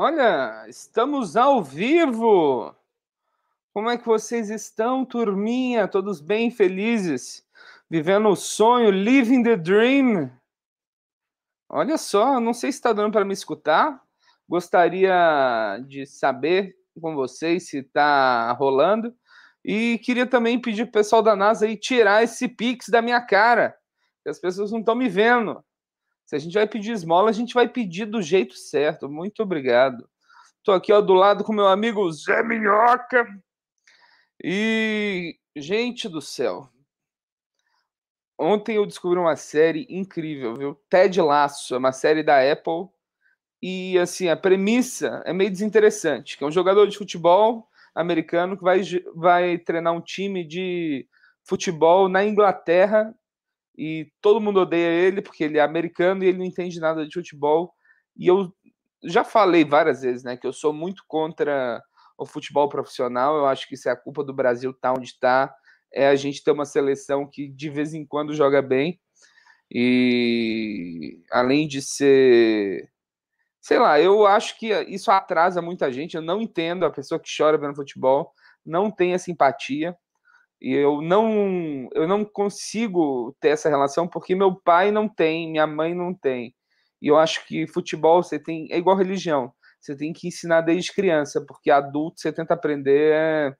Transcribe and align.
Olha, 0.00 0.64
estamos 0.68 1.36
ao 1.36 1.60
vivo! 1.60 2.72
Como 3.74 3.90
é 3.90 3.98
que 3.98 4.06
vocês 4.06 4.48
estão, 4.48 5.04
turminha? 5.04 5.88
Todos 5.88 6.20
bem 6.20 6.52
felizes? 6.52 7.44
Vivendo 7.90 8.28
o 8.28 8.36
sonho, 8.36 8.92
living 8.92 9.42
the 9.42 9.56
dream? 9.56 10.30
Olha 11.68 11.98
só, 11.98 12.38
não 12.38 12.54
sei 12.54 12.70
se 12.70 12.78
está 12.78 12.92
dando 12.92 13.10
para 13.10 13.24
me 13.24 13.32
escutar. 13.32 14.00
Gostaria 14.48 15.80
de 15.88 16.06
saber 16.06 16.76
com 17.02 17.16
vocês 17.16 17.68
se 17.68 17.78
está 17.78 18.52
rolando. 18.52 19.12
E 19.64 19.98
queria 20.04 20.26
também 20.26 20.60
pedir 20.60 20.84
para 20.84 20.90
o 20.90 20.92
pessoal 20.92 21.22
da 21.24 21.34
NASA 21.34 21.66
aí 21.66 21.76
tirar 21.76 22.22
esse 22.22 22.46
pix 22.46 22.88
da 22.88 23.02
minha 23.02 23.20
cara, 23.20 23.76
que 24.22 24.30
as 24.30 24.38
pessoas 24.38 24.70
não 24.70 24.78
estão 24.78 24.94
me 24.94 25.08
vendo. 25.08 25.60
Se 26.28 26.36
a 26.36 26.38
gente 26.38 26.52
vai 26.52 26.66
pedir 26.66 26.92
esmola, 26.92 27.30
a 27.30 27.32
gente 27.32 27.54
vai 27.54 27.66
pedir 27.66 28.04
do 28.04 28.20
jeito 28.20 28.52
certo. 28.52 29.08
Muito 29.08 29.42
obrigado. 29.42 30.06
Estou 30.58 30.74
aqui 30.74 30.92
ó, 30.92 31.00
do 31.00 31.14
lado 31.14 31.42
com 31.42 31.54
meu 31.54 31.66
amigo 31.66 32.12
Zé 32.12 32.42
Minhoca. 32.42 33.26
E, 34.44 35.38
gente 35.56 36.06
do 36.06 36.20
céu, 36.20 36.68
ontem 38.38 38.76
eu 38.76 38.84
descobri 38.84 39.18
uma 39.18 39.36
série 39.36 39.86
incrível, 39.88 40.54
viu? 40.54 40.78
Ted 40.90 41.18
Lasso, 41.18 41.74
é 41.74 41.78
uma 41.78 41.92
série 41.92 42.22
da 42.22 42.52
Apple. 42.52 42.90
E, 43.62 43.98
assim, 43.98 44.28
a 44.28 44.36
premissa 44.36 45.22
é 45.24 45.32
meio 45.32 45.50
desinteressante, 45.50 46.36
que 46.36 46.44
é 46.44 46.46
um 46.46 46.52
jogador 46.52 46.86
de 46.88 46.98
futebol 46.98 47.66
americano 47.94 48.54
que 48.54 48.62
vai, 48.62 48.82
vai 49.14 49.56
treinar 49.56 49.94
um 49.94 50.02
time 50.02 50.44
de 50.44 51.08
futebol 51.42 52.06
na 52.06 52.22
Inglaterra 52.22 53.14
e 53.78 54.10
todo 54.20 54.40
mundo 54.40 54.58
odeia 54.58 54.90
ele 54.90 55.22
porque 55.22 55.44
ele 55.44 55.56
é 55.56 55.62
americano 55.62 56.24
e 56.24 56.26
ele 56.26 56.38
não 56.38 56.44
entende 56.44 56.80
nada 56.80 57.06
de 57.06 57.14
futebol. 57.14 57.72
E 58.16 58.26
eu 58.26 58.52
já 59.04 59.22
falei 59.22 59.64
várias 59.64 60.02
vezes, 60.02 60.24
né, 60.24 60.36
que 60.36 60.44
eu 60.44 60.52
sou 60.52 60.72
muito 60.72 61.04
contra 61.06 61.80
o 62.18 62.26
futebol 62.26 62.68
profissional. 62.68 63.36
Eu 63.36 63.46
acho 63.46 63.68
que 63.68 63.74
isso 63.74 63.88
é 63.88 63.92
a 63.92 63.96
culpa 63.96 64.24
do 64.24 64.34
Brasil 64.34 64.74
tá 64.74 64.92
onde 64.92 65.06
está. 65.06 65.54
É 65.94 66.08
a 66.08 66.16
gente 66.16 66.42
ter 66.42 66.50
uma 66.50 66.64
seleção 66.64 67.24
que 67.30 67.48
de 67.48 67.70
vez 67.70 67.94
em 67.94 68.04
quando 68.04 68.34
joga 68.34 68.60
bem. 68.60 69.00
E 69.70 71.22
além 71.30 71.68
de 71.68 71.80
ser 71.80 72.90
sei 73.60 73.78
lá, 73.78 74.00
eu 74.00 74.26
acho 74.26 74.58
que 74.58 74.72
isso 74.88 75.10
atrasa 75.10 75.62
muita 75.62 75.92
gente. 75.92 76.16
Eu 76.16 76.22
não 76.22 76.40
entendo 76.40 76.84
a 76.84 76.90
pessoa 76.90 77.20
que 77.20 77.30
chora 77.34 77.58
vendo 77.58 77.76
futebol, 77.76 78.32
não 78.66 78.90
tem 78.90 79.14
a 79.14 79.18
simpatia. 79.18 79.96
E 80.60 80.72
eu 80.74 81.00
não, 81.00 81.88
eu 81.92 82.08
não 82.08 82.24
consigo 82.24 83.34
ter 83.40 83.50
essa 83.50 83.68
relação 83.68 84.08
porque 84.08 84.34
meu 84.34 84.54
pai 84.54 84.90
não 84.90 85.08
tem, 85.08 85.50
minha 85.50 85.66
mãe 85.66 85.94
não 85.94 86.12
tem. 86.12 86.54
E 87.00 87.06
eu 87.08 87.16
acho 87.16 87.46
que 87.46 87.66
futebol 87.68 88.22
você 88.22 88.38
tem 88.38 88.66
é 88.70 88.78
igual 88.78 88.96
religião. 88.96 89.52
Você 89.80 89.96
tem 89.96 90.12
que 90.12 90.26
ensinar 90.26 90.62
desde 90.62 90.92
criança, 90.92 91.44
porque 91.46 91.70
adulto 91.70 92.20
você 92.20 92.32
tenta 92.32 92.54
aprender 92.54 93.12
é 93.14 93.56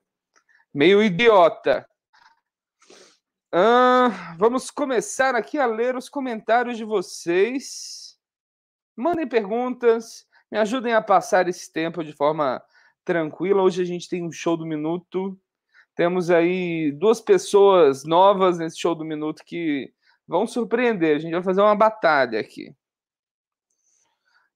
meio 0.73 1.01
idiota. 1.01 1.87
Vamos 4.37 4.69
começar 4.69 5.35
aqui 5.35 5.57
a 5.57 5.65
ler 5.65 5.95
os 5.95 6.09
comentários 6.09 6.77
de 6.77 6.83
vocês. 6.83 8.17
Mandem 8.95 9.27
perguntas, 9.27 10.25
me 10.51 10.57
ajudem 10.57 10.93
a 10.93 11.01
passar 11.01 11.47
esse 11.47 11.71
tempo 11.71 12.03
de 12.03 12.13
forma 12.13 12.61
tranquila. 13.05 13.63
Hoje 13.63 13.81
a 13.81 13.85
gente 13.85 14.09
tem 14.09 14.23
um 14.23 14.31
show 14.31 14.57
do 14.57 14.65
minuto 14.65 15.39
temos 15.99 16.31
aí 16.31 16.93
duas 16.93 17.19
pessoas 17.19 18.05
novas 18.05 18.57
nesse 18.57 18.79
show 18.79 18.95
do 18.95 19.03
minuto 19.03 19.43
que 19.45 19.91
vão 20.25 20.47
surpreender. 20.47 21.17
A 21.17 21.19
gente 21.19 21.33
vai 21.33 21.43
fazer 21.43 21.59
uma 21.59 21.75
batalha 21.75 22.39
aqui. 22.39 22.73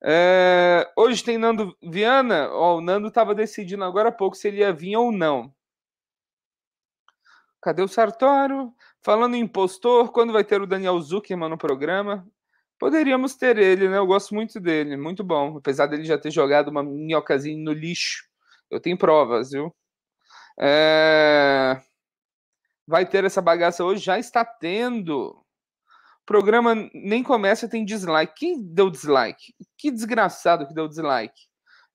É, 0.02 0.90
hoje 0.96 1.22
tem 1.22 1.38
Nando 1.38 1.76
Viana. 1.84 2.48
Ó, 2.50 2.78
o 2.78 2.82
Nando 2.82 3.10
estava 3.10 3.36
decidindo 3.36 3.84
agora 3.84 4.08
há 4.08 4.12
pouco 4.14 4.38
se 4.38 4.48
ele 4.48 4.60
ia 4.60 4.72
vir 4.72 4.96
ou 4.96 5.12
não. 5.12 5.54
Cadê 7.62 7.82
o 7.82 7.90
Sartório? 7.90 8.74
Falando 9.02 9.36
em 9.36 9.42
impostor, 9.42 10.14
quando 10.14 10.32
vai 10.32 10.46
ter 10.46 10.62
o 10.62 10.66
Daniel 10.66 10.98
Zuckerman 11.02 11.50
no 11.50 11.58
programa? 11.58 12.26
Poderíamos 12.80 13.36
ter 13.36 13.58
ele, 13.58 13.90
né? 13.90 13.98
Eu 13.98 14.08
gosto 14.08 14.34
muito 14.34 14.62
dele, 14.62 14.96
muito 14.96 15.26
bom. 15.26 15.58
Apesar 15.58 15.88
dele 15.88 16.06
já 16.06 16.18
ter 16.18 16.32
jogado 16.32 16.70
uma 16.70 16.82
minhocazinha 16.82 17.62
no 17.62 17.74
lixo. 17.74 18.24
Eu 18.72 18.80
tenho 18.80 18.98
provas, 18.98 19.52
viu? 19.52 19.76
É... 20.60 21.82
Vai 22.88 23.06
ter 23.06 23.24
essa 23.24 23.42
bagaça 23.42 23.84
hoje? 23.84 24.04
Já 24.04 24.20
está 24.20 24.44
tendo. 24.44 25.30
O 26.24 26.26
programa 26.26 26.74
nem 26.94 27.24
começa, 27.24 27.68
tem 27.68 27.84
dislike. 27.86 28.34
Quem 28.36 28.62
deu 28.62 28.90
dislike? 28.90 29.54
Que 29.78 29.92
desgraçado 29.92 30.68
que 30.68 30.74
deu 30.74 30.88
dislike. 30.88 31.48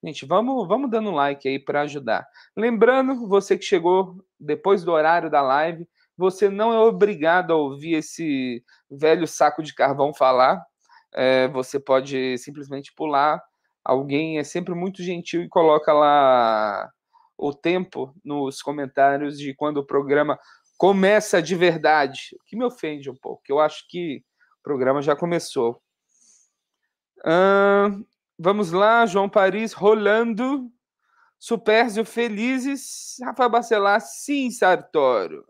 Gente, 0.02 0.24
vamos, 0.26 0.68
vamos 0.68 0.90
dando 0.90 1.10
like 1.10 1.48
aí 1.48 1.58
para 1.58 1.82
ajudar. 1.82 2.26
Lembrando, 2.56 3.26
você 3.26 3.58
que 3.58 3.64
chegou 3.64 4.24
depois 4.38 4.84
do 4.84 4.92
horário 4.92 5.30
da 5.30 5.42
live, 5.42 5.88
você 6.16 6.48
não 6.48 6.72
é 6.72 6.78
obrigado 6.78 7.52
a 7.52 7.56
ouvir 7.56 7.94
esse 7.94 8.62
velho 8.90 9.26
saco 9.26 9.62
de 9.62 9.74
carvão 9.74 10.14
falar. 10.14 10.64
É, 11.14 11.48
você 11.48 11.80
pode 11.80 12.38
simplesmente 12.38 12.92
pular. 12.94 13.42
Alguém 13.84 14.38
é 14.38 14.44
sempre 14.44 14.74
muito 14.74 15.02
gentil 15.02 15.42
e 15.42 15.48
coloca 15.48 15.92
lá 15.92 16.90
o 17.38 17.54
tempo 17.54 18.12
nos 18.24 18.60
comentários 18.60 19.38
de 19.38 19.54
quando 19.54 19.78
o 19.78 19.86
programa 19.86 20.38
começa 20.76 21.40
de 21.40 21.54
verdade, 21.54 22.36
o 22.38 22.44
que 22.44 22.56
me 22.56 22.64
ofende 22.64 23.08
um 23.08 23.16
pouco, 23.16 23.42
eu 23.48 23.60
acho 23.60 23.86
que 23.88 24.24
o 24.58 24.62
programa 24.62 25.00
já 25.00 25.16
começou. 25.16 25.80
Vamos 28.38 28.72
lá, 28.72 29.06
João 29.06 29.28
Paris 29.28 29.72
rolando. 29.72 30.70
Supérzio 31.40 32.04
Felizes, 32.04 33.16
Rafael 33.22 33.48
Bacelar, 33.48 34.00
sim, 34.00 34.50
Sartório. 34.50 35.46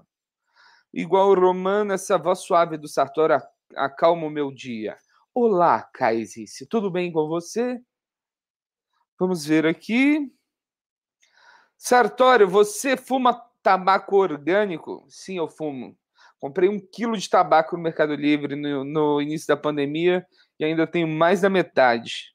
Igual 0.93 1.35
Romano, 1.35 1.95
essa 1.95 2.19
voz 2.19 2.41
suave 2.41 2.77
do 2.77 2.87
Sartório 2.87 3.41
acalma 3.75 4.27
o 4.27 4.31
meu 4.31 4.53
dia. 4.53 4.99
Olá, 5.33 5.83
Caisice, 5.95 6.67
tudo 6.67 6.91
bem 6.91 7.11
com 7.11 7.27
você? 7.27 7.81
Vamos 9.19 9.47
ver 9.47 9.67
aqui. 9.67 10.31
Sartório, 11.79 12.49
você 12.49 12.97
fuma 12.97 13.41
tabaco 13.63 14.17
orgânico? 14.17 15.07
Sim, 15.09 15.39
eu 15.39 15.49
fumo. 15.49 15.97
Comprei 16.41 16.69
um 16.69 16.81
quilo 16.81 17.17
de 17.17 17.31
tabaco 17.31 17.77
no 17.77 17.83
Mercado 17.83 18.15
Livre 18.15 18.57
no, 18.57 18.85
no 18.85 19.23
início 19.23 19.47
da 19.47 19.57
pandemia 19.57 20.27
e 20.59 20.65
ainda 20.65 20.87
tenho 20.87 21.07
mais 21.07 21.41
da 21.41 21.49
metade. 21.49 22.35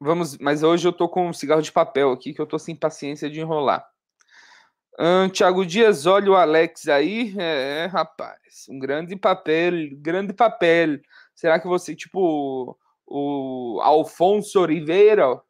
Vamos, 0.00 0.36
mas 0.38 0.64
hoje 0.64 0.86
eu 0.86 0.92
tô 0.92 1.08
com 1.08 1.28
um 1.28 1.32
cigarro 1.32 1.62
de 1.62 1.70
papel 1.70 2.10
aqui 2.10 2.34
que 2.34 2.40
eu 2.40 2.46
tô 2.46 2.58
sem 2.58 2.74
paciência 2.74 3.30
de 3.30 3.40
enrolar. 3.40 3.88
Tiago 5.32 5.64
Dias, 5.64 6.06
olha 6.06 6.30
o 6.32 6.36
Alex 6.36 6.88
aí. 6.88 7.34
É, 7.38 7.84
é, 7.84 7.86
rapaz, 7.86 8.66
um 8.68 8.78
grande 8.78 9.16
papel, 9.16 9.72
grande 9.92 10.32
papel. 10.32 11.00
Será 11.34 11.58
que 11.58 11.66
você, 11.66 11.94
tipo, 11.94 12.76
o 13.06 13.80
Alfonso 13.82 14.60
Oliveira, 14.60 15.40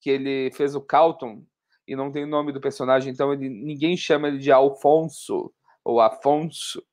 que 0.00 0.10
ele 0.10 0.50
fez 0.52 0.74
o 0.74 0.80
Calton 0.80 1.44
e 1.86 1.96
não 1.96 2.12
tem 2.12 2.24
o 2.24 2.28
nome 2.28 2.52
do 2.52 2.60
personagem, 2.60 3.12
então 3.12 3.32
ele, 3.32 3.48
ninguém 3.48 3.96
chama 3.96 4.28
ele 4.28 4.38
de 4.38 4.52
Alfonso 4.52 5.52
ou 5.82 6.00
Afonso, 6.00 6.84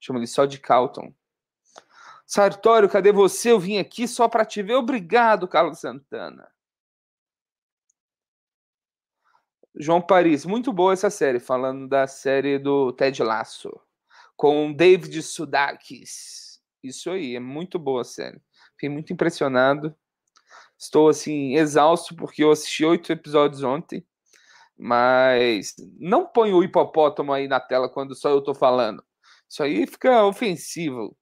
chama 0.00 0.18
ele 0.20 0.26
só 0.26 0.44
de 0.44 0.58
Calton. 0.58 1.12
Sartório, 2.26 2.88
cadê 2.88 3.12
você? 3.12 3.52
Eu 3.52 3.60
vim 3.60 3.78
aqui 3.78 4.08
só 4.08 4.28
para 4.28 4.44
te 4.44 4.62
ver. 4.62 4.74
Obrigado, 4.74 5.46
Carlos 5.46 5.78
Santana. 5.78 6.48
João 9.78 10.00
Paris, 10.00 10.44
muito 10.44 10.72
boa 10.72 10.92
essa 10.92 11.10
série, 11.10 11.38
falando 11.38 11.86
da 11.86 12.06
série 12.06 12.58
do 12.58 12.92
Ted 12.92 13.22
Lasso, 13.22 13.78
com 14.34 14.72
David 14.72 15.22
Sudakis. 15.22 16.60
Isso 16.82 17.10
aí, 17.10 17.36
é 17.36 17.40
muito 17.40 17.78
boa 17.78 18.00
a 18.00 18.04
série. 18.04 18.40
Fiquei 18.72 18.88
muito 18.88 19.12
impressionado. 19.12 19.94
Estou 20.78 21.08
assim 21.08 21.54
exausto 21.54 22.14
porque 22.14 22.44
eu 22.44 22.50
assisti 22.50 22.84
oito 22.84 23.10
episódios 23.10 23.62
ontem, 23.62 24.04
mas 24.78 25.74
não 25.98 26.26
põe 26.26 26.52
o 26.52 26.62
hipopótamo 26.62 27.32
aí 27.32 27.48
na 27.48 27.58
tela 27.58 27.88
quando 27.88 28.14
só 28.14 28.28
eu 28.28 28.40
estou 28.40 28.54
falando. 28.54 29.02
Isso 29.48 29.62
aí 29.62 29.86
fica 29.86 30.24
ofensivo. 30.24 31.16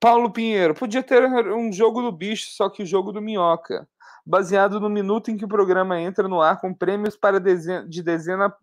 Paulo 0.00 0.30
Pinheiro, 0.30 0.74
podia 0.74 1.02
ter 1.02 1.24
um 1.52 1.72
jogo 1.72 2.02
do 2.02 2.12
bicho, 2.12 2.50
só 2.50 2.68
que 2.68 2.82
o 2.82 2.86
jogo 2.86 3.12
do 3.12 3.22
minhoca, 3.22 3.88
baseado 4.24 4.78
no 4.78 4.90
minuto 4.90 5.30
em 5.30 5.36
que 5.36 5.44
o 5.44 5.48
programa 5.48 6.00
entra 6.00 6.28
no 6.28 6.40
ar 6.40 6.60
com 6.60 6.74
prêmios 6.74 7.16
para 7.16 7.40
dezena, 7.40 7.88
de 7.88 8.02
dezena. 8.02 8.54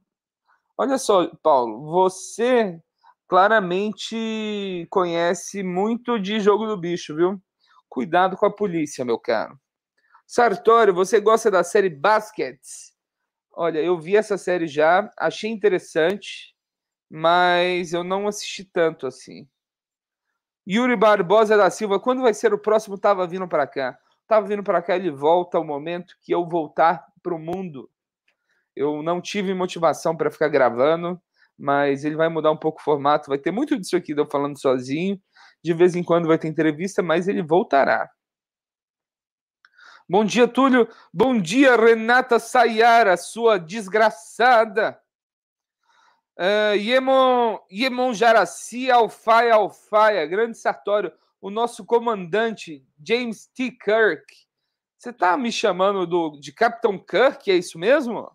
Olha 0.78 0.98
só, 0.98 1.28
Paulo, 1.42 1.86
você 1.86 2.80
claramente 3.28 4.88
conhece 4.90 5.64
muito 5.64 6.20
de 6.20 6.40
jogo 6.40 6.68
do 6.68 6.78
bicho, 6.78 7.16
viu? 7.16 7.42
Cuidado 7.94 8.36
com 8.36 8.48
a 8.48 8.52
polícia, 8.52 9.06
meu 9.06 9.20
caro. 9.20 9.56
Sartório, 10.26 10.96
você 10.96 11.20
gosta 11.20 11.52
da 11.52 11.64
série 11.64 11.92
Baskets? 11.92 12.92
Olha, 13.52 13.78
eu 13.78 14.00
vi 14.00 14.18
essa 14.18 14.36
série 14.36 14.66
já, 14.66 15.14
achei 15.16 15.52
interessante, 15.52 16.56
mas 17.08 17.94
eu 17.94 18.04
não 18.04 18.28
assisti 18.28 18.66
tanto 18.66 19.06
assim. 19.06 19.48
Yuri 20.68 20.96
Barbosa 20.96 21.56
da 21.56 21.70
Silva, 21.70 22.00
quando 22.00 22.24
vai 22.24 22.34
ser 22.34 22.52
o 22.52 22.58
próximo 22.58 22.98
Tava 22.98 23.28
Vindo 23.28 23.48
para 23.48 23.68
cá? 23.68 23.96
estava 24.24 24.48
vindo 24.48 24.64
para 24.64 24.82
cá, 24.82 24.96
ele 24.96 25.12
volta 25.12 25.60
ao 25.60 25.64
momento 25.64 26.16
que 26.20 26.34
eu 26.34 26.50
voltar 26.50 27.06
para 27.22 27.36
o 27.36 27.40
mundo. 27.40 27.88
Eu 28.76 29.04
não 29.04 29.22
tive 29.22 29.54
motivação 29.54 30.18
para 30.18 30.32
ficar 30.32 30.48
gravando, 30.48 31.22
mas 31.56 32.04
ele 32.04 32.16
vai 32.16 32.28
mudar 32.28 32.50
um 32.50 32.58
pouco 32.58 32.82
o 32.82 32.84
formato. 32.84 33.30
Vai 33.30 33.38
ter 33.38 33.52
muito 33.52 33.80
disso 33.80 33.96
aqui, 33.96 34.14
eu 34.18 34.28
falando 34.28 34.60
sozinho. 34.60 35.22
De 35.64 35.74
vez 35.74 35.96
em 35.96 36.04
quando 36.04 36.28
vai 36.28 36.38
ter 36.38 36.48
entrevista, 36.48 37.02
mas 37.02 37.28
ele 37.28 37.42
voltará. 37.42 38.10
Bom 40.08 40.26
dia, 40.26 40.48
Túlio. 40.48 40.88
Bom 41.14 41.40
dia, 41.40 41.78
Renata 41.78 42.38
Sayara, 42.38 43.16
sua 43.16 43.58
desgraçada. 43.58 45.00
Uh, 46.38 46.76
Yemon, 46.76 47.60
Yemon 47.72 48.14
Jaraci, 48.14 48.92
Alfaia, 48.92 49.54
Alfaia, 49.54 50.26
grande 50.26 50.58
Sartório, 50.58 51.14
o 51.40 51.50
nosso 51.50 51.86
comandante, 51.86 52.86
James 53.06 53.48
T. 53.48 53.72
Kirk. 53.72 54.26
Você 54.98 55.12
está 55.12 55.38
me 55.38 55.52
chamando 55.52 56.08
do, 56.08 56.40
de 56.40 56.52
Capitão 56.52 56.98
Kirk, 56.98 57.50
é 57.50 57.56
isso 57.56 57.78
mesmo? 57.78 58.30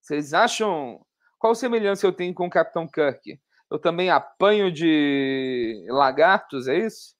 Vocês 0.00 0.32
acham. 0.32 1.04
Qual 1.38 1.54
semelhança 1.54 2.06
eu 2.06 2.12
tenho 2.12 2.34
com 2.34 2.46
o 2.46 2.50
Capitão 2.50 2.86
Kirk? 2.86 3.40
Eu 3.70 3.78
também 3.78 4.10
apanho 4.10 4.72
de 4.72 5.86
lagartos, 5.88 6.66
é 6.66 6.78
isso? 6.78 7.14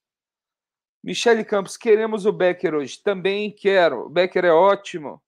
Michele 1.02 1.44
Campos, 1.44 1.76
queremos 1.76 2.26
o 2.26 2.32
Becker 2.32 2.75
hoje. 2.75 3.00
Também 3.02 3.50
quero. 3.50 4.06
O 4.06 4.11
Becker 4.11 4.44
é 4.44 4.52
ótimo. 4.52 5.23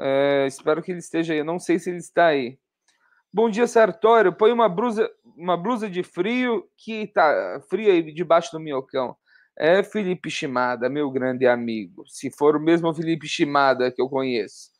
É, 0.00 0.46
espero 0.46 0.82
que 0.82 0.92
ele 0.92 1.00
esteja 1.00 1.32
aí. 1.32 1.42
não 1.42 1.58
sei 1.58 1.78
se 1.78 1.90
ele 1.90 1.98
está 1.98 2.26
aí. 2.26 2.58
Bom 3.32 3.50
dia, 3.50 3.66
Sartório. 3.66 4.32
Põe 4.32 4.52
uma 4.52 4.68
blusa, 4.68 5.10
uma 5.36 5.56
blusa 5.56 5.90
de 5.90 6.02
frio 6.02 6.68
que 6.76 7.08
tá 7.08 7.60
frio 7.68 7.90
aí 7.90 8.12
debaixo 8.12 8.52
do 8.52 8.60
minhocão. 8.60 9.16
É 9.58 9.82
Felipe 9.82 10.30
Chimada, 10.30 10.88
meu 10.88 11.10
grande 11.10 11.46
amigo. 11.46 12.04
Se 12.06 12.30
for 12.30 12.54
o 12.56 12.60
mesmo 12.60 12.94
Felipe 12.94 13.26
Chimada 13.26 13.90
que 13.90 14.00
eu 14.00 14.08
conheço. 14.08 14.70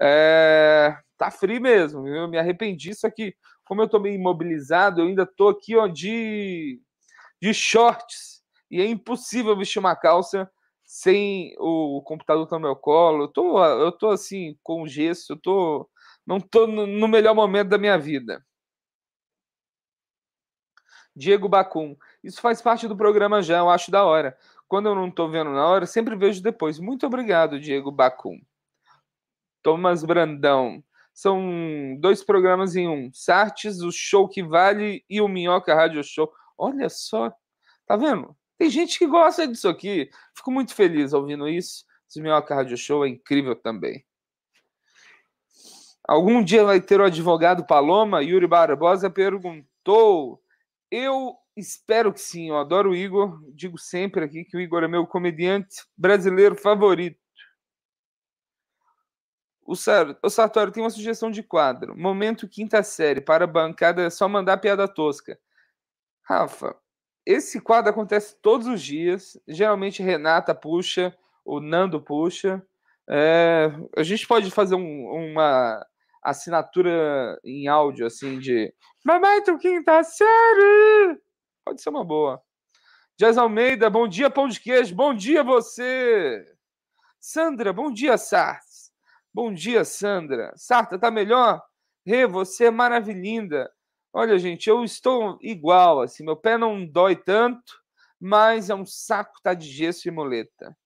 É, 0.00 0.96
tá 1.18 1.30
frio 1.30 1.60
mesmo. 1.60 2.06
Eu 2.06 2.28
me 2.28 2.38
arrependi. 2.38 2.94
Só 2.94 3.10
que, 3.10 3.34
como 3.68 3.82
eu 3.82 3.88
tô 3.88 4.00
meio 4.00 4.14
imobilizado, 4.14 5.02
eu 5.02 5.06
ainda 5.06 5.26
tô 5.26 5.48
aqui 5.48 5.76
ó, 5.76 5.86
de, 5.86 6.80
de 7.40 7.52
shorts 7.52 8.42
e 8.70 8.80
é 8.80 8.86
impossível 8.86 9.56
vestir 9.56 9.78
uma 9.78 9.94
calça 9.94 10.50
sem 10.82 11.54
o 11.58 12.02
computador 12.02 12.48
no 12.50 12.60
meu 12.60 12.74
colo. 12.74 13.24
Eu 13.24 13.28
tô, 13.28 13.64
eu 13.64 13.92
tô 13.92 14.08
assim, 14.08 14.58
com 14.62 14.86
gesso, 14.86 15.34
eu 15.34 15.36
tô, 15.36 15.90
não 16.26 16.40
tô 16.40 16.66
no 16.66 17.06
melhor 17.06 17.34
momento 17.34 17.68
da 17.68 17.78
minha 17.78 17.98
vida. 17.98 18.42
Diego 21.14 21.48
Bacum. 21.48 21.96
Isso 22.24 22.40
faz 22.40 22.62
parte 22.62 22.88
do 22.88 22.96
programa 22.96 23.42
já, 23.42 23.58
eu 23.58 23.68
acho 23.68 23.90
da 23.90 24.04
hora. 24.04 24.38
Quando 24.66 24.88
eu 24.88 24.94
não 24.94 25.10
tô 25.10 25.28
vendo 25.28 25.50
na 25.50 25.66
hora, 25.66 25.84
sempre 25.84 26.16
vejo 26.16 26.42
depois. 26.42 26.78
Muito 26.78 27.06
obrigado, 27.06 27.60
Diego 27.60 27.90
Bacum. 27.90 28.40
Thomas 29.62 30.04
Brandão. 30.04 30.82
São 31.18 31.98
dois 31.98 32.22
programas 32.22 32.76
em 32.76 32.86
um. 32.86 33.10
Sartes, 33.12 33.80
o 33.80 33.90
Show 33.90 34.28
que 34.28 34.40
Vale 34.40 35.04
e 35.10 35.20
o 35.20 35.26
Minhoca 35.26 35.74
Rádio 35.74 36.04
Show. 36.04 36.32
Olha 36.56 36.88
só, 36.88 37.34
tá 37.88 37.96
vendo? 37.96 38.36
Tem 38.56 38.70
gente 38.70 38.96
que 38.96 39.04
gosta 39.04 39.44
disso 39.44 39.68
aqui. 39.68 40.08
Fico 40.32 40.52
muito 40.52 40.72
feliz 40.72 41.12
ouvindo 41.12 41.48
isso. 41.48 41.84
Esse 42.08 42.20
Minhoca 42.20 42.54
Rádio 42.54 42.76
Show 42.76 43.04
é 43.04 43.08
incrível 43.08 43.56
também. 43.56 44.06
Algum 46.06 46.40
dia 46.40 46.62
vai 46.62 46.80
ter 46.80 47.00
o 47.00 47.04
advogado 47.04 47.66
Paloma? 47.66 48.22
Yuri 48.22 48.46
Barbosa 48.46 49.10
perguntou. 49.10 50.40
Eu 50.88 51.34
espero 51.56 52.12
que 52.12 52.20
sim. 52.20 52.50
Eu 52.50 52.58
adoro 52.58 52.90
o 52.92 52.94
Igor. 52.94 53.40
Digo 53.52 53.76
sempre 53.76 54.24
aqui 54.24 54.44
que 54.44 54.56
o 54.56 54.60
Igor 54.60 54.84
é 54.84 54.88
meu 54.88 55.04
comediante 55.04 55.78
brasileiro 55.96 56.54
favorito. 56.54 57.18
O, 59.68 59.76
Sartório 60.30 60.72
tem 60.72 60.82
uma 60.82 60.88
sugestão 60.88 61.30
de 61.30 61.42
quadro. 61.42 61.94
Momento 61.94 62.48
quinta 62.48 62.82
série. 62.82 63.20
Para 63.20 63.44
a 63.44 63.46
bancada 63.46 64.00
é 64.00 64.08
só 64.08 64.26
mandar 64.26 64.56
piada 64.56 64.88
tosca. 64.88 65.38
Rafa, 66.22 66.74
esse 67.26 67.60
quadro 67.60 67.90
acontece 67.90 68.34
todos 68.40 68.66
os 68.66 68.80
dias. 68.80 69.38
Geralmente 69.46 70.02
Renata 70.02 70.54
puxa, 70.54 71.14
o 71.44 71.60
Nando 71.60 72.00
puxa. 72.00 72.62
É, 73.10 73.70
a 73.94 74.02
gente 74.02 74.26
pode 74.26 74.50
fazer 74.50 74.74
um, 74.74 75.04
uma 75.10 75.86
assinatura 76.22 77.38
em 77.44 77.68
áudio, 77.68 78.06
assim, 78.06 78.38
de 78.38 78.72
Momento 79.04 79.58
Quinta 79.58 80.02
Série! 80.02 81.20
Pode 81.62 81.82
ser 81.82 81.90
uma 81.90 82.04
boa. 82.04 82.40
Jazz 83.18 83.36
Almeida, 83.36 83.90
bom 83.90 84.08
dia, 84.08 84.30
pão 84.30 84.48
de 84.48 84.60
queijo. 84.60 84.94
Bom 84.94 85.12
dia, 85.12 85.44
você! 85.44 86.42
Sandra, 87.20 87.70
bom 87.70 87.92
dia, 87.92 88.16
Sarts. 88.16 88.67
Bom 89.40 89.54
dia, 89.54 89.84
Sandra. 89.84 90.52
Sarta, 90.56 90.98
tá 90.98 91.12
melhor? 91.12 91.62
Rê, 92.04 92.26
você 92.26 92.64
é 92.64 92.70
maravilhinda. 92.72 93.72
Olha, 94.12 94.36
gente, 94.36 94.68
eu 94.68 94.82
estou 94.82 95.38
igual, 95.40 96.00
assim, 96.00 96.24
meu 96.24 96.36
pé 96.36 96.58
não 96.58 96.84
dói 96.84 97.14
tanto, 97.14 97.80
mas 98.18 98.68
é 98.68 98.74
um 98.74 98.84
saco 98.84 99.40
tá 99.40 99.54
de 99.54 99.68
gesso 99.68 100.08
e 100.08 100.10
muleta. 100.10 100.76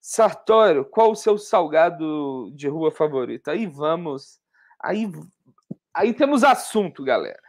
Sartório, 0.00 0.82
qual 0.86 1.10
o 1.10 1.14
seu 1.14 1.36
salgado 1.36 2.50
de 2.54 2.68
rua 2.68 2.90
favorito? 2.90 3.48
Aí 3.48 3.66
vamos. 3.66 4.40
Aí, 4.82 5.12
aí 5.92 6.14
temos 6.14 6.42
assunto, 6.42 7.04
galera. 7.04 7.42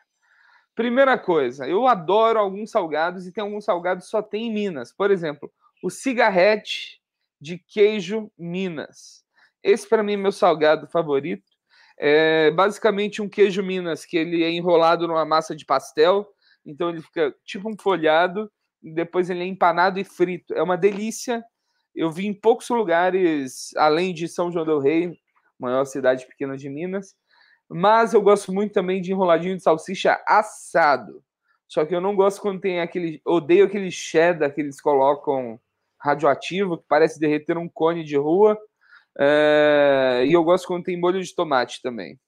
Primeira 0.75 1.17
coisa, 1.17 1.65
eu 1.65 1.87
adoro 1.87 2.39
alguns 2.39 2.71
salgados 2.71 3.25
e 3.25 3.31
tem 3.31 3.41
alguns 3.41 3.63
salgados 3.63 4.09
só 4.09 4.21
tem 4.21 4.47
em 4.47 4.53
Minas. 4.53 4.91
Por 4.91 5.11
exemplo, 5.11 5.49
o 5.81 5.89
cigarrete 5.89 7.01
de 7.39 7.57
queijo 7.57 8.29
Minas. 8.37 9.22
Esse 9.63 9.87
para 9.87 10.03
mim 10.03 10.13
é 10.13 10.17
meu 10.17 10.31
salgado 10.31 10.87
favorito. 10.87 11.51
É 11.97 12.51
basicamente 12.51 13.21
um 13.21 13.29
queijo 13.29 13.63
Minas 13.63 14.05
que 14.05 14.17
ele 14.17 14.43
é 14.43 14.49
enrolado 14.51 15.07
numa 15.07 15.25
massa 15.25 15.55
de 15.55 15.65
pastel, 15.65 16.27
então 16.65 16.89
ele 16.89 17.01
fica 17.01 17.33
tipo 17.45 17.69
um 17.69 17.77
folhado, 17.77 18.51
depois 18.81 19.29
ele 19.29 19.43
é 19.43 19.45
empanado 19.45 19.99
e 19.99 20.03
frito. 20.03 20.53
É 20.53 20.61
uma 20.61 20.77
delícia. 20.77 21.43
Eu 21.95 22.11
vi 22.11 22.25
em 22.25 22.33
poucos 22.33 22.67
lugares, 22.69 23.69
além 23.77 24.13
de 24.13 24.27
São 24.27 24.51
João 24.51 24.65
del 24.65 24.79
Rei, 24.79 25.15
maior 25.59 25.85
cidade 25.85 26.25
pequena 26.25 26.57
de 26.57 26.67
Minas, 26.69 27.15
mas 27.69 28.13
eu 28.13 28.21
gosto 28.21 28.51
muito 28.51 28.73
também 28.73 29.01
de 29.01 29.11
enroladinho 29.11 29.55
de 29.55 29.63
salsicha 29.63 30.21
assado. 30.27 31.23
Só 31.67 31.85
que 31.85 31.95
eu 31.95 32.01
não 32.01 32.15
gosto 32.15 32.41
quando 32.41 32.61
tem 32.61 32.81
aquele. 32.81 33.21
Odeio 33.25 33.65
aquele 33.65 33.89
cheddar 33.89 34.53
que 34.53 34.61
eles 34.61 34.81
colocam 34.81 35.59
radioativo, 35.99 36.77
que 36.77 36.85
parece 36.87 37.19
derreter 37.19 37.57
um 37.57 37.69
cone 37.69 38.03
de 38.03 38.17
rua. 38.17 38.59
É, 39.17 40.23
e 40.25 40.33
eu 40.33 40.43
gosto 40.43 40.67
quando 40.67 40.83
tem 40.83 40.99
molho 40.99 41.21
de 41.21 41.35
tomate 41.35 41.81
também. 41.81 42.19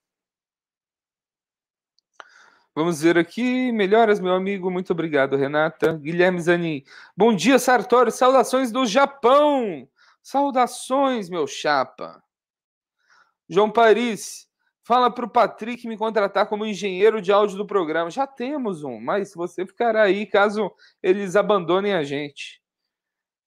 Vamos 2.75 3.01
ver 3.01 3.17
aqui. 3.17 3.71
Melhoras, 3.71 4.19
meu 4.19 4.33
amigo. 4.33 4.69
Muito 4.69 4.91
obrigado, 4.91 5.37
Renata. 5.37 5.93
Guilherme 5.93 6.41
Zanin. 6.41 6.83
Bom 7.15 7.33
dia, 7.33 7.57
Sartori. 7.57 8.11
Saudações 8.11 8.69
do 8.71 8.85
Japão. 8.85 9.87
Saudações, 10.21 11.29
meu 11.29 11.47
chapa. 11.47 12.21
João 13.47 13.71
Paris. 13.71 14.45
Fala 14.83 15.09
para 15.09 15.25
o 15.25 15.29
Patrick 15.29 15.87
me 15.87 15.97
contratar 15.97 16.47
como 16.47 16.65
engenheiro 16.65 17.19
de 17.19 17.31
áudio 17.31 17.57
do 17.57 17.65
programa. 17.65 18.11
Já 18.11 18.27
temos 18.27 18.83
um, 18.83 18.99
mas 18.99 19.33
você 19.33 19.65
ficará 19.65 20.03
aí 20.03 20.27
caso 20.27 20.71
eles 21.01 21.35
abandonem 21.35 21.93
a 21.93 22.03
gente. 22.03 22.61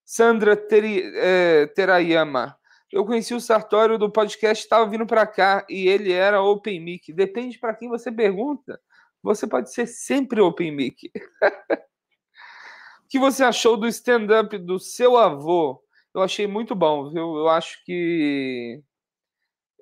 Sandra 0.04 0.56
Teri, 0.56 1.02
é, 1.14 1.66
Terayama. 1.66 2.58
Eu 2.90 3.04
conheci 3.04 3.34
o 3.34 3.40
Sartório 3.40 3.98
do 3.98 4.10
podcast, 4.10 4.64
estava 4.64 4.88
vindo 4.88 5.06
para 5.06 5.26
cá 5.26 5.64
e 5.68 5.86
ele 5.86 6.10
era 6.10 6.40
Open 6.40 6.80
Mic. 6.80 7.12
Depende 7.12 7.58
para 7.58 7.74
quem 7.74 7.88
você 7.88 8.10
pergunta. 8.10 8.80
Você 9.22 9.46
pode 9.46 9.72
ser 9.72 9.86
sempre 9.86 10.40
Open 10.40 10.72
Mic. 10.72 11.10
o 13.04 13.08
que 13.08 13.18
você 13.18 13.44
achou 13.44 13.76
do 13.76 13.86
stand-up 13.86 14.56
do 14.56 14.78
seu 14.78 15.18
avô? 15.18 15.82
Eu 16.14 16.22
achei 16.22 16.46
muito 16.46 16.74
bom, 16.74 17.10
viu? 17.10 17.36
Eu 17.36 17.48
acho 17.48 17.84
que 17.84 18.82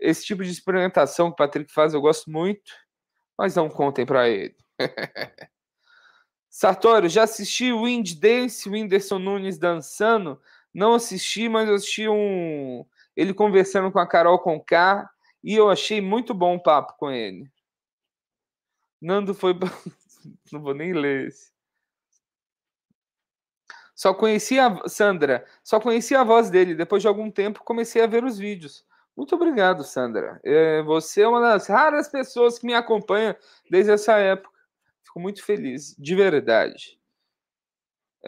esse 0.00 0.24
tipo 0.24 0.42
de 0.42 0.50
experimentação 0.50 1.28
que 1.28 1.34
o 1.34 1.36
Patrick 1.36 1.72
faz 1.72 1.94
eu 1.94 2.00
gosto 2.00 2.28
muito, 2.28 2.72
mas 3.38 3.54
não 3.54 3.68
contem 3.68 4.04
para 4.04 4.28
ele. 4.28 4.56
Sartório, 6.50 7.08
já 7.08 7.22
assisti 7.22 7.72
Wind 7.72 8.14
Dance, 8.14 8.68
Whindersson 8.68 9.20
Nunes 9.20 9.58
dançando? 9.58 10.40
Não 10.74 10.94
assisti, 10.94 11.48
mas 11.48 11.70
assisti 11.70 12.08
um 12.08 12.84
ele 13.16 13.32
conversando 13.32 13.90
com 13.90 13.98
a 13.98 14.06
Carol 14.06 14.38
Conká, 14.38 15.08
e 15.42 15.54
eu 15.54 15.70
achei 15.70 16.00
muito 16.00 16.34
bom 16.34 16.56
o 16.56 16.62
papo 16.62 16.94
com 16.98 17.10
ele. 17.10 17.50
Nando 19.00 19.34
foi. 19.34 19.54
Não 20.52 20.60
vou 20.60 20.74
nem 20.74 20.92
ler 20.92 21.28
esse. 21.28 21.52
Só 23.94 24.12
conheci 24.12 24.58
a 24.58 24.86
Sandra, 24.88 25.46
só 25.64 25.80
conheci 25.80 26.14
a 26.14 26.22
voz 26.22 26.50
dele. 26.50 26.74
Depois 26.74 27.00
de 27.00 27.08
algum 27.08 27.30
tempo, 27.30 27.64
comecei 27.64 28.02
a 28.02 28.06
ver 28.06 28.24
os 28.24 28.36
vídeos. 28.36 28.84
Muito 29.16 29.34
obrigado, 29.34 29.82
Sandra. 29.82 30.38
É, 30.44 30.82
você 30.82 31.22
é 31.22 31.28
uma 31.28 31.40
das 31.40 31.66
raras 31.66 32.06
pessoas 32.06 32.58
que 32.58 32.66
me 32.66 32.74
acompanha 32.74 33.34
desde 33.70 33.92
essa 33.92 34.18
época. 34.18 34.54
Fico 35.02 35.18
muito 35.18 35.42
feliz, 35.42 35.96
de 35.98 36.14
verdade. 36.14 37.00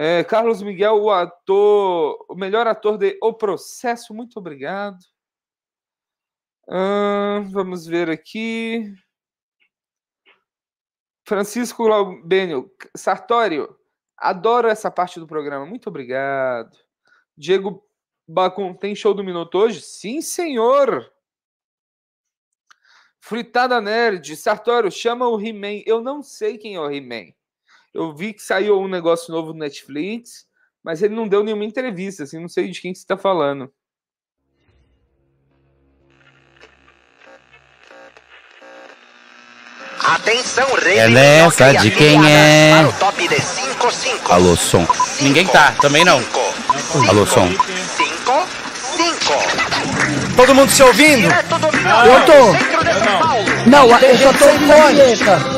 É, 0.00 0.22
Carlos 0.22 0.62
Miguel, 0.62 0.94
o 1.02 1.10
ator, 1.10 2.24
o 2.28 2.36
melhor 2.36 2.68
ator 2.68 2.96
de 2.96 3.18
O 3.20 3.34
Processo, 3.34 4.14
muito 4.14 4.38
obrigado. 4.38 5.04
Hum, 6.68 7.50
vamos 7.50 7.84
ver 7.84 8.08
aqui. 8.08 8.94
Francisco 11.26 11.88
Laubênio, 11.88 12.72
Sartório, 12.96 13.76
adoro 14.16 14.68
essa 14.68 14.88
parte 14.88 15.18
do 15.18 15.26
programa, 15.26 15.66
muito 15.66 15.88
obrigado. 15.88 16.78
Diego 17.36 17.84
Bacon, 18.24 18.74
tem 18.74 18.94
show 18.94 19.12
do 19.12 19.24
Minuto 19.24 19.58
hoje? 19.58 19.80
Sim, 19.80 20.22
senhor! 20.22 21.12
Fritada 23.18 23.80
Nerd, 23.80 24.36
Sartório, 24.36 24.92
chama 24.92 25.26
o 25.26 25.40
He-Man. 25.40 25.82
Eu 25.84 26.00
não 26.00 26.22
sei 26.22 26.56
quem 26.56 26.76
é 26.76 26.80
o 26.80 26.88
He-Man. 26.88 27.32
Eu 27.98 28.14
vi 28.14 28.32
que 28.32 28.40
saiu 28.40 28.78
um 28.80 28.86
negócio 28.86 29.34
novo 29.34 29.52
no 29.52 29.58
Netflix, 29.58 30.44
mas 30.84 31.02
ele 31.02 31.16
não 31.16 31.26
deu 31.26 31.42
nenhuma 31.42 31.64
entrevista, 31.64 32.22
assim, 32.22 32.38
não 32.38 32.48
sei 32.48 32.70
de 32.70 32.80
quem 32.80 32.94
você 32.94 33.00
está 33.00 33.18
falando. 33.18 33.68
Atenção, 40.00 40.68
rei 40.76 40.98
Ela 40.98 41.18
é 41.18 41.38
essa 41.38 41.72
de 41.72 41.90
quem 41.90 42.20
é? 42.24 42.84
De 43.28 43.40
5, 43.42 43.90
5. 43.90 44.32
Alô, 44.32 44.56
som. 44.56 44.86
Ninguém 45.20 45.48
tá, 45.48 45.72
também 45.80 46.04
não. 46.04 46.22
Alô, 47.08 47.26
som. 47.26 47.48
5, 47.48 47.64
5. 48.96 50.36
Todo 50.36 50.54
mundo 50.54 50.70
se 50.70 50.84
ouvindo? 50.84 51.26
Eu 51.26 52.24
tô. 52.24 52.54
Paulo. 53.18 53.44
Não, 53.66 53.90
eu 54.00 54.16
só 54.18 54.32
tô 54.32 54.46
ouvindo 54.46 54.72
a 54.72 55.57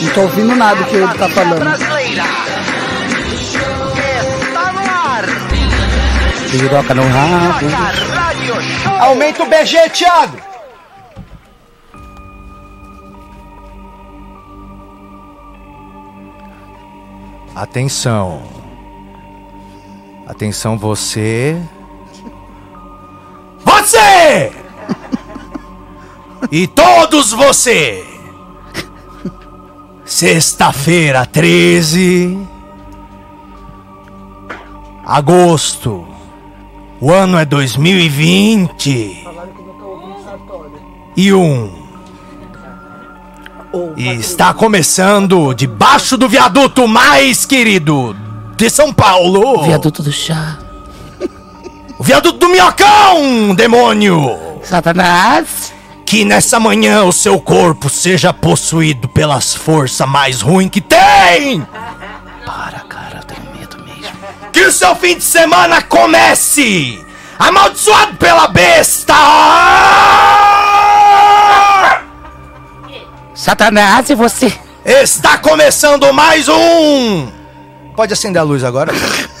Não 0.00 0.12
tô 0.12 0.20
ouvindo 0.22 0.54
nada 0.54 0.84
que 0.84 0.94
ele 0.94 1.14
tá 1.14 1.28
falando. 1.28 1.60
Brasileira. 1.60 2.24
Está 4.42 4.72
no 4.72 4.80
ar. 4.80 5.24
Piroca 6.50 6.94
no 6.94 7.08
rabo. 7.08 7.66
Aumenta 9.00 9.42
o 9.42 9.46
BG, 9.46 9.90
Thiago! 9.90 10.36
Atenção. 17.54 18.42
Atenção 20.26 20.76
você. 20.76 21.60
Você! 23.64 24.52
E 26.52 26.66
todos 26.68 27.32
você! 27.32 28.05
Sexta-feira 30.06 31.26
13 31.26 32.38
agosto. 35.04 36.06
O 37.00 37.12
ano 37.12 37.36
é 37.36 37.44
2020 37.44 39.26
e 41.16 41.34
um. 41.34 41.72
E 43.96 44.08
está 44.10 44.54
começando 44.54 45.52
debaixo 45.54 46.16
do 46.16 46.28
viaduto 46.28 46.86
mais 46.86 47.44
querido 47.44 48.16
de 48.56 48.70
São 48.70 48.94
Paulo. 48.94 49.64
Viaduto 49.64 50.04
do 50.04 50.12
chá. 50.12 50.56
O 51.98 52.04
viaduto 52.04 52.38
do 52.38 52.48
Minhocão, 52.48 53.54
demônio! 53.56 54.38
Satanás. 54.62 55.75
Que 56.06 56.24
nessa 56.24 56.60
manhã 56.60 57.02
o 57.02 57.12
seu 57.12 57.40
corpo 57.40 57.90
seja 57.90 58.32
possuído 58.32 59.08
pelas 59.08 59.56
forças 59.56 60.08
mais 60.08 60.40
ruins 60.40 60.70
que 60.70 60.80
tem! 60.80 61.66
Para, 62.46 62.78
cara, 62.88 63.18
eu 63.18 63.24
tenho 63.24 63.42
medo 63.52 63.76
mesmo. 63.84 64.16
Que 64.52 64.60
o 64.66 64.72
seu 64.72 64.94
fim 64.94 65.16
de 65.16 65.24
semana 65.24 65.82
comece! 65.82 67.04
Amaldiçoado 67.36 68.14
pela 68.18 68.46
besta! 68.46 69.14
Satanás, 73.34 74.08
e 74.08 74.14
você? 74.14 74.52
Está 74.84 75.36
começando 75.38 76.12
mais 76.12 76.48
um! 76.48 77.28
Pode 77.96 78.12
acender 78.12 78.40
a 78.40 78.44
luz 78.44 78.62
agora? 78.62 78.92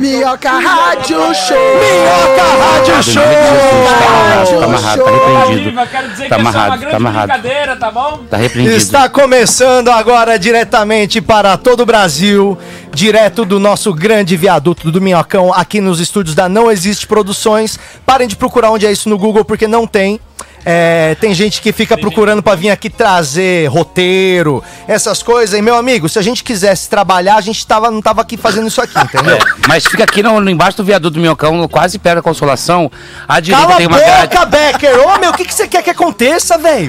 Minhoca 0.00 0.50
Rádio 0.50 1.34
Show! 1.34 1.56
Minhoca 1.56 2.42
Rádio 2.60 3.02
Show! 3.02 3.22
Tá 3.22 4.64
amarrado, 4.64 5.04
tá 5.04 5.10
repreendido. 5.10 5.70
Viva, 5.70 5.86
quero 5.86 6.08
dizer 6.08 6.28
Tá 6.28 6.36
que 6.36 6.40
essa 6.42 6.48
é 6.48 6.50
amarrado, 6.50 6.68
uma 6.68 6.70
tá 6.70 6.76
grande 6.80 6.96
amarrado. 6.96 7.26
brincadeira, 7.32 7.76
tá 7.76 7.90
bom? 7.90 8.20
Tá 8.30 8.36
repreendido. 8.36 8.76
Está 8.76 9.08
começando 9.08 9.88
agora 9.90 10.38
diretamente 10.38 11.20
para 11.20 11.56
todo 11.56 11.80
o 11.82 11.86
Brasil, 11.86 12.58
direto 12.92 13.44
do 13.44 13.58
nosso 13.60 13.92
grande 13.92 14.36
viaduto 14.36 14.90
do 14.90 15.00
Minhocão, 15.00 15.52
aqui 15.52 15.80
nos 15.80 16.00
estúdios 16.00 16.34
da 16.34 16.48
Não 16.48 16.70
Existe 16.70 17.06
Produções. 17.06 17.78
Parem 18.06 18.26
de 18.28 18.36
procurar 18.36 18.70
onde 18.70 18.86
é 18.86 18.92
isso 18.92 19.08
no 19.08 19.18
Google, 19.18 19.44
porque 19.44 19.66
não 19.68 19.86
tem. 19.86 20.20
É, 20.64 21.16
tem 21.20 21.34
gente 21.34 21.60
que 21.60 21.72
fica 21.72 21.96
procurando 21.96 22.42
pra 22.42 22.54
vir 22.54 22.70
aqui 22.70 22.88
trazer 22.88 23.68
roteiro, 23.68 24.62
essas 24.86 25.22
coisas. 25.22 25.58
E, 25.58 25.62
meu 25.62 25.76
amigo, 25.76 26.08
se 26.08 26.18
a 26.18 26.22
gente 26.22 26.44
quisesse 26.44 26.88
trabalhar, 26.88 27.36
a 27.36 27.40
gente 27.40 27.66
tava, 27.66 27.90
não 27.90 28.00
tava 28.00 28.22
aqui 28.22 28.36
fazendo 28.36 28.68
isso 28.68 28.80
aqui, 28.80 28.98
entendeu? 28.98 29.38
Mas 29.66 29.86
fica 29.86 30.04
aqui 30.04 30.22
no, 30.22 30.40
no 30.40 30.50
embaixo 30.50 30.76
do 30.76 30.84
viaduto 30.84 31.14
do 31.14 31.20
Minhocão, 31.20 31.66
quase 31.68 31.98
perto 31.98 32.16
da 32.16 32.22
consolação. 32.22 32.90
À 33.26 33.40
direita 33.40 33.66
Cala 33.66 33.76
tem 33.76 33.86
a 33.86 33.88
uma 33.88 33.98
grade. 33.98 34.34
boca, 34.34 34.46
Becker! 34.46 35.00
Ô, 35.00 35.18
meu, 35.18 35.30
o 35.30 35.34
que, 35.34 35.44
que 35.44 35.54
você 35.54 35.66
quer 35.66 35.82
que 35.82 35.90
aconteça, 35.90 36.56
velho? 36.58 36.88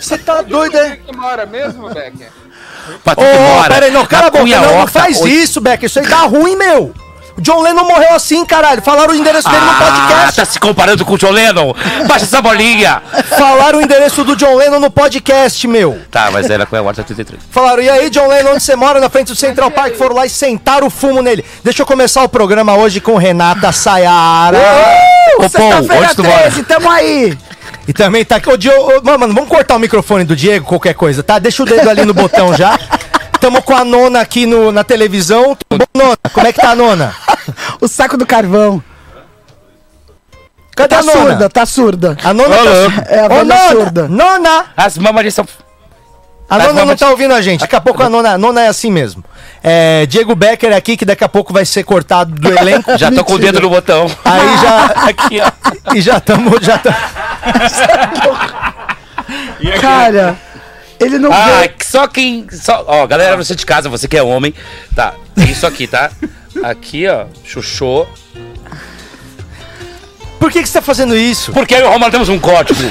Você 0.00 0.18
tá 0.18 0.42
doido, 0.42 0.76
é? 0.76 0.96
que 0.96 1.16
mora 1.16 1.46
mesmo, 1.46 1.88
Becker? 1.88 2.30
Patrick 3.04 3.28
Ô, 3.28 3.40
mora 3.40 3.74
peraí, 3.74 3.90
não, 3.90 4.06
cala 4.06 4.28
a 4.28 4.30
boca, 4.30 4.44
não, 4.44 4.78
não 4.78 4.86
faz 4.86 5.20
isso, 5.20 5.60
Becker, 5.60 5.86
isso 5.86 5.98
aí 5.98 6.06
tá 6.06 6.22
ruim, 6.22 6.56
meu. 6.56 6.94
O 7.36 7.40
John 7.42 7.60
Lennon 7.62 7.84
morreu 7.84 8.14
assim, 8.14 8.44
caralho. 8.46 8.80
Falaram 8.80 9.12
o 9.12 9.16
endereço 9.16 9.46
dele 9.48 9.60
no 9.62 9.70
Ah, 9.70 9.74
podcast. 9.74 10.36
tá 10.36 10.44
se 10.46 10.58
comparando 10.58 11.04
com 11.04 11.12
o 11.14 11.18
John 11.18 11.30
Lennon? 11.30 11.74
Baixa 12.06 12.24
essa 12.24 12.40
bolinha. 12.40 13.02
Falaram 13.36 13.78
o 13.78 13.82
endereço 13.82 14.24
do 14.24 14.34
John 14.34 14.54
Lennon 14.54 14.80
no 14.80 14.90
podcast, 14.90 15.66
meu. 15.68 16.00
Tá, 16.10 16.30
mas 16.32 16.48
era 16.48 16.64
Cunha 16.64 16.82
Horta 16.82 17.02
33. 17.04 17.38
Falaram, 17.50 17.82
e 17.82 17.90
aí, 17.90 18.08
John 18.08 18.26
Lennon, 18.26 18.52
onde 18.52 18.62
você 18.62 18.74
mora? 18.74 18.98
Na 19.00 19.10
frente 19.10 19.28
do 19.28 19.36
Central 19.36 19.70
Park. 19.70 19.96
Foram 19.96 20.16
lá 20.16 20.24
e 20.24 20.30
sentaram 20.30 20.86
o 20.86 20.90
fumo 20.90 21.20
nele. 21.20 21.44
Deixa 21.62 21.82
eu 21.82 21.86
começar 21.86 22.22
o 22.22 22.28
programa 22.28 22.74
hoje 22.74 23.00
com 23.00 23.16
Renata 23.16 23.70
Sayara. 23.70 24.58
Pô, 25.36 25.42
Sexta-feira 25.42 26.04
onde 26.06 26.14
tu 26.16 26.24
mora? 26.24 26.38
13, 26.42 26.62
tamo 26.62 26.90
aí! 26.90 27.36
E 27.86 27.92
também 27.92 28.24
tá 28.24 28.36
aqui. 28.36 28.48
Ô, 28.50 28.56
Diogo, 28.56 28.92
mano, 29.04 29.34
vamos 29.34 29.48
cortar 29.50 29.76
o 29.76 29.78
microfone 29.78 30.24
do 30.24 30.34
Diego, 30.34 30.64
qualquer 30.66 30.94
coisa, 30.94 31.22
tá? 31.22 31.38
Deixa 31.38 31.62
o 31.62 31.66
dedo 31.66 31.88
ali 31.90 32.04
no 32.04 32.14
botão 32.14 32.54
já. 32.54 32.78
Tamo 33.38 33.60
com 33.62 33.76
a 33.76 33.84
nona 33.84 34.20
aqui 34.20 34.46
no, 34.46 34.72
na 34.72 34.82
televisão. 34.82 35.56
Bom, 35.70 35.78
nona? 35.94 36.16
Como 36.32 36.46
é 36.46 36.52
que 36.52 36.60
tá 36.60 36.70
a 36.70 36.74
nona? 36.74 37.14
O 37.80 37.88
saco 37.88 38.16
do 38.16 38.26
carvão. 38.26 38.82
Cadê 40.74 40.94
Tá 40.94 41.00
a 41.00 41.02
nona? 41.02 41.20
surda, 41.30 41.48
tá 41.50 41.66
surda. 41.66 42.16
A 42.22 42.34
nona 42.34 42.54
Ô, 42.54 42.58
tá 42.58 42.62
louco. 42.70 43.02
É 43.08 43.20
a 43.20 43.24
Ô, 43.24 43.28
velha 43.28 43.44
nona! 43.44 43.68
surda. 43.70 44.08
Nona! 44.08 44.64
As 44.76 44.98
mamas 44.98 45.34
são... 45.34 45.46
A 46.48 46.58
nona 46.58 46.84
não 46.84 46.94
tá 46.96 47.10
ouvindo 47.10 47.34
a 47.34 47.42
gente. 47.42 47.60
Daqui 47.60 47.74
a 47.74 47.80
pouco 47.80 48.00
a 48.04 48.08
nona, 48.08 48.32
a 48.34 48.38
nona 48.38 48.60
é 48.62 48.68
assim 48.68 48.88
mesmo. 48.90 49.24
É, 49.64 50.06
Diego 50.06 50.32
Becker 50.36 50.72
aqui, 50.76 50.96
que 50.96 51.04
daqui 51.04 51.24
a 51.24 51.28
pouco 51.28 51.52
vai 51.52 51.64
ser 51.64 51.82
cortado 51.82 52.32
do 52.34 52.48
elenco. 52.56 52.94
Já 52.98 53.10
tô 53.10 53.24
com 53.24 53.32
o 53.32 53.38
dedo 53.38 53.60
no 53.60 53.68
botão. 53.70 54.06
Aí 54.24 54.56
já. 54.62 54.84
Aqui, 55.10 55.40
ó. 55.40 55.92
E 55.94 56.00
já 56.00 56.18
estamos. 56.18 56.64
Já 56.64 56.78
tam... 56.78 56.94
Cara, 59.80 60.36
ele 61.00 61.18
não 61.18 61.32
Ah, 61.32 61.62
vê. 61.62 61.72
só 61.82 62.06
quem. 62.06 62.46
Só, 62.52 62.84
ó, 62.86 63.04
galera, 63.06 63.36
você 63.36 63.54
de 63.56 63.66
casa, 63.66 63.88
você 63.88 64.06
que 64.06 64.16
é 64.16 64.22
homem. 64.22 64.54
Tá, 64.94 65.14
tem 65.34 65.50
isso 65.50 65.66
aqui, 65.66 65.86
tá? 65.88 66.10
Aqui, 66.62 67.06
ó, 67.08 67.24
chuchô. 67.44 68.06
Por 70.38 70.50
que, 70.52 70.62
que 70.62 70.68
você 70.68 70.74
tá 70.74 70.82
fazendo 70.82 71.16
isso? 71.16 71.50
Porque 71.52 71.74
eu 71.74 71.80
e 71.80 71.82
o 71.84 71.88
Romano 71.90 72.10
temos 72.10 72.28
um 72.28 72.38
código. 72.38 72.78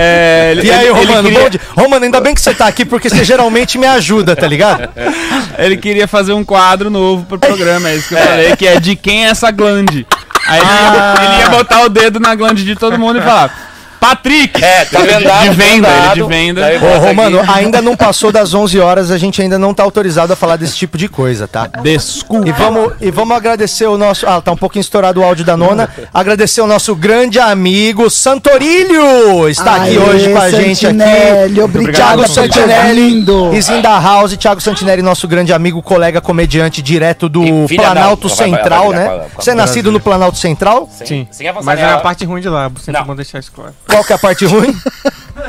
É, 0.00 0.54
E 0.62 0.70
aí, 0.70 0.88
Romano, 0.90 1.28
bom 1.28 1.48
dia. 1.48 1.60
Romano, 1.76 2.04
ainda 2.04 2.20
bem 2.20 2.32
que 2.32 2.40
você 2.40 2.54
tá 2.54 2.68
aqui, 2.68 2.84
porque 2.84 3.08
você 3.08 3.24
geralmente 3.24 3.76
me 3.78 3.86
ajuda, 3.86 4.36
tá 4.36 4.46
ligado? 4.46 4.88
Ele 5.58 5.76
queria 5.76 6.06
fazer 6.06 6.32
um 6.34 6.44
quadro 6.44 6.88
novo 6.88 7.24
pro 7.24 7.36
programa, 7.36 7.88
é 7.88 7.96
isso 7.96 8.08
que 8.08 8.14
eu 8.14 8.18
falei, 8.18 8.54
que 8.54 8.64
é 8.66 8.78
de 8.78 8.94
quem 8.94 9.26
é 9.26 9.30
essa 9.30 9.50
glande. 9.50 10.06
Aí 10.46 10.60
ele, 10.60 10.68
Ah. 10.70 11.14
ia, 11.18 11.24
ele 11.24 11.42
ia 11.42 11.48
botar 11.50 11.82
o 11.82 11.88
dedo 11.88 12.20
na 12.20 12.32
glande 12.36 12.64
de 12.64 12.76
todo 12.76 12.96
mundo 12.96 13.18
e 13.18 13.22
falar, 13.22 13.67
Patrick! 14.00 14.62
É, 14.62 14.84
tá 14.84 15.00
vendado. 15.00 15.42
De 15.42 15.48
venda, 15.50 15.88
vendado. 15.88 16.12
ele 16.16 16.22
de 16.22 16.28
venda. 16.28 16.70
Ô, 16.86 16.98
Romano, 16.98 17.40
aqui. 17.40 17.50
ainda 17.52 17.82
não 17.82 17.96
passou 17.96 18.30
das 18.32 18.54
11 18.54 18.78
horas, 18.80 19.10
a 19.10 19.18
gente 19.18 19.40
ainda 19.42 19.58
não 19.58 19.74
tá 19.74 19.82
autorizado 19.82 20.32
a 20.32 20.36
falar 20.36 20.56
desse 20.56 20.76
tipo 20.76 20.96
de 20.96 21.08
coisa, 21.08 21.46
tá? 21.48 21.68
Desculpa. 21.82 22.48
E 22.48 22.52
vamos, 22.52 22.92
e 23.00 23.10
vamos 23.10 23.36
agradecer 23.36 23.86
o 23.86 23.98
nosso. 23.98 24.26
Ah, 24.26 24.40
tá 24.40 24.52
um 24.52 24.56
pouquinho 24.56 24.80
estourado 24.80 25.20
o 25.20 25.24
áudio 25.24 25.44
da 25.44 25.56
nona. 25.56 25.88
Agradecer 26.12 26.60
o 26.60 26.66
nosso 26.66 26.94
grande 26.94 27.38
amigo 27.38 28.08
Santorilho. 28.10 29.48
Está 29.48 29.76
aqui 29.76 29.88
Aê, 29.90 29.98
hoje 29.98 30.32
com 30.32 30.38
a 30.38 30.50
gente 30.50 30.86
aqui. 30.86 30.98
Santinelli, 30.98 31.60
obrigado 31.60 31.94
Thiago 31.94 32.28
Santinelli, 32.28 33.10
vindo. 33.10 33.54
is 33.54 33.68
in 33.68 33.82
the 33.82 33.88
house. 33.88 34.36
Thiago 34.36 34.60
Santinelli, 34.60 35.02
nosso 35.02 35.26
grande 35.28 35.52
amigo, 35.52 35.82
colega 35.82 36.20
comediante 36.20 36.80
direto 36.82 37.28
do 37.28 37.42
Planalto 37.74 38.28
vai- 38.28 38.36
Central, 38.36 38.88
vai- 38.88 38.92
vai- 38.94 38.98
né? 38.98 39.08
vai- 39.08 39.18
vai- 39.18 39.28
Você 39.36 39.50
é 39.50 39.54
nascido 39.54 39.90
no 39.92 40.00
Planalto 40.00 40.38
Central? 40.38 40.88
Sim, 41.04 41.26
Sem 41.30 41.48
avançar 41.48 41.64
mas 41.66 41.80
é 41.80 41.84
a 41.84 41.98
parte 41.98 42.24
ruim 42.24 42.40
de 42.40 42.48
lá, 42.48 42.70
sempre 42.80 43.00
Não. 43.00 43.06
bom 43.06 43.14
deixar 43.16 43.38
isso 43.38 43.50
claro. 43.52 43.72
Qual 43.88 44.04
que 44.04 44.12
é 44.12 44.16
a 44.16 44.18
parte 44.18 44.44
ruim? 44.46 44.76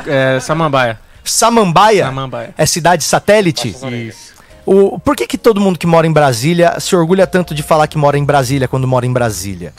é, 0.06 0.40
Samambaia. 0.40 0.98
Samambaia? 1.22 2.06
Samambaia. 2.06 2.54
É 2.56 2.66
cidade 2.66 3.04
satélite? 3.04 3.68
Isso. 3.68 4.30
O, 4.66 4.98
por 4.98 5.16
que, 5.16 5.26
que 5.26 5.38
todo 5.38 5.60
mundo 5.60 5.78
que 5.78 5.86
mora 5.86 6.06
em 6.06 6.12
Brasília 6.12 6.78
se 6.80 6.94
orgulha 6.94 7.26
tanto 7.26 7.54
de 7.54 7.62
falar 7.62 7.86
que 7.86 7.98
mora 7.98 8.16
em 8.18 8.24
Brasília 8.24 8.66
quando 8.68 8.86
mora 8.86 9.06
em 9.06 9.12
Brasília? 9.12 9.72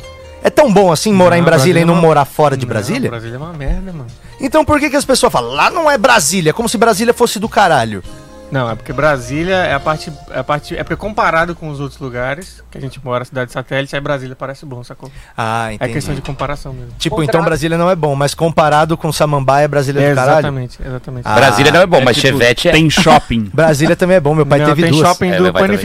É 0.43 0.49
tão 0.49 0.73
bom 0.73 0.91
assim 0.91 1.13
morar 1.13 1.35
Não, 1.35 1.43
em 1.43 1.45
Brasília 1.45 1.73
Brasília 1.75 1.81
e 1.81 1.85
não 1.85 1.93
é 1.93 1.97
uma- 1.97 2.01
morar 2.07 2.25
fora 2.25 2.57
de 2.57 2.65
Não, 2.65 2.69
Brasília? 2.69 3.09
Brasília 3.09 3.35
é 3.35 3.37
uma 3.37 3.53
merda, 3.53 3.91
mano. 3.93 4.07
Então 4.39 4.65
por 4.65 4.79
que, 4.79 4.89
que 4.89 4.95
as 4.95 5.05
pessoas 5.05 5.31
falam, 5.31 5.51
lá 5.51 5.69
não 5.69 5.89
é 5.89 5.97
Brasília, 5.97 6.51
como 6.53 6.67
se 6.67 6.77
Brasília 6.77 7.13
fosse 7.13 7.37
do 7.39 7.47
caralho? 7.47 8.03
Não, 8.51 8.69
é 8.69 8.75
porque 8.75 8.91
Brasília 8.91 9.55
é 9.55 9.73
a 9.73 9.79
parte. 9.79 10.11
É, 10.29 10.39
a 10.39 10.43
parte, 10.43 10.75
é 10.75 10.83
porque 10.83 10.95
comparado 10.97 11.55
com 11.55 11.69
os 11.69 11.79
outros 11.79 11.99
lugares 11.99 12.61
que 12.69 12.77
a 12.77 12.81
gente 12.81 12.99
mora, 13.03 13.23
cidade 13.23 13.51
satélite, 13.51 13.95
aí 13.95 14.01
Brasília 14.01 14.35
parece 14.35 14.65
bom, 14.65 14.83
sacou? 14.83 15.09
Ah, 15.37 15.71
É 15.71 15.75
entendi. 15.75 15.93
questão 15.93 16.13
de 16.15 16.21
comparação 16.21 16.73
mesmo. 16.73 16.91
Tipo, 16.99 17.15
Contrato. 17.15 17.29
então 17.35 17.45
Brasília 17.45 17.77
não 17.77 17.89
é 17.89 17.95
bom, 17.95 18.13
mas 18.15 18.33
comparado 18.33 18.97
com 18.97 19.11
Samambaia, 19.11 19.67
Brasília 19.67 20.01
é 20.01 20.05
É, 20.07 20.09
do 20.09 20.15
caralho? 20.15 20.39
exatamente, 20.39 20.77
exatamente. 20.83 21.23
Ah, 21.27 21.35
Brasília 21.35 21.71
não 21.71 21.81
é 21.81 21.85
bom, 21.85 21.97
É 21.97 22.03
mas 22.03 22.17
tipo, 22.17 22.27
Chevette 22.27 22.67
é. 22.67 22.71
Tem 22.73 22.89
shopping. 22.89 23.49
Brasília 23.53 23.95
também 23.95 24.17
é 24.17 24.19
bom, 24.19 24.35
meu 24.35 24.45
pai 24.45 24.59
Não, 24.59 24.65
teve 24.67 24.81
tem 24.83 24.91
duas. 24.91 25.07
shopping 25.07 25.29
É, 25.29 25.37
do 25.37 25.43
pai 25.53 25.61
também. 25.63 25.77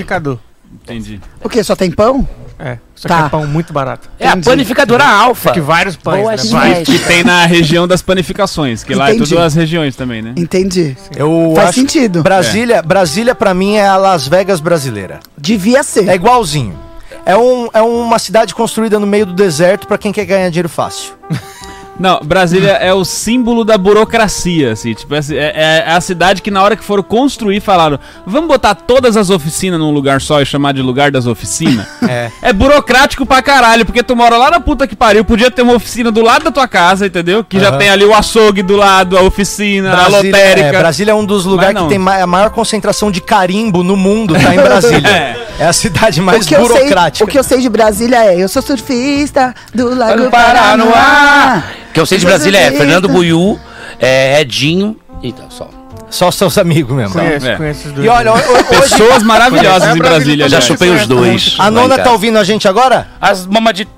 Entendi. 0.82 1.20
O 1.42 1.48
quê? 1.48 1.62
Só 1.64 1.74
tem 1.76 1.90
pão? 1.90 2.26
É, 2.58 2.78
só 2.94 3.06
Tá. 3.08 3.18
que 3.20 3.26
é 3.26 3.28
pão 3.28 3.46
muito 3.46 3.72
barato. 3.72 4.08
É 4.18 4.28
a 4.28 4.36
panificadora 4.36 5.04
alfa. 5.04 5.52
Que 5.52 5.60
vários 5.60 5.94
pães, 5.96 6.20
Boa 6.22 6.30
né? 6.32 6.36
demais. 6.42 6.70
Vários. 6.70 6.88
Que 6.88 6.98
tem 7.06 7.22
na 7.24 7.44
região 7.44 7.86
das 7.86 8.00
panificações, 8.00 8.82
que 8.82 8.94
lá 8.94 9.08
é 9.10 9.14
Entendi. 9.14 9.28
tudo 9.30 9.42
as 9.42 9.54
regiões 9.54 9.94
também, 9.94 10.22
né? 10.22 10.32
Entendi. 10.36 10.96
Eu 11.14 11.52
Faz 11.54 11.68
acho 11.68 11.80
sentido. 11.80 12.22
Brasília, 12.22 12.82
Brasília 12.82 13.34
para 13.34 13.52
mim 13.52 13.74
é 13.74 13.86
a 13.86 13.96
Las 13.96 14.26
Vegas 14.26 14.60
brasileira. 14.60 15.20
Devia 15.36 15.82
ser. 15.82 16.08
É 16.08 16.14
igualzinho. 16.14 16.78
É, 17.26 17.36
um, 17.36 17.68
é 17.74 17.82
uma 17.82 18.18
cidade 18.18 18.54
construída 18.54 18.98
no 18.98 19.06
meio 19.06 19.26
do 19.26 19.32
deserto 19.34 19.86
pra 19.86 19.98
quem 19.98 20.12
quer 20.12 20.24
ganhar 20.24 20.48
dinheiro 20.48 20.68
fácil. 20.68 21.12
Não, 21.98 22.20
Brasília 22.22 22.72
é 22.72 22.92
o 22.92 23.04
símbolo 23.04 23.64
da 23.64 23.78
burocracia, 23.78 24.72
assim. 24.72 24.92
Tipo, 24.94 25.14
é, 25.14 25.18
é- 25.30 25.84
é 25.86 25.92
a 25.92 26.00
cidade 26.00 26.42
que 26.42 26.50
na 26.50 26.62
hora 26.62 26.76
que 26.76 26.84
foram 26.84 27.02
construir 27.02 27.60
falaram, 27.60 27.98
vamos 28.26 28.48
botar 28.48 28.74
todas 28.74 29.16
as 29.16 29.30
oficinas 29.30 29.78
num 29.80 29.90
lugar 29.90 30.20
só 30.20 30.40
e 30.42 30.46
chamar 30.46 30.72
de 30.74 30.82
lugar 30.82 31.10
das 31.10 31.26
oficinas? 31.26 31.86
É. 32.08 32.30
É 32.40 32.52
burocrático 32.52 33.26
pra 33.26 33.42
caralho, 33.42 33.84
porque 33.84 34.02
tu 34.02 34.14
mora 34.14 34.36
lá 34.36 34.48
na 34.50 34.60
puta 34.60 34.86
que 34.86 34.94
pariu, 34.94 35.24
podia 35.24 35.50
ter 35.50 35.62
uma 35.62 35.74
oficina 35.74 36.10
do 36.12 36.22
lado 36.22 36.44
da 36.44 36.50
tua 36.52 36.68
casa, 36.68 37.06
entendeu? 37.06 37.42
Que 37.42 37.58
já 37.58 37.70
Aham. 37.70 37.78
tem 37.78 37.88
ali 37.90 38.04
o 38.04 38.14
açougue 38.14 38.62
do 38.62 38.76
lado, 38.76 39.18
a 39.18 39.22
oficina, 39.22 39.92
a 39.92 40.06
lotérica. 40.08 40.68
é, 40.68 40.78
Brasília 40.78 41.10
é 41.12 41.14
um 41.14 41.24
dos 41.24 41.44
lugares 41.44 41.80
que 41.82 41.88
tem 41.88 41.98
ma- 41.98 42.16
a 42.22 42.26
maior 42.26 42.50
concentração 42.50 43.10
de 43.10 43.20
carimbo 43.20 43.82
no 43.82 43.96
mundo, 43.96 44.34
tá 44.34 44.54
em 44.54 44.58
Brasília. 44.58 45.36
É. 45.58 45.64
é. 45.64 45.66
a 45.66 45.72
cidade 45.72 46.20
mais 46.20 46.44
o, 46.44 46.48
que 46.48 46.54
eu 46.54 46.66
sei, 46.66 46.68
burocrática. 46.76 47.24
o 47.24 47.28
que 47.28 47.38
eu 47.38 47.42
sei 47.42 47.60
de 47.60 47.68
Brasília 47.68 48.24
é: 48.26 48.38
eu 48.42 48.48
sou 48.48 48.60
surfista 48.62 49.54
do 49.74 49.92
Lago 49.94 50.24
Do 50.24 50.30
Paranoá. 50.30 50.92
Paranoá. 50.92 51.62
Que 51.96 52.00
eu 52.00 52.04
sei 52.04 52.18
de 52.18 52.26
Brasília 52.26 52.58
é. 52.58 52.70
Fernando 52.72 53.08
Buiú, 53.08 53.58
é 53.98 54.38
Edinho 54.42 55.00
e 55.22 55.32
tal, 55.32 55.50
só. 55.50 55.70
Só 56.10 56.30
seus 56.30 56.58
amigos 56.58 56.94
mesmo. 56.94 57.14
Conheço, 57.14 57.48
É. 57.48 57.56
conheço 57.56 57.88
os 57.88 57.94
dois. 57.94 58.04
E 58.06 58.08
olha, 58.10 58.32
ho- 58.32 58.36
ho- 58.36 58.38
hoje 58.52 58.64
Pessoas 58.64 59.22
maravilhosas 59.22 59.96
em 59.96 59.98
Brasília. 59.98 60.44
Eu 60.44 60.48
já 60.50 60.60
chupei 60.60 60.90
os 60.90 61.06
dois. 61.06 61.56
a 61.58 61.70
nona 61.70 61.96
tá 61.98 62.12
ouvindo 62.12 62.38
a 62.38 62.44
gente 62.44 62.68
agora? 62.68 63.08
As 63.18 63.46
mamaditas. 63.46 63.94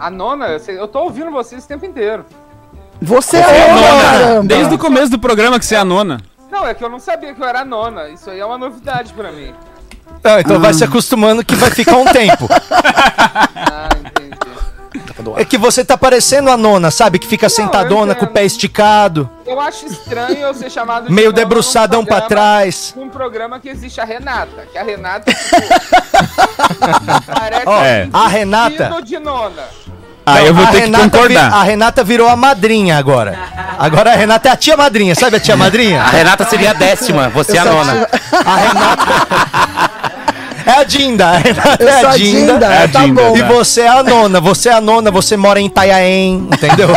A 0.00 0.10
nona, 0.10 0.58
eu, 0.66 0.88
tô 0.88 1.04
ouvindo 1.04 1.30
vocês 1.30 1.64
o 1.64 1.68
tempo 1.68 1.86
inteiro. 1.86 2.26
Você 3.00 3.36
É 3.36 3.40
é 3.40 3.70
a 3.70 3.74
nona. 3.76 4.02
caramba. 4.02 4.44
Desde 4.48 4.74
o 4.74 4.78
começo 4.78 5.10
do 5.12 5.18
programa 5.20 5.60
que 5.60 5.64
você 5.64 5.76
é 5.76 5.78
a 5.78 5.84
nona. 5.84 6.20
Não, 6.50 6.66
é 6.66 6.74
que 6.74 6.82
eu 6.82 6.90
não 6.90 6.98
sabia 6.98 7.32
que 7.32 7.40
eu 7.40 7.46
era 7.46 7.60
a 7.60 7.64
nona. 7.64 8.08
Isso 8.08 8.28
aí 8.30 8.40
é 8.40 8.44
uma 8.44 8.58
novidade 8.58 9.12
pra 9.12 9.30
mim. 9.30 9.52
Não, 10.24 10.40
então 10.40 10.58
vai 10.58 10.74
se 10.74 10.82
acostumando 10.82 11.44
que 11.44 11.54
vai 11.54 11.70
ficar 11.70 11.96
um 11.98 12.04
tempo. 12.06 12.48
Ah, 13.56 13.88
entendi. 13.96 14.36
É 15.36 15.44
que 15.44 15.58
você 15.58 15.84
tá 15.84 15.98
parecendo 15.98 16.50
a 16.50 16.56
nona, 16.56 16.90
sabe? 16.90 17.18
Que 17.18 17.26
fica 17.26 17.46
eu 17.46 17.50
sentadona 17.50 18.14
com 18.14 18.24
o 18.26 18.28
pé 18.28 18.44
esticado, 18.44 19.28
Eu 19.46 19.60
acho 19.60 19.86
estranho 19.86 20.38
eu 20.38 20.54
ser 20.54 20.70
chamado 20.70 21.08
de 21.08 21.12
meio 21.12 21.32
debruçadão 21.32 22.04
pra 22.04 22.20
programa- 22.22 22.28
trás. 22.28 22.94
Num 22.96 23.08
programa 23.08 23.58
que 23.58 23.68
existe 23.68 24.00
a 24.00 24.04
Renata. 24.04 24.66
Que 24.72 24.78
a 24.78 24.82
Renata, 24.84 25.32
tipo, 25.32 25.50
parece 27.34 27.62
Ó, 27.66 27.82
É. 27.84 28.08
a 28.12 28.28
Renata- 28.28 29.02
de 29.02 29.18
nona. 29.18 29.62
Aí 30.26 30.40
Não, 30.42 30.46
eu 30.48 30.54
vou 30.54 30.64
a 30.64 30.68
ter 30.68 30.72
que 30.78 30.80
Renata 30.84 31.04
vi- 31.04 31.10
concordar. 31.10 31.52
a 31.52 31.62
Renata 31.62 32.02
virou 32.04 32.28
a 32.28 32.36
madrinha 32.36 32.96
agora. 32.96 33.38
Agora 33.78 34.12
a 34.12 34.16
Renata 34.16 34.48
é 34.48 34.52
a 34.52 34.56
tia 34.56 34.74
madrinha, 34.76 35.14
sabe 35.14 35.36
a 35.36 35.40
tia 35.40 35.56
madrinha? 35.56 36.00
A 36.02 36.08
Renata 36.08 36.44
seria 36.48 36.70
a 36.70 36.74
décima, 36.74 37.28
você 37.28 37.56
é 37.58 37.60
a 37.60 37.64
nona. 37.66 38.08
A 38.46 38.56
Renata. 38.56 39.90
É 40.74 40.80
a 40.80 40.84
Dinda, 40.84 41.26
a 41.30 41.36
Renata 41.38 41.84
é 41.84 42.04
a 42.06 42.16
Dinda. 42.16 42.52
Dinda, 42.52 42.66
É 42.66 42.84
a 42.84 42.88
tá 42.88 43.00
Dinda, 43.04 43.22
bom. 43.22 43.36
E 43.36 43.40
tá. 43.40 43.48
você 43.48 43.80
é 43.82 43.88
a 43.88 44.02
nona, 44.02 44.40
você 44.40 44.68
é 44.68 44.72
a 44.72 44.80
nona, 44.80 45.10
você 45.10 45.36
mora 45.36 45.60
em 45.60 45.66
Itanhaém, 45.66 46.48
entendeu? 46.52 46.88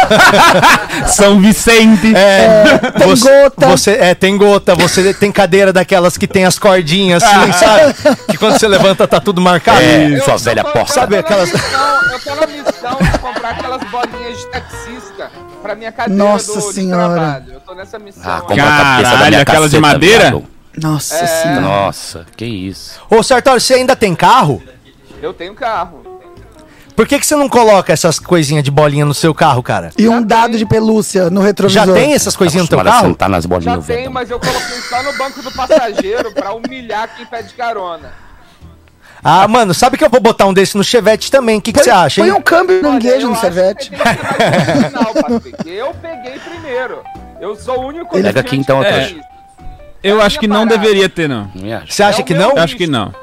São 1.07 1.39
Vicente. 1.39 2.13
É, 2.15 2.79
Tem 2.97 3.07
você, 3.07 3.29
gota. 3.43 3.67
Você, 3.67 3.91
é, 3.91 4.15
tem 4.15 4.37
gota, 4.37 4.75
você 4.75 5.13
tem 5.13 5.31
cadeira 5.31 5.71
daquelas 5.71 6.17
que 6.17 6.27
tem 6.27 6.45
as 6.45 6.57
cordinhas 6.57 7.21
assim, 7.23 7.51
sabe? 7.53 7.93
Que 8.29 8.37
quando 8.37 8.57
você 8.59 8.67
levanta 8.67 9.07
tá 9.07 9.19
tudo 9.19 9.41
marcado. 9.41 9.79
É, 9.81 10.17
Eu- 10.17 10.23
sua 10.23 10.37
velha 10.37 10.63
porca. 10.63 10.91
Sabe 10.93 11.15
eu 11.17 11.23
tô 11.23 11.27
aquelas- 11.33 11.51
Na 11.51 11.57
missão, 11.57 12.11
eu 12.11 12.19
tô 12.19 12.35
na 12.41 12.47
missão 12.47 12.97
de 13.11 13.19
comprar 13.19 13.49
aquelas 13.51 13.81
bolinhas 13.91 14.37
de 14.37 14.47
taxista 14.47 15.31
pra 15.61 15.75
minha 15.75 15.91
cadeira 15.91 16.23
Nossa 16.23 16.53
do, 16.59 16.67
de 16.67 16.73
Senhora. 16.73 17.13
trabalho. 17.13 17.45
Eu 17.53 17.59
tô 17.59 17.73
nessa 17.75 17.99
missão. 17.99 18.23
Ah, 18.25 18.41
compra 18.41 18.63
a 18.63 18.67
cabeça 18.67 19.03
da 19.03 19.09
Caralho, 19.11 19.29
minha 19.29 19.41
aquela 19.41 19.69
de 19.69 19.79
madeira? 19.79 20.23
viado. 20.29 20.43
Nossa 20.81 21.15
É. 21.15 21.25
senhora. 21.27 21.61
Nossa, 21.61 22.25
que 22.35 22.45
isso. 22.45 22.99
Ô, 23.09 23.23
Sartori, 23.23 23.59
você 23.59 23.75
ainda 23.75 23.95
tem 23.95 24.13
carro? 24.15 24.61
Eu 25.21 25.33
tenho 25.33 25.53
carro. 25.55 26.05
Por 26.95 27.07
que, 27.07 27.19
que 27.19 27.25
você 27.27 27.35
não 27.35 27.47
coloca 27.47 27.93
essas 27.93 28.17
coisinhas 28.17 28.63
de 28.63 28.71
bolinha 28.71 29.05
no 29.05 29.13
seu 29.13 29.33
carro, 29.33 29.61
cara? 29.61 29.91
E 29.97 30.07
um 30.09 30.21
dado 30.21 30.57
de 30.57 30.65
pelúcia 30.65 31.29
no 31.29 31.41
retrovisor. 31.41 31.85
Já 31.85 31.93
tem 31.93 32.13
essas 32.13 32.35
coisinhas 32.35 32.65
no 32.65 32.69
teu 32.69 32.83
carro? 32.83 33.07
sentar 33.09 33.29
nas 33.29 33.43
Já 33.43 33.49
bolinhas, 33.49 33.85
tenho, 33.85 33.99
velho. 33.99 34.11
mas 34.11 34.31
eu 34.31 34.39
coloquei 34.39 34.77
só 34.89 35.03
no 35.03 35.13
banco 35.15 35.41
do 35.43 35.51
passageiro 35.51 36.31
pra 36.33 36.53
humilhar 36.53 37.07
quem 37.15 37.25
pede 37.25 37.53
carona. 37.53 38.11
Ah, 39.23 39.47
mano, 39.47 39.73
sabe 39.73 39.97
que 39.97 40.03
eu 40.05 40.09
vou 40.09 40.19
botar 40.19 40.45
um 40.47 40.53
desse 40.53 40.75
no 40.77 40.83
Chevette 40.83 41.29
também? 41.31 41.57
O 41.57 41.61
que, 41.61 41.71
que 41.73 41.83
você 41.83 41.89
acha, 41.89 42.21
Põe 42.21 42.29
hein? 42.29 42.35
um 42.35 42.41
câmbio 42.41 42.81
manguejo 42.81 43.27
eu 43.27 43.29
no 43.29 43.35
Chevette. 43.35 43.91
que 43.91 43.95
tem. 45.63 45.73
Eu 45.75 45.93
peguei 46.01 46.39
primeiro. 46.39 47.01
Eu 47.39 47.55
sou 47.55 47.79
o 47.79 47.87
único 47.87 48.11
Pega 48.19 48.39
aqui, 48.39 48.55
então, 48.55 48.81
isso. 48.81 49.15
Eu 50.07 50.21
É 50.21 50.25
acho 50.25 50.39
que 50.39 50.47
não 50.47 50.65
parada. 50.67 50.77
deveria 50.77 51.09
ter, 51.09 51.27
não. 51.27 51.49
Não? 51.55 51.81
Você 51.87 52.03
acha 52.03 52.19
É 52.19 52.21
o 52.21 52.25
que 52.25 52.33
não? 52.33 52.51
Eu 52.51 52.59
acho 52.59 52.75
que 52.75 52.87
não. 52.87 53.13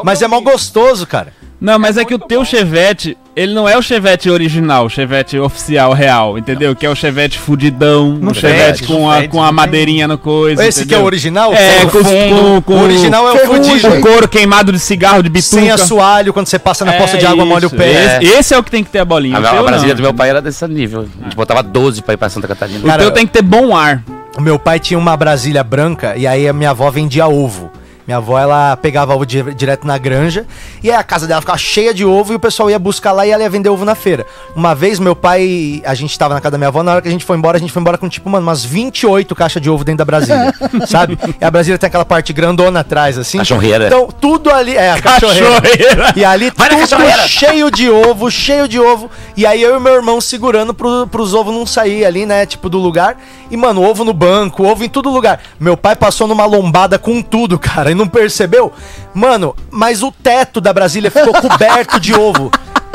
o 0.00 0.04
Mas 0.04 0.22
é 0.22 0.28
mal 0.28 0.40
gostoso, 0.40 1.06
cara. 1.06 1.32
Não, 1.60 1.76
mas 1.76 1.96
é, 1.96 2.02
É 2.02 2.04
que 2.04 2.14
o 2.14 2.20
teu 2.20 2.38
bom. 2.38 2.44
Chevette, 2.44 3.18
ele 3.34 3.52
não 3.52 3.68
é 3.68 3.76
o 3.76 3.82
Chevette 3.82 4.30
original, 4.30 4.86
o 4.86 4.88
Chevette 4.88 5.36
oficial, 5.40 5.92
real, 5.92 6.38
entendeu? 6.38 6.76
Que 6.76 6.86
é 6.86 6.88
o 6.88 6.94
Chevette 6.94 7.36
fudidão, 7.36 8.16
o 8.22 8.32
Chevette 8.32 8.78
fede, 8.82 8.86
com 8.86 9.00
não 9.00 9.10
a, 9.10 9.26
com 9.26 9.42
a 9.42 9.46
não 9.46 9.52
madeirinha 9.54 10.06
no 10.06 10.16
coisa, 10.16 10.64
Esse 10.64 10.80
que 10.86 10.94
é 10.94 10.98
entendeu? 10.98 11.02
o 11.02 11.06
original? 11.06 11.52
É, 11.52 11.84
o 11.84 11.90
com, 11.90 11.98
com, 12.04 12.62
com 12.62 12.74
O 12.74 12.82
original 12.84 13.28
é 13.28 13.32
o 13.42 13.46
fudido. 13.46 13.90
com 13.90 14.00
couro 14.00 14.28
queimado 14.28 14.70
de 14.70 14.78
cigarro, 14.78 15.20
de 15.20 15.28
bituca. 15.28 15.56
Sem 15.60 15.68
assoalho, 15.68 16.32
quando 16.32 16.46
você 16.46 16.60
passa 16.60 16.84
na 16.84 16.94
É 16.94 16.98
poça 17.00 17.18
de 17.18 17.26
água, 17.26 17.44
molha 17.44 17.66
o 17.66 17.70
pé. 17.70 18.20
Esse, 18.20 18.38
esse 18.38 18.54
é 18.54 18.58
o 18.58 18.62
que 18.62 18.70
tem 18.70 18.84
que 18.84 18.90
ter 18.90 19.00
a 19.00 19.04
bolinha. 19.04 19.36
A, 19.36 19.40
o 19.40 19.58
a 19.58 19.62
Brasília 19.64 19.94
não. 19.94 19.96
do 19.96 20.02
meu 20.02 20.14
pai 20.14 20.30
era 20.30 20.40
desse 20.40 20.64
nível. 20.68 21.08
A 21.20 21.24
gente 21.24 21.34
botava 21.34 21.60
12 21.60 22.02
pra 22.02 22.14
ir 22.14 22.18
pra 22.18 22.28
Santa 22.28 22.46
Catarina. 22.46 22.78
O 22.78 22.82
Cara, 22.86 23.02
teu 23.02 23.10
tem 23.10 23.26
que 23.26 23.32
ter 23.32 23.42
bom 23.42 23.74
ar. 23.76 24.00
O 24.38 24.40
meu 24.40 24.56
pai 24.56 24.78
tinha 24.78 24.96
uma 24.96 25.16
Brasília 25.16 25.64
branca 25.64 26.16
e 26.16 26.24
aí 26.24 26.46
a 26.46 26.52
minha 26.52 26.70
avó 26.70 26.88
vendia 26.92 27.26
ovo. 27.26 27.72
Minha 28.08 28.16
avó, 28.16 28.38
ela 28.38 28.74
pegava 28.78 29.14
ovo 29.14 29.26
di- 29.26 29.54
direto 29.54 29.86
na 29.86 29.98
granja 29.98 30.46
e 30.82 30.90
aí 30.90 30.96
a 30.96 31.02
casa 31.04 31.26
dela 31.26 31.42
ficava 31.42 31.58
cheia 31.58 31.92
de 31.92 32.06
ovo 32.06 32.32
e 32.32 32.36
o 32.36 32.40
pessoal 32.40 32.70
ia 32.70 32.78
buscar 32.78 33.12
lá 33.12 33.26
e 33.26 33.30
ela 33.30 33.42
ia 33.42 33.50
vender 33.50 33.68
ovo 33.68 33.84
na 33.84 33.94
feira. 33.94 34.24
Uma 34.56 34.74
vez, 34.74 34.98
meu 34.98 35.14
pai, 35.14 35.82
a 35.84 35.92
gente 35.94 36.18
tava 36.18 36.32
na 36.32 36.40
casa 36.40 36.52
da 36.52 36.58
minha 36.58 36.68
avó, 36.68 36.82
na 36.82 36.92
hora 36.92 37.02
que 37.02 37.08
a 37.08 37.10
gente 37.10 37.22
foi 37.26 37.36
embora, 37.36 37.58
a 37.58 37.60
gente 37.60 37.70
foi 37.70 37.80
embora 37.82 37.98
com 37.98 38.08
tipo, 38.08 38.30
mano, 38.30 38.46
umas 38.46 38.64
28 38.64 39.34
caixas 39.34 39.60
de 39.60 39.68
ovo 39.68 39.84
dentro 39.84 39.98
da 39.98 40.04
Brasília, 40.06 40.54
sabe? 40.88 41.18
E 41.38 41.44
a 41.44 41.50
Brasília 41.50 41.76
tem 41.78 41.86
aquela 41.86 42.04
parte 42.06 42.32
grandona 42.32 42.80
atrás, 42.80 43.18
assim. 43.18 43.36
Cachorreira. 43.36 43.88
Então, 43.88 44.08
tudo 44.18 44.50
ali... 44.50 44.74
É, 44.74 44.92
a 44.92 45.02
cachorreira. 45.02 46.14
E 46.16 46.24
ali 46.24 46.50
Vai 46.56 46.70
tudo 46.70 46.80
cachorreira. 46.80 47.28
cheio 47.28 47.70
de 47.70 47.90
ovo, 47.90 48.30
cheio 48.30 48.66
de 48.66 48.80
ovo. 48.80 49.10
E 49.36 49.44
aí 49.44 49.60
eu 49.62 49.76
e 49.76 49.80
meu 49.80 49.92
irmão 49.94 50.18
segurando 50.18 50.72
pro, 50.72 51.06
pros 51.08 51.34
ovos 51.34 51.52
não 51.54 51.66
sair 51.66 52.06
ali, 52.06 52.24
né? 52.24 52.46
Tipo, 52.46 52.70
do 52.70 52.78
lugar. 52.78 53.18
E, 53.50 53.56
mano, 53.56 53.82
ovo 53.82 54.02
no 54.02 54.14
banco, 54.14 54.64
ovo 54.64 54.82
em 54.82 54.88
todo 54.88 55.10
lugar. 55.10 55.40
Meu 55.60 55.76
pai 55.76 55.94
passou 55.94 56.26
numa 56.26 56.46
lombada 56.46 56.98
com 56.98 57.20
tudo, 57.20 57.58
cara, 57.58 57.90
e 57.90 57.97
não 57.98 58.08
percebeu. 58.08 58.72
Mano, 59.12 59.54
mas 59.70 60.02
o 60.02 60.10
teto 60.10 60.60
da 60.60 60.72
Brasília 60.72 61.10
ficou 61.10 61.34
coberto 61.40 62.00
de 62.00 62.14
ovo. 62.14 62.50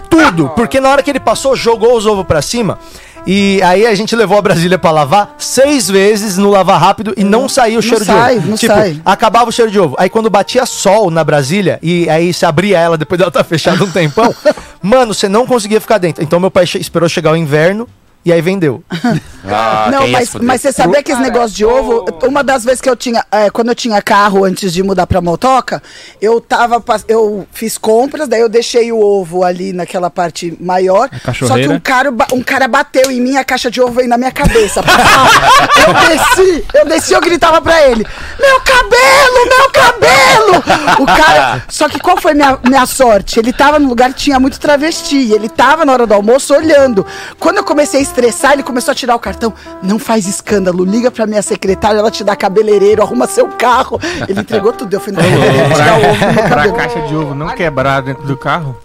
Tudo. 0.10 0.50
Porque 0.56 0.80
na 0.80 0.90
hora 0.90 1.04
que 1.04 1.10
ele 1.10 1.20
passou, 1.20 1.56
jogou 1.56 1.96
os 1.98 2.06
ovos 2.06 2.26
pra 2.26 2.42
cima. 2.42 2.80
E 3.26 3.62
aí 3.64 3.86
a 3.86 3.96
gente 3.96 4.16
levou 4.16 4.38
a 4.38 4.42
Brasília 4.42 4.78
pra 4.78 4.92
lavar 4.92 5.36
seis 5.38 5.88
vezes 5.88 6.38
no 6.38 6.50
lavar 6.50 6.80
rápido 6.80 7.14
e 7.16 7.24
não 7.24 7.48
saiu 7.48 7.80
o 7.80 7.82
cheiro 7.82 8.04
sai, 8.04 8.34
de 8.34 8.40
ovo. 8.40 8.50
não 8.50 8.58
tipo, 8.58 8.74
sai. 8.74 9.02
acabava 9.06 9.50
o 9.50 9.52
cheiro 9.52 9.72
de 9.72 9.80
ovo. 9.80 9.96
Aí 9.98 10.10
quando 10.10 10.30
batia 10.30 10.66
sol 10.66 11.10
na 11.10 11.24
Brasília 11.24 11.80
e 11.82 12.10
aí 12.10 12.34
se 12.34 12.46
abria 12.46 12.78
ela 12.78 12.98
depois 12.98 13.18
dela 13.18 13.32
tá 13.32 13.44
fechada 13.44 13.82
um 13.84 13.90
tempão, 13.90 14.36
mano, 14.84 15.14
você 15.14 15.30
não 15.30 15.48
conseguia 15.48 15.80
ficar 15.80 16.00
dentro. 16.00 16.22
Então 16.22 16.38
meu 16.40 16.52
pai 16.52 16.66
esperou 16.66 17.08
chegar 17.08 17.32
o 17.32 17.38
inverno, 17.38 17.88
E 18.26 18.32
aí 18.32 18.42
vendeu. 18.42 18.84
Ah, 19.46 19.90
não, 19.92 20.08
mas, 20.08 20.34
mas 20.36 20.62
você 20.62 20.72
sabia 20.72 21.04
que 21.04 21.12
esse 21.12 21.20
negócio 21.20 21.54
de 21.54 21.66
ovo, 21.66 22.06
uma 22.26 22.42
das 22.42 22.64
vezes 22.64 22.80
que 22.80 22.90
eu 22.90 22.96
tinha, 22.96 23.26
é, 23.30 23.50
quando 23.50 23.68
eu 23.68 23.76
tinha 23.76 24.02
carro 24.02 24.46
antes 24.46 24.72
de 24.72 24.82
mudar 24.82 25.06
pra 25.06 25.20
motoca, 25.20 25.84
eu 26.22 26.40
tava, 26.40 26.82
eu 27.10 27.46
fiz 27.52 27.78
compras, 27.78 28.30
daí 28.30 28.40
eu 28.40 28.48
deixei 28.48 28.90
o 28.94 29.02
ovo 29.02 29.44
ali 29.44 29.74
naquela 29.74 30.10
parte 30.10 30.58
maior, 30.62 31.10
só 31.46 31.56
que 31.56 31.68
um 31.76 31.80
cara, 31.82 32.10
ba- 32.10 32.28
um 32.32 32.42
cara 32.42 32.70
bateu 32.70 33.12
em 33.12 33.20
mim, 33.20 33.36
a 33.36 33.44
caixa 33.44 33.70
de 33.70 33.82
ovo 33.82 33.92
veio 33.96 34.08
na 34.08 34.18
minha 34.18 34.32
cabeça. 34.32 34.80
eu 35.86 35.94
desci, 36.08 36.66
eu 36.74 36.86
desci, 36.86 37.14
eu 37.14 37.20
gritava 37.20 37.62
pra 37.62 37.82
ele, 37.90 38.06
meu 38.40 38.60
cabelo, 38.62 39.50
meu 39.50 39.70
cabelo! 39.72 41.02
O 41.02 41.06
cara, 41.06 41.64
só 41.68 41.90
que 41.90 42.00
qual 42.00 42.16
foi 42.16 42.34
minha, 42.34 42.58
minha 42.66 42.86
sorte? 42.86 43.40
Ele 43.40 43.52
tava 43.52 43.78
no 43.78 43.90
lugar 43.90 44.14
que 44.14 44.20
tinha 44.22 44.40
muito 44.40 44.58
travesti, 44.58 45.34
ele 45.34 45.50
tava 45.50 45.84
na 45.84 45.92
hora 45.92 46.08
do 46.08 46.14
almoço 46.14 46.54
olhando. 46.56 47.06
Quando 47.40 47.58
eu 47.58 47.64
comecei 47.66 48.00
a 48.00 48.04
estressar, 48.14 48.54
ele 48.54 48.64
começou 48.64 48.92
a 48.92 48.96
tirar 48.96 49.16
o 49.16 49.20
cartão. 49.20 49.54
Não 49.82 49.98
faz 49.98 50.28
escândalo, 50.28 50.86
liga 50.86 51.10
pra 51.10 51.26
minha 51.26 51.42
secretária, 51.42 51.98
ela 51.98 52.12
te 52.12 52.24
dá 52.24 52.36
cabeleireiro, 52.36 53.02
arruma 53.02 53.26
seu 53.26 53.48
carro. 53.50 54.00
Ele 54.28 54.40
entregou 54.40 54.72
tudo, 54.72 54.94
eu 54.94 55.00
fui 55.00 55.12
no 55.12 55.20
cabeleireiro 55.20 55.74
tirar 55.74 56.00
o 56.00 56.10
ovo 56.10 56.26
no 56.26 56.34
meu 56.34 56.44
pra 56.44 56.56
cabelo. 56.56 56.76
caixa 56.76 57.02
de 57.02 57.16
ovo 57.16 57.36
não 57.36 57.56
quebrar 57.56 58.02
dentro 58.02 58.26
do 58.26 58.38
carro, 58.38 58.78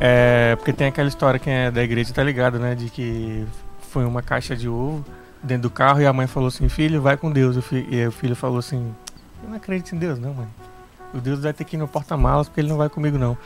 é 0.00 0.56
porque 0.56 0.72
tem 0.72 0.88
aquela 0.88 1.08
história, 1.08 1.38
quem 1.38 1.52
é 1.52 1.70
da 1.70 1.82
igreja 1.82 2.12
tá 2.12 2.22
ligado, 2.22 2.58
né? 2.58 2.74
De 2.74 2.90
que 2.90 3.46
foi 3.90 4.04
uma 4.04 4.20
caixa 4.20 4.56
de 4.56 4.68
ovo 4.68 5.04
dentro 5.42 5.62
do 5.62 5.70
carro 5.70 6.00
e 6.00 6.06
a 6.06 6.12
mãe 6.12 6.26
falou 6.26 6.48
assim, 6.48 6.68
filho, 6.68 7.00
vai 7.00 7.16
com 7.16 7.30
Deus. 7.30 7.56
E 7.72 8.00
aí 8.00 8.06
o 8.06 8.12
filho 8.12 8.34
falou 8.34 8.58
assim, 8.58 8.92
eu 9.42 9.50
não 9.50 9.56
acredito 9.56 9.94
em 9.94 9.98
Deus 9.98 10.18
não, 10.18 10.34
mãe. 10.34 10.48
O 11.14 11.18
Deus 11.18 11.40
vai 11.40 11.52
ter 11.52 11.64
que 11.64 11.76
ir 11.76 11.78
no 11.78 11.86
porta-malas 11.86 12.48
porque 12.48 12.60
ele 12.60 12.68
não 12.68 12.76
vai 12.76 12.88
comigo 12.88 13.16
não. 13.16 13.38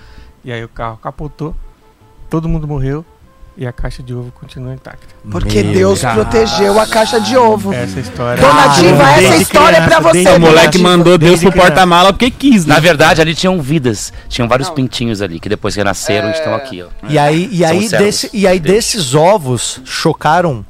E 0.43 0.51
aí 0.51 0.65
o 0.65 0.69
carro 0.69 0.97
capotou, 0.97 1.55
todo 2.31 2.49
mundo 2.49 2.67
morreu 2.67 3.05
e 3.61 3.67
a 3.67 3.73
caixa 3.73 4.03
de 4.03 4.15
ovo 4.15 4.33
continua 4.33 4.73
intacta. 4.73 5.07
Porque 5.31 5.63
Deus 5.63 6.01
protegeu 6.01 6.81
a 6.81 6.87
caixa 6.87 7.21
de 7.21 7.37
ovo. 7.37 7.75
Essa 7.75 8.01
história. 8.01 8.43
Dona 8.43 8.69
Diva, 8.69 9.03
essa 9.11 9.21
Desde 9.21 9.43
história 9.43 9.77
é 9.77 9.81
pra 9.87 9.99
criança, 9.99 10.31
você, 10.31 10.37
O 10.37 10.41
moleque 10.41 10.79
Diva. 10.79 10.89
mandou 10.89 11.19
Deus 11.19 11.41
pro 11.41 11.51
criança. 11.53 11.69
porta-mala 11.69 12.11
porque 12.15 12.31
quis, 12.31 12.65
né? 12.65 12.73
Na 12.75 12.81
verdade, 12.81 13.21
ali 13.21 13.35
tinham 13.35 13.61
vidas. 13.61 14.15
Tinham 14.31 14.49
vários 14.49 14.69
Não. 14.69 14.75
pintinhos 14.77 15.21
ali, 15.21 15.39
que 15.39 15.47
depois 15.47 15.75
que 15.75 15.85
nasceram 15.85 16.29
É. 16.29 16.33
estão 16.33 16.55
aqui, 16.55 16.83
ó. 16.83 16.87
E 17.07 17.19
aí, 17.19 17.51
e 17.53 17.63
aí, 17.63 17.87
desse, 17.87 18.31
e 18.33 18.47
aí 18.47 18.59
desses 18.59 19.15
ovos 19.15 19.83
chocaram 19.85 20.65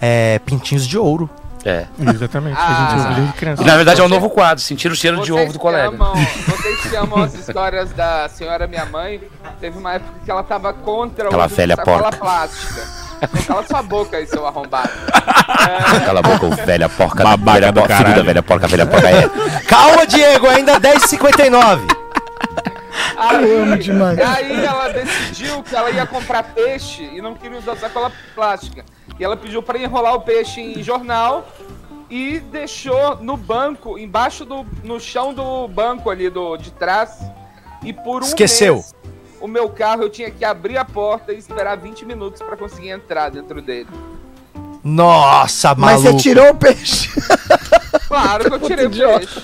é, 0.00 0.38
pintinhos 0.46 0.86
de 0.86 0.96
ouro. 0.96 1.28
É. 1.68 1.84
Exatamente, 1.98 2.56
a 2.56 2.64
gente 2.64 2.92
Ah. 2.92 2.94
ouve 3.08 3.14
desde 3.16 3.32
criança. 3.32 3.62
E 3.62 3.66
na 3.66 3.74
verdade 3.74 4.00
é 4.00 4.04
um 4.04 4.08
novo 4.08 4.30
quadro, 4.30 4.62
sentir 4.62 4.88
o 4.90 4.94
cheiro 4.94 5.20
de 5.20 5.32
ovo 5.32 5.52
do 5.52 5.58
colega. 5.58 5.88
amam- 5.88 6.14
vocês 6.14 6.80
que 6.82 6.94
amam 6.94 7.24
as 7.24 7.34
histórias 7.34 7.90
da 7.90 8.28
senhora 8.28 8.68
minha 8.68 8.84
mãe, 8.86 9.20
teve 9.60 9.76
uma 9.76 9.94
época 9.94 10.12
que 10.24 10.30
ela 10.30 10.44
tava 10.44 10.72
contra 10.72 11.26
Aquela 11.26 11.46
o 11.46 11.48
velha 11.48 11.74
sacola 11.74 12.02
porca. 12.04 12.16
plástica. 12.18 12.82
Cala 13.48 13.66
sua 13.66 13.82
boca 13.82 14.16
aí, 14.16 14.26
seu 14.28 14.46
arrombado. 14.46 14.90
Cala 16.06 16.20
a 16.20 16.22
boca, 16.22 16.64
velha 16.64 16.88
porca. 16.88 17.24
Babaca 17.24 17.52
velha 17.58 17.72
do 17.72 17.80
da 18.14 18.22
velha 18.22 18.42
porca, 18.42 18.68
velha 18.68 18.86
porca 18.86 19.08
é. 19.10 19.28
Calma, 19.66 20.06
Diego, 20.06 20.46
ainda 20.46 20.78
10h59. 20.78 21.86
Aí, 23.16 23.56
amo 23.62 23.76
demais. 23.78 24.18
aí 24.20 24.64
ela 24.64 24.88
decidiu 24.90 25.62
que 25.62 25.74
ela 25.74 25.90
ia 25.90 26.06
comprar 26.06 26.42
peixe 26.42 27.02
e 27.12 27.20
não 27.22 27.34
queria 27.34 27.58
usar 27.58 27.76
sacola 27.76 28.12
plástica. 28.34 28.84
E 29.18 29.24
ela 29.24 29.36
pediu 29.36 29.62
pra 29.62 29.78
enrolar 29.78 30.14
o 30.14 30.20
peixe 30.20 30.60
em 30.60 30.82
jornal 30.82 31.46
e 32.10 32.38
deixou 32.38 33.16
no 33.16 33.36
banco, 33.36 33.98
embaixo 33.98 34.44
do. 34.44 34.64
no 34.84 35.00
chão 35.00 35.32
do 35.32 35.66
banco 35.68 36.10
ali 36.10 36.28
do, 36.30 36.56
de 36.56 36.70
trás. 36.72 37.18
E 37.82 37.92
por 37.92 38.22
um 38.22 38.26
Esqueceu. 38.26 38.74
mês, 38.74 38.94
o 39.40 39.46
meu 39.46 39.68
carro 39.68 40.02
eu 40.02 40.10
tinha 40.10 40.30
que 40.30 40.44
abrir 40.44 40.76
a 40.76 40.84
porta 40.84 41.32
e 41.32 41.38
esperar 41.38 41.76
20 41.76 42.04
minutos 42.04 42.42
pra 42.42 42.56
conseguir 42.56 42.90
entrar 42.90 43.30
dentro 43.30 43.60
dele. 43.62 43.88
Nossa, 44.86 45.74
Mas 45.76 46.02
maluco. 46.02 46.12
você 46.12 46.22
tirou 46.22 46.50
o 46.50 46.54
peixe. 46.54 47.08
Claro 48.08 48.44
que 48.44 48.54
eu 48.54 48.60
tirei 48.60 48.86
o 48.86 48.90
peixe. 48.90 49.40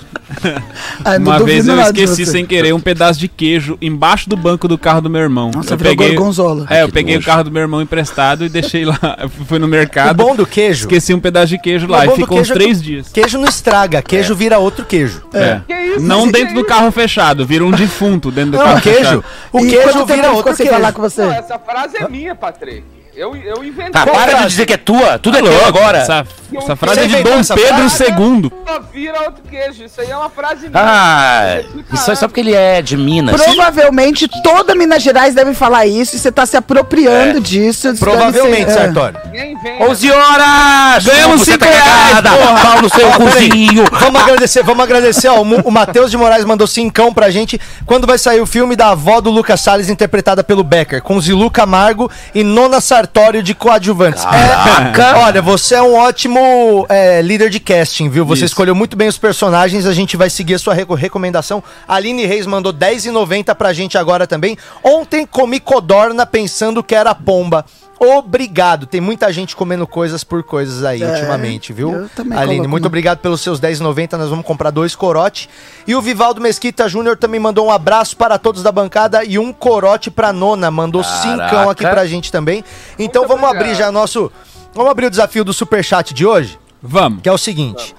Ah, 1.04 1.18
não 1.18 1.32
Uma 1.32 1.42
vez 1.44 1.66
eu 1.66 1.80
esqueci 1.80 2.24
sem 2.24 2.46
querer 2.46 2.72
um 2.72 2.78
pedaço 2.80 3.18
de 3.18 3.26
queijo 3.26 3.76
embaixo 3.82 4.28
do 4.28 4.36
banco 4.36 4.68
do 4.68 4.78
carro 4.78 5.00
do 5.00 5.10
meu 5.10 5.20
irmão. 5.20 5.50
Nossa, 5.52 5.74
eu 5.74 5.76
virou 5.76 5.96
peguei, 5.96 6.14
gorgonzola. 6.14 6.66
É, 6.70 6.82
eu 6.82 6.86
Que 6.86 6.92
peguei 6.92 7.14
o 7.14 7.18
nojo. 7.18 7.26
carro 7.26 7.42
do 7.44 7.50
meu 7.50 7.60
irmão 7.62 7.82
emprestado 7.82 8.44
e 8.44 8.48
deixei 8.48 8.84
lá. 8.84 8.98
Eu 9.20 9.28
fui 9.28 9.58
no 9.58 9.66
O 9.66 9.68
mercado, 9.68 10.16
bom 10.16 10.36
do 10.36 10.46
queijo. 10.46 10.82
esqueci 10.82 11.12
um 11.12 11.18
pedaço 11.18 11.48
de 11.48 11.58
queijo 11.58 11.86
O 11.86 11.90
lá 11.90 12.06
e 12.06 12.10
ficou 12.10 12.38
uns 12.38 12.46
queijo 12.48 12.52
é 12.52 12.54
três 12.54 12.80
dias. 12.82 13.08
Queijo 13.08 13.36
não 13.38 13.48
estraga, 13.48 14.00
queijo 14.00 14.32
vira 14.34 14.58
outro 14.58 14.84
queijo. 14.84 15.22
É. 15.34 15.60
Que 15.66 15.74
isso, 15.74 16.00
Não 16.00 16.30
dentro 16.30 16.54
do 16.54 16.64
carro 16.64 16.90
fechado, 16.92 17.44
vira 17.44 17.64
um 17.64 17.70
defunto 17.72 18.30
dentro 18.30 18.52
do 18.52 18.58
Não, 18.58 18.64
carro 18.64 18.78
o 18.78 18.82
queijo. 18.82 18.98
fechado. 19.00 19.24
O 19.50 19.58
queijo 19.58 19.82
quanto 19.82 19.92
tempo 20.06 20.14
vira 20.14 20.30
outro 20.30 20.54
queijo. 20.56 20.72
falar 20.72 20.92
com 20.92 21.02
você? 21.02 21.22
Não, 21.24 21.32
essa 21.32 21.58
frase 21.58 21.96
é 21.96 22.08
minha, 22.08 22.34
Patrick. 22.36 22.84
Eu, 23.14 23.36
eu 23.36 23.62
inventei. 23.62 23.92
Tá, 23.92 24.06
para 24.06 24.32
de 24.38 24.46
dizer 24.48 24.64
que 24.64 24.72
é 24.72 24.76
tua. 24.78 25.18
Tudo 25.18 25.36
é 25.36 25.40
Louco, 25.42 25.58
teu 25.58 25.66
agora. 25.66 25.98
Essa, 25.98 26.26
essa 26.56 26.76
frase 26.76 27.00
é 27.00 27.06
de 27.06 27.22
Dom 27.22 27.42
Pedro? 27.54 27.82
II. 27.82 28.52
Só 28.66 28.80
vira 28.92 29.20
outro 29.22 29.42
queijo. 29.50 29.84
Isso 29.84 30.00
aí 30.00 30.10
é 30.10 30.16
uma 30.16 30.30
frase 30.30 30.68
minha. 30.68 30.72
Ah, 30.74 31.60
isso 31.92 32.10
é 32.10 32.14
só 32.14 32.26
porque 32.26 32.40
ele 32.40 32.54
é 32.54 32.80
de 32.80 32.96
Minas. 32.96 33.40
Provavelmente 33.42 34.26
toda 34.42 34.74
Minas 34.74 35.02
Gerais 35.02 35.34
deve 35.34 35.52
falar 35.52 35.84
isso 35.86 36.16
e 36.16 36.18
você 36.18 36.32
tá 36.32 36.46
se 36.46 36.56
apropriando 36.56 37.38
disso. 37.40 37.88
isso 37.88 37.92
deve 37.92 37.98
Provavelmente, 37.98 38.72
ser- 38.72 38.80
é. 38.80 39.52
Vem. 39.62 39.82
11 39.82 40.10
horas! 40.10 41.04
Ganhamos 41.04 41.40
Você 41.40 41.52
cinco 41.52 41.64
tá 41.64 41.70
reais, 41.70 42.14
cagada! 42.14 42.30
porra! 42.30 42.60
Pau 42.60 42.82
no 42.82 42.88
seu 42.90 43.10
cozinho! 43.12 43.84
Vamos 43.92 44.22
agradecer, 44.22 44.62
vamos 44.64 44.82
agradecer. 44.82 45.28
Ó, 45.28 45.42
o 45.42 45.70
Matheus 45.70 46.10
de 46.10 46.16
Moraes 46.16 46.44
mandou 46.44 46.66
cincão 46.66 47.12
pra 47.12 47.30
gente. 47.30 47.60
Quando 47.86 48.06
vai 48.06 48.18
sair 48.18 48.40
o 48.40 48.46
filme 48.46 48.74
da 48.74 48.88
avó 48.90 49.20
do 49.20 49.30
Lucas 49.30 49.60
Salles, 49.60 49.88
interpretada 49.88 50.42
pelo 50.42 50.64
Becker, 50.64 51.02
com 51.02 51.20
Zilu 51.20 51.50
Camargo 51.50 52.10
e 52.34 52.42
Nona 52.42 52.80
Sartório 53.02 53.42
de 53.42 53.52
coadjuvantes. 53.52 54.24
É, 54.24 55.14
olha, 55.16 55.42
você 55.42 55.74
é 55.74 55.82
um 55.82 55.94
ótimo 55.96 56.86
é, 56.88 57.20
líder 57.20 57.50
de 57.50 57.58
casting, 57.58 58.08
viu? 58.08 58.24
Você 58.24 58.44
Isso. 58.44 58.52
escolheu 58.52 58.76
muito 58.76 58.96
bem 58.96 59.08
os 59.08 59.18
personagens, 59.18 59.86
a 59.86 59.92
gente 59.92 60.16
vai 60.16 60.30
seguir 60.30 60.54
a 60.54 60.58
sua 60.58 60.72
reco- 60.72 60.94
recomendação. 60.94 61.64
Aline 61.88 62.24
Reis 62.26 62.46
mandou 62.46 62.70
R$10,90 62.72 63.56
pra 63.56 63.72
gente 63.72 63.98
agora 63.98 64.24
também. 64.24 64.56
Ontem 64.84 65.26
comi 65.26 65.58
codorna 65.58 66.24
pensando 66.24 66.80
que 66.80 66.94
era 66.94 67.12
pomba. 67.12 67.64
Obrigado. 68.04 68.84
Tem 68.86 69.00
muita 69.00 69.32
gente 69.32 69.54
comendo 69.54 69.86
coisas 69.86 70.24
por 70.24 70.42
coisas 70.42 70.82
aí 70.84 71.02
É, 71.02 71.08
ultimamente, 71.12 71.72
viu? 71.72 71.92
eu 71.92 72.08
também 72.08 72.36
Aline, 72.36 72.66
muito 72.66 72.82
uma. 72.84 72.88
obrigado 72.88 73.18
pelos 73.18 73.40
seus 73.40 73.60
10,90. 73.60 74.18
Nós 74.18 74.28
vamos 74.28 74.44
comprar 74.44 74.70
dois 74.70 74.96
corote. 74.96 75.48
E 75.86 75.94
o 75.94 76.02
Vivaldo 76.02 76.40
Mesquita 76.40 76.88
Júnior 76.88 77.16
também 77.16 77.38
mandou 77.38 77.66
um 77.66 77.70
abraço 77.70 78.16
para 78.16 78.38
todos 78.38 78.62
da 78.62 78.72
bancada 78.72 79.24
e 79.24 79.38
um 79.38 79.52
corote 79.52 80.10
pra 80.10 80.32
nona. 80.32 80.70
Mandou 80.70 81.02
Caraca. 81.02 81.22
cincão 81.48 81.70
aqui 81.70 81.82
pra 81.86 82.04
gente 82.06 82.32
também. 82.32 82.64
Então 82.98 83.22
Muito 83.22 83.34
vamos 83.34 83.44
abrir 83.48 83.60
obrigado. 83.70 83.78
já 83.78 83.92
nosso. 83.92 84.32
Vamos 84.74 84.90
abrir 84.90 85.06
o 85.06 85.10
desafio 85.10 85.44
do 85.44 85.52
superchat 85.52 86.12
de 86.12 86.26
hoje, 86.26 86.58
Vamos. 86.82 87.22
que 87.22 87.28
é 87.28 87.32
o 87.32 87.38
seguinte. 87.38 87.94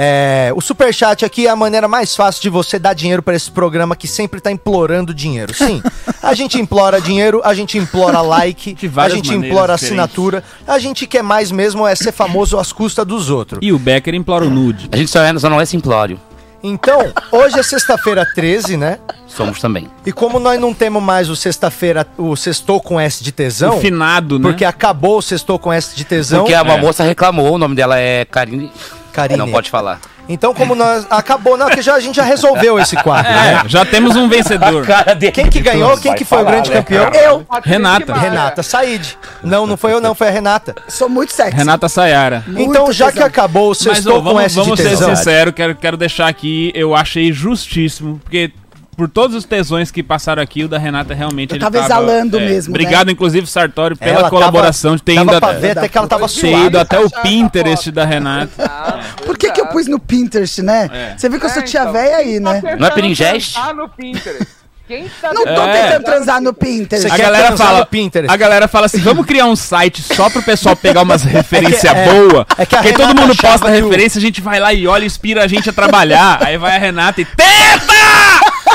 É, 0.00 0.52
o 0.54 0.60
superchat 0.60 1.24
aqui 1.24 1.48
é 1.48 1.50
a 1.50 1.56
maneira 1.56 1.88
mais 1.88 2.14
fácil 2.14 2.40
de 2.40 2.48
você 2.48 2.78
dar 2.78 2.94
dinheiro 2.94 3.20
para 3.20 3.34
esse 3.34 3.50
programa 3.50 3.96
que 3.96 4.06
sempre 4.06 4.40
tá 4.40 4.48
implorando 4.48 5.12
dinheiro. 5.12 5.52
Sim, 5.52 5.82
a 6.22 6.34
gente 6.34 6.56
implora 6.60 7.00
dinheiro, 7.00 7.40
a 7.44 7.52
gente 7.52 7.76
implora 7.76 8.20
like, 8.20 8.76
a 8.96 9.08
gente 9.08 9.34
implora 9.34 9.74
diferentes. 9.74 9.84
assinatura, 9.84 10.44
a 10.68 10.78
gente 10.78 11.04
quer 11.04 11.24
mais 11.24 11.50
mesmo 11.50 11.84
é 11.84 11.96
ser 11.96 12.12
famoso 12.12 12.56
às 12.58 12.70
custas 12.72 13.04
dos 13.04 13.28
outros. 13.28 13.58
E 13.60 13.72
o 13.72 13.78
Becker 13.78 14.14
implora 14.14 14.44
o 14.46 14.50
nude. 14.50 14.88
A 14.92 14.96
gente 14.96 15.10
só, 15.10 15.20
é, 15.20 15.36
só 15.36 15.50
não 15.50 15.60
é 15.60 15.64
simplório. 15.64 16.20
Então, 16.62 17.12
hoje 17.32 17.58
é 17.58 17.62
sexta-feira 17.62 18.24
13, 18.34 18.76
né? 18.76 18.98
Somos 19.28 19.60
também. 19.60 19.88
E 20.04 20.10
como 20.12 20.38
nós 20.40 20.60
não 20.60 20.74
temos 20.74 21.00
mais 21.02 21.28
o 21.30 21.36
sexta-feira, 21.36 22.04
o 22.16 22.34
sextou 22.36 22.80
com 22.80 23.00
S 23.00 23.22
de 23.22 23.30
tesão, 23.30 23.76
O 23.78 23.80
finado, 23.80 24.38
né? 24.38 24.42
porque 24.48 24.64
acabou 24.64 25.18
o 25.18 25.22
sextou 25.22 25.56
com 25.58 25.72
S 25.72 25.94
de 25.94 26.04
tesão, 26.04 26.40
Porque 26.40 26.54
a 26.54 26.62
uma 26.62 26.74
É. 26.74 26.80
moça 26.80 27.04
reclamou, 27.04 27.54
o 27.54 27.58
nome 27.58 27.74
dela 27.76 27.98
é 27.98 28.24
Karine. 28.24 28.72
Karine. 29.18 29.38
Não 29.38 29.50
pode 29.50 29.70
falar. 29.70 30.00
Então, 30.28 30.52
como 30.52 30.74
nós 30.74 31.06
acabou, 31.08 31.56
não, 31.56 31.68
que 31.68 31.80
já 31.80 31.94
a 31.94 32.00
gente 32.00 32.16
já 32.16 32.22
resolveu 32.22 32.78
esse 32.78 32.94
quadro, 32.96 33.32
né? 33.32 33.62
É, 33.64 33.68
já 33.68 33.84
temos 33.84 34.14
um 34.14 34.28
vencedor. 34.28 34.86
Cara. 34.86 35.16
Quem 35.16 35.48
que 35.48 35.60
ganhou? 35.60 35.96
Quem 35.96 36.14
que 36.14 36.24
foi 36.24 36.42
o 36.42 36.44
grande 36.44 36.70
campeão? 36.70 37.10
Eu 37.14 37.40
Patrick 37.40 37.68
Renata. 37.68 38.14
Renata 38.14 38.62
Said. 38.62 39.18
Não, 39.42 39.66
não 39.66 39.76
foi 39.76 39.94
eu 39.94 40.00
não, 40.00 40.14
foi 40.14 40.28
a 40.28 40.30
Renata. 40.30 40.74
sou 40.86 41.08
muito 41.08 41.32
sexy. 41.32 41.56
Renata 41.56 41.88
Sayara. 41.88 42.44
Muito 42.46 42.70
então, 42.70 42.92
já 42.92 43.06
que 43.06 43.14
tesão. 43.14 43.26
acabou 43.26 43.66
o 43.66 43.68
Mas 43.68 43.78
sextou 43.78 44.14
ô, 44.14 44.16
com 44.18 44.24
vamos, 44.24 44.42
S 44.42 44.54
de 44.54 44.60
vamos 44.60 44.80
ser 44.80 44.96
sinceros, 44.96 45.54
quero, 45.54 45.74
quero 45.74 45.96
deixar 45.96 46.28
aqui, 46.28 46.70
eu 46.74 46.94
achei 46.94 47.32
justíssimo, 47.32 48.20
porque 48.22 48.52
por 48.98 49.08
todos 49.08 49.36
os 49.36 49.44
tesões 49.44 49.92
que 49.92 50.02
passaram 50.02 50.42
aqui, 50.42 50.64
o 50.64 50.68
da 50.68 50.76
Renata 50.76 51.14
realmente 51.14 51.52
Eu 51.52 51.54
ele 51.56 51.64
tava 51.64 51.78
exalando 51.78 52.40
mesmo, 52.40 52.72
né? 52.74 52.80
Obrigado, 52.80 53.10
inclusive, 53.12 53.46
Sartório, 53.46 53.96
pela 53.96 54.18
ela 54.18 54.28
colaboração 54.30 54.96
de 54.96 55.02
ter 55.02 55.14
tava, 55.14 55.36
ido, 55.36 55.46
até, 55.46 55.54
ver 55.60 55.78
até 55.78 55.88
que 55.88 55.96
ela 55.98 56.08
tava 56.08 56.26
suada. 56.26 56.56
ido 56.66 56.78
até 56.80 56.98
o 56.98 57.08
Pinterest 57.08 57.92
da 57.92 58.04
Renata. 58.04 58.50
Ah, 58.68 58.98
Por 59.24 59.38
que, 59.38 59.52
que 59.52 59.60
eu 59.60 59.66
pus 59.68 59.86
no 59.86 60.00
Pinterest, 60.00 60.60
né? 60.62 60.90
É. 60.92 61.14
Você 61.16 61.28
viu 61.28 61.38
que 61.38 61.46
eu 61.46 61.50
sou 61.50 61.62
É, 61.62 61.64
tia 61.64 61.80
então, 61.82 61.92
véia 61.92 62.16
aí, 62.16 62.40
tá 62.40 62.52
né? 62.52 62.60
tentando 62.60 62.80
Não 62.80 62.86
é 62.88 62.90
Piringeste? 62.90 63.54
transar 63.54 63.74
no 63.76 63.88
Pinterest? 63.88 64.48
Quem 64.88 65.04
tá 65.20 65.32
Não 65.34 65.44
tô 65.44 65.48
tentando 65.50 65.68
É. 65.68 65.82
tentando 65.82 66.04
transar 66.04 66.40
no 66.40 66.54
Pinterest. 66.54 67.12
A 67.12 67.16
galera, 67.18 67.56
fala, 67.56 67.78
no 67.80 67.86
Pinterest? 67.86 68.32
a 68.32 68.36
galera 68.38 68.66
fala 68.68 68.86
assim, 68.86 68.98
vamos 69.00 69.26
criar 69.26 69.44
um 69.46 69.54
site 69.54 70.02
só 70.02 70.30
pro 70.30 70.42
pessoal 70.42 70.74
pegar 70.74 71.02
umas 71.02 71.22
referências 71.22 71.84
é- 71.94 72.04
boas. 72.10 72.46
é 72.56 72.64
que 72.66 72.74
a 72.74 72.82
porque 72.82 72.94
todo 72.96 73.14
mundo 73.14 73.36
posta 73.36 73.68
referência, 73.68 74.18
a 74.18 74.22
gente 74.22 74.40
vai 74.40 74.58
lá 74.58 74.72
e 74.72 74.86
olha 74.86 75.02
e 75.04 75.06
inspira 75.06 75.44
a 75.44 75.46
gente 75.46 75.68
a 75.68 75.72
trabalhar. 75.74 76.38
Aí 76.42 76.56
vai 76.56 76.74
a 76.74 76.78
Renata 76.78 77.20
e 77.20 77.24
tenta! 77.24 77.97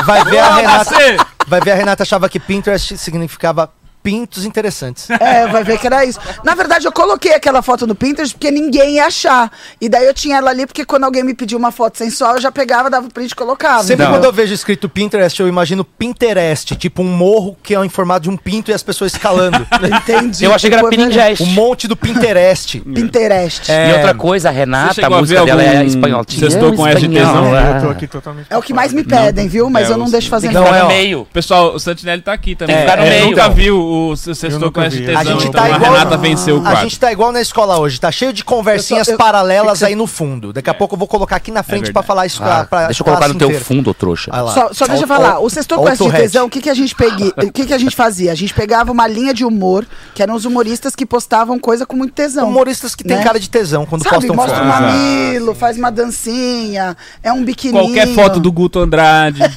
Vai 0.04 0.24
ver 0.24 0.38
a! 0.38 0.54
Renata. 0.56 1.26
Vai 1.46 1.60
ver 1.60 1.72
a 1.72 1.74
Renata 1.74 2.02
achava 2.02 2.28
que 2.28 2.40
Pinterest 2.40 2.96
significava 2.96 3.70
pintos 4.04 4.44
interessantes. 4.44 5.08
É, 5.10 5.46
vai 5.48 5.64
ver 5.64 5.78
que 5.78 5.86
era 5.86 6.04
isso. 6.04 6.20
Na 6.44 6.54
verdade, 6.54 6.86
eu 6.86 6.92
coloquei 6.92 7.32
aquela 7.34 7.62
foto 7.62 7.86
no 7.86 7.94
Pinterest 7.94 8.34
porque 8.34 8.50
ninguém 8.50 8.96
ia 8.96 9.06
achar. 9.06 9.50
E 9.80 9.88
daí 9.88 10.04
eu 10.06 10.12
tinha 10.12 10.36
ela 10.36 10.50
ali 10.50 10.66
porque 10.66 10.84
quando 10.84 11.04
alguém 11.04 11.24
me 11.24 11.32
pediu 11.34 11.56
uma 11.58 11.72
foto 11.72 11.96
sensual, 11.96 12.34
eu 12.34 12.40
já 12.42 12.52
pegava, 12.52 12.90
dava 12.90 13.08
print 13.08 13.30
e 13.32 13.34
colocava. 13.34 13.82
Sempre 13.82 14.04
Não. 14.04 14.12
quando 14.12 14.24
eu 14.24 14.32
vejo 14.32 14.52
escrito 14.52 14.88
Pinterest, 14.90 15.40
eu 15.40 15.48
imagino 15.48 15.82
Pinterest, 15.84 16.76
tipo 16.76 17.02
um 17.02 17.06
morro 17.16 17.56
que 17.62 17.74
é 17.74 17.82
em 17.84 17.88
formato 17.88 18.24
de 18.24 18.30
um 18.30 18.36
pinto 18.36 18.70
e 18.70 18.74
as 18.74 18.82
pessoas 18.82 19.12
escalando. 19.14 19.66
Entendi. 19.82 20.44
Eu 20.44 20.52
achei 20.54 20.68
que 20.68 20.76
era. 20.76 20.86
Piningest. 20.86 21.42
um 21.42 21.46
monte 21.46 21.88
do 21.88 21.96
Pinterest. 21.96 22.80
Pinterest. 22.80 23.72
É. 23.72 23.88
E 23.90 23.92
outra 23.94 24.14
coisa, 24.14 24.50
a 24.50 24.52
Renata, 24.52 24.90
a 24.90 24.94
chegou 24.94 25.16
a 25.16 25.20
música 25.20 25.40
ver 25.40 25.46
dela 25.46 25.62
é 25.62 25.76
algum 25.78 25.86
espanhol. 25.88 26.24
Sextou 26.28 26.70
Te 26.70 26.76
com 26.76 26.82
amo, 26.84 26.92
S 26.92 27.00
de 27.00 27.08
tesão? 27.08 27.44
espanhol, 27.46 27.74
Eu 27.74 27.80
tô 27.80 27.88
é. 27.88 27.90
aqui 27.92 28.06
totalmente. 28.06 28.46
É 28.50 28.56
o 28.58 28.62
que 28.62 28.74
mais 28.74 28.92
me 28.92 29.02
pedem, 29.02 29.48
viu? 29.48 29.70
Mas 29.70 29.88
É, 29.88 29.92
eu 29.92 29.96
não 29.96 30.06
o- 30.06 30.10
deixo 30.10 30.28
fazer 30.28 30.48
Tem 30.48 30.54
que 30.56 30.60
Não, 30.60 30.66
ficar 30.66 30.78
é, 30.78 30.82
no 30.82 30.88
meio. 30.88 31.26
Pessoal, 31.32 31.74
o 31.74 31.78
Santinelli 31.80 32.20
tá 32.20 32.32
aqui 32.34 32.54
também. 32.54 32.76
Tem 32.76 32.84
que 32.84 32.90
ficar 32.90 33.00
no 33.02 33.06
É, 33.06 33.10
meio. 33.10 33.26
nunca 33.30 33.48
viu 33.48 33.78
o 33.78 33.93
Sextou 34.16 34.60
nunca 34.60 34.82
com 34.84 34.88
tesão, 34.90 35.16
A 35.20 35.24
gente 35.24 35.46
então 35.48 35.52
tá 35.52 35.64
a 35.64 35.70
igual- 35.76 35.92
Renata 35.92 36.16
venceu 36.16 36.56
o 36.56 36.58
A 36.60 36.62
quadro. 36.62 36.80
gente 36.82 36.98
tá 37.00 37.12
igual 37.12 37.32
na 37.32 37.40
escola 37.40 37.78
hoje, 37.78 38.00
tá 38.00 38.10
cheio 38.10 38.32
de 38.32 38.44
conversinhas 38.44 39.06
Eu 39.08 39.12
só- 39.12 39.12
eu- 39.12 39.18
paralelas 39.18 39.82
aí 39.82 39.94
no 39.94 40.06
fundo. 40.06 40.52
Daqui 40.52 40.70
a 40.70 40.74
pouco 40.74 40.94
eu 40.94 40.98
vou 40.98 41.08
colocar 41.08 41.36
aqui 41.36 41.50
na 41.50 41.62
frente 41.62 41.92
pra 41.92 42.00
verdade. 42.02 42.06
falar 42.06 42.26
isso 42.26 42.42
Ah, 42.42 42.46
pra, 42.46 42.64
pra 42.64 42.86
deixa 42.86 43.02
eu 43.02 43.04
colocar 43.04 43.28
no 43.28 43.34
teu 43.34 43.50
fundo, 43.60 43.92
trouxa. 43.94 44.30
Só, 44.52 44.72
só 44.72 44.86
deixa 44.86 45.04
eu 45.04 45.08
falar, 45.08 45.38
o 45.40 45.48
sextou 45.50 45.78
com 45.78 45.84
o 45.84 46.12
tesão, 46.12 46.46
o 46.46 46.50
que, 46.50 46.60
que 46.60 46.70
a 46.70 46.74
gente 46.74 46.94
peguei, 46.94 47.32
o 47.36 47.52
que, 47.52 47.66
que 47.66 47.74
a 47.74 47.78
gente 47.78 47.94
fazia? 47.96 48.32
A 48.32 48.34
gente 48.34 48.52
pegava 48.54 48.90
uma 48.92 49.06
linha 49.06 49.32
de 49.34 49.44
humor, 49.44 49.86
que 50.14 50.22
eram 50.22 50.34
os 50.34 50.44
humoristas 50.44 50.94
que 50.96 51.04
postavam 51.06 51.58
coisa 51.58 51.84
com 51.86 51.96
muito 51.96 52.12
tesão. 52.14 52.48
Humoristas 52.48 52.94
que 52.94 53.04
tem 53.04 53.16
Né? 53.16 53.22
cara 53.22 53.38
de 53.40 53.48
tesão 53.50 53.84
quando 53.86 54.02
Sabe, 54.02 54.16
postam 54.16 54.34
mostra 54.36 54.56
foto. 54.56 54.66
um 54.66 54.68
Exato. 54.68 54.82
mamilo, 54.82 55.54
faz 55.54 55.76
uma 55.78 55.90
dancinha, 55.90 56.96
é 57.22 57.32
um 57.32 57.44
biquininho. 57.44 57.84
Qualquer 57.84 58.08
foto 58.14 58.40
do 58.40 58.50
Guto 58.50 58.78
Andrade, 58.80 59.40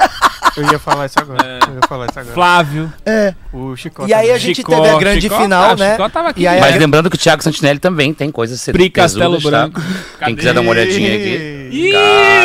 Eu 0.56 0.64
ia 0.72 0.80
falar 0.80 1.06
isso 1.06 1.20
agora. 1.20 1.60
Eu 1.68 1.76
ia 1.76 1.82
falar 1.88 2.08
isso 2.08 2.20
agora. 2.20 2.34
Flávio. 2.34 2.92
É. 3.06 3.36
O 3.54 3.76
Chicote. 3.76 4.10
E 4.10 4.14
aí 4.14 4.27
a 4.30 4.34
também. 4.34 4.40
gente 4.40 4.56
Chicó, 4.58 4.76
teve 4.76 4.90
a 4.90 4.98
grande 4.98 5.22
Chicó 5.22 5.42
final, 5.42 5.70
tá, 5.70 5.76
né? 5.76 5.92
Chicó 5.92 6.10
tava 6.10 6.30
aqui. 6.30 6.42
E 6.42 6.48
aí 6.48 6.60
Mas 6.60 6.76
a- 6.76 6.78
lembrando 6.78 7.10
que 7.10 7.16
o 7.16 7.20
Thiago 7.20 7.44
Santinelli 7.44 7.80
também 7.80 8.14
tem 8.14 8.32
coisas 8.32 8.64
Pri 8.66 8.90
Castelo 8.90 9.36
tesudas, 9.36 9.44
tá? 9.44 9.68
Branco. 9.68 9.82
Quem 10.24 10.36
quiser 10.36 10.54
dar 10.54 10.62
uma 10.62 10.72
olhadinha 10.72 11.16
aqui. 11.16 11.58
Ih, 11.70 11.92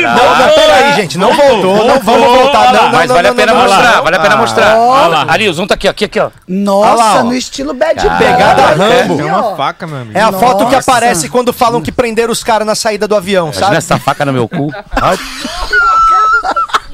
Não, 0.02 0.14
não, 0.38 0.54
peraí, 0.54 0.94
gente, 0.94 1.16
não 1.16 1.32
voltou, 1.32 1.86
não 1.86 2.00
vamos 2.00 2.26
voltar, 2.26 2.72
não, 2.72 2.82
não, 2.84 2.92
Mas 2.92 3.08
não, 3.08 3.14
vale 3.14 3.28
a 3.28 3.30
não, 3.30 3.36
pena 3.36 3.52
não, 3.52 3.60
não, 3.62 3.68
mostrar, 3.68 4.00
vale 4.00 4.16
a 4.16 4.20
pena 4.20 4.36
mostrar. 4.36 4.76
Olha 4.76 5.06
lá. 5.06 5.26
Ali, 5.28 5.48
o 5.48 5.52
zoom 5.52 5.64
tá 5.66 5.74
aqui, 5.74 5.86
ó, 5.86 5.90
aqui, 5.92 6.04
aqui, 6.06 6.18
ó. 6.18 6.30
Nossa, 6.48 7.22
no 7.22 7.32
estilo 7.32 7.72
bad 7.72 8.00
boy. 8.00 8.18
Pegada 8.18 8.62
Olha 8.62 8.74
Rambo. 9.02 9.22
ó. 9.22 9.26
uma 9.26 9.56
faca, 9.56 9.86
meu 9.86 9.98
amigo. 9.98 10.18
É 10.18 10.22
a 10.22 10.32
foto 10.32 10.66
que 10.68 10.74
aparece 10.74 11.28
quando 11.28 11.52
falam 11.52 11.80
que 11.80 11.92
prenderam 11.92 12.32
os 12.32 12.42
caras 12.42 12.66
na 12.66 12.74
saída 12.74 13.06
do 13.06 13.14
avião, 13.14 13.44
Imagina 13.46 13.64
sabe? 13.66 13.76
essa 13.76 13.98
faca 13.98 14.24
no 14.24 14.32
meu 14.32 14.48
cu. 14.48 14.72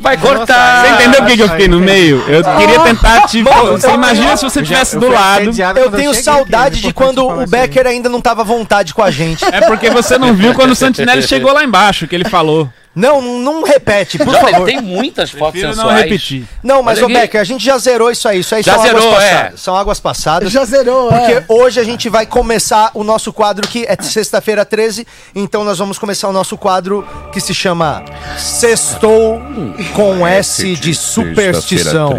Vai 0.09 0.17
cortar! 0.17 0.87
Você 0.87 0.93
entendeu 0.95 1.21
por 1.21 1.27
que 1.27 1.37
que 1.37 1.43
eu 1.43 1.49
fiquei 1.51 1.69
no 1.69 1.81
meio? 1.81 2.25
Eu 2.27 2.43
queria 2.57 2.81
tentar 2.81 3.27
te. 3.27 3.43
Você 3.43 3.91
imagina 3.91 4.37
se 4.39 4.45
você 4.45 4.61
eu 4.61 5.01
do 5.01 5.09
lado. 5.09 5.51
Eu 5.77 5.91
tenho 5.91 6.15
saudade 6.15 6.79
aqui, 6.79 6.87
de 6.87 6.93
quando 6.95 7.27
o. 7.27 7.47
Becker 7.47 7.87
ainda 7.87 8.09
não 8.09 8.21
tava 8.21 8.41
à 8.41 8.45
vontade 8.45 8.95
com 8.95 9.03
a 9.03 9.11
gente. 9.11 9.45
É 9.45 9.61
porque 9.63 9.91
você 9.91 10.17
não 10.17 10.35
viu 10.35 10.55
quando 10.55 10.71
o 10.71 10.75
Santinelli 10.75 11.23
chegou 11.23 11.53
lá 11.53 11.63
embaixo, 11.63 12.07
que 12.07 12.15
ele 12.15 12.25
falou. 12.25 12.71
Não, 12.95 13.21
não 13.23 13.63
repete, 13.63 14.19
por 14.19 14.27
Não, 14.27 14.41
ele 14.43 14.51
favor. 14.53 14.67
tem 14.67 14.81
muitas 14.81 15.31
fotos 15.31 15.53
Prefiro 15.53 15.69
não 15.77 15.85
sensuais. 15.85 16.03
repetir. 16.05 16.45
Não, 16.65 16.83
mas 16.83 16.99
Olha 16.99 17.07
ô 17.07 17.11
aqui. 17.11 17.21
Becker, 17.21 17.41
a 17.41 17.45
gente 17.45 17.65
já 17.65 17.79
zerou 17.79 18.11
isso 18.11 18.27
aí. 18.27 18.41
Isso 18.41 18.55
aí 18.55 18.63
Já 18.63 18.75
são 18.75 18.83
zerou, 18.83 19.03
águas 19.09 19.23
é. 19.25 19.31
passadas. 19.35 19.61
São 19.61 19.77
águas 19.77 20.01
passadas. 20.01 20.53
Já 20.53 20.65
zerou, 20.65 21.09
Porque 21.09 21.33
é. 21.33 21.45
hoje 21.49 21.79
a 21.79 21.85
gente 21.85 22.09
vai 22.09 22.27
começar 22.27 22.91
o 22.95 23.05
nosso 23.05 23.33
quadro 23.33 23.69
que 23.69 23.85
é 23.87 23.97
sexta-feira 24.03 24.65
13, 24.65 25.07
então 25.35 25.63
nós 25.65 25.79
vamos 25.79 25.99
começar 25.99 26.29
o 26.29 26.33
nosso 26.33 26.57
quadro 26.59 27.07
que 27.33 27.41
se 27.41 27.55
chama 27.55 28.03
Sextou 28.37 29.41
com 29.95 30.27
S 30.27 30.75
de 30.77 30.95
superstição. 30.95 32.15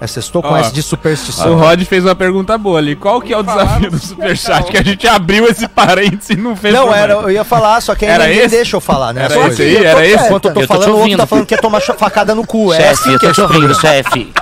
É 0.00 0.06
Sextou 0.06 0.42
com 0.42 0.56
S 0.56 0.72
de 0.72 0.80
O 0.80 0.82
superstição. 0.82 1.56
Rod 1.58 1.82
fez 1.84 2.04
uma 2.04 2.14
pergunta 2.14 2.56
boa 2.58 2.78
ali. 2.78 2.96
Qual 2.96 3.20
que 3.20 3.32
é 3.32 3.36
o 3.38 3.42
desafio 3.42 3.90
do 3.90 3.98
Superchat? 3.98 4.70
Que 4.70 4.76
a 4.78 4.82
gente 4.82 5.06
abriu 5.06 5.46
esse 5.46 5.68
parênteses 5.68 6.30
e 6.30 6.36
não 6.36 6.56
fez 6.56 6.74
Não, 6.74 6.92
era, 6.92 7.12
eu 7.14 7.30
ia 7.30 7.44
falar, 7.44 7.80
só 7.80 7.94
que 7.94 8.04
aí 8.04 8.10
Era 8.10 8.26
ninguém 8.26 8.40
esse? 8.44 8.56
deixa 8.56 8.76
eu 8.76 8.80
falar, 8.80 9.12
né? 9.12 9.24
Era 9.24 9.34
Só 9.34 9.46
esse 9.48 9.62
aí? 9.62 9.81
Tô 9.90 9.98
Era 9.98 10.06
esse? 10.06 10.24
Enquanto 10.26 10.48
eu 10.48 10.54
tô 10.54 10.60
Eu 10.60 10.66
tô 10.66 10.74
falando, 10.74 10.94
o 10.94 10.98
outro 11.00 11.16
tá 11.16 11.26
falando 11.26 11.46
que 11.46 11.54
ia 11.54 11.60
tomar 11.60 11.80
cha- 11.80 11.94
facada 11.94 12.34
no 12.34 12.46
cu. 12.46 12.72
É 12.72 12.76
Chefe, 12.78 12.88
assim 12.92 13.12
eu 13.12 13.18
que 13.18 13.26
é 13.26 13.28
tô 13.28 13.34
te 13.34 13.40
ouvindo, 13.42 13.74
chefe. 13.80 14.32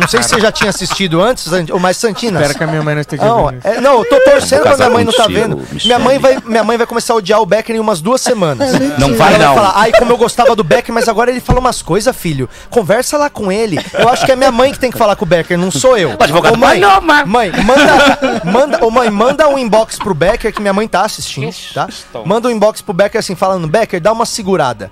Não 0.00 0.08
sei 0.08 0.22
se 0.22 0.28
você 0.30 0.40
já 0.40 0.50
tinha 0.50 0.70
assistido 0.70 1.20
antes, 1.20 1.46
ou 1.70 1.78
mais 1.78 1.96
Santinas. 1.96 2.40
Espero 2.42 2.58
que 2.58 2.64
a 2.64 2.66
minha 2.66 2.82
mãe 2.82 2.94
não 2.94 3.00
esteja 3.02 3.24
Não, 3.24 3.50
isso. 3.50 3.58
é, 3.66 3.80
não, 3.80 3.98
eu 3.98 4.04
tô 4.04 4.20
torcendo 4.20 4.62
pra 4.62 4.76
minha 4.76 4.90
mãe 4.90 5.04
não 5.04 5.12
tá 5.12 5.26
vendo. 5.26 5.56
Michele. 5.56 5.80
Minha 5.84 5.98
mãe, 5.98 6.18
vai, 6.18 6.38
minha 6.44 6.64
mãe 6.64 6.76
vai 6.78 6.86
começar 6.86 7.12
a 7.12 7.16
odiar 7.16 7.40
o 7.40 7.46
Becker 7.46 7.76
em 7.76 7.80
umas 7.80 8.00
duas 8.00 8.20
semanas. 8.20 8.72
Não 8.98 9.14
vai, 9.14 9.34
Ela 9.34 9.46
não. 9.46 9.54
falar, 9.54 9.72
ai, 9.76 9.92
como 9.92 10.12
eu 10.12 10.16
gostava 10.16 10.56
do 10.56 10.64
Becker, 10.64 10.94
mas 10.94 11.08
agora 11.08 11.30
ele 11.30 11.40
fala 11.40 11.58
umas 11.60 11.82
coisas, 11.82 12.14
filho. 12.16 12.48
Conversa 12.70 13.16
lá 13.18 13.28
com 13.30 13.50
ele. 13.52 13.78
Eu 13.94 14.08
acho 14.08 14.24
que 14.24 14.32
é 14.32 14.36
minha 14.36 14.50
mãe 14.52 14.72
que 14.72 14.78
tem 14.78 14.90
que 14.90 14.98
falar 14.98 15.16
com 15.16 15.24
o 15.24 15.28
Becker, 15.28 15.58
não 15.58 15.70
sou 15.70 15.96
eu. 15.96 16.10
O 16.18 16.22
advogado 16.22 16.54
Ô, 16.54 16.56
mãe, 16.56 16.80
não, 16.80 17.00
mas- 17.00 17.26
mãe, 17.28 17.52
manda, 17.64 18.18
manda, 18.44 18.84
ô, 18.84 18.90
mãe, 18.90 19.10
manda 19.10 19.48
um 19.48 19.58
inbox 19.58 19.98
pro 19.98 20.14
Becker, 20.14 20.52
que 20.52 20.60
minha 20.60 20.72
mãe 20.72 20.88
tá 20.88 21.02
assistindo, 21.02 21.54
tá? 21.74 21.88
Manda 22.24 22.48
um 22.48 22.50
inbox 22.50 22.80
pro 22.80 22.92
Becker 22.94 23.18
assim, 23.18 23.34
falando, 23.34 23.66
Becker, 23.68 24.00
dá 24.00 24.12
uma 24.12 24.26
segurada. 24.26 24.90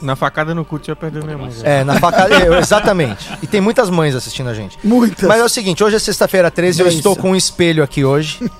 Na 0.00 0.16
facada 0.16 0.54
no 0.54 0.64
cu, 0.64 0.78
tinha 0.78 0.94
perdido 0.96 1.24
minha 1.24 1.38
mãe. 1.38 1.50
É, 1.62 1.84
na 1.84 1.98
faca. 1.98 2.28
eu, 2.28 2.54
exatamente. 2.58 3.28
E 3.42 3.46
tem 3.46 3.60
muitas 3.60 3.90
mães 3.90 4.14
assistindo 4.14 4.48
a 4.48 4.54
gente. 4.54 4.78
Muitas. 4.84 5.28
Mas 5.28 5.40
é 5.40 5.44
o 5.44 5.48
seguinte, 5.48 5.82
hoje 5.82 5.96
é 5.96 5.98
sexta-feira 5.98 6.50
13, 6.50 6.80
eu 6.80 6.88
estou 6.88 7.16
com 7.16 7.30
um 7.30 7.36
espelho 7.36 7.82
aqui 7.82 8.04
hoje. 8.04 8.50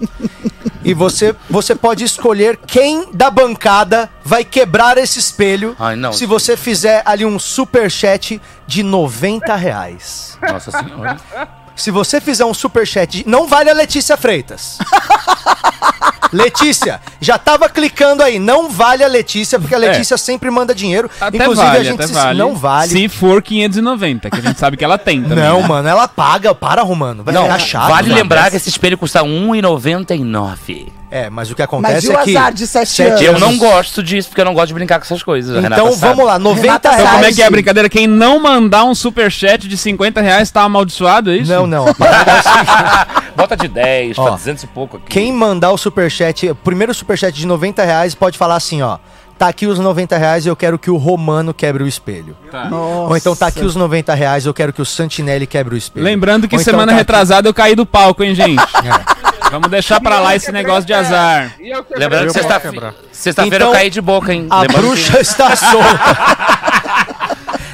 e 0.84 0.94
você, 0.94 1.34
você 1.48 1.74
pode 1.74 2.04
escolher 2.04 2.56
quem 2.56 3.08
da 3.12 3.30
bancada 3.30 4.10
vai 4.24 4.44
quebrar 4.44 4.98
esse 4.98 5.18
espelho 5.18 5.74
Ai, 5.78 5.96
não. 5.96 6.12
se 6.12 6.26
você 6.26 6.56
fizer 6.56 7.02
ali 7.04 7.24
um 7.24 7.38
super 7.38 7.90
chat 7.90 8.40
de 8.66 8.82
90 8.82 9.54
reais. 9.56 10.38
Nossa 10.42 10.70
senhora. 10.70 11.16
Se 11.78 11.90
você 11.90 12.20
fizer 12.20 12.44
um 12.44 12.52
super 12.52 12.86
chat, 12.86 13.18
de- 13.22 13.28
não 13.28 13.46
vale 13.46 13.70
a 13.70 13.72
Letícia 13.74 14.16
Freitas. 14.16 14.78
Letícia, 16.30 17.00
já 17.20 17.38
tava 17.38 17.68
clicando 17.70 18.22
aí, 18.22 18.38
não 18.38 18.68
vale 18.68 19.02
a 19.02 19.08
Letícia, 19.08 19.58
porque 19.58 19.74
a 19.74 19.78
Letícia 19.78 20.18
sempre 20.18 20.50
manda 20.50 20.74
dinheiro. 20.74 21.10
Até 21.18 21.38
Inclusive 21.38 21.66
vale, 21.66 21.78
a 21.78 21.82
gente 21.84 22.06
se- 22.06 22.12
vale. 22.12 22.38
não 22.38 22.54
vale. 22.54 22.90
Se 22.90 23.08
for 23.08 23.40
590, 23.42 24.28
que 24.28 24.36
a 24.38 24.42
gente 24.42 24.58
sabe 24.58 24.76
que 24.76 24.84
ela 24.84 24.98
tem 24.98 25.22
também. 25.22 25.38
Não, 25.42 25.62
né? 25.62 25.68
mano, 25.68 25.88
ela 25.88 26.06
paga, 26.06 26.54
para 26.54 26.82
arrumando. 26.82 27.24
Vai 27.24 27.32
Não, 27.32 27.44
ficar 27.44 27.58
chato. 27.58 27.88
vale 27.88 28.12
lembrar 28.12 28.50
que 28.50 28.56
esse 28.56 28.68
espelho 28.68 28.98
custa 28.98 29.22
R$ 29.22 29.28
1,99. 29.28 30.88
É, 31.10 31.30
mas 31.30 31.50
o 31.50 31.54
que 31.54 31.62
Mas 31.62 31.68
acontece 31.68 32.06
e 32.06 32.10
o 32.10 32.18
é 32.18 32.22
que. 32.24 32.36
azar 32.36 32.52
de 32.52 32.66
sete 32.66 32.90
sete 32.90 33.26
anos? 33.26 33.40
Eu 33.40 33.48
não 33.48 33.56
gosto 33.56 34.02
disso, 34.02 34.28
porque 34.28 34.40
eu 34.42 34.44
não 34.44 34.52
gosto 34.52 34.68
de 34.68 34.74
brincar 34.74 34.98
com 34.98 35.04
essas 35.06 35.22
coisas. 35.22 35.64
Então 35.64 35.90
sabe. 35.92 36.00
vamos 36.14 36.26
lá, 36.26 36.38
90 36.38 36.60
Renata 36.62 36.88
Então 36.88 36.98
reais. 36.98 37.10
como 37.12 37.24
é 37.24 37.32
que 37.32 37.42
é 37.42 37.46
a 37.46 37.50
brincadeira? 37.50 37.88
Quem 37.88 38.06
não 38.06 38.38
mandar 38.38 38.84
um 38.84 38.94
superchat 38.94 39.66
de 39.66 39.76
50 39.76 40.20
reais 40.20 40.50
tá 40.50 40.62
amaldiçoado, 40.62 41.30
é 41.30 41.36
isso? 41.38 41.50
Não, 41.50 41.66
não. 41.66 41.88
é 41.88 41.92
Bota 43.34 43.56
de 43.56 43.68
10, 43.68 44.18
Ó, 44.18 44.22
pra 44.24 44.32
200 44.32 44.64
e 44.64 44.66
pouco 44.66 44.96
aqui. 44.98 45.06
Quem 45.08 45.32
mandar 45.32 45.70
o 45.72 45.78
superchat, 45.78 46.50
o 46.50 46.54
primeiro 46.54 46.92
superchat 46.92 47.32
de 47.34 47.46
90 47.46 47.84
reais, 47.84 48.14
pode 48.14 48.36
falar 48.36 48.56
assim, 48.56 48.82
ó. 48.82 48.98
Tá 49.38 49.46
aqui 49.46 49.68
os 49.68 49.78
90 49.78 50.18
reais 50.18 50.44
e 50.44 50.48
eu 50.48 50.56
quero 50.56 50.76
que 50.80 50.90
o 50.90 50.96
Romano 50.96 51.54
quebre 51.54 51.84
o 51.84 51.86
espelho. 51.86 52.36
Tá. 52.50 52.68
Ou 52.72 53.16
então 53.16 53.36
tá 53.36 53.46
aqui 53.46 53.64
os 53.64 53.76
90 53.76 54.12
reais 54.12 54.44
eu 54.44 54.52
quero 54.52 54.72
que 54.72 54.82
o 54.82 54.84
Santinelli 54.84 55.46
quebre 55.46 55.76
o 55.76 55.78
espelho. 55.78 56.04
Lembrando 56.04 56.48
que 56.48 56.56
Ou 56.56 56.60
então 56.60 56.72
semana 56.72 56.86
tá 56.88 56.92
aqui- 56.94 57.00
retrasada 57.02 57.48
eu 57.48 57.54
caí 57.54 57.76
do 57.76 57.86
palco, 57.86 58.24
hein, 58.24 58.34
gente? 58.34 58.60
Vamos 59.50 59.70
deixar 59.70 60.00
pra 60.00 60.20
lá 60.20 60.36
esse 60.36 60.52
negócio 60.52 60.84
de 60.86 60.92
azar. 60.92 61.54
E 61.60 61.70
eu 61.70 61.84
Lembrando 61.96 62.32
que 62.32 62.38
Eu 62.38 62.44
posso 62.44 62.60
sexta- 62.60 62.94
sexta-feira 63.12 63.56
Então, 63.56 63.68
eu 63.68 63.72
caí 63.72 63.90
de 63.90 64.00
boca, 64.00 64.32
hein? 64.32 64.46
A 64.50 64.60
Lembrando 64.62 64.82
bruxa 64.82 65.20
está 65.20 65.56
solta. 65.56 66.67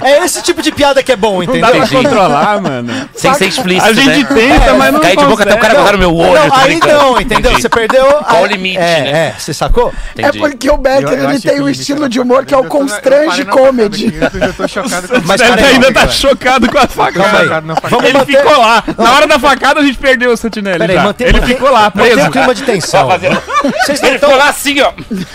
é 0.05 0.25
esse 0.25 0.43
tipo 0.43 0.61
de 0.63 0.71
piada 0.71 1.03
que 1.03 1.11
é 1.13 1.17
bom, 1.17 1.39
Não 1.43 1.47
dá 1.47 1.53
entendeu? 1.53 1.69
pra 1.71 1.79
Entendi. 1.79 1.95
controlar, 2.05 2.61
mano. 2.61 3.09
Sem 3.15 3.35
ser 3.35 3.47
explícito, 3.47 3.87
A 3.89 3.93
gente 3.93 4.23
né? 4.23 4.29
tenta, 4.35 4.75
mas 4.75 4.93
não 4.93 5.01
Caí 5.01 5.17
de 5.17 5.25
boca 5.25 5.43
até 5.43 5.55
o 5.55 5.59
cara 5.59 5.75
botar 5.75 5.93
no 5.93 5.99
meu 5.99 6.15
olho. 6.15 6.33
Não, 6.35 6.55
aí 6.57 6.65
brincando. 6.69 6.95
não, 6.95 7.21
entendeu? 7.21 7.51
Entendi. 7.51 7.63
Você 7.63 7.69
perdeu. 7.69 8.05
Qual 8.23 8.43
o 8.43 8.47
limite, 8.47 8.79
é, 8.79 8.81
né? 8.81 9.11
É, 9.29 9.35
você 9.39 9.53
sacou? 9.55 9.93
É 10.17 10.21
Entendi. 10.23 10.39
porque 10.39 10.71
o 10.71 10.77
Becker 10.77 11.03
Eu- 11.09 11.19
eu 11.25 11.31
ele 11.31 11.41
tem 11.41 11.61
um 11.61 11.65
o 11.65 11.69
estilo 11.69 12.09
de 12.09 12.19
era- 12.19 12.25
humor 12.25 12.45
que 12.45 12.55
é 12.55 12.57
o 12.57 12.65
constrange 12.65 13.45
comedy. 13.47 14.15
Eu 14.41 14.53
tô 14.55 14.69
chocado 14.69 15.09
com 15.09 15.15
Mas 15.27 15.41
Ele 15.41 15.65
ainda 15.65 15.93
tá 15.93 16.09
chocado 16.09 16.71
com 16.71 16.79
a 16.79 16.87
facada. 16.87 17.61
Vamos 17.91 18.05
Ele 18.09 18.25
ficou 18.25 18.59
lá. 18.59 18.83
Na 18.99 19.13
hora 19.15 19.27
da 19.27 19.39
facada 19.39 19.81
a 19.81 19.83
gente 19.85 19.99
perdeu 19.99 20.33
o 20.33 20.37
Santinelli. 20.37 20.79
Peraí, 20.79 20.99
mantém, 20.99 21.27
Ele 21.29 21.41
mantém- 21.41 21.57
ficou 21.57 21.71
lá, 21.71 21.93
mantém 21.95 22.13
preso. 22.13 22.29
o 22.29 22.31
clima 22.33 22.55
de 22.55 22.63
tensão. 22.63 23.09
Vocês 23.09 24.01
não 24.01 24.09
Ele 24.09 24.19
ficou 24.19 24.31
estão 24.31 24.37
lá 24.37 24.49
assim, 24.49 24.81
ó. 24.81 24.93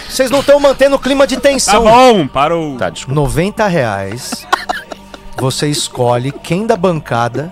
vocês 0.10 0.30
não 0.32 0.40
estão 0.40 0.60
mantendo 0.60 0.96
o 0.96 1.00
clima 1.00 1.26
de 1.28 1.36
Tá 1.36 1.42
tensão. 1.42 1.84
bom, 1.84 2.28
parou. 2.28 2.78
Tá, 2.78 2.90
desculpa. 2.90 3.20
90 3.20 3.68
reais. 3.68 4.46
Você 5.40 5.68
escolhe 5.68 6.32
quem 6.32 6.66
da 6.66 6.76
bancada 6.76 7.52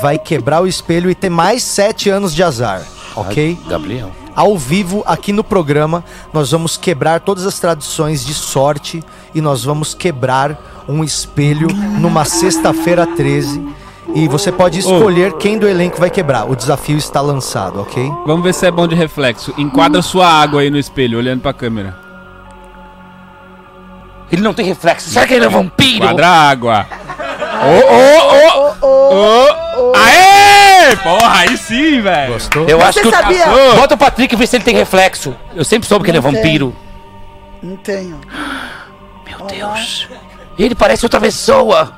vai 0.00 0.18
quebrar 0.18 0.62
o 0.62 0.66
espelho 0.66 1.10
e 1.10 1.14
ter 1.14 1.30
mais 1.30 1.62
7 1.62 2.10
anos 2.10 2.34
de 2.34 2.42
azar. 2.42 2.82
Ok? 3.14 3.58
Gabriel. 3.68 4.10
Ao 4.34 4.56
vivo, 4.56 5.02
aqui 5.06 5.32
no 5.32 5.44
programa, 5.44 6.02
nós 6.32 6.50
vamos 6.50 6.76
quebrar 6.76 7.20
todas 7.20 7.46
as 7.46 7.58
tradições 7.58 8.24
de 8.24 8.32
sorte 8.32 9.02
e 9.34 9.40
nós 9.40 9.62
vamos 9.62 9.92
quebrar 9.92 10.84
um 10.88 11.04
espelho 11.04 11.68
numa 12.00 12.24
sexta-feira 12.24 13.06
13. 13.06 13.62
E 14.14 14.26
você 14.28 14.50
pode 14.50 14.78
escolher 14.78 15.34
quem 15.34 15.58
do 15.58 15.68
elenco 15.68 15.98
vai 15.98 16.10
quebrar. 16.10 16.50
O 16.50 16.56
desafio 16.56 16.96
está 16.96 17.20
lançado, 17.20 17.80
ok? 17.80 18.10
Vamos 18.26 18.42
ver 18.42 18.54
se 18.54 18.66
é 18.66 18.70
bom 18.70 18.86
de 18.86 18.94
reflexo. 18.94 19.54
Enquadra 19.56 20.02
sua 20.02 20.26
água 20.26 20.62
aí 20.62 20.70
no 20.70 20.78
espelho, 20.78 21.18
olhando 21.18 21.40
pra 21.40 21.52
câmera. 21.52 22.11
Ele 24.32 24.42
não 24.42 24.54
tem 24.54 24.64
reflexo. 24.64 25.10
Será 25.10 25.26
que 25.26 25.34
ele 25.34 25.44
é 25.44 25.48
vampiro? 25.48 26.04
Enquadra 26.04 26.26
a 26.26 26.50
água. 26.50 26.86
Ô, 27.62 28.86
ô, 28.86 28.86
ô, 28.86 29.90
ô. 29.90 29.92
Aê! 29.94 30.62
Aê, 30.82 30.96
porra, 30.96 31.38
aí 31.40 31.56
sim, 31.56 32.00
velho. 32.00 32.32
Gostou? 32.32 32.68
Eu 32.68 32.80
acho 32.82 32.94
Você 32.94 33.02
que 33.02 33.08
o. 33.08 33.10
sabia? 33.10 33.46
Bota 33.76 33.94
o 33.94 33.98
Patrick 33.98 34.34
e 34.34 34.38
vê 34.38 34.46
se 34.46 34.56
ele 34.56 34.64
tem 34.64 34.74
reflexo. 34.74 35.34
Eu 35.54 35.64
sempre 35.64 35.88
soube 35.88 36.04
que 36.04 36.10
ele 36.10 36.18
é 36.18 36.20
tem. 36.20 36.32
vampiro. 36.32 36.74
Não 37.62 37.76
tenho. 37.76 38.20
Meu 39.26 39.46
Deus. 39.46 40.08
Ele 40.58 40.74
parece 40.74 41.04
outra 41.06 41.20
pessoa. 41.20 41.92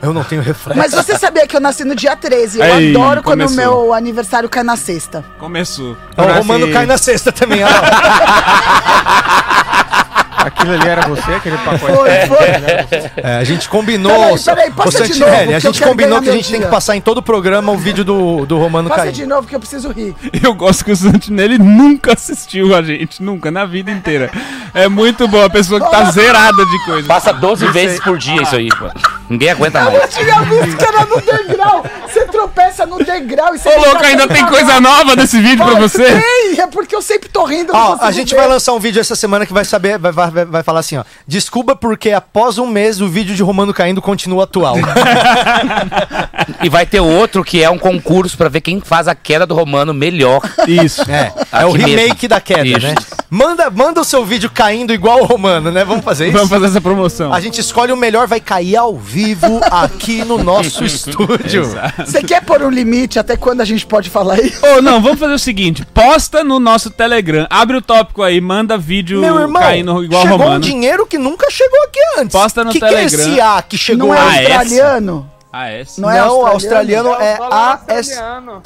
Eu 0.00 0.14
não 0.14 0.22
tenho 0.24 0.40
reflexo. 0.40 0.78
Mas 0.78 0.92
você 0.92 1.18
sabia 1.18 1.46
que 1.46 1.54
eu 1.56 1.60
nasci 1.60 1.84
no 1.84 1.94
dia 1.94 2.16
13? 2.16 2.58
Eu 2.58 2.64
Aí, 2.64 2.90
adoro 2.90 3.22
quando 3.22 3.46
o 3.46 3.50
meu 3.50 3.92
aniversário 3.92 4.48
cai 4.48 4.62
na 4.62 4.76
sexta. 4.76 5.24
Começou. 5.38 5.96
O 6.16 6.22
Romano 6.22 6.72
cai 6.72 6.86
na 6.86 6.96
sexta 6.96 7.30
também, 7.32 7.62
ó. 7.64 7.68
Aquilo 10.44 10.72
ali 10.72 10.88
era 10.88 11.08
você, 11.08 11.32
aquele 11.32 11.56
pacote? 11.58 11.92
Foi, 11.92 12.10
foi. 12.26 13.22
É, 13.22 13.36
a 13.38 13.44
gente 13.44 13.68
combinou. 13.68 14.12
Peraí, 14.12 14.44
peraí, 14.44 14.70
passa 14.70 15.02
de 15.02 15.14
Santinelli, 15.14 15.36
novo, 15.36 15.50
a 15.50 15.54
eu 15.54 15.60
gente 15.60 15.82
combinou 15.82 16.22
que 16.22 16.28
a 16.28 16.32
gente 16.32 16.50
tem 16.50 16.60
que 16.60 16.66
passar 16.68 16.96
em 16.96 17.00
todo 17.00 17.18
o 17.18 17.22
programa 17.22 17.72
o 17.72 17.76
vídeo 17.78 18.04
do, 18.04 18.44
do 18.44 18.58
Romano 18.58 18.88
Passa 18.88 19.02
caindo. 19.02 19.14
de 19.14 19.26
novo 19.26 19.48
que 19.48 19.54
eu 19.54 19.60
preciso 19.60 19.90
rir. 19.90 20.14
Eu 20.42 20.54
gosto 20.54 20.84
que 20.84 20.92
o 20.92 20.96
Santinelli 20.96 21.58
nunca 21.58 22.12
assistiu 22.12 22.74
a 22.74 22.82
gente, 22.82 23.22
nunca, 23.22 23.50
na 23.50 23.64
vida 23.64 23.90
inteira. 23.90 24.30
É 24.74 24.88
muito 24.88 25.26
bom, 25.28 25.42
a 25.42 25.50
pessoa 25.50 25.80
que 25.80 25.90
tá 25.90 26.10
zerada 26.10 26.64
de 26.64 26.84
coisa. 26.84 27.08
Passa 27.08 27.32
12 27.32 27.66
vezes 27.68 28.00
por 28.00 28.18
dia 28.18 28.42
isso 28.42 28.56
aí, 28.56 28.68
pô. 28.68 28.90
Ninguém 29.28 29.50
aguenta 29.50 29.78
Eu 29.78 29.92
mais. 29.92 30.14
tinha 30.14 30.40
visto 30.42 30.76
que 30.76 30.84
era 30.84 31.04
no 31.06 31.20
degrau. 31.20 31.84
Você 32.06 32.26
tropeça 32.26 32.86
no 32.86 32.98
degrau 32.98 33.54
e 33.54 33.58
você. 33.58 33.68
Ô, 33.68 33.80
louco, 33.80 34.04
ainda 34.04 34.28
tem 34.28 34.44
coisa 34.46 34.80
nova 34.80 35.16
desse 35.16 35.40
vídeo 35.40 35.64
pra 35.64 35.74
você? 35.74 36.04
Tem, 36.04 36.60
é 36.60 36.66
porque 36.66 36.94
eu 36.94 37.02
sempre 37.02 37.28
tô 37.28 37.44
rindo. 37.44 37.72
Ó, 37.74 37.96
a 38.00 38.10
gente 38.10 38.30
ver. 38.30 38.40
vai 38.40 38.48
lançar 38.48 38.72
um 38.72 38.78
vídeo 38.78 39.00
essa 39.00 39.16
semana 39.16 39.46
que 39.46 39.52
vai 39.52 39.64
saber, 39.64 39.98
vai, 39.98 40.12
vai, 40.12 40.30
vai- 40.34 40.44
vai 40.44 40.62
falar 40.62 40.80
assim, 40.80 40.96
ó. 40.98 41.04
Desculpa 41.26 41.74
porque 41.76 42.10
após 42.10 42.58
um 42.58 42.66
mês 42.66 43.00
o 43.00 43.08
vídeo 43.08 43.34
de 43.34 43.42
Romano 43.42 43.72
caindo 43.72 44.02
continua 44.02 44.44
atual. 44.44 44.76
E 46.62 46.68
vai 46.68 46.86
ter 46.86 47.00
outro 47.00 47.44
que 47.44 47.62
é 47.62 47.68
um 47.70 47.78
concurso 47.78 48.36
pra 48.36 48.48
ver 48.48 48.60
quem 48.60 48.80
faz 48.80 49.06
a 49.08 49.14
queda 49.14 49.46
do 49.46 49.54
Romano 49.54 49.92
melhor. 49.94 50.40
Isso. 50.66 51.02
É, 51.10 51.32
é 51.52 51.64
o 51.66 51.72
remake 51.72 52.14
mesmo. 52.14 52.28
da 52.28 52.40
queda, 52.40 52.66
Isso. 52.66 52.80
né? 52.86 52.94
Manda, 53.30 53.68
manda 53.70 54.00
o 54.00 54.04
seu 54.04 54.24
vídeo 54.24 54.48
caindo 54.52 54.92
igual 54.92 55.22
o 55.22 55.24
Romano, 55.26 55.70
né? 55.70 55.84
Vamos 55.84 56.04
fazer 56.04 56.24
isso? 56.26 56.34
Vamos 56.34 56.48
fazer 56.50 56.66
essa 56.66 56.80
promoção. 56.80 57.32
A 57.32 57.40
gente 57.40 57.60
escolhe 57.60 57.92
o 57.92 57.96
melhor, 57.96 58.26
vai 58.26 58.40
cair 58.40 58.76
ao 58.76 58.96
vivo 58.96 59.60
aqui 59.70 60.24
no 60.24 60.38
nosso 60.42 60.84
estúdio. 60.86 61.64
Você 61.98 62.22
quer 62.22 62.42
pôr 62.42 62.62
um 62.62 62.70
limite 62.70 63.18
até 63.18 63.36
quando 63.36 63.60
a 63.60 63.64
gente 63.64 63.84
pode 63.86 64.08
falar 64.08 64.38
isso? 64.40 64.64
Ô, 64.64 64.80
não, 64.80 65.02
vamos 65.02 65.18
fazer 65.18 65.34
o 65.34 65.38
seguinte: 65.38 65.84
posta 65.92 66.44
no 66.44 66.60
nosso 66.60 66.90
Telegram, 66.90 67.46
abre 67.50 67.76
o 67.76 67.82
tópico 67.82 68.22
aí, 68.22 68.40
manda 68.40 68.78
vídeo 68.78 69.20
Meu 69.20 69.38
irmão, 69.40 69.60
caindo 69.62 70.04
igual 70.04 70.23
chegou 70.24 70.38
um 70.38 70.42
romano. 70.42 70.60
dinheiro 70.64 71.06
que 71.06 71.18
nunca 71.18 71.50
chegou 71.50 71.82
aqui 71.84 72.00
antes. 72.18 72.32
Posta 72.32 72.64
no 72.64 72.70
que 72.72 72.78
que 72.78 72.84
é 72.84 72.88
Telegram. 72.88 73.20
esse 73.20 73.40
A 73.40 73.62
que 73.62 73.78
chegou 73.78 74.08
Não 74.08 74.14
é 74.14 74.20
australiano? 74.20 75.30
Ah, 75.52 75.68
é? 75.70 75.84
Não 75.98 76.08
Não, 76.08 76.10
é 76.10 76.18
australiano, 76.18 77.10
australiano? 77.10 77.14
é 77.22 77.36
dólar 77.36 77.84
AS. 77.88 77.96
australiano. 77.98 78.62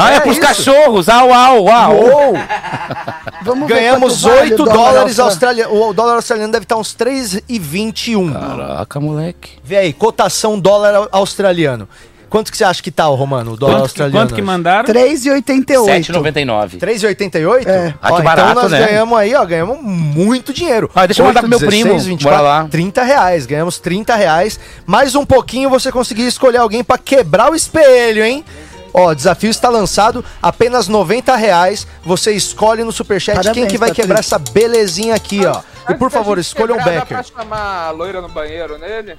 Ah, 0.00 0.12
é, 0.12 0.16
É 0.16 0.20
pros 0.20 0.36
isso. 0.36 0.46
cachorros. 0.46 1.08
Au, 1.08 1.32
au, 1.34 1.68
au. 1.68 1.92
Uou, 1.96 2.34
Vamos 3.42 3.66
ganhamos 3.68 4.20
quanto 4.22 4.34
vale 4.36 4.40
8 4.52 4.54
o 4.62 4.64
dólar 4.66 4.74
dólares 4.76 5.18
australiano. 5.18 5.70
australianos. 5.70 5.90
O 5.90 5.92
dólar 5.94 6.14
australiano 6.16 6.52
deve 6.52 6.64
estar 6.64 6.76
uns 6.76 6.94
3,21. 6.94 8.32
Caraca, 8.32 9.00
moleque. 9.00 9.52
Vê 9.64 9.76
aí, 9.78 9.92
cotação 9.92 10.58
dólar 10.60 11.08
australiano. 11.10 11.88
Quanto 12.28 12.50
que 12.50 12.58
você 12.58 12.64
acha 12.64 12.82
que 12.82 12.90
tá, 12.90 13.08
o 13.08 13.14
Romano, 13.14 13.52
o 13.52 13.56
dólar 13.56 13.72
Quanto, 13.72 13.78
que- 13.80 13.82
australiano? 13.84 14.26
quanto 14.28 14.34
que 14.34 14.42
mandaram? 14.42 14.84
3,88. 14.84 15.86
7,99. 16.12 16.78
3,88? 16.78 17.66
É. 17.66 17.94
Ah, 18.02 18.08
que 18.08 18.12
Ó, 18.12 18.22
barato, 18.22 18.50
então 18.50 18.62
nós 18.64 18.72
né? 18.72 18.86
ganhamos 18.86 19.18
aí, 19.18 19.34
ó, 19.34 19.44
ganhamos 19.46 19.78
muito 19.82 20.52
dinheiro. 20.52 20.90
Ah, 20.94 21.06
deixa 21.06 21.22
eu 21.22 21.26
mandar 21.26 21.40
pro 21.40 21.48
meu 21.48 21.58
16, 21.58 21.82
primo, 21.84 21.98
24, 21.98 22.38
bora 22.38 22.40
lá. 22.42 22.68
30 22.68 23.02
reais, 23.02 23.46
ganhamos 23.46 23.78
30 23.78 24.14
reais. 24.14 24.60
Mais 24.86 25.14
um 25.14 25.24
pouquinho 25.24 25.70
você 25.70 25.90
conseguir 25.90 26.26
escolher 26.26 26.58
alguém 26.58 26.84
pra 26.84 26.98
quebrar 26.98 27.50
o 27.50 27.54
espelho, 27.54 28.22
hein? 28.22 28.44
Ó, 28.92 29.12
desafio 29.14 29.50
está 29.50 29.68
lançado, 29.68 30.24
apenas 30.42 30.88
90 30.88 31.34
reais. 31.36 31.86
Você 32.04 32.32
escolhe 32.32 32.82
no 32.84 32.90
superchat 32.92 33.36
quem 33.36 33.44
Parabéns, 33.44 33.70
que 33.72 33.78
vai 33.78 33.88
Patrick. 33.88 34.02
quebrar 34.06 34.18
essa 34.20 34.38
belezinha 34.38 35.14
aqui, 35.14 35.44
ó. 35.46 35.60
E 35.88 35.94
por 35.94 36.10
favor, 36.10 36.38
escolha 36.38 36.74
um 36.74 36.78
quebrar, 36.78 36.94
dá 36.94 37.00
Becker. 37.04 37.24
pra 37.24 37.42
chamar 37.42 37.86
a 37.88 37.90
loira 37.90 38.20
no 38.20 38.28
banheiro 38.28 38.76
nele? 38.78 39.16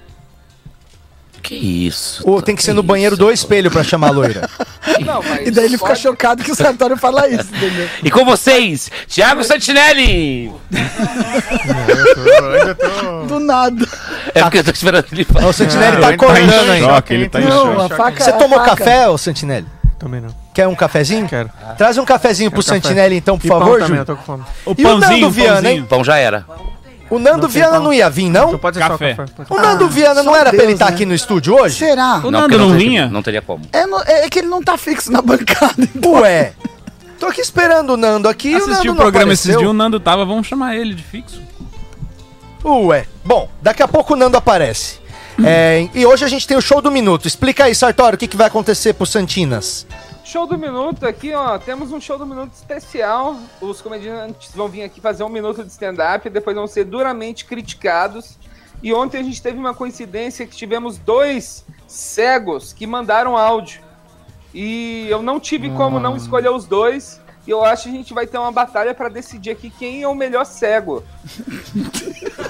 Que 1.42 1.56
isso. 1.56 2.22
Ou 2.26 2.42
tem 2.42 2.56
que 2.56 2.62
ser 2.64 2.74
no 2.74 2.84
banheiro 2.84 3.16
do 3.18 3.32
espelho 3.32 3.72
pra 3.72 3.84
chamar 3.84 4.08
a 4.08 4.12
loira. 4.12 4.50
Não, 5.06 5.22
mas 5.24 5.48
E 5.48 5.52
daí 5.52 5.66
ele 5.66 5.78
fica 5.78 5.88
pode- 5.90 6.00
chocado 6.02 6.44
que 6.44 6.52
o 6.52 6.56
Sartório 6.56 6.98
fala 6.98 7.28
isso, 7.28 7.48
entendeu? 7.56 7.88
E 8.04 8.12
com 8.12 8.26
vocês, 8.26 8.92
Thiago 9.08 9.44
Santinelli. 9.44 10.52
Eu 12.36 12.52
ainda 12.52 12.76
tô. 12.76 13.26
Do 13.28 13.40
nada. 13.40 13.88
É 14.34 14.42
porque 14.44 14.60
eu 14.60 14.64
tô 14.64 14.72
esperando 14.72 15.06
ele 15.12 15.24
falar. 15.26 15.48
O 15.48 15.54
Santinelli 15.54 15.94
Não, 15.96 16.02
tá 16.02 16.08
tá 16.10 16.14
acordando 16.14 16.72
aí. 16.72 16.82
choque, 16.82 17.14
ele 17.14 17.30
tá 17.30 17.42
em 17.42 17.46
Não, 17.46 17.76
choque. 17.76 17.94
a 17.94 17.98
faca 17.98 18.24
Você 18.24 18.30
é 18.30 18.34
tomou 18.34 18.60
faca. 18.60 18.76
café, 18.76 19.08
ô 19.10 19.18
Santinelli? 19.18 19.68
Também 19.98 20.22
não. 20.22 20.30
Quer 20.54 20.68
um 20.68 20.76
cafezinho? 20.76 21.28
Quero. 21.28 21.50
Traz 21.78 21.98
um 21.98 22.06
cafezinho 22.06 22.50
pro 22.52 22.62
Quero 22.64 22.76
café. 22.76 22.88
Santinelli, 22.88 23.16
então, 23.18 23.38
por 23.38 23.46
E 23.46 23.50
pão 23.50 23.60
favor, 23.60 23.74
também, 23.80 23.88
Júlio. 23.88 24.02
eu 24.02 24.06
tô 24.06 24.16
com 24.16 24.24
fome. 24.24 24.44
O 24.66 24.76
E 24.78 24.86
o 24.86 24.88
Nando 24.90 25.02
pãozinho, 25.06 25.30
Viana, 25.30 25.54
pãozinho. 25.62 25.72
hein? 25.82 25.86
Pão 25.90 26.04
já 26.04 26.18
era. 26.18 26.46
O 27.10 27.18
Nando 27.18 27.44
Não 27.44 27.50
Viana 27.50 27.80
não 27.80 27.92
ia 27.94 28.10
vir, 28.10 28.30
não? 28.30 28.48
Então 28.50 28.60
pode 28.60 28.78
ser 28.78 28.88
Café. 28.88 29.14
café. 29.16 29.32
O. 29.50 29.60
Nando 29.60 29.90
Viana 29.90 30.22
não 30.22 30.36
era 30.36 30.52
pra 30.52 30.58
ele 30.60 30.68
Deus, 30.68 30.74
estar 30.74 30.86
né? 30.90 30.92
aqui 30.94 31.06
no 31.06 31.14
estúdio 31.16 31.56
hoje? 31.56 31.76
Será? 31.80 32.18
O 32.24 32.30
Não, 32.30 32.42
Nando 32.42 32.58
não 32.58 32.66
não 32.68 32.72
teria- 32.78 32.88
vinha? 32.90 33.08
Não 33.08 33.24
teria 33.24 33.42
como. 33.42 33.66
É, 33.74 33.86
no- 33.88 34.00
é 34.06 34.30
que 34.30 34.40
ele 34.40 34.48
não 34.48 34.62
tá 34.62 34.78
fixo 34.78 35.12
na 35.12 35.22
bancada. 35.24 35.74
então. 35.80 36.12
Ué. 36.22 36.54
Tô 37.20 37.26
aqui 37.26 37.42
esperando 37.42 37.94
o 37.94 37.98
Nando 37.98 38.30
aqui 38.30 38.54
o 38.54 38.58
Assisti 38.58 38.88
o 38.88 38.94
não 38.94 38.96
programa 38.96 39.34
esses 39.34 39.58
dias, 39.58 39.70
o 39.70 39.74
Nando 39.74 40.00
tava, 40.00 40.24
vamos 40.24 40.48
chamar 40.48 40.76
ele 40.78 40.94
de 40.94 41.04
fixo. 41.04 41.42
Ué. 42.64 43.06
Bom, 43.26 43.50
daqui 43.62 43.82
a 43.84 43.88
pouco 43.88 44.14
o 44.14 44.16
Nando 44.16 44.38
aparece. 44.38 45.00
É, 45.44 45.88
e 45.94 46.06
hoje 46.06 46.26
a 46.26 46.28
gente 46.28 46.46
tem 46.48 46.58
o 46.58 46.62
show 46.62 46.82
do 46.82 46.92
minuto. 46.92 47.26
Explica 47.28 47.64
aí, 47.66 47.74
Sartório, 47.76 48.16
o 48.16 48.20
que, 48.20 48.28
que 48.28 48.36
vai 48.38 48.48
acontecer 48.48 48.94
pro 48.94 49.06
Santinas. 49.06 49.86
Show 50.30 50.46
do 50.46 50.60
minuto 50.60 51.08
aqui, 51.08 51.34
ó. 51.34 51.58
Temos 51.58 51.92
um 51.92 52.00
show 52.00 52.16
do 52.16 52.24
minuto 52.24 52.54
especial. 52.54 53.36
Os 53.60 53.82
comediantes 53.82 54.52
vão 54.54 54.68
vir 54.68 54.84
aqui 54.84 55.02
fazer 55.02 55.24
um 55.24 55.30
minuto 55.30 55.64
de 55.64 55.72
stand-up 55.72 56.28
e 56.28 56.30
depois 56.30 56.56
vão 56.56 56.68
ser 56.68 56.84
duramente 56.84 57.46
criticados. 57.46 58.38
E 58.84 58.94
ontem 58.94 59.22
a 59.22 59.24
gente 59.24 59.42
teve 59.42 59.58
uma 59.58 59.74
coincidência 59.74 60.46
que 60.46 60.56
tivemos 60.56 61.00
dois 61.00 61.66
cegos 61.88 62.72
que 62.74 62.86
mandaram 62.86 63.36
áudio. 63.36 63.82
E 64.54 65.08
eu 65.10 65.24
não 65.24 65.40
tive 65.40 65.72
como 65.72 66.00
não 66.00 66.16
escolher 66.16 66.52
os 66.52 66.68
dois. 66.68 67.20
E 67.48 67.50
eu 67.50 67.66
acho 67.66 67.86
que 67.86 67.90
a 67.90 67.94
gente 67.94 68.14
vai 68.14 68.28
ter 68.28 68.38
uma 68.38 68.52
batalha 68.52 68.94
pra 68.94 69.10
decidir 69.10 69.50
aqui 69.50 69.72
quem 69.72 70.04
é 70.04 70.08
o 70.08 70.14
melhor 70.14 70.46
cego. 70.46 71.04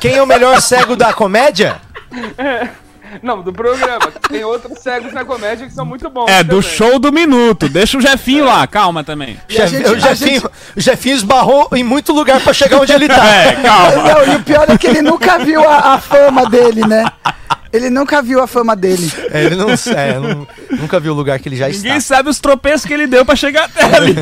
Quem 0.02 0.16
é 0.16 0.22
o 0.22 0.28
melhor 0.28 0.62
cego 0.62 0.98
da 0.98 1.14
comédia? 1.14 1.82
Não, 3.24 3.42
do 3.42 3.52
programa. 3.52 4.12
Tem 4.30 4.44
outros 4.44 4.80
cegos 4.80 5.12
na 5.14 5.26
comédia 5.26 5.68
que 5.68 5.74
são 5.74 5.86
muito 5.86 6.10
bons. 6.10 6.28
É, 6.30 6.44
do 6.44 6.62
também. 6.62 6.78
show 6.78 7.00
do 7.00 7.12
minuto. 7.12 7.68
Deixa 7.70 7.98
o 7.98 8.02
Jefinho 8.02 8.46
lá, 8.46 8.66
calma 8.68 9.04
também. 9.04 9.40
E 9.50 9.60
a 9.62 9.66
Jef- 9.66 9.72
gente- 9.84 9.90
o, 9.96 10.00
Jefinho, 10.00 10.42
gente- 10.42 10.46
o 10.78 10.82
Jefinho 10.82 11.16
esbarrou 11.16 11.68
em 11.74 11.84
muito 11.84 12.14
lugar 12.14 12.40
pra 12.42 12.54
chegar 12.54 12.80
onde 12.80 12.92
ele 12.92 13.08
tá. 13.08 13.26
É, 13.30 13.54
calma. 13.56 14.04
Não, 14.04 14.34
e 14.34 14.36
o 14.38 14.44
pior 14.44 14.70
é 14.70 14.78
que 14.78 14.88
ele 14.88 15.02
nunca 15.02 15.38
viu 15.40 15.68
a, 15.68 15.94
a 15.94 15.98
fama 16.00 16.50
dele, 16.50 16.86
né? 16.88 17.06
Ele 17.72 17.90
nunca 17.92 18.20
viu 18.22 18.42
a 18.42 18.48
fama 18.48 18.76
dele. 18.76 19.12
É, 19.32 19.44
ele 19.44 19.56
não, 19.56 19.70
é, 19.70 20.14
não- 20.20 20.48
nunca 20.80 21.00
viu 21.00 21.14
o 21.14 21.16
lugar 21.16 21.38
que 21.40 21.48
ele 21.48 21.56
já 21.56 21.68
Ninguém 21.68 21.98
está. 21.98 22.16
sabe 22.16 22.28
os 22.30 22.40
tropeços 22.40 22.84
que 22.86 22.94
ele 22.94 23.06
deu 23.06 23.24
pra 23.24 23.36
chegar 23.36 23.66
até 23.66 23.84
ali. 23.96 24.16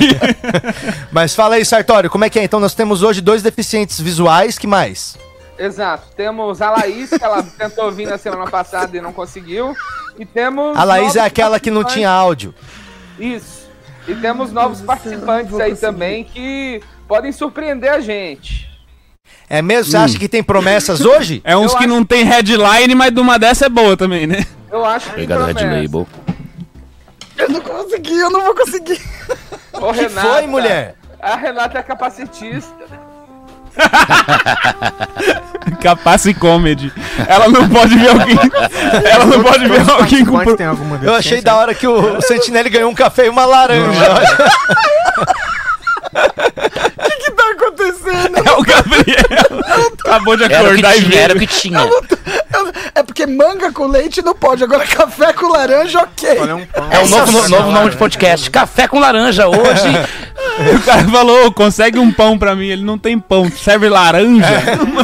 Mas 1.11 1.33
fala 1.33 1.55
aí, 1.55 1.63
Sartório, 1.63 2.09
como 2.09 2.25
é 2.25 2.29
que 2.29 2.39
é? 2.39 2.43
Então 2.43 2.59
nós 2.59 2.73
temos 2.73 3.03
hoje 3.03 3.21
dois 3.21 3.41
deficientes 3.41 3.99
visuais, 4.01 4.57
que 4.57 4.67
mais? 4.67 5.17
Exato. 5.57 6.07
Temos 6.15 6.61
a 6.61 6.69
Laís, 6.71 7.09
que 7.09 7.23
ela 7.23 7.41
tentou 7.43 7.91
vir 7.91 8.07
na 8.07 8.17
semana 8.17 8.49
passada 8.49 8.95
e 8.95 9.01
não 9.01 9.11
conseguiu. 9.11 9.75
E 10.19 10.25
temos. 10.25 10.77
A 10.77 10.83
Laís 10.83 11.15
é 11.15 11.21
aquela 11.21 11.59
que 11.59 11.71
não 11.71 11.83
tinha 11.83 12.09
áudio. 12.09 12.53
Isso. 13.19 13.67
E 14.07 14.15
temos 14.15 14.51
novos 14.51 14.81
participantes 14.81 15.59
aí 15.59 15.75
também 15.75 16.23
que 16.23 16.81
podem 17.07 17.31
surpreender 17.31 17.91
a 17.91 17.99
gente. 17.99 18.67
É 19.49 19.61
mesmo? 19.61 19.91
Você 19.91 19.97
acha 19.97 20.19
que 20.19 20.29
tem 20.29 20.43
promessas 20.43 21.01
hoje? 21.01 21.41
É 21.43 21.55
uns 21.57 21.71
Eu 21.71 21.77
que 21.77 21.83
acho- 21.85 21.93
não 21.93 22.03
tem 22.05 22.23
headline, 22.23 22.93
mas 22.95 23.11
de 23.11 23.19
uma 23.19 23.37
dessa 23.39 23.65
é 23.65 23.69
boa 23.69 23.95
também, 23.97 24.27
né? 24.27 24.45
Eu 24.71 24.83
acho 24.85 25.07
que. 25.07 25.11
Obrigado, 25.13 25.45
Red. 25.45 25.81
Label. 25.81 26.07
Eu 27.37 27.49
não 27.49 27.61
consegui, 27.61 28.17
eu 28.17 28.29
não 28.29 28.41
vou 28.41 28.55
conseguir. 28.55 28.99
Ô, 29.73 29.91
que 29.93 29.99
Renata, 30.01 30.27
foi, 30.27 30.47
mulher? 30.47 30.95
A 31.21 31.35
Renata 31.35 31.77
é 31.79 31.83
capacitista. 31.83 32.75
Capace 35.81 36.33
Comedy. 36.33 36.91
Ela 37.27 37.47
não 37.49 37.67
pode 37.69 37.95
ver 37.97 38.09
alguém. 38.09 38.37
Ela 39.05 39.25
não 39.25 39.43
pode 39.43 39.67
ver 39.67 39.89
alguém 39.89 40.25
com. 40.25 40.39
Pro- 40.39 40.57
Eu 41.03 41.13
achei 41.13 41.41
da 41.41 41.55
hora 41.55 41.73
que 41.75 41.87
o 41.87 42.19
Sentinelli 42.21 42.69
ganhou 42.69 42.89
um 42.89 42.95
café 42.95 43.25
e 43.27 43.29
uma 43.29 43.45
laranja. 43.45 43.91
O 46.13 46.17
que, 47.03 47.11
que 47.17 47.31
tá 47.31 47.43
acontecendo? 47.51 48.37
É 48.37 48.51
o 48.53 48.63
Gabriel. 48.63 49.61
Acabou 50.05 50.37
de 50.37 50.43
Era 50.43 50.45
o 50.45 50.49
que 50.49 50.55
acordar 50.65 50.97
e 50.97 51.01
tinha, 51.03 51.19
era 51.21 51.35
o 51.35 51.39
ver. 51.39 51.47
que 51.47 51.55
tinha. 51.59 51.79
Eu- 51.79 52.07
É 52.95 53.03
porque 53.03 53.27
manga 53.27 53.71
com 53.71 53.85
leite 53.87 54.21
não 54.23 54.33
pode, 54.33 54.63
agora 54.63 54.85
café 54.87 55.31
com 55.33 55.47
laranja, 55.49 55.99
ok. 55.99 56.39
Olha 56.39 56.55
um. 56.55 56.65
É 56.89 56.99
o 56.99 57.07
novo, 57.07 57.31
no- 57.31 57.49
novo 57.49 57.71
nome 57.71 57.91
de 57.91 57.97
podcast. 57.97 58.49
Café 58.49 58.87
com 58.87 58.99
laranja 58.99 59.47
hoje. 59.47 60.07
O 60.75 60.81
cara 60.83 61.07
falou, 61.07 61.51
consegue 61.51 61.99
um 61.99 62.11
pão 62.11 62.37
pra 62.37 62.55
mim. 62.55 62.67
Ele 62.67 62.83
não 62.83 62.97
tem 62.97 63.19
pão, 63.19 63.49
serve 63.51 63.87
laranja. 63.89 64.45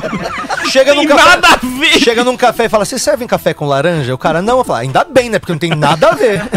chega 0.70 0.94
num 0.94 1.06
café. 1.06 1.24
nada 1.24 1.48
a 1.50 1.56
ver. 1.58 2.00
Chega 2.00 2.24
num 2.24 2.38
café 2.38 2.66
e 2.66 2.70
fala: 2.70 2.86
Vocês 2.86 3.02
servem 3.02 3.28
café 3.28 3.54
com 3.54 3.66
laranja? 3.66 4.14
O 4.14 4.18
cara 4.18 4.42
não, 4.42 4.58
eu 4.58 4.64
falo, 4.64 4.80
ainda 4.80 5.04
bem, 5.04 5.30
né? 5.30 5.40
Porque 5.40 5.52
não 5.52 5.60
tem 5.60 5.72
nada 5.72 6.10
a 6.10 6.16
ver. 6.16 6.42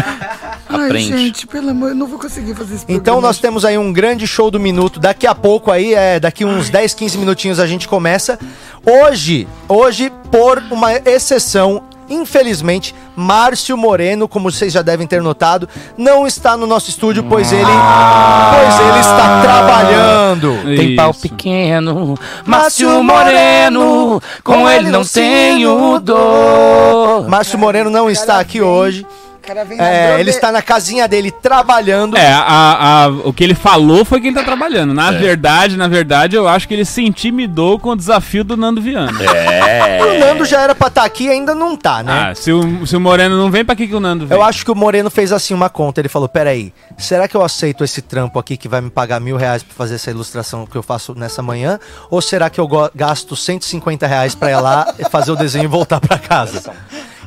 Ai, 0.69 0.87
Aprende. 0.87 1.17
gente, 1.17 1.47
pelo 1.47 1.69
amor, 1.69 1.89
eu 1.89 1.95
não 1.95 2.07
vou 2.07 2.19
conseguir 2.19 2.53
fazer 2.53 2.75
isso. 2.75 2.85
Então 2.89 3.21
nós 3.21 3.39
temos 3.39 3.63
aí 3.63 3.77
um 3.77 3.93
grande 3.93 4.27
show 4.27 4.51
do 4.51 4.59
minuto. 4.59 4.99
Daqui 4.99 5.25
a 5.25 5.33
pouco 5.33 5.71
aí, 5.71 5.93
é, 5.93 6.19
daqui 6.19 6.43
uns 6.43 6.69
10, 6.69 6.93
15 6.93 7.17
minutinhos 7.17 7.59
a 7.59 7.65
gente 7.65 7.87
começa. 7.87 8.37
Hoje, 8.85 9.47
hoje, 9.67 10.11
por 10.29 10.61
uma 10.69 10.93
exceção, 10.93 11.83
infelizmente, 12.09 12.93
Márcio 13.15 13.75
Moreno, 13.77 14.27
como 14.27 14.51
vocês 14.51 14.73
já 14.73 14.81
devem 14.81 15.07
ter 15.07 15.21
notado, 15.21 15.67
não 15.97 16.27
está 16.27 16.55
no 16.55 16.67
nosso 16.67 16.89
estúdio, 16.89 17.23
pois 17.23 17.51
ele, 17.51 17.63
pois 17.65 18.79
ele 18.79 18.99
está 18.99 19.41
trabalhando. 19.41 20.57
Tem 20.63 20.95
pau 20.95 21.13
pequeno, 21.13 22.17
Márcio 22.45 23.03
Moreno, 23.03 24.21
com 24.43 24.69
ele 24.69 24.89
não 24.89 25.03
tenho 25.03 25.99
dor. 25.99 27.27
Márcio 27.27 27.57
Moreno 27.57 27.89
não 27.89 28.09
está 28.09 28.39
aqui 28.39 28.61
hoje. 28.61 29.05
Cara 29.47 29.63
vem 29.65 29.79
É, 29.79 30.19
ele 30.19 30.29
está 30.29 30.51
na 30.51 30.61
casinha 30.61 31.07
dele 31.07 31.31
trabalhando. 31.31 32.17
É, 32.17 32.31
a- 32.31 33.05
a- 33.05 33.07
o 33.23 33.31
que 33.33 33.43
ele 33.43 33.55
falou 33.55 34.03
foi 34.03 34.19
que 34.19 34.27
ele 34.27 34.35
tá 34.35 34.43
trabalhando. 34.43 34.93
Na 34.93 35.11
verdade, 35.11 35.77
na 35.77 35.87
verdade, 35.87 36.35
eu 36.35 36.47
acho 36.47 36.67
que 36.67 36.73
ele 36.73 36.85
se 36.85 37.01
intimidou 37.03 37.79
com 37.79 37.89
o 37.91 37.95
desafio 37.95 38.43
do 38.43 38.57
Nando 38.57 38.81
Viana. 38.81 39.17
É. 39.23 39.99
O 40.03 40.19
Nando 40.19 40.45
já 40.45 40.61
era 40.61 40.75
pra 40.75 40.87
estar 40.87 41.03
aqui 41.03 41.25
e 41.25 41.29
ainda 41.29 41.55
não 41.55 41.75
tá, 41.75 42.03
né? 42.03 42.29
Ah, 42.31 42.35
se 42.35 42.51
o, 42.51 42.85
se 42.85 42.95
o 42.95 42.99
Moreno 42.99 43.37
não 43.37 43.49
vem, 43.49 43.63
pra 43.63 43.75
que, 43.75 43.87
que 43.87 43.95
o 43.95 43.99
Nando 43.99 44.27
vem? 44.27 44.37
Eu 44.37 44.43
acho 44.43 44.65
que 44.65 44.71
o 44.71 44.75
Moreno 44.75 45.09
fez 45.09 45.31
assim 45.31 45.53
uma 45.53 45.69
conta. 45.69 46.01
Ele 46.01 46.09
falou: 46.09 46.27
peraí, 46.27 46.73
será 46.97 47.27
que 47.27 47.35
eu 47.35 47.43
aceito 47.43 47.83
esse 47.83 48.01
trampo 48.01 48.37
aqui 48.39 48.57
que 48.57 48.67
vai 48.67 48.81
me 48.81 48.89
pagar 48.89 49.19
mil 49.19 49.37
reais 49.37 49.63
pra 49.63 49.73
fazer 49.75 49.95
essa 49.95 50.11
ilustração 50.11 50.65
que 50.65 50.75
eu 50.75 50.83
faço 50.83 51.13
nessa 51.15 51.41
manhã? 51.41 51.79
Ou 52.09 52.21
será 52.21 52.49
que 52.49 52.59
eu 52.59 52.67
gasto 52.93 53.35
150 53.35 54.05
reais 54.07 54.35
pra 54.35 54.51
ir 54.51 54.59
lá 54.59 54.93
fazer 55.09 55.31
o 55.31 55.35
desenho 55.35 55.63
e 55.65 55.67
voltar 55.67 55.99
pra 55.99 56.17
casa? 56.19 56.73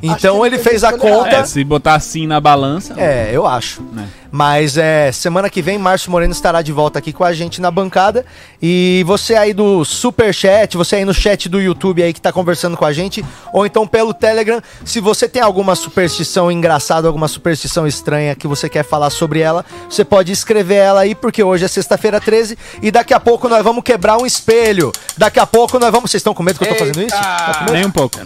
Então 0.03 0.44
ele 0.44 0.59
fez 0.59 0.84
a 0.84 0.92
conta. 0.96 1.36
É, 1.36 1.44
se 1.44 1.62
botar 1.64 1.94
assim 1.94 2.26
na 2.26 2.40
balança. 2.40 2.94
É, 2.96 3.30
eu 3.32 3.46
acho. 3.46 3.82
Né. 3.92 4.09
Mas 4.30 4.76
é, 4.76 5.11
semana 5.11 5.51
que 5.51 5.61
vem, 5.61 5.76
Márcio 5.76 6.11
Moreno 6.11 6.32
estará 6.32 6.62
de 6.62 6.72
volta 6.72 6.98
aqui 6.98 7.12
com 7.12 7.24
a 7.24 7.32
gente 7.32 7.61
na 7.61 7.70
bancada. 7.70 8.24
E 8.62 9.03
você 9.07 9.34
aí 9.34 9.53
do 9.53 9.84
Super 9.84 10.32
Chat, 10.32 10.76
você 10.76 10.96
aí 10.96 11.05
no 11.05 11.12
chat 11.12 11.48
do 11.48 11.61
YouTube 11.61 12.03
aí 12.03 12.12
que 12.12 12.20
tá 12.20 12.32
conversando 12.32 12.76
com 12.76 12.84
a 12.84 12.92
gente, 12.92 13.24
ou 13.53 13.66
então 13.66 13.86
pelo 13.86 14.14
Telegram, 14.14 14.62
se 14.84 15.01
você 15.01 15.28
tem 15.28 15.42
alguma 15.42 15.74
superstição 15.74 16.51
engraçada, 16.51 17.09
alguma 17.09 17.26
superstição 17.26 17.86
estranha 17.86 18.34
que 18.36 18.46
você 18.46 18.68
quer 18.68 18.84
falar 18.84 19.11
sobre 19.11 19.40
ela, 19.40 19.64
você 19.88 20.05
pode 20.05 20.30
escrever 20.30 20.76
ela 20.76 21.01
aí, 21.01 21.14
porque 21.14 21.42
hoje 21.42 21.64
é 21.64 21.68
sexta-feira 21.68 22.20
13 22.20 22.57
e 22.82 22.90
daqui 22.90 23.12
a 23.12 23.20
pouco 23.20 23.48
nós 23.48 23.64
vamos 23.64 23.82
quebrar 23.82 24.16
um 24.18 24.26
espelho. 24.26 24.92
Daqui 25.16 25.40
a 25.40 25.46
pouco 25.46 25.78
nós 25.78 25.90
vamos. 25.90 26.11
Vocês 26.11 26.20
estão 26.20 26.34
com 26.34 26.42
medo 26.42 26.59
que 26.59 26.64
eu 26.64 26.68
tô 26.68 26.74
fazendo 26.76 27.03
isso? 27.03 27.16
Tá? 27.16 27.66
Nem 27.70 27.84
um 27.84 27.90
pouco. 27.90 28.18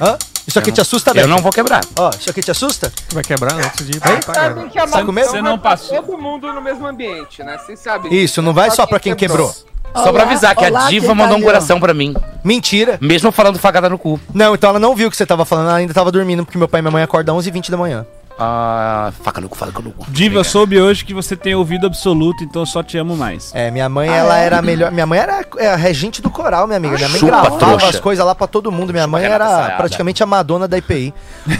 Hã? 0.00 0.16
Isso 0.48 0.58
aqui 0.58 0.72
te 0.72 0.80
assusta, 0.80 1.10
Eu 1.10 1.14
Beto? 1.14 1.28
não 1.28 1.38
vou 1.38 1.52
quebrar. 1.52 1.82
Ó, 1.98 2.08
isso 2.18 2.30
aqui 2.30 2.40
te 2.40 2.50
assusta? 2.50 2.90
Vai 3.12 3.22
quebrar 3.22 3.52
antes 3.54 3.86
de 3.86 3.98
ir 3.98 4.00
pra 4.00 4.16
que 4.16 4.78
a 4.78 4.86
Tá 4.86 5.04
com 5.04 5.12
medo? 5.12 5.26
maldição 5.26 5.30
Você 5.30 5.42
não 5.42 5.58
passou. 5.58 6.02
todo 6.02 6.16
mundo 6.18 6.50
no 6.52 6.62
mesmo 6.62 6.86
ambiente, 6.86 7.42
né? 7.42 7.58
Vocês 7.58 7.78
sabem. 7.78 8.12
Isso, 8.12 8.40
não 8.40 8.54
vai 8.54 8.70
só 8.70 8.86
pra 8.86 8.98
quem 8.98 9.14
quebrou. 9.14 9.54
Só 9.94 10.10
pra 10.12 10.22
avisar 10.22 10.54
que 10.56 10.64
olá, 10.64 10.86
a 10.86 10.88
diva 10.88 11.14
mandou 11.14 11.36
um 11.36 11.42
coração 11.42 11.78
pra 11.78 11.92
mim. 11.92 12.14
Mentira. 12.42 12.98
Mesmo 13.00 13.30
falando 13.30 13.58
facada 13.58 13.88
no 13.90 13.98
cu. 13.98 14.18
Não, 14.32 14.54
então 14.54 14.70
ela 14.70 14.78
não 14.78 14.94
viu 14.94 15.08
o 15.08 15.10
que 15.10 15.16
você 15.16 15.26
tava 15.26 15.44
falando, 15.44 15.68
ela 15.68 15.76
ainda 15.78 15.92
tava 15.94 16.10
dormindo, 16.10 16.44
porque 16.44 16.56
meu 16.58 16.68
pai 16.68 16.80
e 16.80 16.82
minha 16.82 16.92
mãe 16.92 17.02
acordam 17.02 17.36
11h20 17.36 17.70
da 17.70 17.76
manhã. 17.76 18.06
Ah, 18.38 19.12
faca 19.22 19.42
cu, 19.42 19.56
faca 19.56 19.72
cu. 19.72 19.92
Diva, 20.08 20.44
soube 20.44 20.80
hoje 20.80 21.04
que 21.04 21.12
você 21.12 21.34
tem 21.34 21.54
ouvido 21.56 21.86
absoluto, 21.86 22.44
então 22.44 22.62
eu 22.62 22.66
só 22.66 22.82
te 22.82 22.96
amo 22.96 23.16
mais. 23.16 23.50
É, 23.54 23.68
minha 23.70 23.88
mãe, 23.88 24.08
ela 24.08 24.36
era 24.38 24.58
a 24.58 24.62
melhor. 24.62 24.92
Minha 24.92 25.06
mãe 25.06 25.18
era 25.18 25.44
é, 25.56 25.68
a 25.68 25.76
regente 25.76 26.22
do 26.22 26.30
coral, 26.30 26.66
minha 26.66 26.76
amiga. 26.76 26.96
Minha 26.96 27.08
mãe 27.08 27.18
Chupa, 27.18 27.32
gravava 27.32 27.58
trouxa. 27.58 27.88
as 27.88 28.00
coisas 28.00 28.24
lá 28.24 28.34
pra 28.34 28.46
todo 28.46 28.70
mundo. 28.70 28.92
Minha 28.92 29.06
mãe 29.08 29.22
Renata 29.22 29.44
era 29.44 29.76
praticamente 29.76 30.22
a 30.22 30.26
Madonna 30.26 30.68
da 30.68 30.78
IPI. 30.78 31.12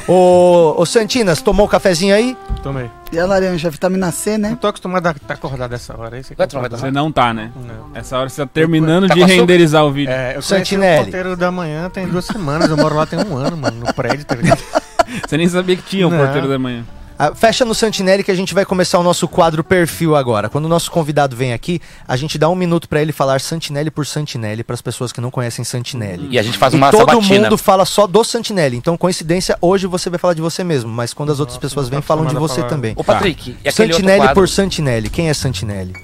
ô, 0.07 0.75
ô, 0.77 0.87
Santinas, 0.87 1.43
tomou 1.43 1.67
o 1.67 1.69
cafezinho 1.69 2.15
aí? 2.15 2.37
Tomei. 2.63 2.89
E 3.11 3.19
a 3.19 3.25
laranja, 3.27 3.71
vitamina 3.71 4.13
C, 4.13 4.37
Não 4.37 4.51
né? 4.51 4.59
tô 4.61 4.67
acostumado 4.69 5.07
a 5.07 5.11
estar 5.13 5.35
acordado 5.35 5.75
essa 5.75 5.99
hora. 5.99 6.19
Esse 6.19 6.35
é 6.35 6.37
tomar, 6.47 6.69
problema. 6.69 6.77
Você 6.79 6.91
não 6.91 7.11
tá, 7.11 7.33
né? 7.35 7.51
Não. 7.57 7.91
Essa 7.97 8.19
hora 8.19 8.29
você 8.29 8.43
tá 8.43 8.51
terminando 8.53 9.09
Tá 9.09 9.15
de 9.15 9.25
renderizar 9.25 9.85
o 9.85 9.91
vídeo. 9.91 10.13
É, 10.13 10.37
eu 10.37 10.43
Santinelli. 10.43 11.01
o 11.01 11.05
porteiro 11.05 11.37
da 11.37 11.51
manhã 11.51 11.89
tem 11.91 12.07
duas 12.07 12.27
semanas. 12.27 12.69
Eu 12.71 12.77
moro 12.77 12.95
lá 12.95 13.07
tem 13.07 13.19
um 13.19 13.37
ano, 13.37 13.57
mano, 13.57 13.81
no 13.87 13.95
prédio, 13.95 14.25
tá 14.25 14.35
ligado? 14.35 14.61
Você 15.27 15.37
nem 15.37 15.49
sabia 15.49 15.77
que 15.77 15.83
tinha 15.83 16.07
o 16.07 16.11
Não. 16.11 16.19
porteiro 16.19 16.49
da 16.49 16.59
manhã. 16.59 16.85
Ah, 17.21 17.35
fecha 17.35 17.65
no 17.65 17.75
Santinelli 17.75 18.23
que 18.23 18.31
a 18.31 18.35
gente 18.35 18.55
vai 18.55 18.65
começar 18.65 18.97
o 18.97 19.03
nosso 19.03 19.27
quadro 19.27 19.65
perfil 19.65 20.15
agora. 20.15 20.49
Quando 20.49 20.67
o 20.67 20.69
nosso 20.69 20.89
convidado 20.89 21.35
vem 21.35 21.53
aqui, 21.53 21.81
a 22.07 22.17
gente 22.17 22.39
dá 22.39 22.49
um 22.49 22.55
minuto 22.55 22.89
pra 22.89 23.03
ele 23.03 23.11
falar 23.11 23.41
Santinelli 23.41 23.91
por 23.91 24.07
Santinelli 24.07 24.63
para 24.63 24.75
as 24.75 24.81
pessoas 24.81 25.11
que 25.11 25.21
não 25.21 25.29
conhecem 25.29 25.65
Santinelli. 25.65 26.29
E 26.31 26.39
a 26.39 26.43
gente 26.45 26.57
faz 26.57 26.73
E 26.73 26.77
uma 26.77 26.93
todo 26.93 27.01
sabatina. 27.11 27.41
mundo 27.43 27.59
fala 27.59 27.85
só 27.85 28.07
do 28.07 28.23
Santinelli. 28.23 28.77
Então, 28.77 28.97
coincidência, 28.97 29.59
hoje 29.61 29.89
você 29.89 30.09
vai 30.09 30.17
falar 30.21 30.35
de 30.35 30.41
você 30.41 30.63
mesmo, 30.63 30.89
mas 30.93 31.13
quando 31.13 31.33
as 31.33 31.41
outras 31.41 31.59
pessoas 31.59 31.89
vêm, 31.89 31.99
tá 31.99 32.07
falam 32.07 32.25
de 32.25 32.37
você 32.37 32.57
falar. 32.61 32.69
também. 32.69 32.93
Ô, 32.97 33.03
Patrick, 33.03 33.51
e 33.51 33.69
aquele 33.69 33.89
outro 33.89 33.95
Santinelli 33.97 34.21
quadro? 34.21 34.35
por 34.37 34.49
Santinelli. 34.49 35.11
Quem 35.11 35.29
é 35.29 35.35
Santinelli? 35.35 35.95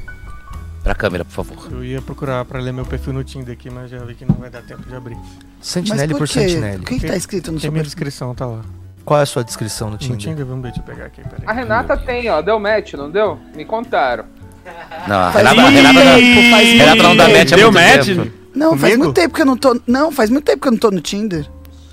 Pra 0.82 0.96
câmera, 0.96 1.24
por 1.24 1.32
favor. 1.32 1.68
Eu 1.70 1.84
ia 1.84 2.02
procurar 2.02 2.44
pra 2.44 2.59
ler 2.61 2.72
meu 2.72 2.84
perfil 2.84 3.12
no 3.12 3.22
Tinder 3.22 3.55
aqui, 3.55 3.70
mas 3.70 3.88
já 3.88 3.98
vi 4.05 4.16
que 4.16 4.24
não 4.24 4.34
vai 4.34 4.50
dar 4.50 4.62
tempo 4.62 4.82
de 4.82 4.94
abrir. 4.96 5.16
Santinelli 5.62 6.12
por? 6.12 6.26
Santinelli. 6.26 6.82
O 6.82 6.86
que, 6.86 6.98
que 6.98 7.07
tá 7.07 7.16
escrito 7.16 7.52
no 7.52 7.59
Tem 7.59 7.61
seu 7.62 7.70
minha 7.72 7.84
perfil? 7.84 7.96
descrição, 7.96 8.34
tá 8.34 8.46
lá. 8.46 8.62
Qual 9.05 9.20
é 9.20 9.22
a 9.22 9.26
sua 9.26 9.44
descrição 9.44 9.88
no 9.88 9.92
No 9.94 9.98
Tinder? 9.98 10.18
Tinder, 10.18 10.46
vamos 10.46 10.62
ver, 10.62 10.68
deixa 10.72 10.80
eu 10.80 10.84
pegar 10.84 11.07
aqui, 11.07 11.20
peraí. 11.22 11.42
A 11.46 11.52
Renata 11.52 11.96
tem, 11.96 12.28
ó. 12.30 12.40
Deu 12.40 12.59
match, 12.59 12.94
não 12.94 13.11
deu? 13.11 13.38
Me 13.55 13.64
contaram. 13.64 14.24
Não, 15.07 15.16
a 15.16 15.30
Renata, 15.30 15.61
a 15.61 15.68
Renata, 15.68 15.94
faz 16.00 16.68
muito 16.68 16.78
Renata 16.78 17.02
não 17.02 17.16
dá 17.16 17.28
match 17.28 17.52
há 17.52 17.57
Deu 17.57 17.70
muito 17.72 17.84
match? 17.84 18.07
tempo. 18.07 18.32
Não, 18.55 18.70
faz 18.70 18.80
Comigo? 18.80 18.98
muito 19.05 19.14
tempo 19.14 19.34
que 19.34 19.42
eu 19.42 19.46
não 19.46 19.57
tô. 19.57 19.80
Não, 19.86 20.11
faz 20.12 20.30
muito 20.30 20.44
tempo 20.44 20.62
que 20.62 20.68
eu 20.68 20.72
não 20.72 20.78
tô 20.78 20.90
no 20.90 21.00
Tinder. 21.00 21.46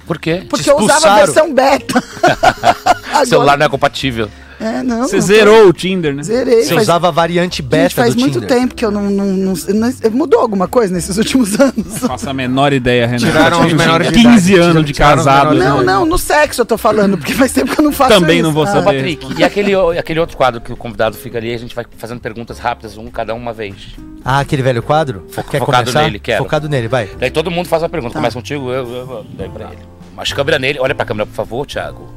Por 0.07 0.19
quê? 0.19 0.45
Porque 0.49 0.69
eu 0.69 0.77
usava 0.77 1.15
a 1.19 1.23
expulsaram? 1.23 1.25
versão 1.25 1.53
beta. 1.53 2.03
O 3.21 3.25
celular 3.25 3.55
não 3.57 3.65
é 3.65 3.69
compatível. 3.69 4.29
É, 4.61 4.83
não. 4.83 5.03
Você 5.07 5.15
não 5.15 5.21
tô- 5.21 5.27
zerou 5.27 5.67
o 5.67 5.73
Tinder, 5.73 6.13
né? 6.13 6.21
Zerei. 6.23 6.63
Você 6.63 6.73
faz- 6.75 6.83
usava 6.83 7.07
a 7.07 7.11
variante 7.11 7.61
beta 7.61 7.83
Gente, 7.89 7.95
faz 7.95 8.15
muito 8.15 8.39
Tinder. 8.39 8.49
tempo 8.59 8.75
que 8.75 8.85
eu 8.85 8.91
não, 8.91 9.09
não, 9.09 9.25
não- 9.25 9.53
não- 9.73 10.11
Mudou 10.11 10.39
alguma 10.39 10.67
coisa 10.67 10.93
nesses 10.93 11.17
últimos 11.17 11.57
anos? 11.59 11.97
Faço 11.99 12.29
a 12.29 12.33
menor 12.33 12.71
ideia, 12.73 13.07
Renato. 13.07 13.25
Tiraram 13.25 13.65
os 13.65 13.73
menores 13.73 14.07
de 14.09 14.13
15 14.13 14.53
idade. 14.53 14.69
anos 14.69 14.85
de 14.85 14.93
casado. 14.93 15.55
né? 15.55 15.65
Não, 15.67 15.83
não, 15.83 16.05
no 16.05 16.17
sexo 16.17 16.61
eu 16.61 16.65
tô 16.65 16.77
falando, 16.77 17.17
porque 17.17 17.33
faz 17.33 17.51
tempo 17.51 17.73
que 17.73 17.79
eu 17.81 17.83
não 17.83 17.91
faço 17.91 18.11
Também 18.19 18.37
isso. 18.37 18.45
não 18.45 18.53
vou 18.53 18.63
Ah, 18.63 18.67
saber. 18.67 18.85
Patrick, 18.97 19.39
e 19.39 19.43
aquele, 19.43 19.73
aquele 19.97 20.19
outro 20.19 20.37
quadro 20.37 20.61
que 20.61 20.71
o 20.71 20.77
convidado 20.77 21.17
fica 21.17 21.37
ali, 21.39 21.53
a 21.53 21.57
gente 21.57 21.73
vai 21.73 21.85
fazendo 21.97 22.19
perguntas 22.21 22.59
rápidas, 22.59 22.97
um 22.97 23.07
cada 23.07 23.33
uma 23.33 23.51
vez. 23.53 23.75
Ah, 24.23 24.39
aquele 24.41 24.61
velho 24.61 24.83
quadro? 24.83 25.25
Fo- 25.31 25.41
focado 25.43 25.91
nele, 25.91 26.19
quero. 26.19 26.43
Focado 26.43 26.69
nele, 26.69 26.87
vai. 26.87 27.09
Daí 27.19 27.31
todo 27.31 27.49
mundo 27.49 27.67
faz 27.67 27.81
uma 27.81 27.89
Tá. 27.89 27.91
pergunta. 27.91 28.13
Começa 28.13 28.35
contigo, 28.35 28.69
eu, 28.71 28.87
eu, 28.87 28.95
eu, 29.09 29.25
daí 29.33 29.49
pra 29.49 29.65
ele. 29.71 29.79
Mas 30.15 30.31
câmera 30.31 30.59
nele, 30.59 30.77
olha 30.79 30.93
pra 30.93 31.05
câmera, 31.05 31.25
por 31.25 31.33
favor, 31.33 31.65
Thiago. 31.65 32.07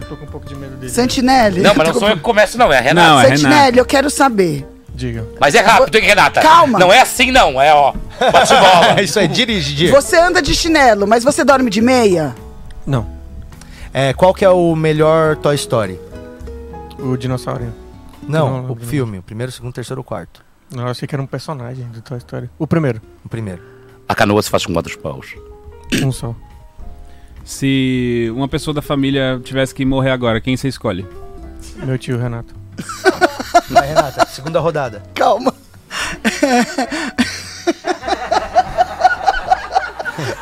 Eu 0.00 0.06
tô 0.08 0.16
com 0.16 0.24
um 0.24 0.28
pouco 0.28 0.46
de 0.46 0.54
medo 0.54 0.76
dele. 0.76 0.92
Santinelli. 0.92 1.60
Não, 1.60 1.74
mas 1.76 1.88
não 1.88 1.94
sou 1.94 2.08
eu 2.08 2.16
que 2.16 2.22
começo, 2.22 2.56
não, 2.58 2.72
é 2.72 2.78
a 2.78 2.80
Renata. 2.80 3.08
Não, 3.08 3.20
é 3.20 3.36
Santinelli, 3.36 3.78
eu 3.78 3.84
quero 3.84 4.08
saber. 4.10 4.66
Diga. 4.94 5.24
Mas 5.40 5.54
é 5.54 5.60
rápido, 5.60 5.94
hein, 5.96 6.04
Renata? 6.04 6.40
Calma. 6.40 6.78
Não 6.78 6.92
é 6.92 7.00
assim, 7.00 7.30
não, 7.30 7.60
é 7.62 7.72
ó. 7.72 7.92
Bate 8.32 8.52
bola. 8.52 8.98
É 8.98 9.02
isso 9.04 9.26
dirige, 9.28 9.74
Diego. 9.74 9.94
Você 9.94 10.16
anda 10.18 10.42
de 10.42 10.54
chinelo, 10.54 11.06
mas 11.06 11.22
você 11.22 11.44
dorme 11.44 11.70
de 11.70 11.80
meia? 11.80 12.34
Não, 12.86 13.06
É, 13.92 14.12
qual 14.12 14.34
que 14.34 14.44
é 14.44 14.48
o 14.50 14.74
melhor 14.74 15.36
Toy 15.36 15.54
Story? 15.54 16.00
o 16.98 17.16
dinossauro. 17.16 17.72
Não, 18.26 18.50
Não, 18.50 18.64
o 18.64 18.68
não. 18.68 18.76
filme. 18.76 19.18
O 19.18 19.22
primeiro, 19.22 19.50
o 19.50 19.54
segundo, 19.54 19.70
o 19.70 19.72
terceiro 19.74 20.00
ou 20.00 20.02
o 20.02 20.04
quarto. 20.04 20.44
Não, 20.74 20.82
eu 20.84 20.90
achei 20.90 21.06
que 21.06 21.14
era 21.14 21.22
um 21.22 21.26
personagem 21.26 21.84
do 21.86 22.02
Toy 22.02 22.18
Story. 22.18 22.50
O 22.58 22.66
primeiro. 22.66 23.00
O 23.24 23.28
primeiro. 23.28 23.62
A 24.08 24.14
canoa 24.16 24.42
se 24.42 24.50
faz 24.50 24.66
com 24.66 24.72
quatro 24.72 24.98
paus. 24.98 25.34
Um 26.02 26.10
só. 26.10 26.34
Se 27.48 28.30
uma 28.36 28.46
pessoa 28.46 28.74
da 28.74 28.82
família 28.82 29.40
tivesse 29.42 29.74
que 29.74 29.82
morrer 29.82 30.10
agora, 30.10 30.38
quem 30.38 30.54
você 30.54 30.68
escolhe? 30.68 31.06
Meu 31.76 31.96
tio 31.96 32.18
Renato. 32.18 32.54
Vai, 33.70 33.86
Renata, 33.88 34.26
segunda 34.26 34.60
rodada. 34.60 35.02
Calma. 35.14 35.54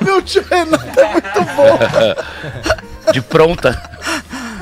Meu 0.01 0.21
tio 0.21 0.43
Renato 0.51 0.99
é 0.99 1.13
muito 1.13 1.45
bom. 1.55 1.79
De 3.15 3.23
pronta. 3.23 3.81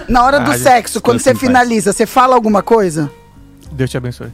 Na 0.06 0.22
hora 0.22 0.38
do 0.40 0.50
Ah, 0.50 0.58
sexo, 0.58 1.00
quando 1.00 1.20
você 1.20 1.34
finaliza, 1.34 1.94
você 1.94 2.04
fala 2.04 2.34
alguma 2.34 2.62
coisa? 2.62 3.10
Deus 3.72 3.88
te 3.88 3.96
abençoe. 3.96 4.28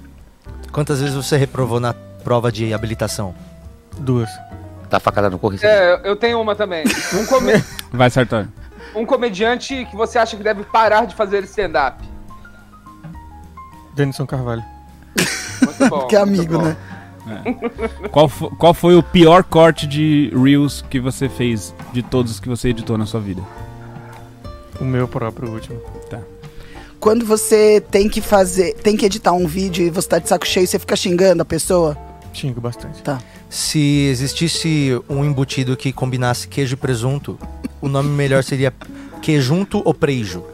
Quantas 0.72 0.98
vezes 1.00 1.14
você 1.14 1.36
reprovou 1.36 1.78
na 1.78 1.94
prova 1.94 2.50
de 2.50 2.74
habilitação? 2.74 3.32
Duas. 4.00 4.28
Tá 4.90 4.98
facada 5.00 5.30
no 5.30 5.38
correio. 5.38 5.64
É, 5.64 6.00
eu 6.04 6.16
tenho 6.16 6.40
uma 6.40 6.54
também. 6.56 6.84
Um, 7.14 7.24
come- 7.26 7.52
Vai, 7.92 8.10
Sartori. 8.10 8.48
um 8.94 9.06
comediante 9.06 9.86
que 9.88 9.96
você 9.96 10.18
acha 10.18 10.36
que 10.36 10.42
deve 10.42 10.64
parar 10.64 11.06
de 11.06 11.14
fazer 11.14 11.44
stand-up. 11.44 12.02
Denison 13.94 14.26
Carvalho. 14.26 14.64
Muito 15.62 15.88
bom. 15.88 16.06
Que 16.08 16.16
é 16.16 16.24
muito 16.24 16.40
amigo, 16.40 16.58
bom. 16.58 16.64
né? 16.64 16.76
Qual, 18.10 18.28
fo- 18.28 18.50
qual 18.56 18.74
foi 18.74 18.96
o 18.96 19.02
pior 19.02 19.44
corte 19.44 19.86
de 19.86 20.32
Reels 20.34 20.82
que 20.90 20.98
você 20.98 21.28
fez 21.28 21.72
de 21.92 22.02
todos 22.02 22.32
os 22.32 22.40
que 22.40 22.48
você 22.48 22.70
editou 22.70 22.98
na 22.98 23.06
sua 23.06 23.20
vida? 23.20 23.42
O 24.80 24.84
meu 24.84 25.06
próprio 25.06 25.48
o 25.48 25.52
último. 25.52 25.80
Quando 26.98 27.24
você 27.24 27.80
tem 27.90 28.08
que 28.08 28.20
fazer, 28.20 28.74
tem 28.74 28.96
que 28.96 29.06
editar 29.06 29.32
um 29.32 29.46
vídeo 29.46 29.86
e 29.86 29.90
você 29.90 30.08
tá 30.08 30.18
de 30.18 30.28
saco 30.28 30.46
cheio, 30.46 30.66
você 30.66 30.78
fica 30.78 30.96
xingando 30.96 31.42
a 31.42 31.44
pessoa? 31.44 31.96
Xingo 32.32 32.60
bastante. 32.60 33.02
Tá. 33.02 33.18
Se 33.48 34.06
existisse 34.08 35.00
um 35.08 35.24
embutido 35.24 35.76
que 35.76 35.92
combinasse 35.92 36.46
queijo 36.48 36.74
e 36.74 36.76
presunto, 36.76 37.38
o 37.80 37.88
nome 37.88 38.08
melhor 38.08 38.42
seria 38.44 38.72
quejunto 39.20 39.82
ou 39.84 39.92
preijo. 39.92 40.44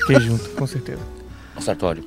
Fiquei 0.00 0.20
junto, 0.20 0.48
com 0.50 0.66
certeza. 0.66 1.00
Sartório. 1.60 2.04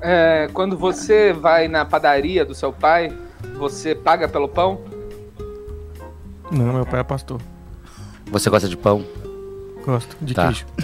É, 0.00 0.48
quando 0.52 0.76
você 0.76 1.32
vai 1.32 1.66
na 1.66 1.84
padaria 1.84 2.44
do 2.44 2.54
seu 2.54 2.72
pai, 2.72 3.12
você 3.58 3.94
paga 3.94 4.28
pelo 4.28 4.48
pão? 4.48 4.80
Não, 6.50 6.72
meu 6.72 6.86
pai 6.86 7.00
é 7.00 7.04
pastor. 7.04 7.40
Você 8.30 8.48
gosta 8.50 8.68
de 8.68 8.76
pão? 8.76 9.04
Gosto 9.84 10.16
de 10.20 10.34
Tá. 10.34 10.44
queijo. 10.44 10.66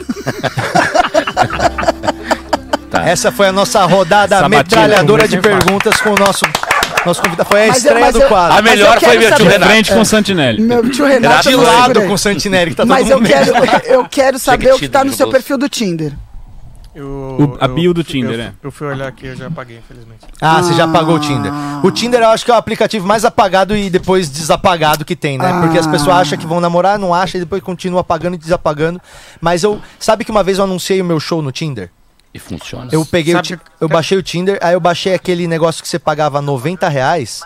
Tá. 2.91 3.09
Essa 3.09 3.33
foi 3.33 3.49
a 3.49 3.53
nossa 3.53 3.85
rodada 3.85 4.39
Sabatina, 4.39 4.83
metralhadora 4.83 5.27
de 5.27 5.41
perguntas 5.41 6.01
com 6.01 6.11
o 6.11 6.15
nosso, 6.15 6.45
nosso 7.07 7.23
convidado. 7.23 7.49
Foi 7.49 7.65
a 7.65 7.67
Mas 7.69 7.77
eu- 7.77 7.79
estreia 7.91 8.05
mas 8.07 8.15
do 8.15 8.23
eu- 8.23 8.29
quadro. 8.29 8.53
A 8.59 8.63
Mas 8.63 8.71
melhor 8.71 8.95
eu 8.97 9.01
foi 9.01 9.19
meu 9.19 9.35
tio 9.35 9.45
Renato. 9.47 9.73
frente 9.73 9.93
com 9.93 10.01
o 10.01 10.05
Santinelli. 10.05 10.63
Meu 10.63 10.91
tio 10.91 11.05
Renato. 11.07 11.49
De 11.49 11.53
eu 11.55 11.63
lado 11.63 12.03
com 12.03 12.13
o 12.13 12.19
Santinelli, 12.19 12.71
que 12.71 12.77
tá 12.77 12.85
Mas 12.87 13.03
todo 13.03 13.11
eu 13.13 13.19
mundo 13.19 13.27
quero, 13.29 13.85
eu 13.87 14.05
quero 14.09 14.39
saber 14.39 14.73
o 14.75 14.79
que 14.79 14.89
tá 14.89 15.05
no 15.05 15.13
seu 15.13 15.29
perfil 15.31 15.59
do 15.59 15.69
Tinder. 15.69 16.13
Eu, 16.97 17.07
O- 17.09 17.57
a 17.61 17.67
bio 17.67 17.93
do 17.93 18.05
Tinder, 18.05 18.35
eu, 18.39 18.41
é. 18.41 18.53
Eu 18.63 18.71
fui 18.71 18.87
olhar 18.87 19.09
aqui, 19.09 19.27
eu 19.27 19.35
já 19.35 19.49
apaguei, 19.49 19.79
infelizmente. 19.79 20.21
Ah, 20.41 20.63
você 20.63 20.75
já 20.75 20.85
apagou 20.85 21.17
o 21.17 21.19
Tinder. 21.19 21.51
O 21.83 21.91
Tinder 21.91 22.21
eu 22.21 22.29
acho 22.29 22.45
que 22.45 22.53
é 22.53 22.55
o 22.55 22.57
aplicativo 22.57 23.05
mais 23.05 23.25
apagado 23.25 23.77
e 23.77 23.91
depois 23.91 24.31
desapagado 24.31 25.05
que 25.05 25.17
tem, 25.17 25.37
né? 25.37 25.61
Porque 25.61 25.77
as 25.77 25.89
pessoas 25.89 26.17
acham 26.19 26.39
que 26.39 26.47
vão 26.47 26.61
namorar, 26.61 26.97
não 26.97 27.13
acham 27.13 27.41
e 27.41 27.43
depois 27.45 27.61
continuam 27.65 27.99
apagando 28.01 28.35
e 28.35 28.39
desapagando. 28.39 29.01
Mas 29.41 29.65
eu. 29.65 29.81
Sabe 29.99 30.25
que 30.25 30.31
uma 30.31 30.45
vez 30.45 30.59
eu 30.59 30.65
anunciei 30.65 31.01
o 31.03 31.05
meu 31.05 31.19
show 31.19 31.43
no 31.43 31.51
Tinder? 31.51 31.91
E 32.35 32.39
funciona. 32.41 32.89
Eu 32.91 33.07
peguei 33.07 33.33
Sabe 33.33 33.61
Eu 33.81 33.89
baixei 33.89 34.19
o 34.19 34.23
Tinder, 34.23 34.59
aí 34.61 34.75
eu 34.75 34.81
baixei 34.81 35.15
aquele 35.15 35.47
negócio 35.47 35.81
que 35.81 35.89
você 35.89 36.01
pagava 36.01 36.43
90 36.43 36.89
reais. 36.89 37.43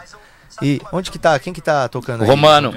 E. 0.63 0.81
Onde 0.91 1.11
que 1.11 1.19
tá? 1.19 1.39
Quem 1.39 1.53
que 1.53 1.61
tá 1.61 1.87
tocando 1.89 2.23
aí? 2.23 2.29
Romano. 2.29 2.75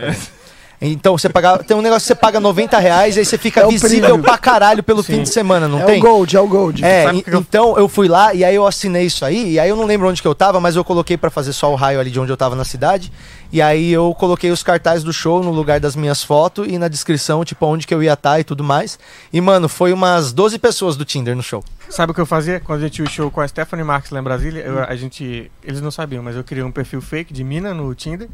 Então 0.83 1.15
você 1.15 1.29
pagava. 1.29 1.63
Tem 1.63 1.77
um 1.77 1.81
negócio 1.81 2.01
que 2.01 2.07
você 2.07 2.15
paga 2.15 2.39
90 2.39 2.79
reais, 2.79 3.15
aí 3.15 3.23
você 3.23 3.37
fica 3.37 3.61
É 3.61 3.67
visível 3.67 4.17
pra 4.17 4.35
caralho 4.37 4.81
pelo 4.81 5.03
fim 5.03 5.21
de 5.21 5.29
semana, 5.29 5.67
não 5.67 5.79
é 5.79 5.85
tem? 5.85 5.99
o 5.99 6.01
Gold, 6.01 6.35
é 6.35 6.39
o 6.39 6.47
Gold. 6.47 6.83
É, 6.83 7.05
e- 7.13 7.23
eu- 7.27 7.39
então 7.39 7.77
eu 7.77 7.87
fui 7.87 8.07
lá 8.07 8.33
e 8.33 8.43
aí 8.43 8.55
eu 8.55 8.65
assinei 8.65 9.05
isso 9.05 9.23
aí, 9.23 9.51
e 9.53 9.59
aí 9.59 9.69
eu 9.69 9.75
não 9.75 9.85
lembro 9.85 10.09
onde 10.09 10.21
que 10.21 10.27
eu 10.27 10.33
tava, 10.33 10.59
mas 10.59 10.75
eu 10.75 10.83
coloquei 10.83 11.17
pra 11.17 11.29
fazer 11.29 11.53
só 11.53 11.71
o 11.71 11.75
raio 11.75 11.99
ali 11.99 12.09
de 12.09 12.19
onde 12.19 12.31
eu 12.31 12.37
tava 12.37 12.55
na 12.55 12.63
cidade. 12.65 13.11
E 13.53 13.61
aí 13.61 13.91
eu 13.91 14.15
coloquei 14.17 14.49
os 14.49 14.63
cartazes 14.63 15.03
do 15.03 15.13
show 15.13 15.43
no 15.43 15.51
lugar 15.51 15.79
das 15.79 15.95
minhas 15.95 16.23
fotos 16.23 16.65
e 16.67 16.77
na 16.79 16.87
descrição, 16.87 17.45
tipo, 17.45 17.65
onde 17.67 17.85
que 17.85 17.93
eu 17.93 18.01
ia 18.01 18.13
estar 18.13 18.39
e 18.39 18.43
tudo 18.43 18.63
mais. 18.63 18.97
E, 19.31 19.39
mano, 19.41 19.69
foi 19.69 19.93
umas 19.93 20.31
12 20.33 20.57
pessoas 20.57 20.95
do 20.97 21.05
Tinder 21.05 21.35
no 21.35 21.43
show. 21.43 21.63
Sabe 21.89 22.11
o 22.11 22.15
que 22.15 22.21
eu 22.21 22.25
fazia? 22.25 22.59
Quando 22.59 22.81
eu 22.83 22.89
tinha 22.89 23.05
o 23.05 23.09
show 23.11 23.29
com 23.29 23.41
a 23.41 23.47
Stephanie 23.47 23.83
Marks 23.85 24.09
lá 24.09 24.19
em 24.19 24.23
Brasília, 24.23 24.61
eu- 24.61 24.79
a 24.83 24.95
gente. 24.95 25.51
Eles 25.63 25.81
não 25.81 25.91
sabiam, 25.91 26.23
mas 26.23 26.35
eu 26.37 26.43
criei 26.43 26.63
um 26.63 26.71
perfil 26.71 27.01
fake 27.01 27.33
de 27.33 27.43
mina 27.43 27.71
no 27.73 27.93
Tinder. 27.93 28.29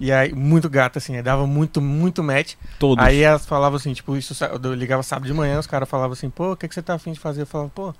E 0.00 0.12
aí, 0.12 0.32
muito 0.32 0.70
gata, 0.70 0.98
assim, 0.98 1.16
aí 1.16 1.22
dava 1.22 1.46
muito, 1.46 1.80
muito 1.80 2.22
match. 2.22 2.54
Todos. 2.78 3.04
Aí 3.04 3.20
elas 3.20 3.44
falavam 3.44 3.76
assim, 3.76 3.92
tipo, 3.92 4.16
isso, 4.16 4.32
eu 4.44 4.74
ligava 4.74 5.02
sábado 5.02 5.26
de 5.26 5.34
manhã, 5.34 5.58
os 5.58 5.66
caras 5.66 5.88
falavam 5.88 6.12
assim, 6.12 6.30
pô, 6.30 6.52
o 6.52 6.56
que, 6.56 6.68
que 6.68 6.74
você 6.74 6.82
tá 6.82 6.94
afim 6.94 7.12
de 7.12 7.18
fazer? 7.18 7.42
Eu 7.42 7.46
falava, 7.46 7.70
pô, 7.74 7.92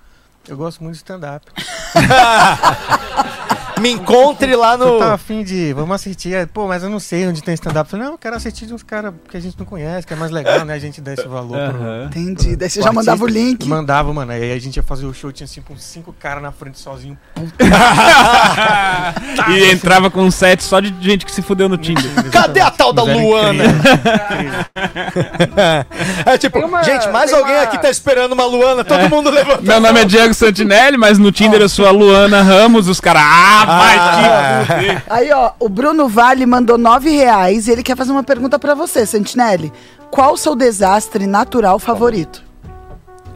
eu 0.47 0.55
gosto 0.55 0.81
muito 0.81 0.93
de 0.93 0.99
stand-up. 0.99 1.45
Me 3.79 3.91
encontre 3.91 4.55
lá 4.55 4.77
Você 4.77 4.99
tá 4.99 5.05
no. 5.07 5.13
afim 5.13 5.43
de, 5.43 5.73
vamos 5.73 5.95
assistir. 5.95 6.47
Pô, 6.47 6.67
mas 6.67 6.83
eu 6.83 6.89
não 6.89 6.99
sei 6.99 7.27
onde 7.27 7.41
tem 7.43 7.53
stand-up. 7.53 7.87
Eu 7.87 7.91
falei, 7.91 8.05
não, 8.05 8.13
eu 8.13 8.17
quero 8.17 8.35
assistir 8.35 8.65
de 8.65 8.73
uns 8.73 8.83
caras 8.83 9.13
que 9.29 9.37
a 9.37 9.39
gente 9.39 9.57
não 9.57 9.65
conhece, 9.65 10.05
que 10.05 10.13
é 10.13 10.15
mais 10.15 10.31
legal, 10.31 10.65
né? 10.65 10.73
A 10.73 10.79
gente 10.79 10.99
dá 11.01 11.13
esse 11.13 11.27
valor 11.27 11.57
pro, 11.69 11.79
Aham. 11.81 12.05
Entendi. 12.05 12.55
Daí 12.55 12.69
você 12.69 12.81
já 12.81 12.91
mandava 12.91 13.23
o 13.23 13.27
link. 13.27 13.67
Mandava, 13.67 14.13
mano. 14.13 14.31
Aí 14.31 14.51
a 14.51 14.59
gente 14.59 14.77
ia 14.77 14.83
fazer 14.83 15.05
o 15.05 15.13
show, 15.13 15.31
tinha 15.31 15.45
assim, 15.45 15.61
com 15.61 15.75
cinco 15.77 16.13
caras 16.13 16.41
na 16.43 16.51
frente 16.51 16.79
sozinho. 16.79 17.17
E 19.49 19.71
entrava 19.71 20.09
com 20.09 20.21
um 20.21 20.31
set 20.31 20.61
só 20.63 20.79
de 20.79 20.93
gente 21.01 21.25
que 21.25 21.31
se 21.31 21.41
fudeu 21.41 21.67
no 21.69 21.77
Tinder. 21.77 22.03
Cadê 22.31 22.59
a 22.59 22.69
tal 22.69 22.91
da 22.93 23.03
Luana? 23.03 23.63
é 26.25 26.37
tipo, 26.37 26.59
uma- 26.59 26.83
gente, 26.83 27.07
mais 27.09 27.33
alguém 27.33 27.55
uma- 27.55 27.63
aqui 27.63 27.77
tá 27.77 27.89
esperando 27.89 28.33
uma 28.33 28.45
Luana, 28.45 28.83
todo 28.83 29.09
mundo 29.09 29.29
levanta. 29.29 29.61
Meu 29.61 29.79
nome 29.79 30.01
é 30.01 30.05
Diego 30.05 30.33
Santinelli, 30.33 30.97
mas 30.97 31.17
no 31.17 31.31
Tinder 31.31 31.61
eu 31.61 31.69
sou 31.69 31.87
a 31.87 31.91
Luana 31.91 32.41
Ramos. 32.41 32.87
Os 32.87 32.99
caras, 32.99 33.23
ah, 33.25 33.65
vai 33.69 33.97
Ah. 33.97 35.03
Aí, 35.09 35.31
ó, 35.31 35.51
o 35.59 35.69
Bruno 35.69 36.07
Vale 36.07 36.45
mandou 36.45 36.77
nove 36.77 37.09
reais 37.09 37.67
e 37.67 37.71
ele 37.71 37.83
quer 37.83 37.95
fazer 37.95 38.11
uma 38.11 38.23
pergunta 38.23 38.57
pra 38.59 38.73
você, 38.75 39.05
Santinelli. 39.05 39.71
Qual 40.11 40.33
o 40.33 40.37
seu 40.37 40.55
desastre 40.55 41.27
natural 41.27 41.77
favorito? 41.79 42.43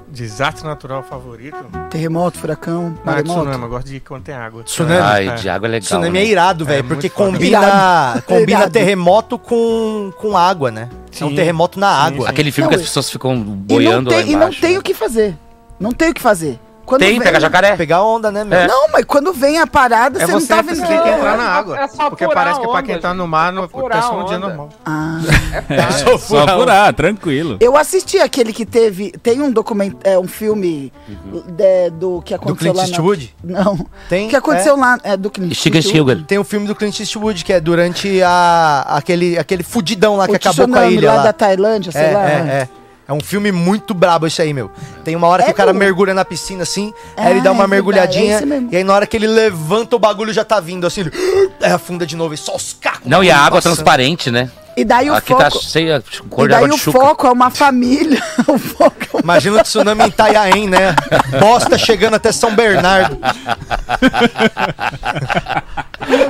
Desastre 0.10 0.64
natural 0.64 1.02
favorito? 1.02 1.58
Terremoto, 1.90 2.38
furacão, 2.38 2.96
Ah, 3.02 3.06
maremoto? 3.06 3.40
tsunami. 3.42 3.64
Eu 3.64 3.70
gosto 3.70 3.88
de 3.88 4.00
quando 4.00 4.24
tem 4.24 4.36
água. 4.36 4.62
Tsunami? 4.64 5.00
Ai, 5.02 5.28
É. 5.28 5.34
de 5.36 5.50
água 5.50 5.68
é 5.68 5.72
legal. 5.72 5.86
Tsunami 5.86 6.20
é 6.20 6.22
né? 6.22 6.26
irado, 6.28 6.66
velho, 6.66 6.80
É 6.80 6.84
porque 6.88 7.10
combina, 7.10 7.58
Irado. 7.58 8.22
combina 8.22 8.60
Irado. 8.60 8.72
terremoto 8.72 9.40
com, 9.40 10.12
com 10.20 10.38
água, 10.38 10.70
né? 10.70 10.88
é 11.20 11.26
um 11.26 11.30
Sim. 11.30 11.36
terremoto 11.36 11.80
na 11.80 11.88
Sim, 11.88 12.08
água. 12.08 12.26
sim. 12.26 12.32
Aquele 12.32 12.52
filme 12.52 12.66
Não, 12.66 12.70
que 12.70 12.76
as 12.76 12.88
pessoas 12.88 13.10
ficam 13.10 13.34
E 13.34 13.38
não, 13.38 13.44
boiando 13.56 14.10
lá 14.12 14.18
tem, 14.18 14.28
e 14.28 14.32
não 14.34 14.42
embaixo. 14.44 14.62
tem 14.62 14.78
o 14.78 14.82
que 14.84 14.94
fazer. 14.94 15.36
Não 15.80 15.92
tem 15.92 16.10
o 16.12 16.14
que 16.14 16.22
fazer. 16.22 16.60
Quando 16.94 17.00
Tem, 17.00 17.12
vem- 17.14 17.22
pega 17.22 17.40
jacaré. 17.40 17.76
Pegar 17.76 18.04
onda, 18.04 18.32
né, 18.32 18.44
meu? 18.44 18.60
É. 18.60 18.68
Não, 18.68 18.88
mas 18.92 19.04
quando 19.06 19.34
vem 19.34 19.60
a 19.60 19.66
parada, 19.66 20.22
É 20.22 20.26
você, 20.28 20.32
você, 20.34 20.54
não 20.54 20.62
tá 20.62 20.62
você 20.64 20.76
vendo. 20.76 20.88
tem 20.88 21.02
que 21.02 21.10
entrar 21.10 21.34
é 21.34 21.38
na 21.38 21.44
só- 21.44 21.50
água. 21.50 21.80
é 21.80 21.88
só 21.88 22.10
porque 22.10 22.26
furar 22.26 22.36
parece 22.44 22.60
que 22.60 22.66
a 22.66 22.70
pra 22.70 22.78
onda, 22.80 22.88
quem 22.88 23.00
tá 23.00 23.14
no 23.16 23.28
mar, 23.28 23.50
É 23.52 23.56
não 23.56 23.62
só 23.64 23.68
furar 23.70 23.98
acontece 24.04 24.08
a 24.08 24.16
um 24.24 24.26
dia 24.26 24.38
onda. 24.38 24.48
normal. 24.48 24.70
Ah. 24.86 25.20
É 25.54 25.82
fácil. 25.82 26.06
Só 26.14 26.18
Só 26.18 26.40
furar. 26.40 26.58
furar, 26.58 26.94
tranquilo. 26.94 27.58
Eu 27.60 27.76
assisti 27.76 28.20
aquele 28.20 28.54
que 28.54 28.66
teve. 28.66 29.12
Tem 29.24 29.42
um 29.42 29.52
documento, 29.52 29.98
é, 30.04 30.18
um 30.20 30.28
filme 30.28 30.92
de- 31.08 31.90
do 31.92 32.22
que 32.22 32.34
Do 32.34 32.36
aconteceu 32.44 32.74
Clint 32.74 32.76
lá. 32.76 32.84
na- 32.84 32.90
Eastwood? 32.90 33.36
Não. 33.44 33.88
Tem, 34.10 34.28
O 34.28 34.30
que 34.30 34.36
aconteceu 34.36 34.76
lá 34.76 34.98
é 35.04 35.18
do 35.18 35.30
Clint 35.32 35.52
Eastwood. 35.66 36.24
Tem 36.26 36.38
o 36.38 36.44
filme 36.44 36.68
do 36.68 36.76
Clint 36.76 37.00
Eastwood, 37.00 37.44
que 37.44 37.54
é 37.54 37.60
durante 37.60 38.22
a, 38.22 38.86
aquele, 38.98 39.38
aquele 39.38 39.64
fudidão 39.64 40.16
lá 40.18 40.26
que 40.28 40.34
O 40.34 40.36
acabou 40.36 40.68
com 40.68 40.76
a 40.78 40.88
ilha 40.88 41.10
lá, 41.10 41.18
lá. 41.18 41.24
da 41.24 41.34
Tailândia, 41.34 41.92
sei 41.92 42.02
É, 42.04 42.12
lá. 42.12 42.30
é, 42.30 42.34
é. 42.34 42.70
É 43.08 43.12
um 43.12 43.20
filme 43.20 43.52
muito 43.52 43.94
brabo 43.94 44.26
esse 44.28 44.42
aí, 44.42 44.54
meu. 44.54 44.72
Tem 45.04 45.14
uma 45.16 45.28
hora 45.28 45.44
É 45.44 45.46
que 45.48 45.52
o 45.52 45.56
cara 45.56 45.74
do- 45.74 45.80
mergulha 45.80 46.14
na 46.14 46.24
piscina 46.24 46.64
assim, 46.64 46.94
Ah, 47.18 47.24
aí 47.26 47.32
ele 47.34 47.42
dá 47.42 47.52
uma 47.52 47.66
é 47.66 47.68
verdade, 47.68 47.72
mergulhadinha, 47.72 48.38
é 48.38 48.46
mesmo. 48.46 48.70
e 48.72 48.78
aí 48.78 48.84
na 48.84 48.94
hora 48.94 49.06
que 49.06 49.18
ele 49.18 49.28
levanta 49.28 49.96
o 49.96 50.00
bagulho 50.00 50.32
já 50.32 50.46
tá 50.46 50.60
vindo 50.62 50.88
assim, 50.88 51.02
ele 51.02 51.12
aí 51.62 51.72
afunda 51.74 52.06
de 52.06 52.16
novo 52.16 52.34
e 52.34 52.38
só 52.38 52.56
os 52.56 52.74
cacos. 52.80 53.02
Não, 53.06 53.22
e 53.24 53.30
a 53.30 53.38
água 53.38 53.58
passando. 53.60 53.76
transparente, 53.76 54.32
né? 54.32 54.50
E 54.76 54.84
daí 54.84 55.08
o 55.08 55.14
Aqui 55.14 55.28
foco. 55.34 55.44
tá 55.44 55.50
cheia 55.52 56.04
cor 56.32 56.46
e 56.46 56.48
daí 56.52 56.66
de 56.68 56.74
o 56.74 56.78
chuca. 56.80 57.00
foco 57.00 57.28
é 57.28 57.32
uma 57.32 57.52
família. 57.52 58.20
o 58.48 58.58
foco 58.58 58.96
é 59.04 59.08
uma... 59.18 59.22
Imagina 59.22 59.60
o 59.60 59.64
tsunami 59.64 60.04
em 60.04 60.08
Itanhaém, 60.08 60.68
né? 60.68 60.96
Bosta 61.40 61.78
chegando 61.78 62.16
até 62.16 62.32
São 62.32 62.56
Bernardo. 62.56 63.20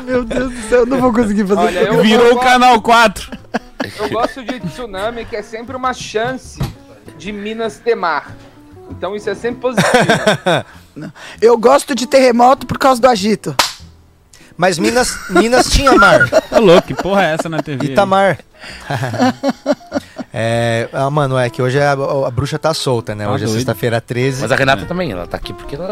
Meu 0.05 0.25
Deus 0.25 0.51
do 0.51 0.61
céu, 0.69 0.79
eu 0.79 0.85
não 0.85 0.99
vou 0.99 1.13
conseguir 1.13 1.45
fazer 1.47 1.61
Olha, 1.61 2.01
Virou 2.01 2.33
o 2.33 2.39
canal 2.39 2.81
4. 2.81 3.31
Eu 3.97 4.09
gosto 4.09 4.43
de 4.43 4.59
tsunami, 4.59 5.25
que 5.25 5.35
é 5.35 5.41
sempre 5.41 5.75
uma 5.75 5.93
chance 5.93 6.59
de 7.17 7.31
Minas 7.31 7.79
ter 7.79 7.95
mar. 7.95 8.35
Então 8.89 9.15
isso 9.15 9.29
é 9.29 9.35
sempre 9.35 9.61
positivo. 9.61 9.93
Eu 11.41 11.57
gosto 11.57 11.95
de 11.95 12.05
terremoto 12.05 12.67
por 12.67 12.77
causa 12.77 13.01
do 13.01 13.07
agito. 13.07 13.55
Mas 14.55 14.77
Minas, 14.77 15.17
Minas 15.29 15.69
tinha 15.71 15.91
mar. 15.95 16.29
Tá 16.53 16.59
louco, 16.59 16.87
que 16.87 16.93
porra 16.93 17.23
é 17.23 17.33
essa 17.33 17.49
na 17.49 17.63
TV? 17.63 17.87
Itamar. 17.87 18.37
é, 20.31 20.87
ah, 20.93 21.09
mano, 21.09 21.35
é 21.35 21.49
que 21.49 21.63
hoje 21.63 21.79
a, 21.79 21.93
a 21.93 22.29
bruxa 22.29 22.59
tá 22.59 22.75
solta, 22.75 23.15
né? 23.15 23.25
Tá 23.25 23.31
hoje 23.31 23.45
é 23.45 23.47
doido. 23.47 23.57
sexta-feira 23.57 23.99
13. 23.99 24.43
Mas 24.43 24.51
a 24.51 24.55
Renata 24.55 24.85
também, 24.85 25.11
ela 25.11 25.25
tá 25.25 25.37
aqui 25.37 25.51
porque 25.51 25.75
ela. 25.75 25.89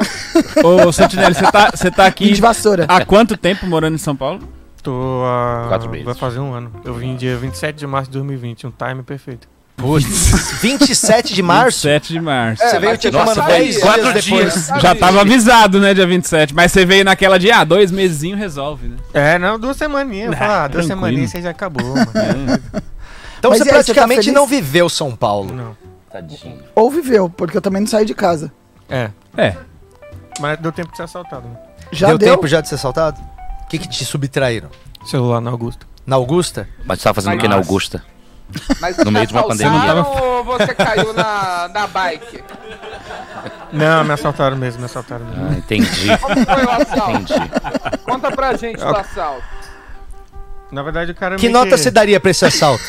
Ô, 0.64 0.92
Santinelli, 0.92 1.34
você 1.34 1.52
tá, 1.52 1.72
você 1.74 1.89
tá 1.89 2.06
aqui 2.06 2.32
De 2.32 2.39
vassoura. 2.39 2.86
há 2.88 3.04
quanto 3.04 3.36
tempo 3.36 3.66
morando 3.66 3.96
em 3.96 3.98
São 3.98 4.16
Paulo? 4.16 4.48
Tô 4.84 5.24
há. 5.26 5.66
Quatro 5.70 5.90
meses. 5.90 6.06
Vai 6.06 6.16
fazer 6.16 6.40
um 6.40 6.54
ano. 6.54 6.72
Eu 6.84 6.94
vim 6.94 7.16
dia 7.16 7.38
27 7.38 7.76
de 7.78 7.88
março 7.88 8.10
de 8.10 8.18
2020, 8.18 8.68
um 8.68 8.72
time 8.72 9.04
perfeito. 9.04 9.48
Putz, 9.78 10.06
27 10.62 11.34
de 11.34 11.42
março? 11.42 11.80
7 11.80 12.14
de 12.14 12.20
março. 12.22 12.62
Você 12.64 12.76
É, 12.76 12.80
veio 12.80 12.92
mas 12.92 13.00
tipo, 13.00 13.18
nossa, 13.18 13.36
mano, 13.36 13.44
foi 13.50 13.60
10 13.60 13.78
quatro 13.80 14.02
dias 14.14 14.26
depois. 14.26 14.54
dias. 14.68 14.82
Já 14.82 14.94
tava 14.96 15.22
avisado, 15.22 15.80
né, 15.80 15.94
dia 15.94 16.06
27. 16.06 16.54
Mas 16.54 16.72
você 16.72 16.86
veio 16.86 17.04
naquela 17.04 17.40
de, 17.40 17.50
ah, 17.52 17.64
dois 17.64 17.90
mesezinhos 17.92 18.38
resolve, 18.38 18.90
né? 18.90 18.98
É, 19.14 19.40
não, 19.40 19.60
duas 19.60 19.78
semaninhas. 19.78 20.32
Eu 20.32 20.38
falei, 20.38 20.54
ah, 20.56 20.68
duas 20.68 20.86
semaninhas 20.86 21.32
você 21.32 21.42
já 21.42 21.50
acabou, 21.50 21.84
mano. 21.96 22.04
Então 23.40 23.50
Mas 23.50 23.58
você 23.60 23.70
e 23.70 23.74
aí, 23.74 23.84
você 23.84 23.92
tá 23.92 24.02
praticamente 24.02 24.32
não 24.32 24.46
viveu 24.46 24.88
São 24.88 25.16
Paulo. 25.16 25.52
não. 25.52 25.76
Tadinho. 26.12 26.60
Ou 26.76 26.92
viveu, 26.92 27.28
porque 27.28 27.58
eu 27.58 27.62
também 27.62 27.82
não 27.82 27.88
saí 27.88 28.06
de 28.06 28.14
casa. 28.14 28.52
É. 28.88 29.10
É. 29.36 29.56
Mas 30.40 30.60
deu 30.60 30.72
tempo 30.72 30.92
de 30.92 30.98
ser 30.98 31.04
assaltado, 31.04 31.48
né? 31.48 31.56
Já 31.92 32.10
deu, 32.10 32.18
deu? 32.20 32.36
tempo 32.36 32.48
já 32.48 32.62
de 32.62 32.68
ser 32.70 32.76
assaltado? 32.76 33.20
O 33.72 33.74
que, 33.74 33.80
que 33.80 33.88
te 33.88 34.03
subtraíram? 34.03 34.69
Celular 35.05 35.39
na 35.39 35.49
Augusta. 35.49 35.86
Na 36.05 36.17
Augusta? 36.17 36.67
Mas 36.86 36.99
você 36.99 37.03
tava 37.05 37.15
fazendo 37.15 37.36
o 37.36 37.39
que 37.39 37.47
na. 37.47 37.55
Augusta? 37.55 38.03
Mas 38.82 38.97
No 38.97 39.09
meio 39.09 39.26
de 39.26 39.32
uma 39.34 39.39
assaltaram 39.45 40.03
pandemia. 40.03 40.22
ou 40.26 40.43
você 40.43 40.76
caiu 40.76 41.13
na, 41.13 41.69
na 41.69 41.88
bike? 41.88 42.43
Não, 43.72 44.03
me 44.03 44.11
assaltaram 44.11 44.57
mesmo, 44.57 44.80
me 44.80 44.88
assaltaram 44.88 45.24
mesmo. 45.26 45.47
Ah, 45.51 45.53
entendi. 45.53 46.17
Como 46.17 46.45
foi 46.45 46.65
o 46.65 46.69
assalto? 46.69 47.34
Entendi. 47.34 47.51
Conta 48.03 48.32
pra 48.32 48.57
gente 48.57 48.78
do 48.80 48.93
assalto. 48.97 49.45
Na 50.69 50.84
verdade, 50.84 51.11
o 51.13 51.15
cara 51.15 51.38
Que 51.38 51.47
nota 51.47 51.78
você 51.78 51.89
daria 51.89 52.19
pra 52.19 52.32
esse 52.32 52.43
assalto? 52.43 52.84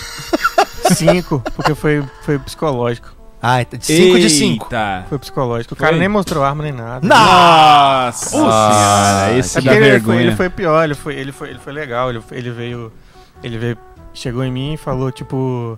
Cinco, 0.97 1.41
porque 1.55 1.77
foi, 1.77 2.03
foi 2.23 2.41
psicológico. 2.41 3.09
Ah, 3.43 3.59
5 3.81 4.19
de 4.21 4.31
5. 4.31 4.65
Eita. 4.67 5.05
Foi 5.09 5.19
psicológico. 5.19 5.75
O 5.75 5.77
cara 5.77 5.93
Foi? 5.93 5.99
nem 5.99 6.09
mostrou 6.09 6.45
arma 6.45 6.63
nem 6.63 6.73
nada. 6.73 7.05
Nossa 7.07 8.31
senhora. 8.31 8.53
Ah, 8.55 9.33
esse 9.37 9.59
É 9.59 9.61
ele, 9.61 9.69
foi, 9.71 9.81
vergonha. 9.81 10.21
ele 10.21 10.37
foi 10.37 10.49
pior, 10.51 10.85
ele 10.85 10.95
foi, 10.95 11.15
ele 11.17 11.33
foi, 11.33 11.49
ele 11.51 11.59
foi 11.59 11.73
legal, 11.73 12.11
ele, 12.11 12.23
ele 12.31 12.51
veio. 12.51 12.93
Ele 13.43 13.59
veio. 13.59 13.79
Chegou 14.15 14.45
em 14.45 14.53
mim 14.53 14.75
e 14.75 14.77
falou, 14.77 15.11
tipo. 15.11 15.77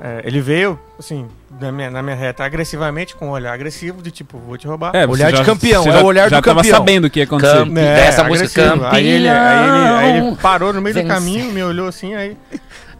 é, 0.00 0.20
ele 0.24 0.40
veio, 0.40 0.78
assim, 0.98 1.26
na 1.60 1.72
minha, 1.72 1.90
na 1.90 2.02
minha 2.02 2.14
reta, 2.16 2.44
agressivamente, 2.44 3.16
com 3.16 3.28
um 3.28 3.30
olhar 3.30 3.52
agressivo, 3.54 4.02
de 4.02 4.10
tipo, 4.10 4.36
vou 4.38 4.58
te 4.58 4.66
roubar. 4.66 4.94
É, 4.94 5.06
Olhar 5.06 5.32
de 5.32 5.42
campeão, 5.44 5.84
você 5.84 5.88
é 5.88 5.92
já- 5.92 6.02
o 6.02 6.04
olhar 6.04 6.28
já 6.28 6.40
do 6.40 6.44
tava 6.44 6.56
campeão. 6.60 6.76
sabendo 6.76 7.04
o 7.06 7.10
que 7.10 7.20
ia 7.20 7.24
acontecer. 7.24 7.64
Né, 7.66 7.94
Dessa 7.94 8.24
música, 8.24 8.62
agressivo. 8.72 8.86
Aí 8.86 9.06
ele, 9.06 9.28
aí, 9.28 9.68
ele, 9.68 9.78
aí 9.78 10.08
ele 10.10 10.18
campeão, 10.18 10.36
parou 10.36 10.72
no 10.72 10.82
meio 10.82 10.94
do 10.94 11.00
vencer. 11.02 11.14
caminho, 11.14 11.52
me 11.52 11.62
olhou 11.62 11.88
assim, 11.88 12.14
aí. 12.14 12.36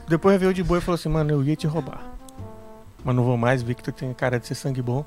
Depois 0.09 0.41
veio 0.41 0.55
de 0.55 0.63
boa 0.63 0.79
e 0.79 0.81
falou 0.81 0.95
assim, 0.95 1.09
mano, 1.11 1.31
eu 1.33 1.45
ia 1.45 1.55
te 1.57 1.67
roubar. 1.67 2.01
Mas 3.09 3.17
não 3.17 3.25
vou 3.25 3.39
mais, 3.39 3.63
vi 3.63 3.75
que 3.75 3.83
tu 3.83 3.91
tem 3.91 4.13
cara 4.13 4.39
de 4.39 4.47
ser 4.47 4.55
sangue 4.55 4.83
bom. 4.83 5.03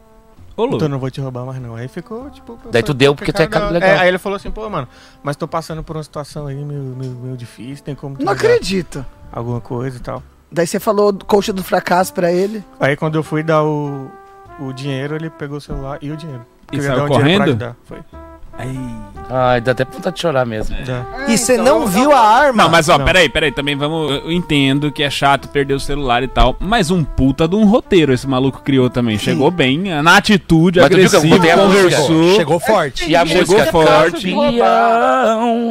Ô, 0.58 0.66
Lu, 0.66 0.76
Então 0.78 0.88
eu 0.88 0.90
não 0.90 0.98
vou 0.98 1.12
te 1.12 1.22
roubar 1.22 1.46
mais 1.46 1.62
não. 1.62 1.76
Aí 1.76 1.88
ficou, 1.88 2.32
tipo... 2.32 2.58
Daí 2.72 2.82
tu 2.82 2.96
deu 2.96 3.14
porque 3.16 3.32
tu 3.32 3.44
é 3.44 3.46
cara 3.48 3.70
legal. 3.70 3.88
É, 3.90 4.00
aí 4.00 4.08
ele 4.08 4.18
falou 4.18 4.38
assim, 4.38 4.50
pô, 4.50 4.68
mano, 4.72 4.88
mas 5.22 5.36
tô 5.36 5.48
passando 5.48 5.84
por 5.84 5.96
uma 5.96 6.02
situação 6.02 6.48
aí 6.48 6.56
meio, 6.56 6.82
meio, 6.82 7.12
meio 7.12 7.38
difícil, 7.38 7.86
tem 7.86 7.94
como 7.94 8.16
tu 8.16 8.26
Não 8.26 8.26
dar 8.26 8.32
acredito. 8.32 9.06
alguma 9.32 9.62
coisa 9.62 9.98
e 9.98 10.00
tal. 10.00 10.24
Daí 10.52 10.66
você 10.66 10.80
falou 10.80 11.14
coach 11.28 11.52
do 11.54 11.64
fracasso 11.64 12.12
pra 12.12 12.32
ele. 12.32 12.64
Aí 12.80 12.96
quando 12.98 13.16
eu 13.20 13.24
fui 13.24 13.44
dar 13.44 13.64
o, 13.64 14.10
o 14.60 14.74
dinheiro, 14.74 15.16
ele 15.16 15.30
pegou 15.30 15.60
o 15.60 15.62
celular 15.62 16.00
e 16.02 16.10
o 16.12 16.18
dinheiro. 16.18 16.44
Porque 16.66 16.78
E 16.78 16.80
eu 16.80 16.84
ia 16.86 16.96
saiu 16.96 17.08
dar 17.08 17.18
dinheiro 17.20 17.38
pra 17.38 17.46
correndo? 17.46 17.50
ajudar. 17.64 17.76
Foi. 17.86 18.00
Ai, 19.30 19.62
dá 19.62 19.72
até 19.72 19.86
vontade 19.86 20.16
de 20.16 20.22
chorar 20.22 20.46
mesmo. 20.46 20.76
Já. 20.84 21.06
E 21.28 21.38
você 21.38 21.54
então, 21.54 21.80
não 21.80 21.88
viu 21.88 22.12
a 22.12 22.20
arma? 22.20 22.64
Não, 22.64 22.70
mas 22.70 22.90
ó, 22.90 22.98
Não. 22.98 23.06
peraí, 23.06 23.30
peraí, 23.30 23.52
também 23.52 23.76
vamos. 23.76 24.12
Eu 24.12 24.32
entendo 24.32 24.92
que 24.92 25.02
é 25.02 25.10
chato 25.10 25.48
perder 25.48 25.74
o 25.74 25.80
celular 25.80 26.22
e 26.22 26.28
tal, 26.28 26.56
mas 26.60 26.92
um 26.92 27.04
puta 27.04 27.48
de 27.48 27.56
um 27.56 27.66
roteiro 27.66 28.14
esse 28.14 28.28
maluco 28.28 28.62
criou 28.62 28.90
também. 28.90 29.18
Chegou 29.18 29.50
bem, 29.50 29.80
na 30.04 30.18
atitude, 30.18 30.80
Mas 30.80 30.90
que 30.90 30.96
agressivo, 30.96 31.40
conversou. 31.40 32.36
Chegou 32.36 32.60
forte. 32.60 33.10
E 33.10 33.16
a 33.16 33.26
Chegou 33.26 33.42
música 33.42 33.72
forte. 33.72 34.36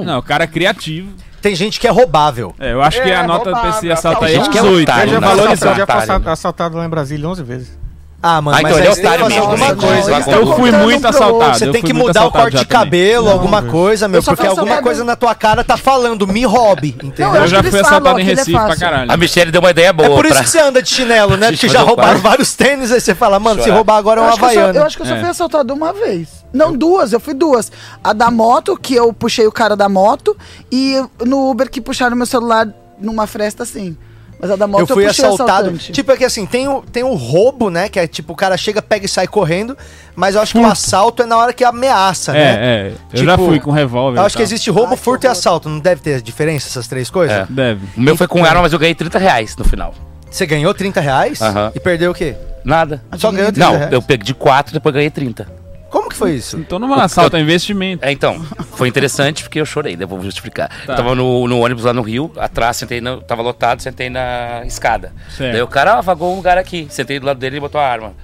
Não, 0.05 0.19
o 0.19 0.23
cara 0.23 0.45
é 0.45 0.47
criativo. 0.47 1.13
Tem 1.43 1.55
gente 1.55 1.81
que 1.81 1.87
é 1.87 1.91
roubável. 1.91 2.55
É, 2.59 2.73
eu 2.73 2.83
acho 2.83 3.01
que 3.03 3.09
É, 3.09 3.17
a 3.17 3.27
nota 3.27 3.51
do 3.51 3.57
roubado, 3.57 3.75
PC 3.75 3.91
assalta 3.91 4.27
aí 4.27 4.35
é 4.35 4.37
gente 4.37 4.51
que 4.51 4.59
é 4.59 4.63
18. 4.63 4.83
otário, 4.83 5.09
Eu 5.09 5.15
já 5.15 5.21
né? 5.21 5.27
valorizado, 5.27 5.77
já 5.79 6.19
né? 6.19 6.31
assaltado 6.33 6.77
lá 6.77 6.85
em 6.85 6.89
Brasília 6.89 7.29
11 7.29 7.43
vezes. 7.43 7.79
Ah, 8.23 8.43
mano, 8.43 8.59
Ah, 8.59 8.61
mas 8.63 8.71
então 8.73 8.79
ele 8.79 8.87
é 8.87 8.91
aí 8.91 8.95
você 8.95 9.01
tem 9.01 9.11
que 9.11 9.17
otário 9.17 9.25
fazer 9.25 9.35
mesmo, 9.35 9.51
alguma 9.51 9.77
coisa. 9.77 10.11
Vai 10.21 10.35
Eu 10.39 10.57
fui 10.57 10.71
muito 10.73 11.07
assaltado. 11.09 11.59
Você 11.59 11.69
eu 11.69 11.73
tem 11.73 11.83
que 11.83 11.93
muito 11.95 12.07
mudar 12.09 12.27
o 12.27 12.31
corte 12.31 12.59
de 12.59 12.67
cabelo, 12.67 13.25
Não, 13.27 13.33
alguma 13.33 13.63
coisa, 13.63 14.07
meu, 14.09 14.19
Eu 14.19 14.23
porque 14.23 14.43
faço 14.45 14.61
alguma 14.61 14.83
coisa 14.83 15.05
na 15.05 15.17
tua 15.17 15.35
cara 15.35 15.65
tá 15.65 15.77
falando, 15.79 16.27
me 16.27 16.45
roube, 16.45 16.89
entendeu? 17.03 17.29
Não, 17.29 17.37
Eu 17.37 17.43
acho 17.45 17.51
já 17.51 17.63
fui 17.63 17.81
assaltado 17.81 18.19
em 18.19 18.23
é 18.23 18.27
Recife 18.27 18.53
pra 18.53 18.61
fácil. 18.67 18.81
caralho. 18.81 19.11
A 19.11 19.17
Michelle 19.17 19.51
deu 19.51 19.61
uma 19.63 19.71
ideia 19.71 19.91
boa 19.93 20.09
É 20.11 20.15
por 20.15 20.25
isso 20.27 20.35
pra... 20.35 20.45
que 20.45 20.51
você 20.51 20.61
anda 20.61 20.83
de 20.83 20.89
chinelo, 20.91 21.37
né? 21.39 21.49
Porque 21.53 21.69
já 21.69 21.81
eu 21.81 21.87
roubaram 21.87 22.21
vários 22.21 22.55
tênis, 22.55 22.93
aí 22.93 23.01
você 23.01 23.15
fala, 23.15 23.41
mano, 23.41 23.63
se 23.63 23.71
roubar 23.71 23.97
agora 23.97 24.21
é 24.21 24.23
Eu 24.23 24.27
um 24.27 24.29
acho, 24.29 24.39
que 24.39 24.45
eu, 24.59 24.61
eu 24.75 24.85
acho 24.85 24.97
que 24.97 25.03
eu 25.03 25.07
só 25.07 25.15
É. 25.15 25.21
fui 25.21 25.29
assaltado 25.31 25.73
uma 25.73 25.93
vez. 25.95 26.29
Não, 26.53 26.77
duas, 26.77 27.13
eu 27.15 27.21
fui 27.21 27.33
duas. 27.33 27.73
A 28.05 28.13
da 28.13 28.31
moto, 28.31 28.77
que 28.77 28.95
eu 28.95 29.13
puxei 29.15 29.47
o 29.47 29.53
cara 29.53 29.75
da 29.75 29.89
moto, 29.89 30.37
e 30.71 31.03
no 31.25 31.49
Uber 31.51 31.71
que 31.71 31.81
puxaram 31.81 32.15
meu 32.17 32.27
celular 32.27 32.69
numa 33.01 33.27
fresta 33.27 33.63
assim. 33.63 33.97
Mas 34.41 34.51
a 34.51 34.57
da 34.57 34.67
moto 34.67 34.81
Eu 34.81 34.87
fui 34.87 35.05
o 35.05 35.11
assaltado. 35.11 35.51
assaltante. 35.69 35.93
Tipo, 35.93 36.13
é 36.13 36.17
que 36.17 36.25
assim, 36.25 36.47
tem 36.47 36.67
o, 36.67 36.81
tem 36.83 37.03
o 37.05 37.15
roubo, 37.15 37.69
né? 37.69 37.89
Que 37.91 37.99
é 38.01 38.07
tipo, 38.07 38.33
o 38.33 38.37
cara 38.37 38.57
chega, 38.57 38.81
pega 38.81 39.05
e 39.05 39.09
sai 39.09 39.27
correndo. 39.27 39.77
Mas 40.17 40.35
eu 40.35 40.41
acho 40.41 40.53
que 40.53 40.59
o 40.59 40.63
Furto. 40.63 40.73
assalto 40.73 41.23
é 41.23 41.27
na 41.27 41.37
hora 41.37 41.53
que 41.53 41.63
ameaça, 41.63 42.33
né? 42.33 42.41
É, 42.41 42.55
é. 42.55 42.87
Eu 42.89 42.97
Tipo, 43.19 43.25
já 43.25 43.37
fui 43.37 43.61
com 43.61 43.71
revólver. 43.71 44.19
Eu 44.19 44.25
acho 44.25 44.37
que 44.37 44.43
existe 44.43 44.71
roubo, 44.71 44.93
Ai, 44.93 44.97
furto 44.97 45.27
e 45.27 45.29
assalto. 45.29 45.69
Não 45.69 45.79
deve 45.79 46.01
ter 46.01 46.23
diferença 46.23 46.69
essas 46.69 46.89
três 46.89 47.11
coisas? 47.11 47.37
É. 47.37 47.47
Deve. 47.49 47.87
O 47.97 48.01
meu 48.01 48.17
foi 48.17 48.27
com 48.27 48.43
arma, 48.45 48.63
mas 48.63 48.73
eu 48.73 48.79
ganhei 48.79 48.95
30 48.95 49.19
reais 49.19 49.55
no 49.57 49.65
final. 49.65 49.95
Você 50.31 50.47
ganhou 50.47 50.73
30 50.73 51.01
reais 51.01 51.41
Aham. 51.43 51.73
e 51.75 51.81
perdeu 51.81 52.13
o 52.13 52.15
quê? 52.15 52.35
Nada. 52.65 53.03
Só 53.19 53.31
ganhou 53.33 53.53
30 53.53 53.67
Não, 53.71 53.77
reais? 53.77 53.93
eu 53.93 54.01
peguei 54.01 54.25
de 54.25 54.35
4 54.35 54.73
depois 54.73 54.95
ganhei 54.95 55.11
30. 55.11 55.47
Como 55.91 56.09
que 56.09 56.17
foi 56.17 56.35
isso? 56.37 56.57
Então 56.57 56.79
não 56.79 56.93
é 56.95 56.99
um 56.99 57.01
assalto, 57.01 57.37
é 57.37 57.41
investimento. 57.41 58.05
É, 58.05 58.13
então, 58.13 58.41
foi 58.73 58.89
interessante 58.89 59.43
porque 59.43 59.61
eu 59.61 59.67
chorei, 59.67 59.97
depois 59.97 60.21
vou 60.21 60.25
justificar. 60.25 60.69
Tá. 60.87 60.93
Eu 60.93 60.97
tava 60.97 61.15
no, 61.15 61.49
no 61.49 61.61
ônibus 61.61 61.85
lá 61.85 61.93
no 61.93 62.03
Rio, 62.03 62.33
atrás, 62.37 62.77
sentei, 62.77 63.01
na, 63.01 63.17
tava 63.19 63.43
lotado, 63.43 63.83
sentei 63.83 64.09
na 64.09 64.63
escada. 64.65 65.13
Certo. 65.37 65.53
Daí 65.53 65.63
o 65.63 65.67
cara, 65.67 66.01
vagou 66.01 66.33
um 66.33 66.37
lugar 66.37 66.57
aqui. 66.57 66.87
Sentei 66.91 67.19
do 67.19 67.27
lado 67.27 67.39
dele 67.39 67.57
e 67.57 67.61
botou 67.61 67.81
a 67.81 67.87
arma. 67.87 68.15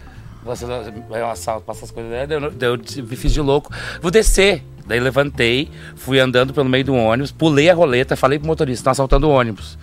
Você, 0.45 0.64
é 0.64 1.25
um 1.25 1.31
assalto, 1.31 1.67
passa 1.67 1.85
as 1.85 1.91
coisas. 1.91 2.29
Daí 2.29 2.41
eu, 2.41 2.51
daí 2.53 2.69
eu 2.69 3.05
me 3.05 3.17
fiz 3.17 3.33
de 3.33 3.41
louco. 3.41 3.73
Vou 4.01 4.12
descer. 4.12 4.62
Daí 4.87 5.01
levantei, 5.01 5.69
fui 5.97 6.21
andando 6.21 6.55
pelo 6.55 6.69
meio 6.69 6.85
do 6.85 6.95
ônibus, 6.95 7.33
pulei 7.33 7.69
a 7.69 7.75
roleta, 7.75 8.14
falei 8.14 8.39
pro 8.39 8.47
motorista, 8.47 8.83
estão 8.83 8.93
assaltando 8.93 9.29
o 9.29 9.33
ônibus. 9.33 9.77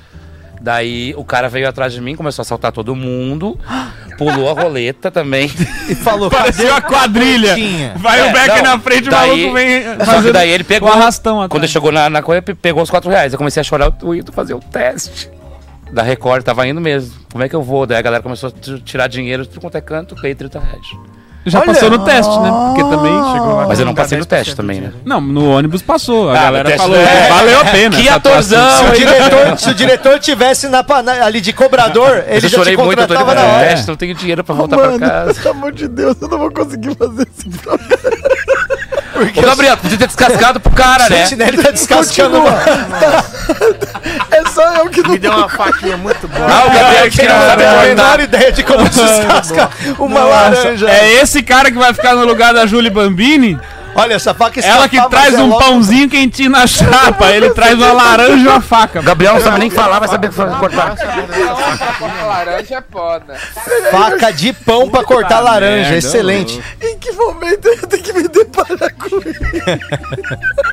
Daí 0.63 1.13
o 1.17 1.25
cara 1.25 1.49
veio 1.49 1.67
atrás 1.67 1.91
de 1.91 1.99
mim, 1.99 2.15
começou 2.15 2.41
a 2.41 2.43
assaltar 2.43 2.71
todo 2.71 2.95
mundo, 2.95 3.59
pulou 4.17 4.49
a 4.49 4.53
roleta 4.53 5.11
também. 5.11 5.51
E 5.89 5.93
falou, 5.95 6.29
Pareceu 6.29 6.73
a 6.73 6.79
quadrilha. 6.81 7.53
Vai 7.97 8.21
É, 8.21 8.23
o 8.23 8.47
não, 8.47 8.63
na 8.63 8.79
frente, 8.79 9.09
o 9.09 9.11
daí- 9.11 9.29
maluco 9.29 9.53
vem 9.53 9.83
Só 10.05 10.21
que 10.21 10.31
daí 10.31 10.49
ele 10.49 10.63
pegou. 10.63 10.87
o 10.87 10.91
arrastão 10.93 11.35
atrás. 11.41 11.49
Quando 11.51 11.63
ele 11.65 11.71
chegou 11.71 11.91
na, 11.91 12.09
na 12.09 12.21
coisa, 12.23 12.41
pe- 12.41 12.55
pegou 12.55 12.81
os 12.81 12.89
4 12.89 13.09
reais. 13.09 13.33
Eu 13.33 13.37
comecei 13.37 13.59
a 13.59 13.63
chorar, 13.65 13.93
eu 14.01 14.15
indo 14.15 14.31
fazer 14.31 14.53
o 14.53 14.59
teste. 14.59 15.29
Da 15.91 16.01
Record, 16.01 16.41
tava 16.43 16.65
indo 16.65 16.79
mesmo. 16.79 17.13
Como 17.29 17.43
é 17.43 17.49
que 17.49 17.55
eu 17.55 17.61
vou? 17.61 17.85
Daí 17.85 17.97
a 17.97 18.01
galera 18.01 18.23
começou 18.23 18.49
a 18.49 18.79
tirar 18.85 19.07
dinheiro, 19.07 19.45
tudo 19.45 19.59
quanto 19.59 19.75
é 19.75 19.81
canto, 19.81 20.15
ganhei 20.15 20.33
30 20.33 20.57
reais. 20.59 20.87
Já 21.45 21.59
Olha. 21.59 21.67
passou 21.73 21.89
no 21.89 21.99
teste, 21.99 22.39
né? 22.39 22.49
Porque 22.67 22.83
também 22.95 23.11
Chegou 23.33 23.55
lá 23.57 23.67
Mas 23.67 23.79
eu 23.79 23.85
não 23.85 23.93
passei 23.93 24.17
no 24.17 24.23
10% 24.25 24.27
teste 24.29 24.55
também, 24.55 24.77
né? 24.79 24.87
dinheiro. 24.87 25.03
Não, 25.05 25.19
no 25.19 25.51
ônibus 25.51 25.81
passou. 25.81 26.29
A 26.29 26.33
Ah, 26.39 26.43
galera 26.43 26.69
teste 26.69 26.81
falou, 26.81 26.97
é. 26.97 27.27
valeu 27.29 27.59
a 27.59 27.65
pena. 27.65 27.97
Que 27.97 28.07
atuação. 28.09 28.57
atorzão! 28.59 28.85
Se 28.87 28.91
o 28.91 29.05
diretor, 29.05 29.57
se 29.59 29.69
o 29.69 29.73
diretor 29.73 30.19
tivesse 30.19 30.67
na, 30.69 30.85
na- 31.03 31.25
ali 31.25 31.41
de 31.41 31.51
cobrador, 31.51 32.23
ele 32.27 32.37
eu 32.37 32.41
já 32.41 32.49
te 32.49 32.55
chorei 32.55 32.77
muito, 32.77 33.01
eu 33.01 33.07
tô 33.07 33.13
indo 33.13 33.19
contratava 33.25 33.35
fazer 33.35 33.47
na 33.47 33.53
o 33.53 33.57
hora. 33.59 33.67
teste, 33.69 33.87
não 33.89 33.95
tenho 33.97 34.15
dinheiro 34.15 34.43
pra 34.43 34.55
voltar 34.55 34.77
Mano, 34.77 34.99
pra 34.99 35.09
casa. 35.09 35.33
pelo 35.33 35.49
amor 35.55 35.71
de 35.73 35.87
Deus, 35.89 36.15
eu 36.21 36.27
não 36.29 36.37
vou 36.37 36.51
conseguir 36.51 36.95
fazer 36.95 37.27
esse 37.37 37.49
programa. 37.59 38.03
Ô, 39.15 39.41
Gabriel, 39.41 39.77
podia 39.77 39.97
ter 39.97 40.07
descascado 40.07 40.59
pro 40.59 40.71
cara, 40.71 41.07
né? 41.09 41.25
Sentinela 41.25 41.61
tá 41.63 41.71
descascando. 41.71 42.37
É 44.31 44.42
só 44.53 44.75
eu 44.75 44.89
que 44.89 45.01
não 45.01 45.11
Me 45.11 45.17
deu 45.19 45.31
uma 45.31 45.49
faquinha 45.49 45.97
muito 45.97 46.27
boa. 46.27 46.45
Ah, 46.47 46.65
o 46.65 46.71
Gabriel 46.71 47.09
que 47.09 47.17
Quem 47.17 47.27
não 47.29 47.35
sabe 47.41 47.63
tem 47.63 47.67
a 47.67 47.81
menor 47.83 48.19
ideia 48.19 48.51
de 48.51 48.63
como 48.63 48.87
descasca 48.89 49.69
uma 49.99 50.23
laranja. 50.23 50.89
É 50.89 51.13
esse 51.21 51.41
cara 51.43 51.71
que 51.71 51.77
vai 51.77 51.93
ficar 51.93 52.15
no 52.15 52.25
lugar 52.25 52.53
da 52.53 52.65
Julie 52.65 52.89
Bambini? 52.89 53.59
Olha, 53.95 54.15
essa 54.15 54.33
faca 54.33 54.59
Ela 54.59 54.89
que 54.89 54.99
traz 55.07 55.35
é 55.35 55.37
um 55.37 55.49
logo- 55.49 55.63
pãozinho 55.63 56.09
quentinho 56.09 56.49
na 56.49 56.65
chapa. 56.65 57.29
Ele 57.29 57.51
traz 57.51 57.75
uma 57.75 57.91
laranja 57.91 58.43
e 58.43 58.47
uma 58.47 58.59
faca. 58.59 59.03
Gabriel 59.03 59.35
não 59.35 59.41
sabe 59.41 59.59
nem 59.59 59.69
falar, 59.69 59.99
vai 59.99 60.07
saber 60.07 60.31
cortar. 60.59 60.95
Laranja 62.25 62.75
é 62.77 62.83
foda. 62.91 63.35
Faca 63.91 64.31
de 64.33 64.51
pão 64.51 64.89
pra 64.89 65.03
cortar 65.03 65.37
Puta 65.37 65.39
laranja, 65.41 65.91
merda, 65.91 65.95
excelente. 65.97 66.59
Em 66.81 66.97
que 66.97 67.11
momento 67.11 67.67
eu 67.67 67.85
tenho 67.87 68.01
que 68.01 68.13
me 68.13 68.27
deparar 68.27 68.93
com 68.95 69.17
isso? 69.17 69.39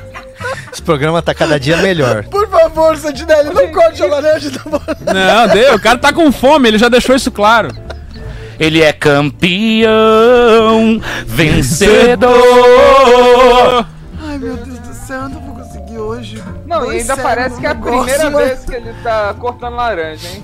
Esse 0.81 0.85
programa 0.87 1.21
tá 1.21 1.35
cada 1.35 1.59
dia 1.59 1.77
melhor. 1.77 2.23
Por 2.31 2.49
favor, 2.49 2.97
Santinelli, 2.97 3.53
não 3.53 3.71
corte 3.71 4.01
a 4.01 4.07
laranja 4.07 4.49
da 4.49 4.63
mão. 4.65 4.81
Não, 5.13 5.47
deu. 5.53 5.75
O 5.75 5.79
cara 5.79 5.99
tá 5.99 6.11
com 6.11 6.31
fome, 6.31 6.67
ele 6.69 6.79
já 6.79 6.89
deixou 6.89 7.15
isso 7.15 7.29
claro. 7.31 7.69
Ele 8.59 8.81
é 8.81 8.91
campeão, 8.91 9.91
vencedor. 11.27 12.33
Ai, 14.27 14.39
meu 14.39 14.57
Deus 14.57 14.79
do 14.79 14.93
céu, 14.95 15.21
eu 15.21 15.29
não 15.29 15.41
vou 15.41 15.55
conseguir 15.63 15.99
hoje. 15.99 16.43
Não, 16.65 16.91
e 16.91 16.97
ainda 16.97 17.15
parece 17.15 17.59
que 17.59 17.65
é 17.67 17.69
a 17.69 17.75
primeira 17.75 18.31
mano. 18.31 18.37
vez 18.37 18.65
que 18.65 18.73
ele 18.73 18.93
tá 19.03 19.35
cortando 19.37 19.75
laranja, 19.75 20.27
hein? 20.29 20.43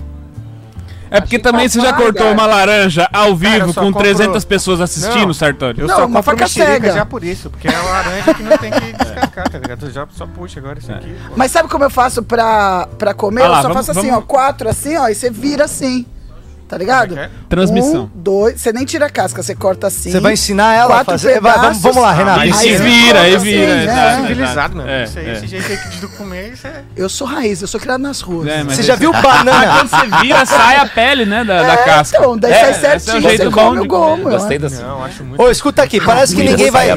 É 1.10 1.22
porque 1.22 1.40
também 1.40 1.68
você 1.70 1.80
já 1.80 1.94
cortou 1.94 2.32
uma 2.32 2.46
laranja 2.46 3.08
ao 3.14 3.36
vivo 3.36 3.74
com 3.74 3.86
compro- 3.86 4.02
300 4.02 4.44
pessoas 4.46 4.82
assistindo, 4.82 5.28
Não. 5.28 5.34
Sartori. 5.34 5.80
Eu 5.82 5.88
Não, 5.88 5.96
só 5.96 6.06
uma 6.06 6.22
faca 6.24 6.48
cega. 6.48 6.92
já 6.94 7.06
por 7.06 7.24
isso, 7.24 7.50
porque 7.50 7.68
é 7.68 7.72
uma 7.80 7.90
laranja 7.92 8.34
que 8.34 8.44
não 8.44 8.58
tem 8.58 8.72
que 8.72 8.80
descascar, 8.94 9.50
tá 9.50 9.58
ligado? 9.60 9.86
Eu 9.86 9.92
já 9.92 10.08
só 10.12 10.26
puxa 10.28 10.60
agora 10.60 10.80
isso 10.80 10.92
aqui. 10.92 11.16
pô. 11.28 11.34
Mas 11.36 11.52
sabe 11.52 11.70
como 11.70 11.84
eu 11.84 11.90
faço 11.90 12.22
pra, 12.24 12.88
pra 12.98 13.14
comer? 13.14 13.44
Ah 13.44 13.48
lá, 13.48 13.58
eu 13.58 13.62
só 13.64 13.68
vamos- 13.70 13.86
faço 13.88 14.00
assim, 14.00 14.10
vamos- 14.10 14.24
ó, 14.24 14.28
quatro 14.28 14.70
assim, 14.70 14.98
ó, 14.98 15.08
e 15.08 15.16
você 15.16 15.30
vira 15.30 15.66
assim. 15.66 16.06
Tá 16.68 16.78
ligado? 16.78 17.18
É 17.18 17.28
que 17.28 17.34
Transmissão. 17.48 18.04
Um, 18.14 18.22
dois, 18.22 18.60
você 18.60 18.74
nem 18.74 18.84
tira 18.84 19.06
a 19.06 19.10
casca, 19.10 19.42
você 19.42 19.56
corta 19.56 19.88
assim. 19.88 20.12
Você 20.12 20.20
vai 20.20 20.34
ensinar 20.34 20.74
ela 20.76 21.00
a 21.00 21.04
fazer. 21.06 21.40
Vai, 21.40 21.54
vamos, 21.54 21.62
pedaços. 21.78 21.82
vamos 21.82 22.02
lá, 22.02 22.12
Renato. 22.12 22.40
Aí 22.42 22.48
Aí 22.52 22.54
se 22.54 22.76
vira, 22.78 23.22
aí 23.22 23.32
corta 23.32 23.46
vira. 23.46 23.74
assim, 23.74 23.84
exato, 23.84 23.96
né? 23.96 24.12
exato. 24.12 24.28
Civilizado. 24.28 24.82
É, 24.88 25.04
isso 25.06 25.20
aí, 25.20 25.30
é. 25.30 25.32
esse 25.34 25.48
jeito 25.48 25.72
aí 25.72 25.78
de 26.00 26.08
comer, 26.18 26.52
isso 26.54 26.68
é. 26.68 26.82
Eu 26.96 27.08
sou 27.08 27.26
raiz, 27.26 27.62
eu 27.62 27.68
sou 27.70 27.80
criado 27.80 28.02
nas 28.02 28.20
ruas. 28.20 28.48
É, 28.50 28.64
Você 28.66 28.84
já 28.84 28.96
viu 28.96 29.14
banana? 29.22 29.78
Quando 29.78 29.90
você 29.90 30.22
vira, 30.22 30.46
sai 30.46 30.76
a 30.76 30.86
pele, 30.86 31.26
né, 31.26 31.44
da, 31.46 31.64
da 31.64 31.74
É, 31.74 31.78
casca. 31.78 32.18
então, 32.18 32.38
daí 32.38 32.52
É, 32.52 32.60
sai 32.60 32.70
é 32.70 32.74
certinho, 33.00 33.22
jeito 33.22 33.44
você 33.44 33.50
bom 33.50 33.62
come 33.62 33.80
de 33.80 33.86
o 33.86 33.88
gomo. 33.88 34.24
Gostei 34.30 34.60
dessa. 34.60 34.82
Não, 34.84 35.06
acho 35.06 35.24
muito. 35.24 35.42
Ô, 35.42 35.50
escuta 35.50 35.82
aqui, 35.84 36.02
parece 36.02 36.36
que 36.36 36.44
ninguém 36.44 36.70
vai. 36.70 36.88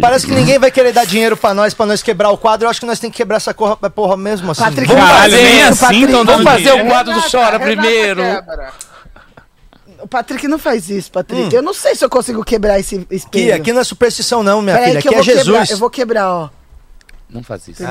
Parece 0.00 0.26
que 0.26 0.32
ninguém 0.34 0.58
vai 0.58 0.72
querer 0.72 0.92
dar 0.92 1.06
dinheiro 1.06 1.36
pra 1.36 1.54
nós, 1.54 1.72
pra 1.72 1.86
nós 1.86 2.02
quebrar 2.02 2.30
o 2.30 2.36
quadro. 2.36 2.66
Eu 2.66 2.70
acho 2.70 2.80
que 2.80 2.86
nós 2.86 2.98
temos 2.98 3.12
que 3.14 3.18
quebrar 3.22 3.36
essa 3.36 3.54
porra, 3.54 3.76
porra 3.76 4.16
mesmo 4.16 4.50
assim. 4.50 4.64
Patrick, 4.64 4.92
Vamos 4.92 5.08
fazer. 5.08 5.62
assim 5.62 5.80
Patrick. 5.80 6.06
tão 6.08 6.24
Vamos 6.24 6.26
dando 6.26 6.42
fazer 6.44 6.72
o 6.72 6.86
quadro 6.86 7.14
do 7.14 7.30
Chora 7.30 7.60
primeiro. 7.60 8.22
O 10.02 10.08
Patrick 10.08 10.46
não 10.48 10.58
faz 10.58 10.88
isso, 10.90 11.10
Patrick. 11.12 11.54
Eu 11.54 11.62
não 11.62 11.74
sei 11.74 11.94
se 11.94 12.04
eu 12.04 12.10
consigo 12.10 12.42
quebrar 12.44 12.78
esse 12.78 13.06
espelho. 13.10 13.50
Aqui, 13.50 13.60
aqui 13.60 13.72
não 13.72 13.80
é 13.80 13.84
superstição, 13.84 14.42
não, 14.42 14.62
minha 14.62 14.76
Peraí 14.76 14.88
filha. 14.88 14.98
Aqui 15.00 15.08
eu 15.08 15.12
é 15.12 15.22
quebrar, 15.22 15.36
Jesus. 15.36 15.70
eu 15.70 15.76
vou 15.78 15.90
quebrar, 15.90 16.28
ó. 16.28 16.48
Não 17.28 17.42
faz 17.42 17.68
isso. 17.68 17.82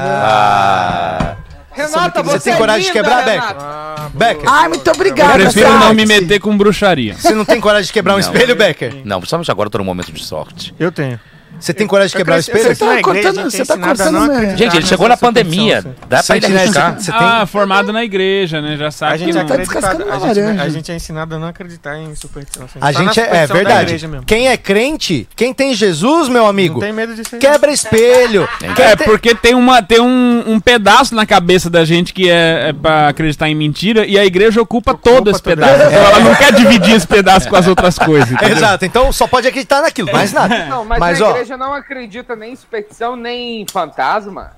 Renata, 1.72 2.24
Você 2.24 2.32
você, 2.32 2.44
tem 2.46 2.54
é 2.54 2.58
coragem 2.58 2.82
de 2.82 2.88
linda, 2.88 3.04
quebrar, 3.04 3.26
Renata. 3.26 4.10
Becker? 4.14 4.50
Ai, 4.50 4.68
muito 4.68 4.88
Eu 4.88 4.94
obrigada, 4.94 5.34
prefiro 5.34 5.70
não 5.80 5.94
me 5.94 6.06
meter 6.06 6.40
com 6.40 6.58
bruxaria. 6.58 7.16
Você 7.16 7.32
não 7.34 7.46
tem 7.46 7.62
coragem 7.62 7.86
de 7.86 7.94
quebrar 7.94 8.14
um 8.14 8.18
Não. 8.18 8.22
espelho, 8.22 8.56
Becker? 8.56 9.02
Não, 9.06 9.20
principalmente 9.20 9.52
agora 9.52 9.68
eu 9.68 9.72
tô 9.72 9.78
num 9.78 9.84
momento 9.86 10.12
de 10.12 10.24
sorte. 10.24 10.74
Eu 10.80 10.92
tenho. 10.92 11.20
Você 11.60 11.74
tem 11.74 11.86
coragem 11.88 12.12
de 12.12 12.18
quebrar 12.18 12.36
o 12.38 12.40
espelho? 12.40 12.64
Você 12.64 12.76
tá 12.76 12.86
na 12.86 13.00
igreja, 13.00 13.04
cortando- 13.30 13.52
você 13.52 13.66
tá 13.66 13.74
a 13.74 13.78
cortando 13.78 14.18
acreditar 14.18 14.50
Gente, 14.58 14.62
ele 14.62 14.76
nessa 14.76 14.88
chegou 14.88 15.10
na 15.10 15.18
pandemia. 15.18 15.82
Dá 16.08 16.24
pra 16.24 16.36
ele 16.38 16.46
Sentinela, 16.46 16.62
arriscar. 16.62 17.00
você. 17.00 17.12
Ah, 17.14 17.46
formado 17.46 17.92
na 17.94 18.04
igreja, 18.04 18.62
né? 18.62 18.78
Já 18.78 18.92
sabe 18.92 19.14
A 19.14 19.18
gente, 19.18 19.32
que 19.34 19.38
é 19.38 19.42
não... 19.42 19.48
tá 19.48 19.56
descascando 19.58 20.04
a, 20.04 20.06
uma 20.06 20.28
gente, 20.28 20.40
laranja. 20.40 20.64
a 20.64 20.70
gente 20.70 20.92
é 20.92 20.96
ensinado 20.96 21.36
a 21.36 21.40
não 21.40 21.48
acreditar 21.48 21.98
em 21.98 22.16
superstição. 22.16 22.66
assim. 22.66 22.80
A 22.80 22.94
Tá 22.94 23.00
na 23.00 23.06
gente 23.06 23.20
é, 23.20 23.36
é 23.44 23.48
verdade. 23.48 24.00
Quem 24.26 24.48
é 24.48 24.58
crente, 24.58 25.28
quem 25.36 25.54
tem 25.54 25.74
Jesus, 25.74 26.30
meu 26.30 26.46
amigo, 26.48 26.80
quebra 27.40 27.72
espelho. 27.72 28.48
É, 28.80 28.96
porque 28.96 29.36
tem, 29.36 29.54
uma, 29.56 29.82
tem 29.82 30.00
um, 30.00 30.44
um 30.48 30.60
pedaço 30.60 31.14
na 31.14 31.26
cabeça 31.26 31.70
da 31.70 31.84
gente 31.84 32.14
que 32.14 32.30
é, 32.30 32.70
é 32.70 32.74
pra 32.74 33.10
acreditar 33.10 33.50
em 33.50 33.56
mentira 33.56 34.06
e 34.06 34.18
a 34.18 34.26
igreja 34.26 34.62
ocupa, 34.62 34.94
todo 34.94 35.30
esse 35.30 35.42
pedaço. 35.42 35.82
ela 35.84 36.20
não 36.20 36.34
quer 36.36 36.54
dividir 36.54 36.96
esse 36.96 37.06
pedaço 37.08 37.50
com 37.50 37.56
as 37.56 37.68
outras 37.68 37.98
coisas. 38.00 38.32
entendeu? 38.32 38.56
Exato, 38.58 38.86
então 38.86 39.12
só 39.12 39.28
pode 39.28 39.48
acreditar 39.48 39.82
naquilo, 39.82 40.12
mais 40.12 40.32
nada. 40.32 40.66
Não, 40.66 40.86
mas, 40.86 41.00
Mas, 41.00 41.22
a 41.22 41.28
ó- 41.28 41.34
igreja 41.50 41.58
não 41.58 41.74
acredita 41.74 42.36
nem 42.36 42.54
em 42.54 42.56
superstição, 42.56 43.16
nem 43.16 43.62
em 43.62 43.66
fantasma. 43.70 44.52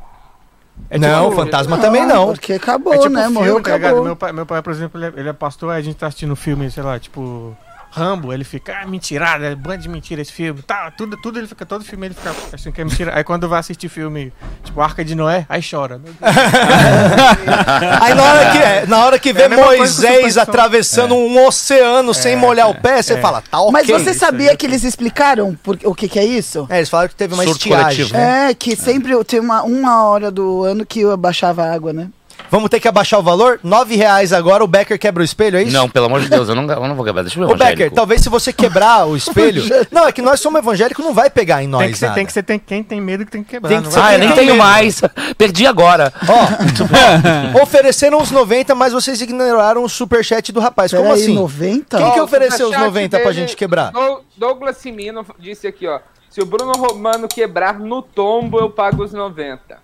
não, 1.00 1.30
tipo- 1.30 1.36
fantasma 1.44 1.78
também 1.78 2.06
não. 2.06 2.28
Porque 2.28 2.54
acabou, 2.54 2.94
É 2.94 2.98
tipo 2.98 3.10
né? 3.14 3.22
filme, 3.24 3.34
Morreu, 3.36 3.62
tá 3.62 3.76
acabou. 3.76 4.04
Meu 4.04 4.16
pai, 4.16 4.32
meu 4.32 4.46
pai, 4.46 4.62
por 4.62 4.72
exemplo, 4.72 5.00
ele 5.00 5.16
é, 5.16 5.20
ele 5.22 5.30
é 5.30 5.34
pastor, 5.34 5.72
aí 5.72 5.80
a 5.80 5.84
gente 5.84 5.96
tá 5.98 6.08
assistindo 6.08 6.36
filme, 6.36 6.70
sei 6.70 6.84
lá, 6.84 7.00
tipo. 7.00 7.56
Rambo, 7.94 8.32
ele 8.32 8.46
fica, 8.46 8.80
ah, 8.82 8.88
mentirada, 8.88 9.46
é 9.48 9.54
bando 9.56 9.80
de 9.84 9.90
mentira 9.90 10.22
esse 10.22 10.32
filme, 10.32 10.62
tá, 10.62 10.90
tudo, 10.92 11.18
tudo 11.18 11.38
ele 11.40 11.48
fica, 11.48 11.66
todo 11.66 11.84
filme 11.84 12.08
ele 12.08 12.14
fica 12.14 12.34
achando 12.54 12.74
que 12.74 12.80
é 12.80 12.86
mentira. 12.86 13.12
Aí 13.16 13.24
quando 13.24 13.50
vai 13.50 13.60
assistir 13.60 13.90
filme, 13.90 14.32
tipo, 14.64 14.80
Arca 14.80 15.04
de 15.04 15.14
Noé, 15.14 15.46
aí 15.50 15.62
chora. 15.62 16.00
Aí 18.02 18.14
na 18.14 18.24
hora 18.24 18.52
que, 18.52 18.58
é, 18.58 18.86
na 18.88 19.06
hora 19.06 19.20
que 19.20 19.34
vê 19.34 19.44
a 19.44 19.50
mesma 19.50 19.66
coisa 19.66 19.78
com 19.78 19.82
Moisés 19.84 20.14
superstição. 20.16 20.44
atravessando 20.44 21.16
um 21.16 21.46
oceano 21.46 22.14
sem 22.14 22.36
molhar 22.36 22.70
o 22.70 22.76
pé, 22.76 23.02
você 23.02 23.20
fala, 23.20 23.42
tá 23.42 23.60
ok. 23.60 23.72
Mas 23.74 23.88
você 23.88 24.14
sabia 24.14 24.56
que 24.56 24.66
eles 24.66 24.84
explicaram 24.84 25.56
por- 25.62 25.78
o 25.84 25.94
que, 25.94 26.08
que 26.08 26.20
é 26.20 26.26
isso? 26.26 26.66
É, 26.70 26.78
eles 26.78 26.90
falaram 26.90 27.10
que 27.10 27.16
teve 27.16 27.34
uma 27.34 27.44
Surto 27.44 27.58
estiagem. 27.60 27.84
coletivo, 28.08 28.14
né? 28.14 28.52
É, 28.52 28.54
que 28.54 28.76
sempre 28.76 29.22
tem 29.26 29.40
uma, 29.40 29.64
uma 29.64 30.04
hora 30.06 30.32
do 30.32 30.64
ano 30.64 30.86
que 30.86 31.04
baixava 31.18 31.64
a 31.64 31.74
água, 31.74 31.92
né? 31.92 32.08
Vamos 32.52 32.70
ter 32.70 32.80
que 32.82 32.88
abaixar 32.88 33.20
o 33.20 33.24
valor? 33.24 33.60
Nove 33.64 33.96
reais 33.96 34.34
agora, 34.34 34.62
o 34.64 34.68
Becker 34.68 35.00
quebra 35.00 35.22
o 35.22 35.26
espelho, 35.26 35.58
é 35.58 35.64
isso? 35.64 35.72
Não, 35.74 35.90
pelo 35.90 36.08
amor 36.08 36.20
de 36.22 36.28
Deus, 36.30 36.50
eu 36.50 36.54
não, 36.56 36.64
eu 36.70 36.88
não 36.88 36.96
vou 36.96 37.06
quebrar. 37.06 37.24
Deixa 37.24 37.40
eu 37.40 37.48
ver 37.48 37.54
Ô, 37.54 37.58
Becker, 37.58 37.90
talvez 37.92 38.22
se 38.22 38.28
você 38.30 38.52
quebrar 38.52 39.08
o 39.08 39.16
espelho... 39.18 39.64
não, 39.90 40.06
é 40.08 40.12
que 40.12 40.22
nós 40.22 40.40
somos 40.42 40.60
evangélicos, 40.60 41.04
não 41.04 41.14
vai 41.14 41.30
pegar 41.30 41.64
em 41.64 41.68
nós 41.68 41.82
Tem 41.84 41.92
que 41.94 41.98
ser, 41.98 42.06
nada. 42.08 42.16
tem 42.16 42.26
que 42.26 42.34
ser, 42.34 42.44
tem, 42.44 42.60
quem 42.60 42.84
tem 42.84 43.00
medo 43.00 43.26
que 43.26 43.32
tem 43.32 43.44
que 43.44 43.52
quebrar. 43.52 43.70
Tem 43.70 43.78
que 43.80 43.86
não 43.86 43.92
ser- 43.92 44.00
Ah, 44.02 44.14
eu 44.14 44.20
nem 44.20 44.28
tem 44.30 44.38
tenho 44.38 44.52
medo. 44.56 44.58
mais. 44.58 45.02
Perdi 45.38 45.66
agora. 45.66 46.12
Ó, 46.28 47.62
ofereceram 47.64 48.22
os 48.22 48.32
90, 48.32 48.76
mas 48.76 48.94
vocês 48.94 49.22
ignoraram 49.22 49.84
o 49.84 49.90
superchat 49.90 50.52
do 50.52 50.60
rapaz. 50.60 50.92
Como 50.92 51.04
Peraí, 51.04 51.22
assim? 51.24 51.34
90? 51.36 51.98
Quem 51.98 52.12
que 52.12 52.20
Ó, 52.20 52.22
o 52.22 52.26
ofereceu 52.26 52.68
os 52.68 52.74
superchat 52.74 52.86
90 52.88 53.20
pra 53.20 53.30
dele- 53.32 53.40
gente 53.42 53.56
quebrar? 53.56 53.92
Dou- 53.92 54.24
Douglas 54.38 54.78
Simino 54.78 55.26
disse 55.40 55.68
aqui, 55.68 55.88
ó. 55.88 56.00
Se 56.30 56.42
o 56.42 56.46
Bruno 56.46 56.72
Romano 56.74 57.28
quebrar 57.28 57.78
no 57.80 58.02
tombo, 58.02 58.58
eu 58.60 58.70
pago 58.70 59.04
os 59.04 59.12
90. 59.14 59.80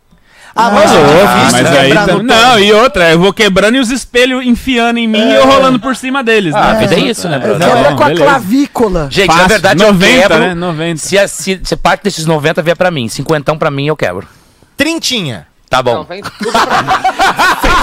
Ah, 0.58 0.72
mas 0.72 0.92
é 0.92 0.98
louco, 0.98 1.36
difícil 1.36 1.64
mas 1.64 1.78
aí 1.78 1.94
no 1.94 2.24
Não, 2.24 2.60
e 2.60 2.74
outra, 2.74 3.12
eu 3.12 3.20
vou 3.20 3.32
quebrando 3.32 3.76
e 3.76 3.80
os 3.80 3.92
espelhos 3.92 4.46
enfiando 4.46 4.98
em 4.98 5.08
mim 5.08 5.20
e 5.30 5.36
eu 5.36 5.46
rolando 5.46 5.80
por 5.80 5.96
cima 5.96 6.24
deles. 6.24 6.54
Ah, 6.56 6.74
né? 6.74 6.80
vida 6.80 6.96
é 6.96 7.00
isso, 7.00 7.30
né, 7.30 7.38
Bruno? 7.40 7.60
Não, 7.60 7.68
Quebra 7.70 7.90
não, 7.92 7.98
com 7.98 8.04
a 8.04 8.08
beleza. 8.08 8.24
clavícula. 8.26 9.08
Gente, 9.12 9.28
na 9.28 9.34
Fácil. 9.34 9.50
verdade 9.50 9.84
90, 9.84 10.14
eu 10.16 10.22
quebro. 10.22 10.40
né? 10.40 10.54
90. 10.56 10.98
Se, 11.00 11.18
a- 11.20 11.28
se, 11.28 11.60
se 11.64 11.76
parte 11.76 12.04
desses 12.04 12.26
90 12.26 12.62
vier 12.62 12.76
pra 12.76 12.90
mim, 12.92 13.08
50 13.08 13.56
pra 13.56 13.70
mim 13.72 13.88
eu 13.88 13.96
quebro. 13.96 14.28
Trintinha. 14.76 15.48
Tá 15.70 15.84
Não, 15.84 15.84
bom. 15.84 16.04
vem 16.06 16.22
tudo 16.22 16.52
pra 16.52 16.82
mim. 16.82 16.90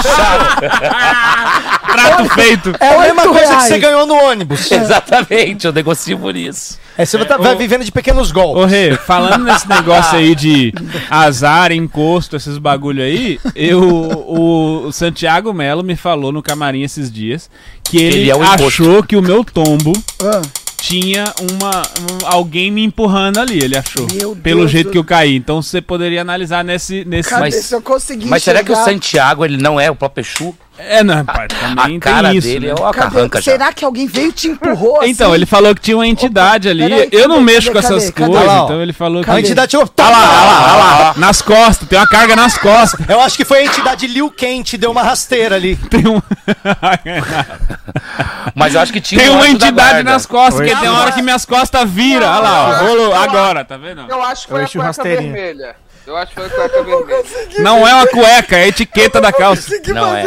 Trato 1.91 2.25
feito. 2.35 2.73
É 2.79 2.95
a 2.95 2.99
mesma 3.01 3.23
coisa 3.23 3.39
que 3.41 3.45
reais. 3.49 3.63
você 3.67 3.79
ganhou 3.79 4.05
no 4.05 4.15
ônibus. 4.15 4.69
Exatamente, 4.71 5.65
eu 5.67 5.73
negocio 5.73 6.17
por 6.17 6.35
isso. 6.35 6.79
É, 6.97 7.05
você 7.05 7.17
vai, 7.17 7.27
tá- 7.27 7.37
vai 7.37 7.55
vivendo 7.55 7.83
de 7.83 7.91
pequenos 7.91 8.31
golpes. 8.31 8.63
Ô, 8.63 8.65
Rê, 8.65 8.95
falando 8.95 9.43
nesse 9.43 9.67
negócio 9.67 10.17
aí 10.17 10.33
de 10.33 10.73
azar, 11.09 11.71
encosto, 11.73 12.37
esses 12.37 12.57
bagulho 12.57 13.03
aí, 13.03 13.37
eu, 13.53 13.81
o, 13.83 14.85
o 14.87 14.91
Santiago 14.93 15.53
Melo 15.53 15.83
me 15.83 15.97
falou 15.97 16.31
no 16.31 16.41
camarim 16.41 16.83
esses 16.83 17.11
dias 17.11 17.49
que 17.83 17.97
ele, 17.97 18.19
Ele 18.19 18.31
é 18.31 18.35
o 18.35 18.41
achou 18.41 19.03
que 19.03 19.17
o 19.17 19.21
meu 19.21 19.43
tombo 19.43 19.91
Ah, 20.23 20.41
tinha 20.87 21.23
uma 21.51 21.81
um- 21.81 22.25
alguém 22.27 22.69
me 22.69 22.83
empurrando 22.83 23.39
ali, 23.39 23.57
ele 23.63 23.75
achou. 23.75 24.05
Meu 24.13 24.35
pelo 24.35 24.59
Deus 24.61 24.71
jeito 24.71 24.87
do- 24.87 24.91
que 24.91 24.97
eu 24.97 25.03
caí. 25.03 25.35
Então 25.35 25.61
você 25.61 25.81
poderia 25.81 26.21
analisar 26.21 26.63
nesse 26.63 27.03
nesse 27.05 27.29
cadê? 27.29 27.41
Mas- 27.41 27.55
Se 27.55 27.73
eu 27.73 27.81
conseguir 27.81 28.27
Mas 28.27 28.43
será 28.43 28.63
que 28.63 28.71
o 28.71 28.75
Santiago 28.75 29.43
ele 29.43 29.57
não 29.57 29.79
é 29.79 29.89
o 29.89 29.95
próprio 29.95 30.21
Exu? 30.21 30.55
É, 30.77 31.03
não, 31.03 31.15
rapaz, 31.15 31.47
também 31.47 31.97
A 31.97 31.99
cara 31.99 32.29
tem 32.29 32.37
isso. 32.37 32.47
dele 32.47 32.67
né? 32.67 32.73
é 32.73 32.75
uma 32.75 32.93
Cadê? 32.93 33.15
carranca 33.15 33.41
já. 33.41 33.51
Será 33.51 33.71
que 33.71 33.85
alguém 33.85 34.07
veio 34.07 34.29
e 34.29 34.33
te 34.33 34.47
empurrou 34.49 34.99
assim? 35.01 35.11
Então, 35.11 35.33
ele 35.33 35.45
falou 35.45 35.73
que 35.73 35.81
tinha 35.81 35.97
uma 35.97 36.07
entidade 36.07 36.67
ali. 36.67 36.83
peraí, 36.83 37.09
eu 37.11 37.27
não 37.27 37.35
cadê, 37.35 37.45
mexo 37.45 37.71
cadê, 37.71 37.87
com 37.87 37.95
essas 37.95 38.09
cadê, 38.09 38.31
coisas, 38.31 38.53
então 38.63 38.81
ele 38.81 38.93
falou 38.93 39.23
que. 39.23 39.29
A 39.29 39.39
entidade. 39.39 39.77
Olha 39.77 39.87
lá, 39.97 40.07
olha 40.07 40.17
lá, 40.17 40.73
olha 40.73 41.05
lá. 41.05 41.13
Nas 41.17 41.41
costas, 41.41 41.87
tem 41.87 41.97
uma 41.97 42.07
carga 42.07 42.35
nas 42.35 42.57
costas. 42.57 42.99
Eu 43.07 43.21
acho 43.21 43.37
que 43.37 43.45
foi 43.45 43.59
a 43.59 43.65
entidade 43.65 44.07
Liu 44.07 44.29
Quente, 44.29 44.77
deu 44.77 44.91
uma 44.91 45.03
rasteira 45.03 45.55
ali. 45.55 45.75
Tem, 45.89 46.05
um... 46.07 46.21
Mas 48.53 48.75
eu 48.75 48.81
acho 48.81 48.91
que 48.91 48.99
tinha 48.99 49.21
tem 49.21 49.29
um 49.29 49.35
uma 49.35 49.47
entidade 49.47 50.03
nas 50.03 50.25
costas, 50.25 50.61
Oi. 50.61 50.69
que 50.69 50.75
tem 50.79 50.89
hora 50.89 51.11
que 51.11 51.21
minhas 51.21 51.45
costas 51.45 51.89
viram. 51.89 52.27
Olha 52.27 52.39
lá, 52.39 52.79
rolou 52.79 53.15
agora, 53.15 53.63
tá 53.63 53.77
vendo? 53.77 54.05
Eu 54.09 54.21
acho 54.21 54.47
que 54.47 54.51
foi 54.51 54.63
a 54.63 54.65
o 54.65 54.71
cueca 54.71 55.03
vermelha. 55.03 55.75
Eu 56.07 56.15
acho 56.15 56.33
que 56.33 56.35
foi 56.35 56.45
a 56.45 56.49
cueca 56.49 56.83
vermelha. 56.83 57.23
Não 57.59 57.87
é 57.87 57.93
uma 57.95 58.07
cueca, 58.07 58.55
é 58.57 58.63
a 58.63 58.67
etiqueta 58.67 59.19
da 59.19 59.31
calça. 59.33 59.71
Não 59.87 60.15
é. 60.15 60.25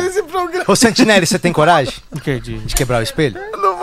Ô, 0.67 0.75
Santinelli, 0.75 1.25
você 1.27 1.39
tem 1.39 1.53
coragem 1.53 1.95
O 2.13 2.21
quê? 2.21 2.41
De... 2.41 2.59
de 2.59 2.75
quebrar 2.75 2.99
o 2.99 3.03
espelho? 3.03 3.39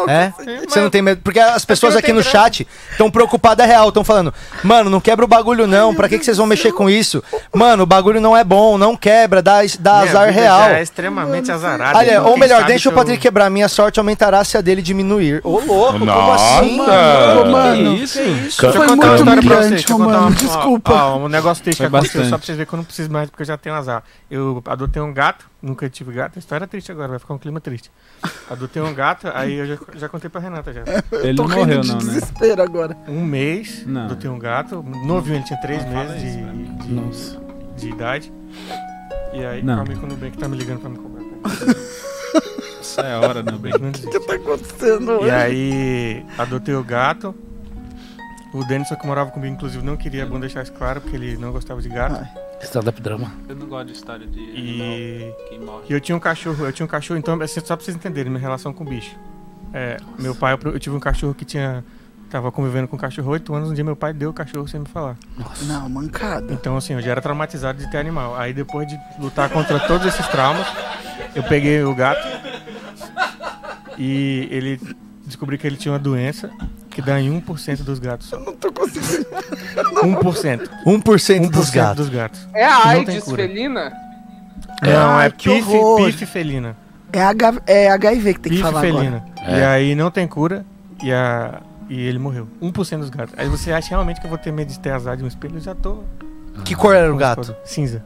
É? 0.07 0.31
Você 0.67 0.79
não 0.81 0.89
tem 0.89 1.01
medo? 1.01 1.21
Porque 1.23 1.39
as 1.39 1.63
pessoas 1.63 1.95
aqui 1.95 2.11
no 2.11 2.21
chat 2.21 2.67
estão 2.91 3.09
preocupadas 3.09 3.65
real, 3.65 3.87
estão 3.89 4.03
falando, 4.03 4.33
mano, 4.63 4.89
não 4.89 4.99
quebra 4.99 5.23
o 5.23 5.27
bagulho 5.27 5.65
não, 5.65 5.95
pra 5.95 6.09
que, 6.09 6.19
que 6.19 6.25
vocês 6.25 6.37
vão 6.37 6.45
mexer 6.45 6.71
com 6.73 6.89
isso? 6.89 7.23
Mano, 7.53 7.83
o 7.83 7.85
bagulho 7.85 8.19
não 8.19 8.35
é 8.35 8.43
bom, 8.43 8.77
não 8.77 8.95
quebra, 8.95 9.41
dá, 9.41 9.61
dá 9.79 9.91
Minha 9.99 10.03
azar 10.09 10.29
real. 10.31 10.59
já 10.69 10.77
é 10.79 10.81
extremamente 10.81 11.51
azarada. 11.51 11.97
Olha, 11.97 12.11
então 12.11 12.25
ou 12.29 12.37
melhor, 12.37 12.63
deixa 12.65 12.89
o 12.89 12.91
que 12.91 12.97
eu- 12.97 13.01
Patrick 13.01 13.21
quebrar, 13.21 13.49
minha 13.49 13.67
sorte 13.69 13.99
aumentará 13.99 14.43
se 14.43 14.57
a 14.57 14.61
dele 14.61 14.81
diminuir. 14.81 15.39
Ô, 15.43 15.59
louco, 15.59 15.99
como 15.99 16.31
assim? 16.33 16.79
Ô, 16.81 17.45
mano, 17.45 17.95
isso? 17.95 18.19
Deixa 18.21 18.65
eu 18.67 18.73
Foi 18.73 18.87
contar 18.87 18.95
muito 18.95 19.03
uma 19.05 19.15
história 19.15 19.41
pra 19.41 19.55
vocês. 19.55 19.65
humilhante, 19.65 19.75
Deixa 19.75 19.93
eu 19.93 19.97
contar 19.97 20.05
Romano, 20.17 20.27
uma- 20.27 20.35
desculpa. 20.35 20.93
ó, 20.93 21.17
um 21.17 21.27
negócio 21.29 21.63
triste 21.63 21.84
que 21.85 21.89
Foi 21.91 21.99
aconteceu, 21.99 22.21
bastante. 22.21 22.29
só 22.29 22.37
pra 22.37 22.45
vocês 22.45 22.57
verem 22.57 22.67
que 22.69 22.73
eu 22.73 22.77
não 22.77 22.83
preciso 22.83 23.11
mais, 23.11 23.29
porque 23.29 23.41
eu 23.43 23.47
já 23.47 23.57
tenho 23.57 23.75
azar. 23.75 24.03
Eu 24.29 24.61
adotei 24.65 25.01
um 25.01 25.13
gato, 25.13 25.49
nunca 25.61 25.89
tive 25.89 26.11
gato. 26.13 26.37
A 26.37 26.39
história 26.39 26.63
é 26.65 26.67
triste 26.67 26.91
agora, 26.91 27.07
vai 27.09 27.19
ficar 27.19 27.33
um 27.33 27.37
clima 27.37 27.59
triste. 27.59 27.91
Adotei 28.49 28.81
um 28.81 28.93
gato, 28.93 29.27
aí 29.33 29.53
eu 29.55 29.65
já, 29.65 29.77
já 29.95 30.09
contei 30.09 30.29
pra 30.29 30.41
Renata 30.41 30.71
já. 30.73 30.81
Ele 31.23 31.35
Tô 31.35 31.43
não 31.43 31.49
rindo 31.49 31.59
morreu, 31.59 31.81
de 31.81 31.87
não, 31.87 31.95
né? 31.95 32.01
desespero 32.05 32.61
agora. 32.61 32.97
Um 33.07 33.23
mês, 33.23 33.85
Não. 33.85 34.05
adotei 34.05 34.29
um 34.29 34.39
gato, 34.39 34.83
novinho, 34.83 35.37
ele 35.37 35.45
tinha 35.45 35.59
três 35.61 35.83
fala 35.83 36.03
meses 36.05 36.23
isso, 36.23 36.37
de, 36.37 36.63
de, 36.87 36.93
Nossa. 36.93 37.41
de 37.77 37.89
idade. 37.89 38.33
E 39.33 39.45
aí, 39.45 39.61
Não. 39.63 39.75
calma 39.77 39.91
aí 39.91 39.97
que 39.99 40.05
o 40.05 40.07
Nubank 40.07 40.37
tá 40.37 40.47
me 40.47 40.57
ligando 40.57 40.79
pra 40.79 40.89
me 40.89 40.97
cobrar. 40.97 41.15
Isso 42.81 43.01
é 43.01 43.17
hora, 43.17 43.43
não, 43.43 43.57
bem. 43.57 43.73
Não 43.79 43.91
desiste. 43.91 44.15
O 44.15 44.19
que 44.21 44.27
tá 44.27 44.35
acontecendo 44.35 45.11
E 45.11 45.15
hoje? 45.15 45.29
aí, 45.31 46.25
adotei 46.37 46.75
o 46.75 46.83
gato. 46.83 47.35
O 48.55 48.63
Denison 48.63 48.95
que 48.95 49.05
morava 49.05 49.31
comigo, 49.31 49.53
inclusive, 49.53 49.83
não 49.83 49.97
queria, 49.97 50.23
é 50.23 50.25
bom 50.25 50.39
deixar 50.39 50.63
isso 50.63 50.71
claro, 50.71 51.01
porque 51.01 51.15
ele 51.17 51.35
não 51.35 51.51
gostava 51.51 51.81
de 51.81 51.89
gato. 51.89 52.25
Stand-up 52.61 53.01
drama. 53.01 53.29
Eu 53.49 53.55
não 53.55 53.67
gosto 53.67 53.87
de 53.87 53.91
história 53.93 54.25
de 54.25 54.39
E, 54.39 55.33
quem 55.49 55.59
morre. 55.59 55.83
e 55.89 55.93
eu 55.93 55.99
tinha 55.99 56.15
um 56.15 56.19
cachorro, 56.21 56.65
eu 56.65 56.71
tinha 56.71 56.85
um 56.85 56.89
cachorro, 56.89 57.17
então, 57.19 57.39
assim, 57.41 57.59
só 57.59 57.75
pra 57.75 57.83
vocês 57.83 57.97
entenderem 57.97 58.31
minha 58.31 58.41
relação 58.41 58.71
com 58.71 58.85
o 58.85 58.87
bicho. 58.87 59.13
É, 59.73 59.97
meu 60.17 60.33
pai, 60.33 60.53
eu, 60.53 60.71
eu 60.71 60.79
tive 60.79 60.95
um 60.95 60.99
cachorro 61.01 61.33
que 61.33 61.43
tinha. 61.43 61.83
Tava 62.29 62.49
convivendo 62.51 62.87
com 62.87 62.95
um 62.95 62.99
cachorro 62.99 63.29
oito 63.31 63.53
anos, 63.53 63.69
um 63.69 63.73
dia 63.73 63.83
meu 63.83 63.95
pai 63.95 64.13
deu 64.13 64.29
o 64.29 64.33
cachorro 64.33 64.67
sem 64.67 64.79
me 64.79 64.87
falar. 64.87 65.17
Não, 65.63 65.87
mancada. 65.89 66.51
Então, 66.53 66.77
assim, 66.77 66.93
eu 66.93 67.01
já 67.01 67.11
era 67.11 67.21
traumatizado 67.21 67.77
de 67.77 67.91
ter 67.91 67.97
animal. 67.97 68.35
Aí, 68.37 68.53
depois 68.53 68.87
de 68.87 68.97
lutar 69.19 69.49
contra 69.49 69.79
todos 69.81 70.07
esses 70.07 70.25
traumas, 70.29 70.65
eu 71.35 71.43
peguei 71.43 71.83
o 71.83 71.93
gato 71.93 72.25
e 73.97 74.47
ele 74.49 74.79
descobri 75.25 75.57
que 75.57 75.67
ele 75.67 75.77
tinha 75.77 75.91
uma 75.91 75.99
doença 75.99 76.49
que 76.95 77.01
dá 77.01 77.19
em 77.19 77.41
1% 77.41 77.83
dos 77.83 77.99
gatos 77.99 78.29
só. 78.29 78.39
Não 78.39 78.53
tô 78.55 78.71
conseguindo. 78.71 79.25
1%. 80.01 80.69
1% 80.85 81.49
dos 81.51 81.69
1% 81.69 81.73
gatos. 81.73 81.95
dos 81.97 82.09
gatos. 82.09 82.47
É 82.53 82.63
a 82.65 82.69
Não 82.79 82.87
AIDS 82.87 83.25
felina? 83.31 83.91
Não, 84.81 85.19
é 85.19 85.29
que 85.29 85.49
pife, 85.49 85.75
horror. 85.75 86.05
pife 86.07 86.25
felina. 86.25 86.77
É, 87.11 87.21
H, 87.21 87.53
é 87.67 87.89
HIV 87.91 88.33
que 88.35 88.39
tem 88.39 88.51
que 88.53 88.57
Pife 88.57 88.61
falar 88.61 88.79
felina. 88.81 89.25
agora. 89.41 89.57
E 89.59 89.63
aí 89.63 89.95
não 89.95 90.09
tem 90.09 90.25
cura 90.25 90.65
e, 91.03 91.11
a, 91.11 91.61
e 91.89 91.99
ele 92.01 92.17
morreu. 92.17 92.47
1% 92.61 92.99
dos 92.99 93.09
gatos. 93.09 93.33
Aí 93.37 93.47
você 93.49 93.73
acha 93.73 93.89
realmente 93.89 94.19
que 94.21 94.25
eu 94.25 94.29
vou 94.29 94.39
ter 94.39 94.51
medo 94.53 94.69
de 94.69 94.79
ter 94.79 94.91
azar 94.91 95.17
de 95.17 95.23
um 95.23 95.27
espelho? 95.27 95.57
Eu 95.57 95.61
já 95.61 95.75
tô. 95.75 96.03
Que 96.63 96.73
cor 96.75 96.95
era 96.95 97.13
o 97.13 97.17
gato? 97.17 97.53
Cinza. 97.65 98.01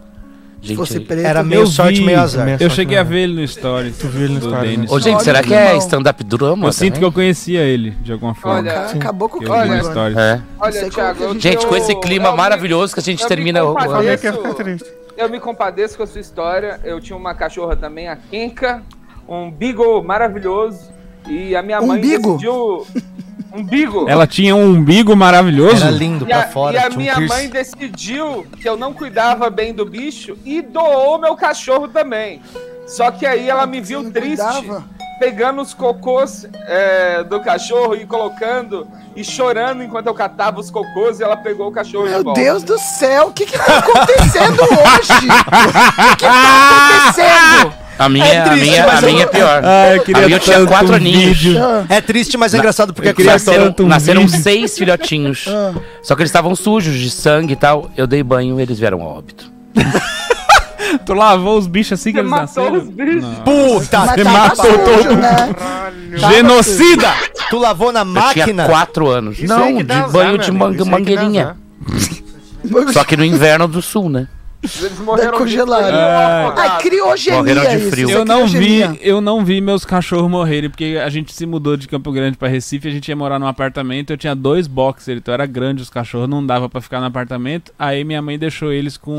Se 0.62 0.76
fosse 0.76 0.94
Gente, 0.94 1.06
preto, 1.06 1.26
Era 1.26 1.42
meu 1.42 1.60
meio 1.62 1.68
sorte, 1.68 2.00
vi, 2.00 2.06
meio 2.06 2.20
azar. 2.20 2.46
meio- 2.46 2.58
Eu 2.60 2.70
cheguei 2.70 2.98
a 2.98 3.04
ver 3.04 3.20
ele 3.20 3.34
no 3.34 3.44
story. 3.44 3.92
Tu 3.92 4.08
viu 4.10 4.26
ele 4.26 4.34
no 4.34 4.40
story, 4.40 4.78
né? 4.78 4.86
Ô, 4.90 5.00
gente, 5.00 5.24
será 5.24 5.42
que 5.42 5.54
é 5.54 5.78
stand-up 5.78 6.24
drama? 6.24 6.68
Eu 6.68 6.74
sinto 6.74 7.00
que 7.00 7.06
eu 7.06 7.12
conhecia 7.12 7.62
ele, 7.62 7.92
de 8.02 8.12
alguma 8.12 8.36
forma. 8.36 8.60
Olha, 8.60 8.88
Sim. 8.90 8.98
acabou 8.98 9.30
com 9.30 9.38
o 9.44 9.50
Olha, 9.50 9.80
clima. 9.82 10.22
É. 10.22 10.42
Olha, 10.60 10.90
Thiago, 10.90 11.40
Gente, 11.40 11.66
com 11.66 11.76
esse 11.76 11.96
clima 11.96 12.36
maravilhoso 12.36 12.94
que 12.94 13.00
a 13.00 13.04
gente 13.04 13.26
termina 13.26 13.64
o 13.64 13.78
ano. 13.78 14.02
Eu 15.18 15.30
me 15.30 15.40
compadeço 15.40 15.98
com 15.98 16.04
a 16.04 16.08
sua 16.08 16.22
história. 16.22 16.80
Eu 16.84 17.00
tinha 17.00 17.16
uma 17.18 17.34
cachorra 17.34 17.76
também, 17.76 18.08
a 18.08 18.16
Kenka, 18.16 18.82
um 19.28 19.50
beagle 19.52 20.04
maravilhoso. 20.04 20.80
E 21.28 21.56
a 21.56 21.62
minha 21.62 21.80
Um 21.82 21.88
mãe 21.88 22.02
beagle? 22.02 22.34
decidiu. 22.38 22.86
Umbigo. 23.54 24.06
Ela 24.10 24.28
tinha 24.28 24.56
um 24.56 24.64
umbigo 24.72 25.16
maravilhoso. 25.16 25.82
Era 25.84 25.92
lindo 25.92 26.26
E 26.26 26.28
pra 26.28 26.40
a, 26.42 26.48
fora. 26.48 26.76
e 26.76 26.80
a 26.80 26.88
um 26.88 26.98
minha 26.98 27.16
piercing. 27.16 27.36
mãe 27.36 27.50
decidiu 27.50 28.46
que 28.62 28.68
eu 28.68 28.78
não 28.78 28.94
cuidava 28.94 29.50
bem 29.50 29.74
do 29.74 29.86
bicho 29.86 30.38
e 30.46 30.62
doou 30.62 31.18
meu 31.20 31.36
cachorro 31.36 31.88
também. 31.88 32.42
Só 32.88 33.12
que 33.12 33.26
aí 33.26 33.50
ela 33.50 33.66
me 33.66 33.82
viu 33.82 34.02
Não 34.04 34.12
triste, 34.12 34.44
pegando 35.20 35.62
os 35.62 35.74
cocôs 35.74 36.48
é, 36.68 37.24
do 37.24 37.40
cachorro 37.40 37.94
e 37.96 38.06
colocando 38.06 38.88
e 39.16 39.24
chorando 39.24 39.84
enquanto 39.84 40.08
eu 40.08 40.14
catava 40.14 40.60
os 40.60 40.72
cocôs 40.72 41.20
e 41.20 41.24
ela 41.24 41.36
pegou 41.36 41.68
o 41.68 41.72
cachorro 41.72 42.06
de 42.06 42.12
Meu 42.12 42.24
volta. 42.24 42.40
Deus 42.42 42.64
do 42.64 42.80
céu, 42.80 43.28
o 43.28 43.34
que 43.34 43.46
que 43.46 43.58
tá 43.58 43.80
acontecendo 43.80 44.62
hoje? 44.64 45.28
O 46.14 46.16
que 46.16 46.26
tá 46.26 47.02
acontecendo? 47.04 47.19
A 48.00 48.08
minha, 48.10 48.26
É 48.26 48.40
a 48.40 48.44
triste, 48.50 48.70
minha, 48.70 48.88
mas 48.88 49.04
a 49.04 49.08
eu- 49.08 49.12
minha 49.14 49.24
é 49.24 49.28
pior. 49.28 49.62
Ah, 49.64 49.96
eu 49.96 50.04
queria 50.04 50.24
a 50.24 50.26
minha 50.26 50.38
eu 50.38 50.40
tinha 50.42 50.66
quatro 50.66 50.94
um 50.94 50.96
aninhos. 50.96 51.38
vídeo. 51.38 51.60
É 51.90 52.00
triste, 52.00 52.38
mas 52.38 52.54
é 52.54 52.58
engraçado 52.58 52.94
porque 52.94 53.10
é 53.10 53.14
tanto 53.14 53.24
Nasceram, 53.26 53.76
um 53.80 53.88
nasceram 53.88 54.22
vídeo. 54.26 54.42
seis 54.42 54.78
filhotinhos. 54.78 55.46
Só 56.02 56.16
que 56.16 56.22
eles 56.22 56.30
estavam 56.30 56.56
sujos 56.56 56.96
de 56.98 57.10
sangue 57.12 57.54
e 57.54 57.56
tal. 57.58 57.92
Eu 57.98 58.08
dei 58.08 58.24
banho 58.24 58.58
e 58.58 58.64
eles 58.64 58.80
vieram 58.80 59.02
a 59.02 59.06
óbito. 59.06 59.52
Tu 61.06 61.14
lavou 61.14 61.58
os 61.58 61.68
bichos 61.68 62.00
assim 62.00 62.12
que 62.12 62.18
Você 62.18 62.20
eles 62.22 62.32
matou 62.32 62.64
nasceram? 62.64 62.78
os 62.82 62.90
bichos. 62.90 63.26
Puta, 63.46 64.00
Você 64.08 64.24
matou 64.24 64.66
sujo, 64.66 64.78
todo 64.86 65.16
né? 65.18 65.56
Genocida! 66.16 67.14
tu 67.50 67.60
lavou 67.60 67.92
na 67.92 68.00
Eu 68.00 68.06
máquina? 68.06 68.46
tinha 68.46 68.66
quatro 68.66 69.08
anos. 69.08 69.38
Isso 69.38 69.48
Não, 69.48 69.84
de 69.84 69.92
azar, 69.92 70.10
banho 70.10 70.30
meu 70.30 70.38
de 70.72 70.78
dá 70.80 70.86
mangueirinha. 70.86 71.56
azar. 72.72 72.94
Só 72.94 73.04
que 73.04 73.16
no 73.16 73.24
inverno 73.24 73.68
do 73.68 73.82
sul, 73.82 74.10
né? 74.10 74.28
Eles 74.62 75.00
morreram 75.00 75.38
congelaram. 75.38 75.86
de 75.86 75.92
frio, 75.92 76.00
É. 76.00 76.54
Ai, 76.58 76.78
criogenia 76.82 77.78
de 77.78 77.90
frio. 77.90 78.08
isso 78.10 78.18
é 78.18 78.22
Eu 78.22 78.26
não 78.26 78.46
vi, 78.46 78.52
criogenia. 78.58 79.00
eu 79.02 79.22
não 79.22 79.46
vi 79.46 79.62
meus 79.62 79.86
cachorros 79.86 80.30
morrerem, 80.30 80.70
porque 80.70 81.00
a 81.04 81.10
gente 81.10 81.34
se 81.34 81.46
mudou 81.46 81.78
de 81.78 81.88
Campo 81.88 82.12
Grande 82.12 82.36
pra 82.38 82.48
Recife, 82.50 82.88
a 82.88 82.92
gente 82.92 83.08
ia 83.08 83.16
morar 83.16 83.40
num 83.40 83.48
apartamento, 83.48 84.12
eu 84.12 84.18
tinha 84.18 84.36
dois 84.36 84.68
boxers, 84.68 85.18
então 85.20 85.34
era 85.34 85.46
grande 85.46 85.82
os 85.82 85.90
cachorros, 85.90 86.28
não 86.28 86.46
dava 86.46 86.68
pra 86.68 86.82
ficar 86.82 87.00
no 87.00 87.06
apartamento. 87.06 87.72
Aí 87.80 88.04
minha 88.04 88.22
mãe 88.22 88.38
deixou 88.38 88.72
eles 88.72 88.98
com 88.98 89.18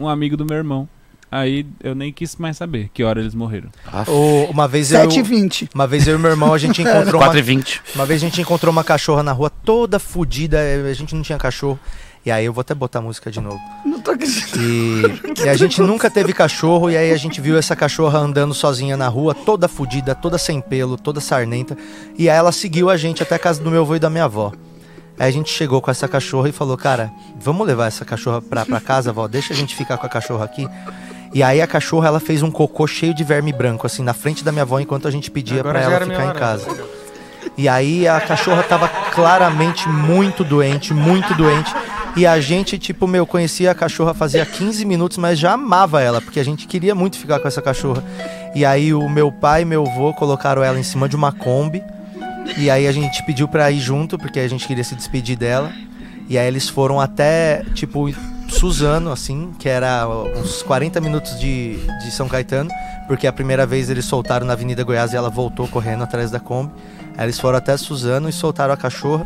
um 0.00 0.08
amigo 0.08 0.36
do 0.36 0.46
meu 0.46 0.56
irmão. 0.56 0.88
Aí 1.30 1.66
eu 1.84 1.94
nem 1.94 2.10
quis 2.10 2.36
mais 2.36 2.56
saber 2.56 2.88
que 2.94 3.04
hora 3.04 3.20
eles 3.20 3.34
morreram. 3.34 3.68
Ô, 4.06 4.44
uma 4.50 4.66
vez 4.66 4.90
eu. 4.90 5.06
7h20. 5.06 5.68
Uma 5.74 5.86
vez 5.86 6.08
eu 6.08 6.14
e 6.14 6.18
meu 6.18 6.30
irmão, 6.30 6.54
a 6.54 6.58
gente 6.58 6.80
encontrou 6.80 7.20
uma, 7.20 7.26
4 7.26 7.38
e 7.38 7.42
20. 7.42 7.82
uma 7.94 8.06
vez 8.06 8.22
a 8.22 8.24
gente 8.26 8.40
encontrou 8.40 8.72
uma 8.72 8.82
cachorra 8.82 9.22
na 9.22 9.32
rua 9.32 9.50
toda 9.50 9.98
fodida, 9.98 10.58
a 10.88 10.92
gente 10.94 11.14
não 11.14 11.20
tinha 11.20 11.36
cachorro. 11.36 11.78
E 12.24 12.30
aí 12.30 12.44
eu 12.44 12.52
vou 12.52 12.60
até 12.60 12.74
botar 12.74 12.98
a 12.98 13.02
música 13.02 13.30
de 13.30 13.40
novo. 13.40 13.60
Não 13.84 14.00
tô 14.00 14.10
acreditando. 14.10 14.62
E, 14.62 15.02
e 15.44 15.48
a 15.48 15.54
gente 15.54 15.80
nunca 15.80 16.10
teve 16.10 16.32
cachorro, 16.32 16.90
e 16.90 16.96
aí 16.96 17.12
a 17.12 17.16
gente 17.16 17.40
viu 17.40 17.56
essa 17.56 17.74
cachorra 17.74 18.18
andando 18.18 18.52
sozinha 18.52 18.96
na 18.96 19.08
rua, 19.08 19.34
toda 19.34 19.68
fodida, 19.68 20.14
toda 20.14 20.36
sem 20.36 20.60
pelo, 20.60 20.96
toda 20.96 21.20
sarnenta. 21.20 21.76
E 22.16 22.28
aí 22.28 22.36
ela 22.36 22.52
seguiu 22.52 22.90
a 22.90 22.96
gente 22.96 23.22
até 23.22 23.36
a 23.36 23.38
casa 23.38 23.62
do 23.62 23.70
meu 23.70 23.82
avô 23.82 23.94
e 23.96 23.98
da 23.98 24.10
minha 24.10 24.24
avó. 24.24 24.52
Aí 25.18 25.28
a 25.28 25.32
gente 25.32 25.50
chegou 25.50 25.80
com 25.80 25.90
essa 25.90 26.06
cachorra 26.06 26.48
e 26.48 26.52
falou, 26.52 26.76
cara, 26.76 27.10
vamos 27.40 27.66
levar 27.66 27.86
essa 27.86 28.04
cachorra 28.04 28.40
pra, 28.40 28.64
pra 28.64 28.80
casa, 28.80 29.10
avó? 29.10 29.26
Deixa 29.26 29.52
a 29.52 29.56
gente 29.56 29.74
ficar 29.74 29.98
com 29.98 30.06
a 30.06 30.08
cachorra 30.08 30.44
aqui. 30.44 30.68
E 31.34 31.42
aí 31.42 31.60
a 31.60 31.66
cachorra, 31.66 32.08
ela 32.08 32.20
fez 32.20 32.42
um 32.42 32.50
cocô 32.50 32.86
cheio 32.86 33.12
de 33.12 33.24
verme 33.24 33.52
branco, 33.52 33.86
assim, 33.86 34.02
na 34.02 34.14
frente 34.14 34.44
da 34.44 34.52
minha 34.52 34.62
avó, 34.62 34.78
enquanto 34.78 35.08
a 35.08 35.10
gente 35.10 35.30
pedia 35.30 35.60
Agora 35.60 35.80
pra 35.80 35.82
ela 35.82 36.06
ficar 36.06 36.26
em 36.26 36.38
casa. 36.38 36.66
E 37.56 37.68
aí 37.68 38.06
a 38.06 38.20
cachorra 38.20 38.62
tava 38.62 38.88
claramente 39.12 39.88
muito 39.88 40.44
doente, 40.44 40.94
muito 40.94 41.34
doente. 41.34 41.74
E 42.18 42.26
a 42.26 42.40
gente, 42.40 42.80
tipo, 42.80 43.06
meu, 43.06 43.24
conhecia 43.24 43.70
a 43.70 43.74
cachorra 43.76 44.12
fazia 44.12 44.44
15 44.44 44.84
minutos, 44.84 45.16
mas 45.18 45.38
já 45.38 45.52
amava 45.52 46.02
ela, 46.02 46.20
porque 46.20 46.40
a 46.40 46.44
gente 46.44 46.66
queria 46.66 46.92
muito 46.92 47.16
ficar 47.16 47.38
com 47.38 47.46
essa 47.46 47.62
cachorra. 47.62 48.02
E 48.56 48.64
aí 48.64 48.92
o 48.92 49.08
meu 49.08 49.30
pai 49.30 49.62
e 49.62 49.64
meu 49.64 49.86
avô 49.86 50.12
colocaram 50.12 50.64
ela 50.64 50.76
em 50.80 50.82
cima 50.82 51.08
de 51.08 51.14
uma 51.14 51.30
Kombi. 51.30 51.80
E 52.56 52.68
aí 52.68 52.88
a 52.88 52.92
gente 52.92 53.22
pediu 53.22 53.46
pra 53.46 53.70
ir 53.70 53.78
junto, 53.78 54.18
porque 54.18 54.40
a 54.40 54.48
gente 54.48 54.66
queria 54.66 54.82
se 54.82 54.96
despedir 54.96 55.36
dela. 55.36 55.70
E 56.28 56.36
aí 56.36 56.48
eles 56.48 56.68
foram 56.68 57.00
até, 57.00 57.62
tipo, 57.72 58.12
Suzano, 58.48 59.12
assim, 59.12 59.52
que 59.56 59.68
era 59.68 60.04
uns 60.08 60.60
40 60.64 61.00
minutos 61.00 61.38
de, 61.38 61.76
de 62.02 62.10
São 62.10 62.26
Caetano, 62.26 62.68
porque 63.06 63.28
a 63.28 63.32
primeira 63.32 63.64
vez 63.64 63.90
eles 63.90 64.06
soltaram 64.06 64.44
na 64.44 64.54
Avenida 64.54 64.82
Goiás 64.82 65.12
e 65.12 65.16
ela 65.16 65.30
voltou 65.30 65.68
correndo 65.68 66.02
atrás 66.02 66.32
da 66.32 66.40
Kombi. 66.40 66.72
Aí 67.16 67.26
eles 67.26 67.38
foram 67.38 67.58
até 67.58 67.76
Suzano 67.76 68.28
e 68.28 68.32
soltaram 68.32 68.74
a 68.74 68.76
cachorra. 68.76 69.24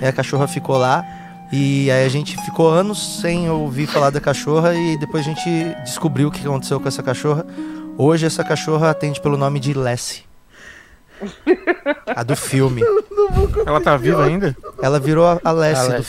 E 0.00 0.06
a 0.06 0.12
cachorra 0.12 0.48
ficou 0.48 0.78
lá. 0.78 1.04
E 1.52 1.90
aí 1.90 2.04
a 2.04 2.08
gente 2.08 2.36
ficou 2.44 2.68
anos 2.68 3.20
sem 3.20 3.50
ouvir 3.50 3.86
falar 3.86 4.10
da 4.10 4.20
cachorra 4.20 4.74
e 4.74 4.96
depois 4.96 5.26
a 5.26 5.30
gente 5.30 5.50
descobriu 5.84 6.28
o 6.28 6.30
que 6.30 6.46
aconteceu 6.46 6.78
com 6.78 6.86
essa 6.86 7.02
cachorra. 7.02 7.44
Hoje 7.98 8.24
essa 8.24 8.44
cachorra 8.44 8.90
atende 8.90 9.20
pelo 9.20 9.36
nome 9.36 9.58
de 9.58 9.74
Lessie. 9.74 10.22
A 12.06 12.22
do 12.22 12.36
filme. 12.36 12.82
Ela 13.66 13.80
tá 13.80 13.96
viva 13.96 14.24
ainda? 14.24 14.56
Ela 14.80 14.98
virou 14.98 15.26
a, 15.26 15.40
a 15.42 15.52
Lessie 15.52 15.92
A 15.92 15.96
do 15.98 16.04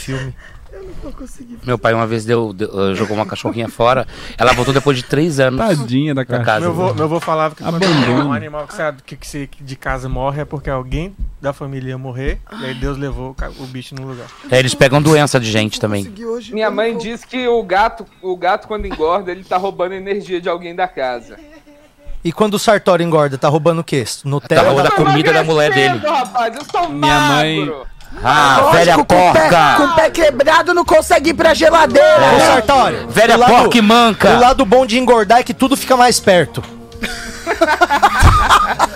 Filme. 1.02 1.58
Meu 1.66 1.78
pai 1.78 1.93
uma 1.93 2.06
vez 2.06 2.24
deu, 2.26 2.54
deu- 2.54 2.70
uh, 2.74 2.95
jogou 2.95 3.16
uma 3.18 3.26
cachorrinha 3.26 3.68
fora. 3.68 4.08
Ela 4.38 4.54
voltou 4.54 4.74
depois 4.74 4.95
de 4.97 5.04
três 5.04 5.39
anos. 5.39 5.60
Tadinha 5.60 6.14
da 6.14 6.24
casa. 6.24 6.60
Meu 6.62 6.70
avô, 6.70 6.93
meu 6.93 7.06
avô 7.06 7.20
falava 7.20 7.56
que 7.56 7.64
quando 7.64 7.76
Abandono. 7.84 8.30
um 8.30 8.34
animal 8.34 8.68
que, 8.68 8.74
sabe, 8.76 9.02
que, 9.06 9.16
que 9.16 9.64
de 9.64 9.76
casa 9.76 10.08
morre 10.08 10.41
é 10.41 10.45
porque 10.45 10.70
alguém 10.70 11.16
da 11.41 11.52
família 11.54 11.89
ia 11.89 11.97
morrer 11.97 12.39
e 12.62 12.66
aí 12.66 12.74
Deus 12.76 12.97
levou 12.97 13.36
o, 13.60 13.66
bicho 13.66 13.95
no 13.95 14.08
lugar. 14.08 14.28
É, 14.49 14.60
eles 14.60 14.74
pegam 14.76 15.02
doença 15.02 15.39
de 15.39 15.49
gente 15.49 15.80
também. 15.80 16.04
Consegui 16.04 16.26
hoje. 16.26 16.54
Minha 16.54 16.70
mãe 16.70 16.93
vou- 16.93 17.02
diz 17.02 17.26
que 17.26 17.47
o 17.47 17.64
gato, 17.64 18.06
o 18.22 18.38
gato 18.38 18.68
quando 18.68 18.86
engorda, 18.86 19.32
ele 19.32 19.43
tá 19.43 19.58
roubando 19.58 19.93
energia 19.93 20.39
de 20.39 20.47
alguém 20.47 20.76
da 20.76 20.88
casa. 20.88 21.38
E 22.24 22.32
quando 22.32 22.54
o 22.54 22.60
Sartori 22.60 23.04
engorda, 23.04 23.36
tá 23.36 23.47
roubando 23.49 23.80
o 23.80 23.84
quê? 23.84 24.04
Tá 24.04 24.30
Nutella? 24.30 24.68
roubando 24.70 24.86
a 24.88 24.91
comida 24.91 25.34
da 25.34 25.43
mulher 25.43 25.74
dele. 25.74 25.97
Rapaz, 25.97 26.56
eu 26.56 26.64
sou 26.66 26.88
Minha 26.89 27.20
mãe- 27.20 27.66
magro. 27.66 27.88
Ah, 28.24 28.57
Lógico, 28.62 28.78
velha 28.78 28.95
com 28.95 29.01
o 29.01 29.05
pé- 29.05 29.32
porca! 29.32 29.74
Com 29.78 29.84
o 29.84 29.95
pé 29.95 30.09
quebrado 30.09 30.74
não 30.74 30.86
consegue 30.86 31.30
ir 31.32 31.34
pra 31.34 31.53
geladeira. 31.53 32.36
Ô, 32.36 32.39
Sartori, 32.39 33.05
Velha 33.09 33.36
lado- 33.38 33.51
porca 33.55 33.78
e 33.78 33.82
manca! 33.82 34.30
O 34.32 34.39
lado 34.39 34.66
bom 34.66 34.86
de 34.86 34.99
engordar 34.99 35.39
é 35.39 35.43
que 35.43 35.53
tudo 35.53 35.76
fica 35.78 35.95
mais 35.97 36.20
perto. 36.20 36.64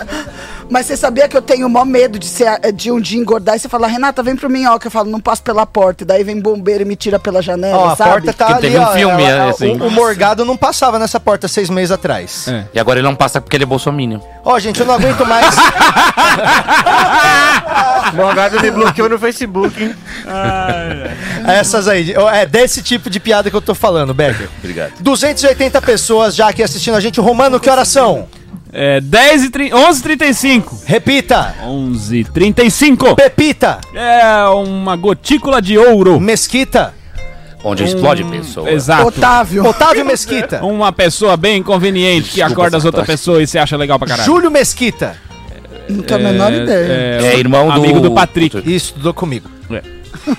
Mas 0.68 0.86
você 0.86 0.96
sabia 0.96 1.28
que 1.28 1.36
eu 1.36 1.42
tenho 1.42 1.66
o 1.66 1.70
maior 1.70 1.84
medo 1.84 2.18
de, 2.18 2.26
ser, 2.26 2.72
de 2.72 2.90
um 2.90 3.00
dia 3.00 3.20
engordar 3.20 3.54
e 3.54 3.58
você 3.60 3.68
falar, 3.68 3.86
Renata, 3.86 4.20
vem 4.22 4.34
pro 4.34 4.50
minhoca. 4.50 4.88
Eu 4.88 4.90
falo, 4.90 5.08
não 5.08 5.20
passo 5.20 5.42
pela 5.42 5.64
porta. 5.64 6.02
E 6.02 6.06
daí 6.06 6.24
vem 6.24 6.40
bombeiro 6.40 6.82
e 6.82 6.84
me 6.84 6.96
tira 6.96 7.20
pela 7.20 7.40
janela, 7.40 7.78
Ó, 7.78 7.88
a 7.90 7.96
sabe? 7.96 8.10
porta 8.10 8.32
tá 8.32 8.46
Que 8.46 8.52
ali, 8.52 8.60
teve 8.62 8.78
um 8.78 8.82
ó, 8.82 8.92
filme, 8.92 9.22
ela- 9.22 9.50
assim. 9.50 9.78
o, 9.80 9.86
o 9.86 9.90
Morgado 9.90 10.44
não 10.44 10.56
passava 10.56 10.98
nessa 10.98 11.20
porta 11.20 11.46
seis 11.46 11.70
meses 11.70 11.92
atrás. 11.92 12.48
É. 12.48 12.64
E 12.74 12.80
agora 12.80 12.98
ele 12.98 13.06
não 13.06 13.14
passa 13.14 13.40
porque 13.40 13.56
ele 13.56 13.62
é 13.64 13.66
bolsominion. 13.66 14.18
Ó, 14.44 14.58
gente, 14.58 14.80
eu 14.80 14.86
não 14.86 14.94
aguento 14.94 15.24
mais. 15.24 15.54
Morgado 18.14 18.60
me 18.60 18.70
bloqueou 18.70 19.08
no 19.08 19.18
Facebook, 19.18 19.82
hein? 19.82 19.94
Essas 21.46 21.88
aí. 21.88 22.14
ó, 22.16 22.30
É 22.30 22.46
desse 22.46 22.82
tipo 22.82 23.08
de 23.10 23.20
piada 23.20 23.50
que 23.50 23.56
eu 23.56 23.60
tô 23.62 23.74
falando, 23.74 24.14
Becker. 24.14 24.48
Obrigado. 24.58 24.92
280 25.00 25.80
pessoas 25.82 26.34
já 26.34 26.48
aqui 26.48 26.62
assistindo 26.62 26.94
a 26.96 27.00
gente. 27.00 27.20
Romano, 27.20 27.60
que 27.60 27.68
horas 27.70 27.88
são? 27.88 28.26
É 28.78 29.00
10 29.00 29.44
e 29.44 29.48
30, 29.50 29.74
11 29.74 30.02
35 30.02 30.80
Repita. 30.84 31.54
11 31.64 32.24
35 32.24 33.16
Pepita. 33.16 33.78
É 33.94 34.44
uma 34.50 34.94
gotícula 34.96 35.62
de 35.62 35.78
ouro. 35.78 36.20
Mesquita. 36.20 36.92
Onde 37.64 37.84
explode 37.84 38.22
pessoa. 38.24 38.70
Exato. 38.70 39.08
Otávio. 39.08 39.64
Otávio 39.66 40.04
Mesquita. 40.04 40.62
Uma 40.62 40.92
pessoa 40.92 41.38
bem 41.38 41.56
inconveniente 41.60 42.28
que 42.28 42.34
Desculpa, 42.36 42.52
acorda 42.52 42.76
as 42.76 42.84
outras 42.84 43.06
pessoas 43.06 43.44
e 43.44 43.46
se 43.46 43.58
acha 43.58 43.78
legal 43.78 43.98
pra 43.98 44.08
caralho. 44.08 44.26
Júlio 44.26 44.50
Mesquita. 44.50 45.16
Não 45.88 46.02
tenho 46.02 46.20
a 46.20 46.22
menor 46.32 46.52
ideia. 46.52 47.22
É 47.22 47.38
irmão 47.38 47.68
do- 47.68 47.72
Amigo 47.72 47.98
do 48.00 48.12
Patrick. 48.12 48.58
Isso, 48.58 48.88
estudou 48.90 49.14
comigo. 49.14 49.48
É. 49.70 49.82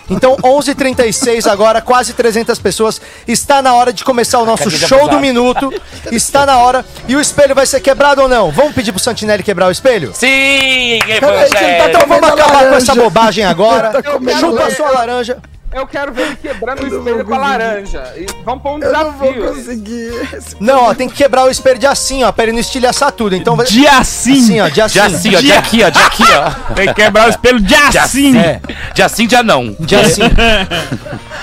Então, 0.10 0.36
11h36 0.38 1.48
agora, 1.50 1.82
quase 1.82 2.14
300 2.14 2.58
pessoas. 2.60 3.02
Está 3.28 3.62
na 3.62 3.74
hora 3.74 3.92
de 3.94 4.04
começar 4.04 4.40
o 4.40 4.46
nosso 4.46 4.70
show 4.72 4.98
abusar? 5.00 5.16
do 5.16 5.20
minuto. 5.22 5.74
Está 6.12 6.46
na 6.46 6.58
hora. 6.58 6.86
E 7.08 7.16
o 7.16 7.22
espelho 7.22 7.54
vai 7.56 7.66
ser 7.66 7.80
quebrado 7.80 8.22
ou 8.22 8.28
não? 8.28 8.52
Vamos 8.52 8.74
pedir 8.74 8.92
pro 8.92 9.00
Santinelli 9.02 9.44
quebrar 9.44 9.68
o 9.68 9.72
espelho? 9.72 10.12
Sim! 10.14 11.00
tá 11.20 11.28
você- 11.28 11.90
Então 11.90 12.02
vamos 12.08 12.30
acabar 12.30 12.44
com 12.48 12.54
laranja. 12.54 12.78
essa 12.78 12.96
bobagem 12.96 13.44
agora. 13.46 14.02
Tá 14.02 14.40
Chupa 14.40 14.64
a 14.66 14.72
sua 14.72 14.90
laranja. 14.92 15.38
Eu 15.78 15.88
quero 15.88 16.12
ver 16.12 16.24
ele 16.28 16.36
quebrando 16.38 16.84
o 16.84 16.88
espelho 16.88 17.24
com 17.26 17.34
a 17.34 17.38
laranja. 17.38 18.14
E 18.18 18.26
vamos 18.44 18.64
pôr 18.64 18.72
um 18.78 18.80
Eu 18.82 18.92
não 18.92 19.12
vou 19.14 19.34
desafio. 19.34 19.54
conseguir. 19.56 20.30
Esse- 20.34 20.56
Não, 20.60 20.84
ó, 20.86 20.94
tem 20.94 21.08
que 21.08 21.16
quebrar 21.16 21.46
o 21.46 21.50
espelho 21.50 21.78
de 21.80 21.86
assim, 21.86 22.24
ó, 22.24 22.32
pra 22.32 22.44
ele 22.46 22.54
não 22.54 22.60
estilhaçar 22.60 23.12
tudo. 23.12 23.36
Então 23.36 23.56
vai. 23.56 23.66
De 23.66 23.86
assim. 23.88 24.40
Assim, 24.44 24.60
ó, 24.62 24.68
de 24.70 24.82
assim. 24.82 24.94
De 24.94 25.00
assim, 25.00 25.36
ó, 25.36 25.40
de 25.40 25.52
aqui, 25.54 25.84
ó, 25.84 25.90
de 25.90 26.00
aqui, 26.00 26.24
ó. 26.24 26.50
Tem 26.74 26.88
que 26.88 26.94
quebrar 26.96 27.28
o 27.28 27.30
espelho 27.30 27.60
de 27.60 27.68
De 27.90 27.98
assim. 27.98 28.38
É, 28.38 28.60
De 28.94 29.02
assim, 29.04 29.28
de 29.28 29.42
não. 29.44 29.76
de 29.80 29.96
assim. 29.96 30.22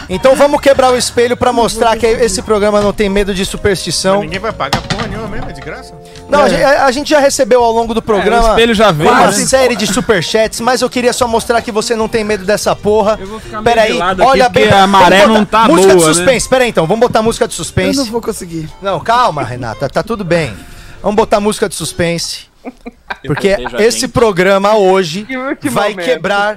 Então 0.08 0.34
vamos 0.34 0.60
quebrar 0.60 0.92
o 0.92 0.96
espelho 0.96 1.36
pra 1.36 1.52
mostrar 1.52 1.96
que 1.96 2.06
esse 2.06 2.42
programa 2.42 2.80
não 2.80 2.92
tem 2.92 3.08
medo 3.08 3.32
de 3.34 3.44
superstição. 3.46 4.20
Ninguém 4.20 4.38
vai 4.40 4.52
pagar 4.52 4.80
porra 4.82 5.06
nenhuma 5.06 5.28
mesmo, 5.28 5.48
é 5.48 5.52
de 5.52 5.60
graça. 5.60 5.94
Não, 6.28 6.42
a 6.42 6.48
gente, 6.48 6.62
a 6.62 6.90
gente 6.90 7.10
já 7.10 7.18
recebeu 7.20 7.62
ao 7.62 7.70
longo 7.70 7.92
do 7.92 7.98
É, 8.00 8.02
programa 8.02 8.48
o 8.48 8.50
espelho 8.50 8.74
já 8.74 8.90
veio, 8.90 9.10
uma 9.10 9.26
né? 9.26 9.32
série 9.32 9.76
de 9.76 9.86
superchats, 9.86 10.58
mas 10.60 10.80
eu 10.82 10.88
queria 10.88 11.12
só 11.12 11.28
mostrar 11.28 11.60
que 11.60 11.70
você 11.70 11.94
não 11.94 12.08
tem 12.08 12.24
medo 12.24 12.44
dessa 12.44 12.74
porra. 12.74 13.18
Eu 13.20 13.26
vou 13.26 13.38
ficar 13.40 13.60
meio 13.60 13.64
Peraí, 13.64 13.92
de 13.92 13.98
lado 13.98 14.22
aqui, 14.22 14.30
olha 14.30 14.48
bem. 14.48 14.62
porque 14.64 14.74
a 14.78 14.86
maré 14.86 15.26
não 15.26 15.44
tá 15.44 15.68
Música 15.68 15.94
boa, 15.94 16.08
de 16.10 16.14
suspense, 16.16 16.48
peraí 16.48 16.68
então, 16.70 16.86
vamos 16.86 17.00
botar 17.06 17.20
música 17.22 17.46
de 17.46 17.52
Eu 17.52 17.56
suspense. 17.56 17.98
não 17.98 18.06
vou 18.06 18.20
conseguir. 18.22 18.68
Não, 18.80 18.98
calma, 19.00 19.42
Renata, 19.44 19.88
tá 19.88 20.02
tudo 20.02 20.24
bem. 20.24 20.54
Vamos 21.02 21.16
botar 21.16 21.40
música 21.40 21.68
de 21.68 21.74
suspense. 21.74 22.46
Porque 23.26 23.48
Eu 23.72 23.80
esse 23.80 24.00
gente. 24.00 24.12
programa 24.12 24.74
hoje 24.76 25.24
Que- 25.26 25.56
que 25.56 25.68
vai 25.68 25.90
momento. 25.90 26.06
quebrar 26.06 26.56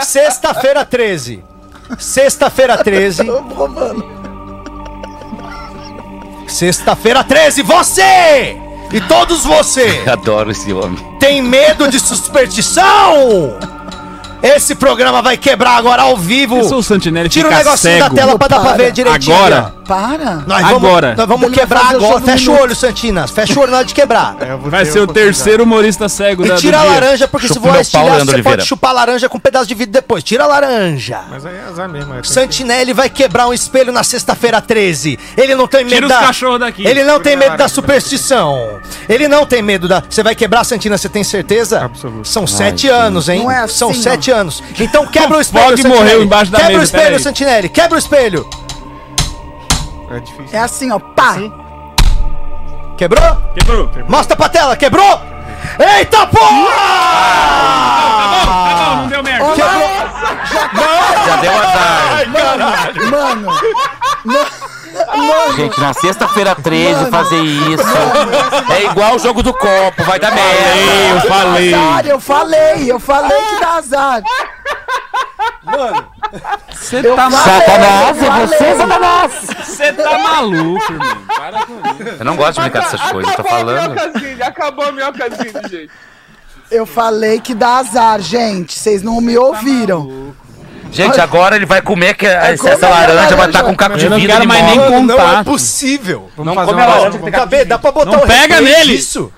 sexta-feira 0.00 0.84
13. 0.84 1.42
Sexta-feira 1.98 2.76
13. 2.76 3.22
Sexta-feira 6.48 7.22
13, 7.24 7.62
você! 7.62 8.56
E 8.92 9.00
todos 9.00 9.44
você! 9.44 10.02
Adoro 10.10 10.50
esse 10.50 10.72
homem. 10.72 10.98
Tem 11.18 11.42
medo 11.42 11.88
de 11.88 11.98
superstição? 12.00 13.56
Esse 14.42 14.74
programa 14.74 15.22
vai 15.22 15.36
quebrar 15.36 15.76
agora 15.76 16.02
ao 16.02 16.16
vivo. 16.16 16.62
Se 16.64 16.74
o 16.74 16.82
Santinelli 16.82 17.28
Tira 17.28 17.48
o 17.48 17.50
ficar 17.50 17.64
negocinho 17.64 17.98
da 17.98 18.04
cego, 18.04 18.14
tela 18.14 18.38
pra 18.38 18.48
dar 18.48 18.60
pra 18.60 18.68
Para. 18.70 18.76
ver 18.76 18.92
direitinho. 18.92 19.34
Agora. 19.36 19.74
Para. 19.86 20.42
Nós 20.46 20.64
Agora. 20.64 21.06
Vamos, 21.08 21.16
nós 21.18 21.28
vamos 21.28 21.46
Ele 21.46 21.54
quebrar 21.54 21.94
agora. 21.94 22.20
Fecha 22.20 22.50
o 22.50 22.60
olho, 22.60 22.74
Santinas. 22.74 23.30
Fecha 23.30 23.58
o 23.58 23.62
olho 23.62 23.70
na 23.70 23.78
hora 23.78 23.86
de 23.86 23.94
quebrar. 23.94 24.36
É, 24.40 24.56
vai 24.56 24.84
ser 24.84 25.00
o 25.00 25.06
terceiro 25.06 25.62
humorista 25.62 26.08
cego 26.08 26.42
da, 26.42 26.48
E 26.48 26.56
do 26.56 26.60
tira 26.60 26.78
a 26.80 26.82
laranja, 26.84 27.28
porque 27.28 27.48
se 27.48 27.58
for 27.60 27.74
estilhar, 27.80 28.24
você 28.24 28.42
pode 28.42 28.66
chupar 28.66 28.90
a 28.90 28.94
laranja 28.94 29.28
com 29.28 29.38
um 29.38 29.40
pedaço 29.40 29.66
de 29.66 29.74
vidro 29.74 29.92
depois. 29.92 30.22
Tira 30.24 30.44
a 30.44 30.46
laranja. 30.46 31.20
Mas 31.30 31.46
aí 31.46 31.54
é 31.56 31.68
azar 31.68 31.88
mesmo. 31.88 32.14
é, 32.14 32.20
que- 32.20 32.28
Santinelli 32.28 32.92
vai 32.92 33.08
quebrar 33.08 33.46
um 33.46 33.52
espelho 33.54 33.92
na 33.92 34.02
sexta-feira 34.02 34.60
13. 34.60 35.18
Ele 35.36 35.54
não 35.54 35.66
tem 35.66 35.84
medo 35.84 35.94
Tira 35.94 36.06
os 36.06 36.12
da... 36.12 36.20
cachorros 36.20 36.60
daqui. 36.60 36.86
Ele 36.86 37.04
não 37.04 37.20
tem 37.20 37.36
medo 37.36 37.56
da 37.56 37.68
superstição. 37.68 38.80
Ele 39.08 39.28
não 39.28 39.46
tem 39.46 39.62
medo 39.62 39.86
da... 39.88 40.02
Você 40.08 40.22
vai 40.22 40.34
quebrar, 40.34 40.64
Santina, 40.64 40.96
você 40.98 41.08
tem 41.08 41.22
certeza? 41.24 41.84
Absoluto. 41.84 42.26
São 42.26 42.46
sete 42.46 42.88
anos, 42.88 43.28
hein? 43.28 43.40
Não 43.42 43.50
é 43.50 43.58
assim, 43.60 43.74
São 43.78 43.88
não. 43.88 43.94
sete 44.02 44.30
anos. 44.30 44.62
Então 44.78 45.06
quebra 45.06 45.36
o 45.36 45.38
O 45.38 45.40
espelho, 45.40 45.76
Fog 45.78 45.88
morreu 45.88 46.22
embaixo 46.22 46.50
da 46.50 46.58
Quebra 46.58 46.80
o 46.80 46.82
espelho. 46.82 47.20
Santinelli. 47.20 47.68
Quebra 47.68 47.96
o 47.96 47.98
espelho. 47.98 48.48
É 50.10 50.20
difícil. 50.20 50.58
É 50.58 50.62
assim, 50.62 50.90
ó. 50.90 50.98
Pá. 50.98 51.34
Quebrou? 52.96 53.36
Quebrou. 53.54 53.90
Mostra 54.08 54.36
pra 54.36 54.48
tela. 54.48 54.76
Quebrou? 54.76 55.20
Eita 55.78 56.26
porra! 56.26 56.76
Tá 58.66 58.74
bom, 58.76 58.96
não 58.96 59.08
deu 59.08 59.22
merda. 59.22 59.56
Já 59.56 61.36
deu 61.36 61.52
azar. 61.52 62.26
Mano. 63.10 63.48
Gente, 65.56 65.80
na 65.80 65.92
sexta-feira 65.94 66.54
13 66.54 67.10
fazer 67.10 67.40
isso. 67.42 67.84
É 68.74 68.84
igual 68.84 69.14
o 69.16 69.18
jogo 69.18 69.42
do 69.42 69.52
copo, 69.52 70.02
vai 70.04 70.18
dar 70.18 70.32
merda. 70.32 71.14
Eu 71.14 71.20
falei. 71.28 71.74
Azar, 71.74 72.06
eu 72.06 72.20
falei. 72.20 72.92
Eu 72.92 73.00
falei 73.00 73.38
que 73.40 73.60
dá 73.60 73.68
azar. 73.74 74.22
Você 76.70 76.98
Eu 77.06 77.16
tá, 77.16 77.30
ma- 77.30 77.38
falei, 77.38 77.60
Satanás, 77.60 78.22
é 78.22 78.46
você. 78.46 78.74
Satanás. 78.76 79.32
você 79.64 79.92
tá 79.92 80.18
maluco, 80.18 80.92
irmão. 80.92 81.16
Para 81.36 81.66
com 81.66 81.74
isso. 81.74 82.16
Eu 82.18 82.24
não 82.24 82.36
gosto 82.36 82.54
de 82.54 82.60
brincar 82.62 82.80
dessas 82.84 83.00
coisas, 83.12 83.34
tô 83.34 83.42
Acabou 83.42 83.52
a 83.52 83.58
falando. 83.58 84.42
acabou 84.42 84.84
a 84.86 84.92
minhocazinha, 84.92 85.62
gente. 85.68 85.90
Eu 86.70 86.84
falei 86.86 87.40
que 87.40 87.54
dá 87.54 87.78
azar, 87.78 88.20
gente. 88.20 88.78
Vocês 88.78 89.02
não 89.02 89.20
me 89.20 89.36
ouviram. 89.38 90.34
Gente, 90.92 91.20
agora 91.20 91.56
ele 91.56 91.66
vai 91.66 91.82
comer 91.82 92.14
que 92.14 92.26
essa 92.26 92.62
comer 92.62 92.84
a 92.84 92.88
laranja, 92.88 93.36
vai 93.36 93.46
estar 93.48 93.62
com 93.62 93.70
um 93.70 93.74
caco 93.74 93.96
de 93.98 94.04
Eu 94.04 94.10
não 94.10 94.18
vidro 94.18 94.32
quero 94.34 94.48
mais 94.48 94.64
nem 94.64 94.76
Mano, 94.78 95.02
não 95.06 95.38
é 95.38 95.44
possível. 95.44 96.30
Vamos 96.36 96.54
Não 96.54 96.54
fazer 96.54 96.72
come 96.72 96.82
uma 96.82 96.86
a 96.86 97.00
oração. 97.00 97.20
laranja 97.20 97.46
que 97.46 97.58
Tá 97.58 97.64
dá 97.64 97.78
pra 97.78 97.92
botar 97.92 98.10
Não 98.12 98.22
um 98.24 98.26
pega 98.26 98.60
nele. 98.60 98.96
disso? 98.96 99.32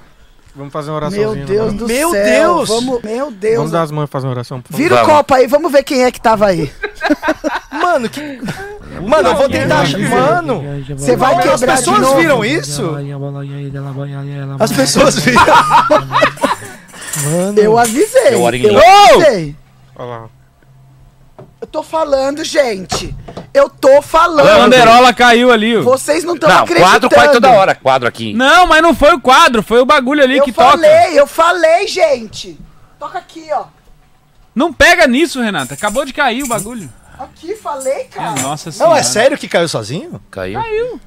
vamos 0.55 0.73
fazer 0.73 0.91
uma 0.91 0.97
oraçãozinha. 0.97 1.35
Meu 1.37 1.45
Deus 1.47 1.65
vamos. 1.67 1.79
do 1.79 1.87
Meu 1.87 2.11
céu. 2.11 2.25
Deus. 2.25 2.69
Vamos, 2.69 3.03
meu 3.03 3.31
Deus. 3.31 3.57
Vamos 3.57 3.71
dar 3.71 3.83
as 3.83 3.91
mãos 3.93 4.09
e 4.09 4.11
fazer 4.11 4.27
uma 4.27 4.33
oração, 4.33 4.61
por 4.61 4.73
favor. 4.73 4.83
Vira 4.83 5.03
o 5.03 5.07
copo 5.07 5.35
aí, 5.35 5.47
vamos 5.47 5.71
ver 5.71 5.83
quem 5.85 6.05
é 6.05 6.11
que 6.11 6.21
tava 6.21 6.47
aí. 6.47 6.73
Mano, 7.71 8.09
que... 8.09 8.41
Mano, 9.07 9.29
eu 9.29 9.37
vou 9.37 9.49
tentar 9.49 9.81
achar... 9.83 9.99
Mano, 9.99 10.65
Você 10.97 11.15
vai 11.17 11.35
as 11.37 11.43
quebrar 11.43 11.57
de 11.77 11.83
pessoas 11.85 12.01
novo. 12.01 12.17
viram 12.17 12.45
isso? 12.45 12.97
As 14.59 14.73
pessoas 14.73 15.17
viram. 15.21 15.45
Mano, 17.25 17.59
Eu 17.61 17.79
avisei. 17.79 18.35
Eu 18.35 18.41
Eu 18.49 18.79
avisei. 18.79 19.55
Olha 19.97 20.09
lá. 20.09 20.25
Eu 21.61 21.67
tô 21.67 21.83
falando, 21.83 22.45
gente. 22.45 23.15
Eu 23.53 23.69
tô 23.69 23.99
A 23.99 24.03
falando. 24.03 24.47
banderola 24.47 25.13
caiu 25.13 25.51
ali, 25.51 25.77
ó. 25.77 25.83
Vocês 25.83 26.23
não 26.23 26.35
estão 26.35 26.49
Não, 26.49 26.59
acreditando. 26.63 26.91
quadro 26.91 27.11
faz 27.11 27.33
toda 27.33 27.51
hora, 27.51 27.75
quadro 27.75 28.07
aqui. 28.09 28.33
Não, 28.33 28.67
mas 28.67 28.81
não 28.83 28.95
foi 28.95 29.13
o 29.15 29.21
quadro, 29.21 29.63
foi 29.63 29.81
o 29.81 29.87
bagulho 29.87 30.23
ali 30.23 30.39
Eu 30.39 30.45
que 30.45 30.53
falei, 30.53 30.89
toca. 30.91 31.11
eu 31.15 31.27
falei, 31.27 31.89
gente. 31.89 32.59
Toca 32.99 33.19
aqui, 33.19 33.49
ó. 33.53 33.65
Não 34.55 34.73
pega 34.73 35.07
nisso, 35.07 35.41
Renata. 35.41 35.75
Acabou 35.75 36.05
de 36.05 36.13
cair 36.13 36.43
o 36.45 36.49
bagulho. 36.49 36.89
Aqui, 37.19 37.57
falei, 37.57 38.05
cara. 38.05 38.41
Nossa 38.41 38.71
Não, 38.71 38.73
senhora. 38.77 39.01
é 39.01 39.03
sério 39.03 39.37
que 39.39 39.49
caiu 39.49 39.69
sozinho? 39.69 40.21
Caiu. 40.31 41.01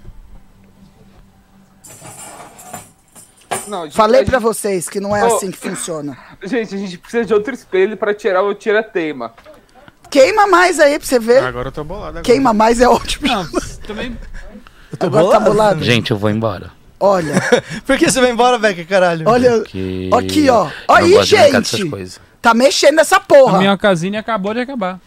Não, 3.67 3.83
gente, 3.85 3.95
Falei 3.95 4.21
a 4.21 4.25
pra 4.25 4.39
vocês 4.39 4.89
que 4.89 4.99
não 4.99 5.15
é 5.15 5.23
Ô. 5.23 5.35
assim 5.35 5.51
que 5.51 5.57
funciona. 5.59 6.17
Gente, 6.43 6.75
a 6.75 6.77
gente 6.77 6.97
precisa 6.97 7.23
de 7.25 7.33
outro 7.33 7.53
espelho 7.53 7.95
pra 7.95 8.13
tirar 8.13 8.41
o 8.43 8.53
tira-teima. 8.53 9.33
Queima 10.11 10.45
mais 10.45 10.79
aí 10.79 10.99
pra 10.99 11.07
você 11.07 11.17
ver. 11.17 11.43
Agora 11.43 11.69
eu 11.69 11.71
tô 11.71 11.83
bolado. 11.83 12.09
Agora. 12.09 12.23
Queima 12.23 12.53
mais 12.53 12.81
é 12.81 12.87
ótimo. 12.87 13.27
Não, 13.27 13.47
também. 13.87 14.17
Eu 14.91 14.97
tô 14.97 15.05
Agora 15.07 15.29
tá 15.29 15.39
bolado? 15.39 15.83
Gente, 15.83 16.11
eu 16.11 16.17
vou 16.17 16.29
embora. 16.29 16.69
Olha, 16.99 17.33
Por 17.87 17.97
que 17.97 18.11
você 18.11 18.21
vai 18.21 18.29
embora, 18.31 18.59
Beca, 18.59 18.83
caralho? 18.85 19.27
olha. 19.27 19.61
Que... 19.61 20.09
Aqui, 20.13 20.49
ó. 20.49 20.67
eu 20.67 20.71
Aí, 20.95 21.23
gente. 21.23 21.89
Tá 22.41 22.53
mexendo 22.53 22.95
nessa 22.97 23.15
A 23.15 23.19
porra. 23.19 23.57
minha 23.57 23.75
casinha 23.77 24.19
acabou 24.19 24.53
de 24.53 24.59
acabar. 24.59 24.99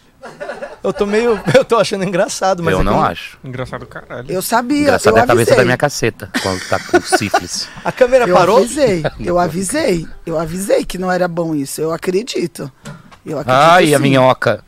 Eu 0.83 0.91
tô 0.91 1.05
meio... 1.05 1.39
Eu 1.53 1.63
tô 1.63 1.77
achando 1.77 2.03
engraçado, 2.03 2.63
mas... 2.63 2.73
eu 2.73 2.79
é 2.79 2.83
que 2.83 2.89
não 2.89 3.03
acho. 3.03 3.37
Engraçado 3.43 3.85
caralho. 3.85 4.31
Eu 4.31 4.41
sabia, 4.41 4.81
Engraçado 4.81 5.13
eu 5.13 5.19
é 5.19 5.23
a 5.23 5.27
cabeça 5.27 5.55
da 5.55 5.63
minha 5.63 5.77
caceta, 5.77 6.29
quando 6.41 6.59
tá 6.67 6.79
com 6.79 6.99
sífilis. 7.17 7.69
A 7.83 7.91
câmera 7.91 8.27
Eu 8.27 8.35
parou? 8.35 8.57
avisei, 8.57 9.03
eu 9.19 9.37
avisei. 9.39 10.07
Eu 10.25 10.39
avisei 10.39 10.83
que 10.83 10.97
não 10.97 11.11
era 11.11 11.27
bom 11.27 11.53
isso. 11.53 11.79
Eu 11.79 11.93
acredito. 11.93 12.71
Eu 13.25 13.39
acredito 13.39 13.61
Ai, 13.61 13.93
a 13.93 13.97
sim. 13.97 14.03
minhoca. 14.03 14.63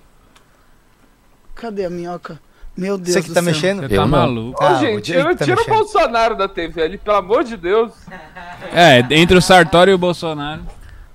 Cadê 1.59 1.85
a 1.85 1.89
minhoca? 1.89 2.39
Meu 2.75 2.97
Deus 2.97 3.13
Você 3.15 3.21
que 3.23 3.29
do 3.29 3.33
tá 3.33 3.41
céu. 3.41 3.51
mexendo? 3.51 3.79
Você 3.79 3.85
Eu 3.85 3.89
tá 4.01 4.05
não. 4.05 4.07
maluco. 4.07 4.63
Ô, 4.63 4.67
Ah, 4.67 4.73
o 4.73 4.79
gente, 4.79 5.01
Diego 5.01 5.29
eu 5.29 5.35
tá 5.35 5.45
tiro 5.45 5.61
o. 5.61 5.65
Bolsonaro 5.67 6.35
da 6.37 6.47
TV 6.47 6.83
ali, 6.83 6.97
pelo 6.99 7.17
amor 7.17 7.43
de 7.43 7.57
Deus. 7.57 7.91
É, 8.71 9.03
entre 9.11 9.35
o 9.37 9.41
Sartori 9.41 9.89
e 9.91 9.93
o 9.93 9.97
Bolsonaro. 9.97 10.61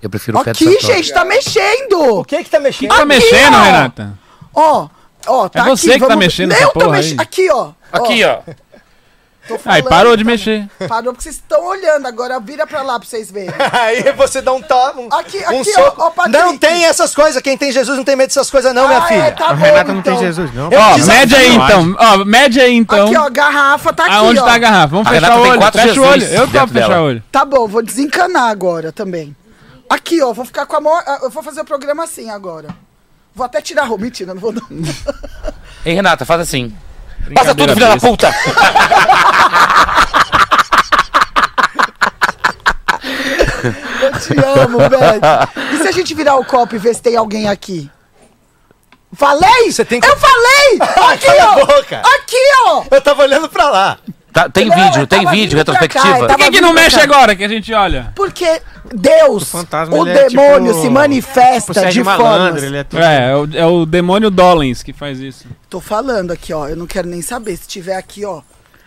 Eu 0.03 0.11
prefiro 0.11 0.39
o 0.39 0.41
pé 0.45 0.51
do 0.51 0.57
Aqui, 0.57 0.65
Sartori. 0.65 0.95
gente, 0.97 1.13
tá 1.15 1.25
mexendo. 1.25 2.19
O 2.19 2.25
que 2.25 2.43
que 2.43 2.51
tá 2.51 2.59
mexendo? 2.59 2.89
Tá 2.91 3.05
mexendo, 3.05 3.55
ó. 3.55 3.63
Renata? 3.63 4.19
Ó, 4.53 4.89
ó, 5.29 5.49
tá 5.49 5.61
É 5.61 5.69
você 5.69 5.91
aqui. 5.91 5.95
que 5.95 6.01
tá 6.01 6.09
vamos- 6.09 6.25
mexendo 6.25 6.51
Eu 6.51 6.57
essa 6.57 6.67
tô 6.73 6.81
porra 6.81 6.91
mex-. 6.97 7.15
Aqui, 7.19 7.49
ó. 7.51 7.71
Aqui, 7.93 8.25
ó. 8.25 8.39
Tô 9.49 9.55
Aí 9.55 9.61
falando, 9.83 9.89
parou 9.89 10.17
de 10.17 10.23
tá- 10.23 10.31
mexer. 10.31 10.69
Parou 10.89 11.13
porque 11.13 11.25
vocês 11.25 11.35
estão 11.35 11.65
olhando. 11.67 12.07
Agora 12.07 12.39
vira 12.39 12.65
pra 12.65 12.83
lá 12.83 12.99
pra 13.01 13.09
vocês 13.09 13.29
verem. 13.31 13.51
Aí 13.73 14.13
você 14.13 14.41
dá 14.41 14.53
um 14.53 14.63
toma, 14.63 15.01
um, 15.01 15.09
Aqui, 15.13 15.39
um 15.39 15.61
aqui, 15.61 15.73
soco. 15.73 16.01
ó, 16.01 16.07
ó, 16.07 16.11
Patrick. 16.11 16.39
não 16.39 16.57
tem 16.57 16.85
essas 16.85 17.13
coisas. 17.13 17.43
Quem 17.43 17.59
tem 17.59 17.73
Jesus 17.73 17.97
não 17.97 18.05
tem 18.05 18.15
medo 18.15 18.29
dessas 18.29 18.49
coisas, 18.51 18.73
não, 18.73 18.87
minha 18.87 19.01
Ah, 19.01 19.07
filha. 19.07 19.23
é, 19.25 19.31
tá 19.33 19.49
bom, 19.53 19.65
Renata 19.65 19.93
não 19.93 20.01
tem 20.03 20.13
então. 20.13 20.25
Jesus, 20.25 20.55
não. 20.55 20.67
Ó, 20.69 20.95
desafio. 20.95 21.07
mede 21.21 21.35
aí 21.35 21.55
então. 21.57 21.97
Ó, 21.99 22.25
mede 22.25 22.61
aí 22.61 22.73
então. 22.75 23.07
Aqui, 23.07 23.17
ó, 23.17 23.29
garrafa 23.31 23.93
tá 23.93 24.05
aqui, 24.05 24.15
Aonde 24.15 24.39
ó. 24.41 24.45
tá 24.45 24.55
a 24.55 24.59
garrafa? 24.59 24.87
Vamos 24.89 25.07
A 25.09 25.11
fechar 25.11 25.23
Renata 25.27 25.41
o 25.41 25.43
tem 25.43 25.51
olho. 25.51 25.61
quatro 25.61 25.81
Fecha 25.81 25.91
o 25.93 25.95
Jesus 25.95 26.09
olho. 26.13 26.25
Eu 26.25 26.47
dentro 26.47 26.61
topo 26.61 26.73
fechar 26.73 26.89
dela. 26.89 27.01
o 27.03 27.05
olho. 27.07 27.23
Tá 27.33 27.45
bom, 27.45 27.67
vou 27.67 27.83
desencanar 27.83 28.49
agora 28.49 28.93
também. 28.93 29.35
Aqui, 29.91 30.23
ó, 30.23 30.33
vou 30.33 30.45
ficar 30.45 30.67
com 30.67 30.77
a 30.77 30.81
mão. 30.81 31.03
Eu 31.23 31.31
vou 31.31 31.43
fazer 31.43 31.61
o 31.61 31.65
programa 31.65 32.05
assim 32.05 32.31
agora. 32.31 32.69
Vou 33.35 33.45
até 33.45 33.61
tirar 33.61 33.83
a 33.83 33.87
roupa. 33.87 34.05
Mentira, 34.05 34.33
não 34.35 34.41
vou 34.41 34.53
não. 34.53 34.63
Ei, 35.85 35.95
Renata, 35.95 36.25
faz 36.25 36.41
assim. 36.41 36.73
Passa 37.35 37.55
tudo, 37.55 37.73
filha 37.75 37.89
da 37.89 37.97
puta! 37.97 38.31
Eu 44.03 44.13
te 44.21 44.61
amo, 44.61 44.79
velho. 44.79 45.21
E 45.73 45.79
se 45.79 45.89
a 45.89 45.93
gente 45.93 46.15
virar 46.15 46.37
o 46.37 46.45
copo 46.45 46.75
e 46.75 46.79
ver 46.79 46.95
se 46.95 47.03
tem 47.03 47.17
alguém 47.17 47.49
aqui? 47.49 47.91
Falei? 49.15 49.71
Você 49.71 49.85
tem 49.85 50.01
que- 50.01 50.07
Eu 50.07 50.17
falei! 50.17 50.79
Aqui, 51.13 51.27
ó! 51.29 52.17
Aqui, 52.17 52.37
ó! 52.67 52.85
Eu 52.91 53.01
tava 53.03 53.23
olhando 53.23 53.49
pra 53.49 53.69
lá. 53.69 53.99
Tá, 54.33 54.49
tem 54.49 54.67
Não, 54.69 54.75
vídeo, 54.77 55.07
tem 55.07 55.27
vídeo, 55.27 55.59
retrospectiva. 55.59 56.27
Por 56.27 56.37
que, 56.37 56.51
que 56.53 56.61
não 56.61 56.73
mexe 56.73 56.99
agora 56.99 57.37
que 57.37 57.45
a 57.45 57.49
gente 57.49 57.73
olha? 57.75 58.13
Porque 58.17 58.63
Deus, 58.95 59.51
fantasma, 59.51 59.95
o 59.95 60.07
ele 60.09 60.19
é 60.19 60.29
demônio 60.29 60.73
tipo- 60.73 60.83
se 60.85 60.89
manifesta 60.91 61.73
Tipo 61.75 61.91
de 61.93 62.05
formas. 62.05 62.63
ele 62.63 62.79
é 62.79 62.85
tudo. 62.85 63.03
É, 63.03 63.31
é 63.31 63.37
o, 63.37 63.49
é 63.55 63.67
o 63.67 63.85
demônio 63.85 64.31
Dollens 64.31 64.83
que 64.83 64.93
faz 64.93 65.21
isso. 65.21 65.45
Tô 65.69 65.81
falando 65.81 66.31
aqui, 66.31 66.53
ó. 66.53 66.67
Eu 66.67 66.77
não 66.77 66.87
quero 66.87 67.09
nem 67.09 67.21
saber. 67.21 67.57
Se 67.59 67.69
tiver 67.69 67.97
aqui, 67.97 68.25
ó. 68.25 68.41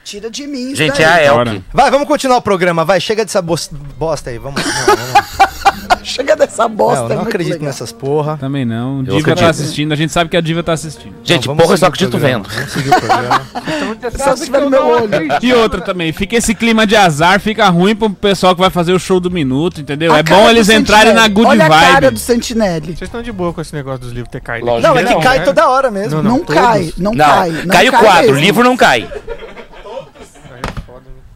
Tira 0.06 0.30
de 0.30 0.46
mim 0.46 0.68
isso 0.68 0.76
Gente, 0.76 1.02
daí. 1.02 1.26
é 1.26 1.30
a. 1.30 1.34
Elke. 1.34 1.64
Vai, 1.74 1.90
vamos 1.90 2.08
continuar 2.08 2.38
o 2.38 2.42
programa. 2.42 2.86
Vai, 2.86 3.02
chega 3.02 3.26
dessa 3.26 3.42
bos- 3.42 3.70
bosta 3.98 4.30
aí. 4.30 4.38
Vamos. 4.38 4.64
Não, 4.64 4.72
vamos. 4.86 5.56
Chega 6.06 6.36
dessa 6.36 6.68
bosta. 6.68 7.02
Não, 7.06 7.10
eu 7.10 7.16
não 7.16 7.24
acredito 7.24 7.54
legal. 7.54 7.66
nessas 7.68 7.92
porra. 7.92 8.38
Também 8.38 8.64
não. 8.64 9.04
Diva 9.04 9.18
acredito. 9.18 9.40
tá 9.44 9.50
assistindo, 9.50 9.92
a 9.92 9.96
gente 9.96 10.14
sabe 10.14 10.30
que 10.30 10.38
a 10.38 10.42
Diva 10.42 10.62
tá 10.62 10.74
assistindo. 10.74 11.16
Gente, 11.24 11.48
Não, 11.48 11.56
vamos 11.56 11.64
porra, 11.64 11.74
eu 11.74 11.78
só 11.80 11.86
seguir 11.92 12.04
o 12.04 12.08
acredito 12.08 12.12
programa. 12.12 12.44
vendo. 12.44 12.56
Vamos 12.56 12.72
seguir 12.72 12.90
o 12.90 13.00
programa. 13.02 14.22
Só 14.24 14.36
se 14.36 14.46
tiver 14.46 14.58
eu 14.60 14.64
no 14.66 14.70
meu 14.70 14.88
olho. 14.88 15.10
E 15.42 15.54
outra 15.56 15.82
também, 15.82 16.14
fica 16.14 16.36
esse 16.36 16.54
clima 16.54 16.86
de 16.86 16.96
azar, 16.96 17.40
fica 17.40 17.68
ruim 17.70 17.96
pro 17.96 18.12
pessoal 18.12 18.54
que 18.54 18.62
vai 18.62 18.70
fazer 18.70 18.94
o 18.94 19.00
show 19.00 19.20
do 19.20 19.32
minuto, 19.32 19.82
entendeu? 19.82 20.14
A 20.14 20.20
é 20.20 20.24
bom 20.24 20.48
eles 20.48 20.70
entrarem 20.70 21.12
na 21.12 21.28
good 21.28 21.48
Olha 21.50 21.66
a 21.66 21.70
cara 21.70 21.92
vibe. 22.02 22.12
do 22.14 22.20
Sentinelli. 22.20 22.86
Vocês 22.96 23.02
estão 23.02 23.24
de 23.24 23.32
boa 23.32 23.52
com 23.52 23.62
esse 23.62 23.74
negócio 23.74 24.02
dos 24.02 24.12
livros 24.12 24.30
ter 24.32 24.42
caído. 24.42 24.68
Lógico. 24.68 24.88
Não, 24.88 25.00
é 25.00 25.04
que 25.04 25.14
Não, 25.16 25.20
cai 25.22 25.40
né? 25.40 25.46
toda 25.46 25.68
hora 25.68 25.90
mesmo. 25.90 26.22
Não, 26.22 26.38
Não, 26.38 26.46
cai, 26.46 26.94
não, 27.00 27.14
Não, 27.14 27.26
cai. 27.26 27.50
Não 27.52 27.66
cai 27.68 27.90
o 27.90 27.92
quadro, 27.92 28.30
o 28.30 28.34
mesmo. 28.34 28.40
livro 28.40 28.64
não 28.64 28.78
cai. 28.78 29.10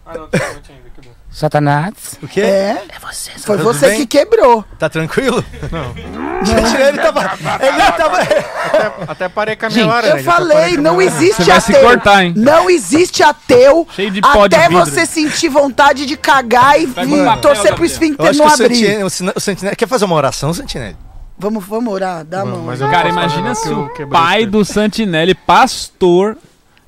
Ah, 0.09 0.17
não, 0.17 0.27
tem 0.27 0.39
monte 0.41 0.71
ainda. 0.71 0.89
Satanás. 1.31 1.93
O 2.23 2.27
quê? 2.27 2.41
É, 2.41 2.83
É 2.89 2.99
você, 2.99 3.29
foi 3.37 3.55
Tudo 3.57 3.63
você 3.71 3.89
bem? 3.89 3.99
que 3.99 4.07
quebrou. 4.07 4.65
Tá 4.79 4.89
tranquilo? 4.89 5.45
Não. 5.71 5.93
ele 6.87 6.97
tava. 6.97 7.21
Ele 7.63 7.91
tava. 7.91 9.11
Até 9.11 9.29
parei 9.29 9.55
com 9.55 9.67
a 9.67 9.69
minha 9.69 9.83
Gente, 9.83 9.91
laranja. 9.93 10.17
Eu 10.17 10.23
falei, 10.23 10.77
não 10.77 10.99
existe 10.99 11.43
Você 11.43 11.51
vai 11.51 11.61
se 11.61 11.71
ateu. 11.75 11.87
cortar, 11.87 12.23
hein? 12.25 12.33
Não 12.35 12.67
existe 12.69 13.21
ateu 13.21 13.87
Cheio 13.95 14.09
de 14.09 14.21
pó 14.21 14.47
de 14.47 14.55
até 14.55 14.67
vidro. 14.69 14.83
você 14.85 15.05
sentir 15.05 15.49
vontade 15.49 16.05
de 16.07 16.17
cagar 16.17 16.81
e, 16.81 16.87
Pega 16.87 17.07
papel 17.25 17.41
torcer 17.41 17.75
pro. 17.75 17.83
Eu 17.83 17.85
esfíncter 17.85 18.25
acho 18.25 18.39
que 18.39 18.45
não 18.45 18.51
o 18.51 18.53
abrir. 18.65 19.03
O 19.03 19.09
Sina- 19.09 19.33
o. 19.35 19.75
Quer 19.75 19.87
fazer 19.87 20.05
uma 20.05 20.15
oração, 20.15 20.51
Sentinela? 20.51 20.95
Vamos, 21.37 21.63
vamos 21.65 21.93
orar, 21.93 22.25
dá 22.25 22.41
a 22.41 22.45
mão. 22.45 22.63
Mas 22.63 22.81
eu 22.81 22.89
Cara, 22.89 23.03
posso 23.03 23.13
imagina 23.13 23.55
se 23.55 23.63
que 23.63 23.69
eu 23.69 23.79
o 23.81 23.89
quebrei 23.93 24.07
pai 24.19 24.45
do 24.47 24.65
Santinelli, 24.65 25.33
pastor, 25.35 26.35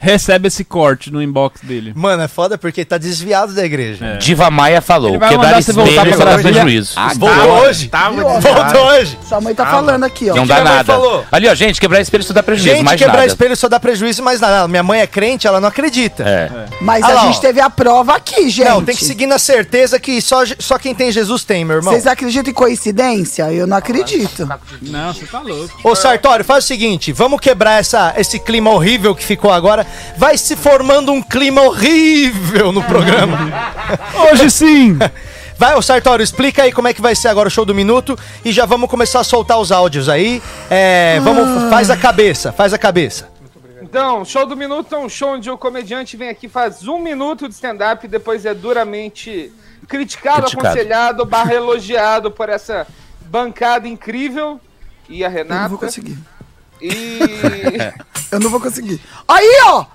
recebe 0.01 0.47
esse 0.47 0.63
corte 0.63 1.11
no 1.11 1.21
inbox 1.21 1.61
dele. 1.61 1.93
Mano, 1.95 2.23
é 2.23 2.27
foda 2.27 2.57
porque 2.57 2.83
tá 2.83 2.97
desviado 2.97 3.53
da 3.53 3.63
igreja. 3.63 4.03
É. 4.05 4.17
Diva 4.17 4.49
Maia 4.49 4.81
falou: 4.81 5.11
quebrar 5.13 5.37
mandar 5.37 5.61
você 5.61 5.71
voltar 5.71 5.91
espelho 5.91 6.15
pra 6.17 6.25
Brasília? 6.25 6.51
prejuízo. 6.63 6.95
Voltou 7.17 7.51
hoje? 7.61 7.87
Tava? 7.87 8.23
Voltou 8.39 8.85
hoje. 8.87 9.19
Sua 9.29 9.39
mãe 9.39 9.53
tá 9.53 9.65
falando 9.67 10.03
aqui, 10.03 10.29
ó. 10.31 10.35
Não 10.35 10.41
que 10.43 10.49
dá 10.49 10.63
nada. 10.63 10.83
falou? 10.83 11.23
Ali, 11.31 11.47
ó, 11.47 11.53
gente, 11.53 11.79
quebrar 11.79 12.01
espelho 12.01 12.23
só 12.23 12.33
dá 12.33 12.41
prejuízo, 12.41 12.75
Gente, 12.75 12.85
mais 12.85 12.99
quebrar 12.99 13.17
nada. 13.17 13.27
espelho 13.27 13.55
só 13.55 13.69
dá 13.69 13.79
prejuízo, 13.79 14.23
mas 14.23 14.41
nada. 14.41 14.67
Minha 14.67 14.81
mãe 14.81 15.01
é 15.01 15.07
crente, 15.07 15.45
ela 15.45 15.61
não 15.61 15.67
acredita. 15.67 16.23
É. 16.23 16.49
Mas 16.81 17.03
Ah 17.03 17.11
a 17.11 17.13
lá, 17.13 17.21
gente 17.27 17.37
ó. 17.37 17.41
teve 17.41 17.61
a 17.61 17.69
prova 17.69 18.15
aqui, 18.15 18.49
gente. 18.49 18.67
Não, 18.67 18.83
tem 18.83 18.95
que 18.95 19.05
seguir 19.05 19.27
na 19.27 19.37
certeza 19.37 19.99
que 19.99 20.19
só, 20.19 20.41
só 20.57 20.79
quem 20.79 20.95
tem 20.95 21.11
Jesus 21.11 21.43
tem, 21.43 21.63
meu 21.63 21.77
irmão. 21.77 21.93
Vocês 21.93 22.07
acreditam 22.07 22.49
em 22.49 22.53
coincidência? 22.55 23.51
Eu 23.53 23.67
não 23.67 23.77
acredito. 23.77 24.49
Não, 24.81 25.13
você 25.13 25.25
tá 25.25 25.41
louco. 25.41 25.79
Ô 25.83 25.95
Sartório, 25.95 26.43
faz 26.43 26.63
o 26.63 26.67
seguinte, 26.67 27.11
vamos 27.11 27.39
quebrar 27.39 27.79
essa, 27.79 28.13
esse 28.17 28.39
clima 28.39 28.71
horrível 28.71 29.13
que 29.13 29.23
ficou 29.23 29.51
agora. 29.51 29.85
Vai 30.17 30.37
se 30.37 30.55
formando 30.55 31.11
um 31.11 31.21
clima 31.21 31.61
horrível 31.61 32.71
no 32.71 32.83
programa. 32.83 33.37
Hoje 34.31 34.49
sim! 34.49 34.97
Vai, 35.57 35.75
ô 35.75 35.81
Sartório, 35.81 36.23
explica 36.23 36.63
aí 36.63 36.71
como 36.71 36.87
é 36.87 36.93
que 36.93 36.99
vai 37.03 37.13
ser 37.13 37.27
agora 37.27 37.47
o 37.47 37.51
show 37.51 37.63
do 37.63 37.75
minuto 37.75 38.17
e 38.43 38.51
já 38.51 38.65
vamos 38.65 38.89
começar 38.89 39.19
a 39.19 39.23
soltar 39.23 39.59
os 39.59 39.71
áudios 39.71 40.09
aí. 40.09 40.41
É, 40.71 41.19
vamos, 41.19 41.69
faz 41.69 41.91
a 41.91 41.95
cabeça, 41.95 42.51
faz 42.51 42.73
a 42.73 42.79
cabeça. 42.79 43.29
Então, 43.79 44.25
show 44.25 44.47
do 44.47 44.57
minuto 44.57 44.95
é 44.95 44.97
um 44.97 45.07
show 45.07 45.33
onde 45.33 45.51
o 45.51 45.57
comediante 45.59 46.17
vem 46.17 46.29
aqui, 46.29 46.49
faz 46.49 46.87
um 46.87 46.97
minuto 46.97 47.47
de 47.47 47.53
stand-up 47.53 48.03
e 48.03 48.09
depois 48.09 48.43
é 48.43 48.55
duramente 48.55 49.51
criticado, 49.87 50.41
Criticado. 50.47 50.67
aconselhado, 50.67 51.25
barra 51.25 51.53
elogiado 51.53 52.31
por 52.31 52.49
essa 52.49 52.87
bancada 53.27 53.87
incrível. 53.87 54.59
E 55.07 55.23
a 55.23 55.27
Eu 55.27 55.31
não 55.31 55.37
Renata. 55.37 55.69
vou 55.69 55.77
conseguir. 55.77 56.17
E. 56.81 57.19
Eu 58.31 58.39
não 58.39 58.49
vou 58.49 58.59
conseguir. 58.59 58.99
Aí, 59.27 59.61
ó! 59.65 59.85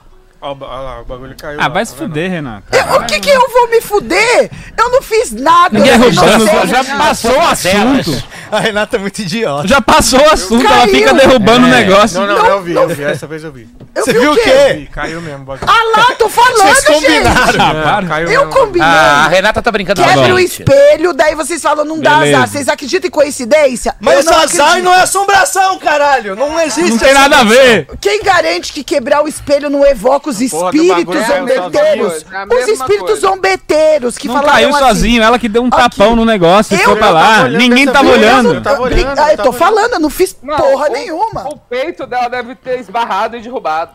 Ó, 0.46 0.52
o 0.52 0.58
lá, 0.60 1.00
o 1.00 1.04
bagulho 1.04 1.34
caiu. 1.36 1.58
Ah, 1.58 1.62
lá, 1.64 1.68
vai 1.68 1.84
tá 1.84 1.90
se 1.90 1.96
vendo? 1.98 2.08
fuder, 2.08 2.30
Renato. 2.30 2.64
Eu- 2.72 2.96
o 3.00 3.04
que 3.06 3.18
que 3.20 3.30
eu 3.30 3.48
vou 3.50 3.68
me 3.70 3.80
fuder? 3.80 4.50
Eu 4.78 4.90
não 4.90 5.02
fiz 5.02 5.32
nada. 5.32 5.76
Ninguém 5.78 5.92
eu 5.94 5.98
derrubando, 6.10 6.66
já 6.68 6.84
passou 6.84 7.32
o 7.36 7.40
assunto. 7.42 8.22
A 8.52 8.60
Renata 8.60 8.96
é 8.96 8.98
muito 9.00 9.18
idiota. 9.20 9.66
Já 9.66 9.80
passou 9.80 10.20
o 10.20 10.30
assunto, 10.30 10.64
ela 10.64 10.82
Caiu. 10.82 10.94
fica 10.94 11.12
derrubando 11.14 11.66
o 11.66 11.68
negócio. 11.68 12.20
Não, 12.20 12.26
não, 12.28 12.36
Não, 12.36 12.46
eu 12.46 12.62
vi, 12.62 12.72
eu 12.74 12.88
vi. 12.88 13.02
Essa 13.02 13.26
vez 13.26 13.42
eu 13.42 13.50
vi. 13.50 13.68
Eu 13.94 14.04
Você 14.04 14.12
vi 14.12 14.20
viu 14.20 14.32
o 14.32 14.36
quê? 14.36 14.74
Vi, 14.74 14.86
Caiu 14.86 15.20
mesmo 15.20 15.42
o 15.42 15.44
bagulho. 15.46 15.68
Ah 15.70 15.98
lá, 15.98 16.14
tô 16.16 16.28
falando, 16.28 16.58
Vocês 16.58 16.84
gente. 16.84 16.92
combinaram. 16.94 17.64
Ah, 17.66 17.82
para. 17.82 18.06
Caiu 18.06 18.28
Eu 18.30 18.46
mesmo. 18.46 18.52
combinei. 18.60 18.86
Ah, 18.88 19.24
a 19.24 19.28
Renata 19.28 19.60
tá 19.62 19.72
brincando 19.72 20.00
com 20.02 20.08
a 20.08 20.12
Quebra 20.12 20.34
o 20.34 20.38
gente. 20.38 20.60
espelho, 20.62 21.12
daí 21.12 21.34
vocês 21.34 21.60
falam, 21.60 21.84
não 21.84 21.98
dá 21.98 22.18
Beleza. 22.18 22.36
azar. 22.36 22.48
Vocês 22.48 22.68
acreditam 22.68 23.08
em 23.08 23.10
coincidência? 23.10 23.96
Mas 23.98 24.18
Eu 24.24 24.24
não 24.32 24.38
azar 24.38 24.66
acredito. 24.68 24.84
não 24.84 24.94
é 24.94 25.00
assombração, 25.00 25.78
caralho. 25.78 26.36
Não 26.36 26.60
existe 26.60 26.90
Não 26.90 26.98
tem 26.98 27.14
nada 27.14 27.38
a 27.38 27.44
ver. 27.44 27.88
Quem 28.00 28.22
garante 28.22 28.72
que 28.72 28.84
quebrar 28.84 29.24
o 29.24 29.28
espelho 29.28 29.68
não 29.70 29.84
evoca 29.84 30.28
os 30.30 30.35
do 30.38 30.44
espíritos 30.44 31.16
é 31.16 31.38
zombeteiros? 31.38 32.24
é 32.32 32.54
Os 32.54 32.68
espíritos 32.68 32.98
coisa. 33.00 33.20
zombeteiros 33.20 34.18
que 34.18 34.28
Não 34.28 34.34
falaram 34.34 34.52
caiu 34.54 34.68
assim, 34.70 34.78
sozinho, 34.86 35.22
ela 35.22 35.38
que 35.38 35.48
deu 35.48 35.62
um 35.62 35.70
tapão 35.70 36.14
no 36.16 36.24
negócio 36.24 36.74
e 36.74 36.78
foi 36.78 36.96
pra 36.96 37.10
lá. 37.10 37.42
olhando 37.44 37.58
Ninguém 37.58 37.86
tava 37.86 38.08
olhando. 38.08 38.54
eu 38.54 38.62
tava 38.62 38.82
olhando, 38.82 39.18
Ah, 39.18 39.30
eu 39.32 39.36
tô 39.36 39.42
olhando. 39.44 39.52
falando, 39.58 39.92
eu 39.94 40.00
não 40.00 40.10
fiz 40.10 40.36
Não, 40.42 40.56
porra 40.56 40.88
o- 40.88 40.92
nenhuma. 40.92 41.48
O 41.48 41.56
peito 41.58 42.06
dela 42.06 42.28
deve 42.28 42.54
ter 42.54 42.80
esbarrado 42.80 43.36
e 43.36 43.40
derrubado. 43.42 43.92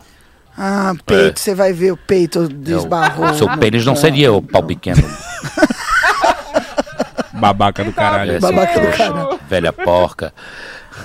Ah, 0.56 0.92
peito, 1.06 1.40
você 1.40 1.54
vai 1.54 1.72
ver 1.72 1.92
o 1.92 1.96
peito 1.96 2.46
desbarrou. 2.48 3.32
Seu 3.34 3.48
pênis 3.58 3.86
não 3.86 3.96
seria 3.96 4.32
o 4.32 4.42
pau 4.42 4.62
pequeno. 4.62 5.02
Babaca 7.32 7.82
do 7.82 7.92
caralho. 7.92 8.32
É, 8.32 8.38
Babaca 8.38 8.80
do 8.80 8.88
caralho. 8.96 9.40
Velha 9.48 9.72
porca. 9.72 10.32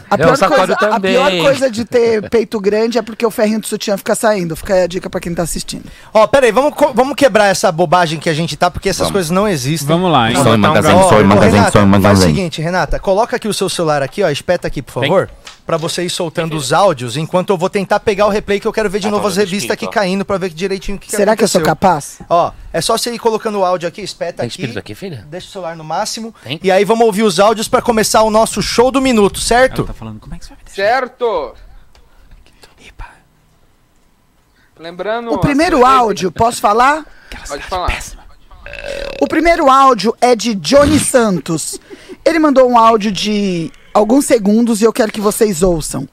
A 0.10 0.16
É, 0.16 0.18
pior, 0.18 0.38
coisa, 0.38 0.74
a 0.76 1.00
pior 1.00 1.32
coisa 1.42 1.70
de 1.72 1.86
ter 1.86 2.30
peito 2.30 2.60
grande 2.60 2.98
é 2.98 3.02
porque 3.02 3.26
o 3.26 3.32
ferrinho 3.32 3.60
do 3.60 3.68
sutiã 3.68 3.98
fica 3.98 4.16
saindo. 4.16 4.56
Fica 4.56 4.74
aí 4.74 4.84
a 4.84 4.88
dica 4.88 5.10
pra 5.10 5.20
quem 5.20 5.34
tá 5.34 5.44
assistindo. 5.44 5.86
Ó, 6.14 6.26
peraí, 6.28 6.52
vamos, 6.52 6.74
vamos 6.94 7.16
quebrar 7.16 7.46
essa 7.48 7.72
bobagem 7.72 8.20
que 8.20 8.30
a 8.30 8.34
gente 8.34 8.56
tá, 8.56 8.70
porque 8.70 8.90
essas 8.90 9.00
Vamos. 9.08 9.12
coisas 9.14 9.32
não 9.32 9.48
existem. 9.48 9.88
Vamos 9.88 10.12
lá, 10.12 10.30
hein? 10.32 10.38
Em 10.38 10.58
magazine, 10.58 10.94
Ó, 10.96 11.24
magazine, 11.24 11.52
Renata, 11.58 11.72
som 11.72 11.80
em 11.80 11.82
faz 11.82 11.84
o 11.84 11.88
magazine. 12.02 12.36
seguinte, 12.36 12.62
Renata, 12.62 13.00
coloca 13.00 13.36
aqui 13.36 13.48
o 13.48 13.54
seu 13.54 13.70
celular 13.70 14.02
aqui, 14.02 14.24
ó, 14.24 14.30
espeta 14.30 14.68
aqui, 14.68 14.82
por 14.82 14.94
favor, 15.06 15.30
pra 15.68 15.76
você 15.78 16.04
ir 16.06 16.10
soltando 16.10 16.56
os 16.56 16.72
áudios, 16.72 17.18
enquanto 17.18 17.50
eu 17.52 17.58
vou 17.58 17.70
tentar 17.70 18.00
pegar 18.00 18.26
o 18.26 18.30
replay 18.30 18.58
que 18.60 18.66
eu 18.68 18.72
quero 18.72 18.90
ver 18.90 19.00
de 19.02 19.08
Ah, 19.08 19.12
novo 19.12 19.24
tá, 19.24 19.28
as 19.28 19.36
deixa 19.36 19.50
revistas 19.52 19.72
aqui, 19.72 19.86
ó. 19.86 19.90
caindo 19.90 20.24
pra 20.24 20.38
ver 20.38 20.50
direitinho 20.50 20.96
o 20.98 21.00
que, 21.00 21.08
que 21.10 21.16
Será 21.16 21.36
que 21.36 21.44
eu 21.44 21.48
sou 21.48 21.62
capaz? 21.62 22.20
Ó, 22.30 22.52
é 22.72 22.80
só 22.80 22.98
você 22.98 23.14
ir 23.14 23.20
colocando 23.20 23.60
o 23.60 23.66
áudio 23.66 23.88
aqui, 23.88 24.02
espeta 24.02 24.38
Tem 24.38 24.48
aqui. 24.48 24.54
espírito 24.56 24.80
aqui, 24.80 24.96
filha? 24.96 25.28
Deixa 25.30 25.48
o 25.48 25.52
celular 25.52 25.76
no 25.76 25.84
máximo. 25.84 26.34
Tem? 26.42 26.58
E 26.64 26.72
aí 26.72 26.86
vamos 26.86 27.06
ouvir 27.06 27.24
os 27.24 27.38
áudios 27.40 27.68
pra 27.68 27.82
começar 27.82 28.22
o 28.24 28.30
nosso 28.30 28.62
show 28.64 28.90
do 28.90 29.02
minuto, 29.02 29.40
certo? 29.42 29.80
Ela 29.82 29.88
tá 29.88 29.94
falando, 29.94 30.20
como 30.22 30.34
é 30.34 30.40
que 30.40 30.46
você 30.46 30.50
vai 30.52 30.58
me 30.58 30.64
deixar? 30.64 30.82
Certo? 30.84 31.54
Lembrando. 34.80 35.32
O 35.34 35.40
primeiro 35.40 35.86
áudio, 35.86 36.32
posso 36.32 36.62
falar? 36.62 37.06
Pode 37.48 37.64
falar. 37.64 37.92
O 39.20 39.28
primeiro 39.28 39.70
áudio 39.70 40.16
é 40.22 40.36
de 40.36 40.54
Johnny 40.54 41.00
Santos. 41.00 41.80
Ele 42.24 42.38
mandou 42.40 42.70
um 42.70 42.78
áudio 42.78 43.12
de 43.12 43.72
alguns 43.94 44.26
segundos 44.26 44.82
e 44.82 44.86
eu 44.86 44.94
quero 44.94 45.12
que 45.12 45.22
vocês 45.22 45.62
ouçam. 45.64 46.08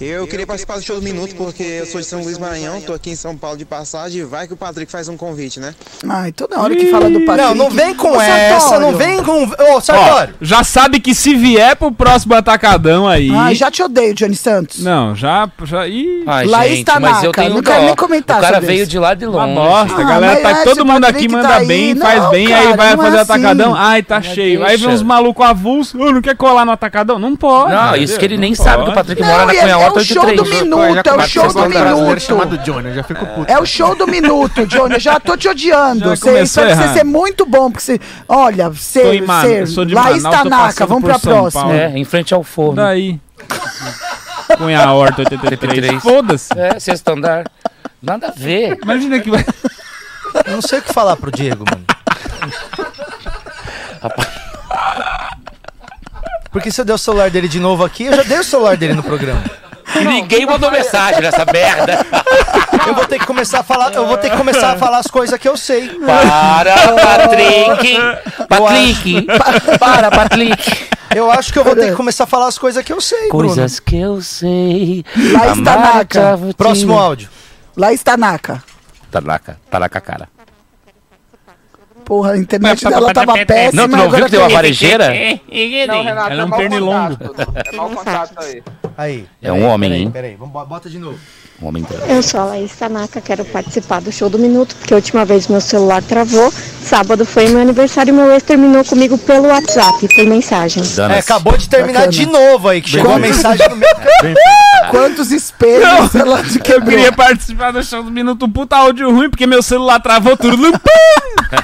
Eu 0.00 0.26
queria 0.26 0.44
participar 0.44 0.74
do 0.76 0.82
show 0.82 0.96
do 0.96 1.02
Minuto 1.02 1.36
porque 1.36 1.62
eu 1.62 1.86
sou 1.86 2.00
de 2.00 2.06
São 2.06 2.20
Luís 2.20 2.36
Maranhão, 2.36 2.80
tô 2.80 2.92
aqui 2.92 3.10
em 3.10 3.16
São 3.16 3.36
Paulo 3.36 3.56
de 3.56 3.64
passagem 3.64 4.20
e 4.22 4.24
vai 4.24 4.46
que 4.46 4.52
o 4.52 4.56
Patrick 4.56 4.90
faz 4.90 5.08
um 5.08 5.16
convite, 5.16 5.60
né? 5.60 5.72
Ai, 6.08 6.32
toda 6.32 6.60
hora 6.60 6.74
que 6.74 6.86
fala 6.90 7.08
do 7.08 7.20
Patrick. 7.20 7.48
Não, 7.48 7.54
não 7.54 7.70
vem 7.70 7.94
com 7.94 8.10
Ô, 8.10 8.20
essa, 8.20 8.60
Sartório. 8.60 8.80
não 8.90 8.98
vem 8.98 9.22
com. 9.22 9.44
Ô, 9.44 9.76
Ó, 9.76 9.80
Sartório! 9.80 10.34
já 10.40 10.64
sabe 10.64 10.98
que 10.98 11.14
se 11.14 11.34
vier 11.36 11.76
pro 11.76 11.92
próximo 11.92 12.34
atacadão 12.34 13.06
aí. 13.08 13.30
Ai, 13.32 13.54
já 13.54 13.70
te 13.70 13.82
odeio, 13.84 14.14
Johnny 14.14 14.34
Santos. 14.34 14.80
Não, 14.82 15.14
já. 15.14 15.48
já 15.62 15.86
ih, 15.86 16.24
Ai, 16.26 16.44
Laís 16.46 16.78
gente, 16.78 16.98
mas 17.00 17.22
eu 17.22 17.30
tenho 17.32 17.54
não 17.54 17.62
dó. 17.62 17.70
quero 17.70 17.84
nem 17.84 17.94
comentar 17.94 18.38
O 18.38 18.40
cara 18.40 18.54
sobre 18.56 18.66
veio 18.66 18.82
isso. 18.82 18.90
de 18.90 18.98
lá 18.98 19.14
de 19.14 19.26
uma 19.26 19.44
longe. 19.46 19.54
bosta. 19.54 19.94
A 19.96 20.04
Ah, 20.04 20.08
galera 20.08 20.32
mas 20.34 20.42
tá. 20.42 20.52
esse 20.52 20.64
Todo 20.64 20.84
mundo 20.84 21.04
aqui 21.04 21.12
Patrick 21.12 21.32
manda 21.32 21.48
tá 21.48 21.56
aí. 21.58 21.66
bem, 21.68 21.94
Não, 21.94 22.04
faz 22.06 22.30
bem, 22.30 22.46
aí 22.52 22.64
cara, 22.64 22.76
vai 22.76 22.96
não 22.96 23.02
é 23.02 23.06
fazer 23.06 23.18
assim. 23.20 23.32
atacadão. 23.32 23.74
Ai, 23.76 24.02
tá 24.02 24.20
cheio. 24.20 24.62
Aí 24.64 24.70
vem 24.76 24.78
deixa. 24.88 24.90
uns 24.90 25.02
malucos 25.02 25.46
avulsos. 25.46 25.94
"Ô, 25.98 26.10
não 26.12 26.20
quer 26.20 26.36
colar 26.36 26.64
no 26.66 26.72
atacadão? 26.72 27.18
Não 27.18 27.36
pode. 27.36 27.72
Não, 27.72 27.88
entendeu? 27.90 28.02
isso 28.04 28.18
que 28.18 28.24
ele 28.24 28.34
Não 28.34 28.40
nem 28.42 28.54
sabe 28.56 28.84
que 28.84 28.90
o 28.90 28.94
Patrick 28.94 29.22
mora 29.22 29.38
Não, 29.38 29.46
na 29.46 29.54
e 29.54 29.56
é, 29.56 29.60
Cunha 29.60 29.72
é 29.72 29.76
o 29.96 30.04
show 30.04 30.22
do 30.22 30.28
83. 30.42 30.62
minuto, 30.62 31.06
é 31.08 31.14
o 31.14 31.28
show 31.28 31.52
do 31.52 31.68
minuto. 31.68 32.64
Johnny, 32.64 32.88
eu 32.88 32.94
já 32.94 33.02
fico 33.02 33.26
puto. 33.26 33.50
É 33.52 33.58
o 33.58 33.66
show 33.66 33.96
do 33.96 34.06
minuto, 34.06 34.66
Johnny. 34.66 34.94
Eu 34.94 35.00
já 35.00 35.20
tô 35.20 35.36
te 35.36 35.48
odiando. 35.48 36.10
Já 36.10 36.16
Você, 36.16 36.40
espero 36.40 36.68
que 36.68 36.74
você 36.74 36.82
errado. 36.82 36.94
ser 36.94 37.04
muito 37.04 37.46
bom, 37.46 37.70
porque 37.70 37.84
você. 37.84 38.00
Olha, 38.28 38.70
de 38.70 39.94
Laís 39.94 40.22
Tanaka, 40.22 40.86
vamos 40.86 41.04
pra 41.04 41.18
próxima. 41.18 41.74
É, 41.74 41.96
em 41.96 42.04
frente 42.04 42.34
ao 42.34 42.42
forno. 42.42 42.76
Daí. 42.76 43.20
Cunha 44.58 44.90
Horta 44.92 45.22
83. 45.22 45.52
83. 45.62 46.02
Foda-se. 46.02 46.58
É, 46.58 46.78
sexto 46.78 47.08
andar. 47.08 47.44
Nada 48.02 48.28
a 48.28 48.30
ver. 48.30 48.78
Imagina 48.82 49.18
que 49.18 49.30
vai. 49.30 49.44
Eu 50.46 50.52
não 50.52 50.62
sei 50.62 50.80
o 50.80 50.82
que 50.82 50.92
falar 50.92 51.16
pro 51.16 51.30
Diego, 51.30 51.64
mano. 51.70 51.84
Porque 56.50 56.70
se 56.70 56.80
eu 56.80 56.84
der 56.84 56.92
o 56.94 56.98
celular 56.98 57.30
dele 57.30 57.48
de 57.48 57.58
novo 57.58 57.84
aqui, 57.84 58.04
eu 58.04 58.14
já 58.14 58.22
dei 58.22 58.38
o 58.38 58.44
celular 58.44 58.76
dele 58.76 58.94
no 58.94 59.02
programa. 59.02 59.42
Ninguém 60.02 60.46
mandou 60.46 60.70
mensagem 60.70 61.20
nessa 61.20 61.44
merda. 61.44 62.04
Eu 62.86 62.94
vou 62.94 63.06
ter 63.06 63.18
que 63.18 63.24
começar 63.26 63.60
a 63.60 63.62
falar, 63.62 63.94
eu 63.94 64.06
vou 64.06 64.18
ter 64.18 64.28
que 64.30 64.36
começar 64.36 64.72
a 64.72 64.76
falar 64.76 64.98
as 64.98 65.06
coisas 65.06 65.38
que 65.38 65.48
eu 65.48 65.56
sei. 65.56 65.88
Para, 65.88 66.74
Patrick. 67.00 67.98
Patrick. 68.46 69.26
Para, 69.80 70.10
Patrick. 70.10 70.88
Eu 71.14 71.30
acho 71.30 71.50
que 71.50 71.58
eu 71.58 71.64
vou 71.64 71.74
ter 71.74 71.90
que 71.90 71.96
começar 71.96 72.24
a 72.24 72.26
falar 72.26 72.46
as 72.48 72.58
coisas 72.58 72.84
que 72.84 72.92
eu 72.92 73.00
sei, 73.00 73.28
Bruno. 73.28 73.46
Coisas 73.46 73.80
que 73.80 73.96
eu 73.98 74.20
sei. 74.20 75.02
Amar 75.34 75.64
Tanaka. 76.04 76.38
te- 76.48 76.54
Próximo 76.54 76.98
áudio. 76.98 77.30
Laís 77.74 78.02
Tanaka. 78.02 78.62
Tanaka. 79.10 79.56
Tanaka, 79.70 80.00
cara. 80.02 80.28
Porra, 82.04 82.32
a 82.32 82.38
internet 82.38 82.84
dela 82.84 83.12
tava 83.12 83.44
péssima. 83.44 83.82
Não, 83.82 83.88
tu 83.88 83.96
não 83.96 84.10
viu 84.10 84.24
que 84.26 84.30
deu 84.30 84.40
uma 84.40 84.48
varejeira? 84.48 85.08
Não, 85.88 86.02
Renato, 86.02 86.30
Ela 86.32 86.42
é 86.42 86.44
um 86.44 86.50
pernilongo. 86.50 87.16
contato. 87.16 87.52
É 87.72 87.76
mau 87.76 87.90
contato 87.90 88.40
aí. 88.40 88.62
Aí. 88.96 89.26
É 89.42 89.52
um 89.52 89.64
homem, 89.66 89.90
peraí, 89.90 90.02
hein? 90.02 90.10
Peraí, 90.10 90.36
vamos, 90.36 90.68
bota 90.68 90.88
de 90.90 90.98
novo. 90.98 91.18
Um 91.62 91.68
homem 91.68 91.84
trans. 91.84 92.02
Eu 92.08 92.22
sou 92.22 92.40
a 92.40 92.44
Laís 92.46 92.72
Tanaka, 92.72 93.20
quero 93.20 93.44
participar 93.44 94.00
do 94.00 94.10
show 94.12 94.28
do 94.28 94.38
Minuto, 94.38 94.74
porque 94.76 94.92
a 94.92 94.96
última 94.96 95.24
vez 95.24 95.46
meu 95.46 95.60
celular 95.60 96.02
travou. 96.02 96.52
Sábado 96.82 97.24
foi 97.24 97.48
meu 97.48 97.60
aniversário 97.60 98.10
e 98.10 98.12
meu 98.12 98.30
ex 98.32 98.42
terminou 98.42 98.84
comigo 98.84 99.16
pelo 99.16 99.46
WhatsApp, 99.48 100.06
por 100.14 100.26
mensagem. 100.26 100.82
É, 101.14 101.18
acabou 101.18 101.56
de 101.56 101.68
terminar 101.68 102.00
Bacana. 102.06 102.12
de 102.12 102.26
novo 102.26 102.68
aí, 102.68 102.82
que 102.82 102.90
chegou 102.90 103.10
a 103.12 103.14
Quantos- 103.14 103.30
mensagem 103.36 103.68
no 103.70 103.76
meu. 103.76 103.88
Quantos 104.90 105.30
espelhos 105.32 106.14
ela 106.14 106.42
de 106.42 106.58
Eu 106.58 106.62
quebrou? 106.62 106.90
queria 106.90 107.12
participar 107.12 107.70
do 107.72 107.82
show 107.82 108.02
do 108.02 108.10
Minuto, 108.10 108.44
um 108.44 108.50
puta 108.50 108.76
áudio 108.76 109.10
ruim, 109.10 109.30
porque 109.30 109.46
meu 109.46 109.62
celular 109.62 109.98
travou 110.00 110.36
tudo. 110.36 110.72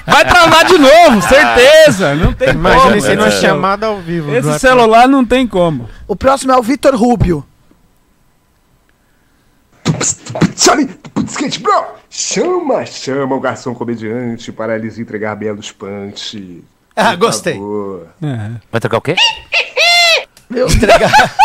Vai 0.07 0.25
travar 0.25 0.65
de 0.67 0.79
novo, 0.79 1.21
certeza. 1.29 2.15
Não 2.15 2.33
tem 2.33 2.51
Imagina 2.51 2.83
como. 2.85 2.97
isso 2.97 3.09
aí 3.09 3.17
numa 3.17 3.29
Esse- 3.29 3.41
chamada 3.41 3.87
ao 3.87 3.99
vivo. 3.99 4.35
Esse 4.35 4.59
celular 4.59 5.07
não 5.09 5.25
tem 5.25 5.47
como. 5.47 5.89
O 6.09 6.17
próximo 6.17 6.53
é 6.53 6.57
o 6.57 6.63
Vitor 6.63 6.95
Rubio. 6.95 7.45
Skate 10.01 11.59
bro! 11.61 11.85
Chama, 12.09 12.85
chama 12.87 13.37
o 13.37 13.41
garçom 13.41 13.75
comediante 13.75 14.51
para 14.51 14.77
lhes 14.77 14.99
entregar 14.99 15.37
belos 15.37 15.71
punch. 15.71 16.63
Ah, 16.97 17.11
Por 17.11 17.17
gostei. 17.19 17.59
Vai 18.71 18.81
trocar 18.81 18.99
o 18.99 19.01
quê? 19.01 19.15
Entregar. 20.51 21.11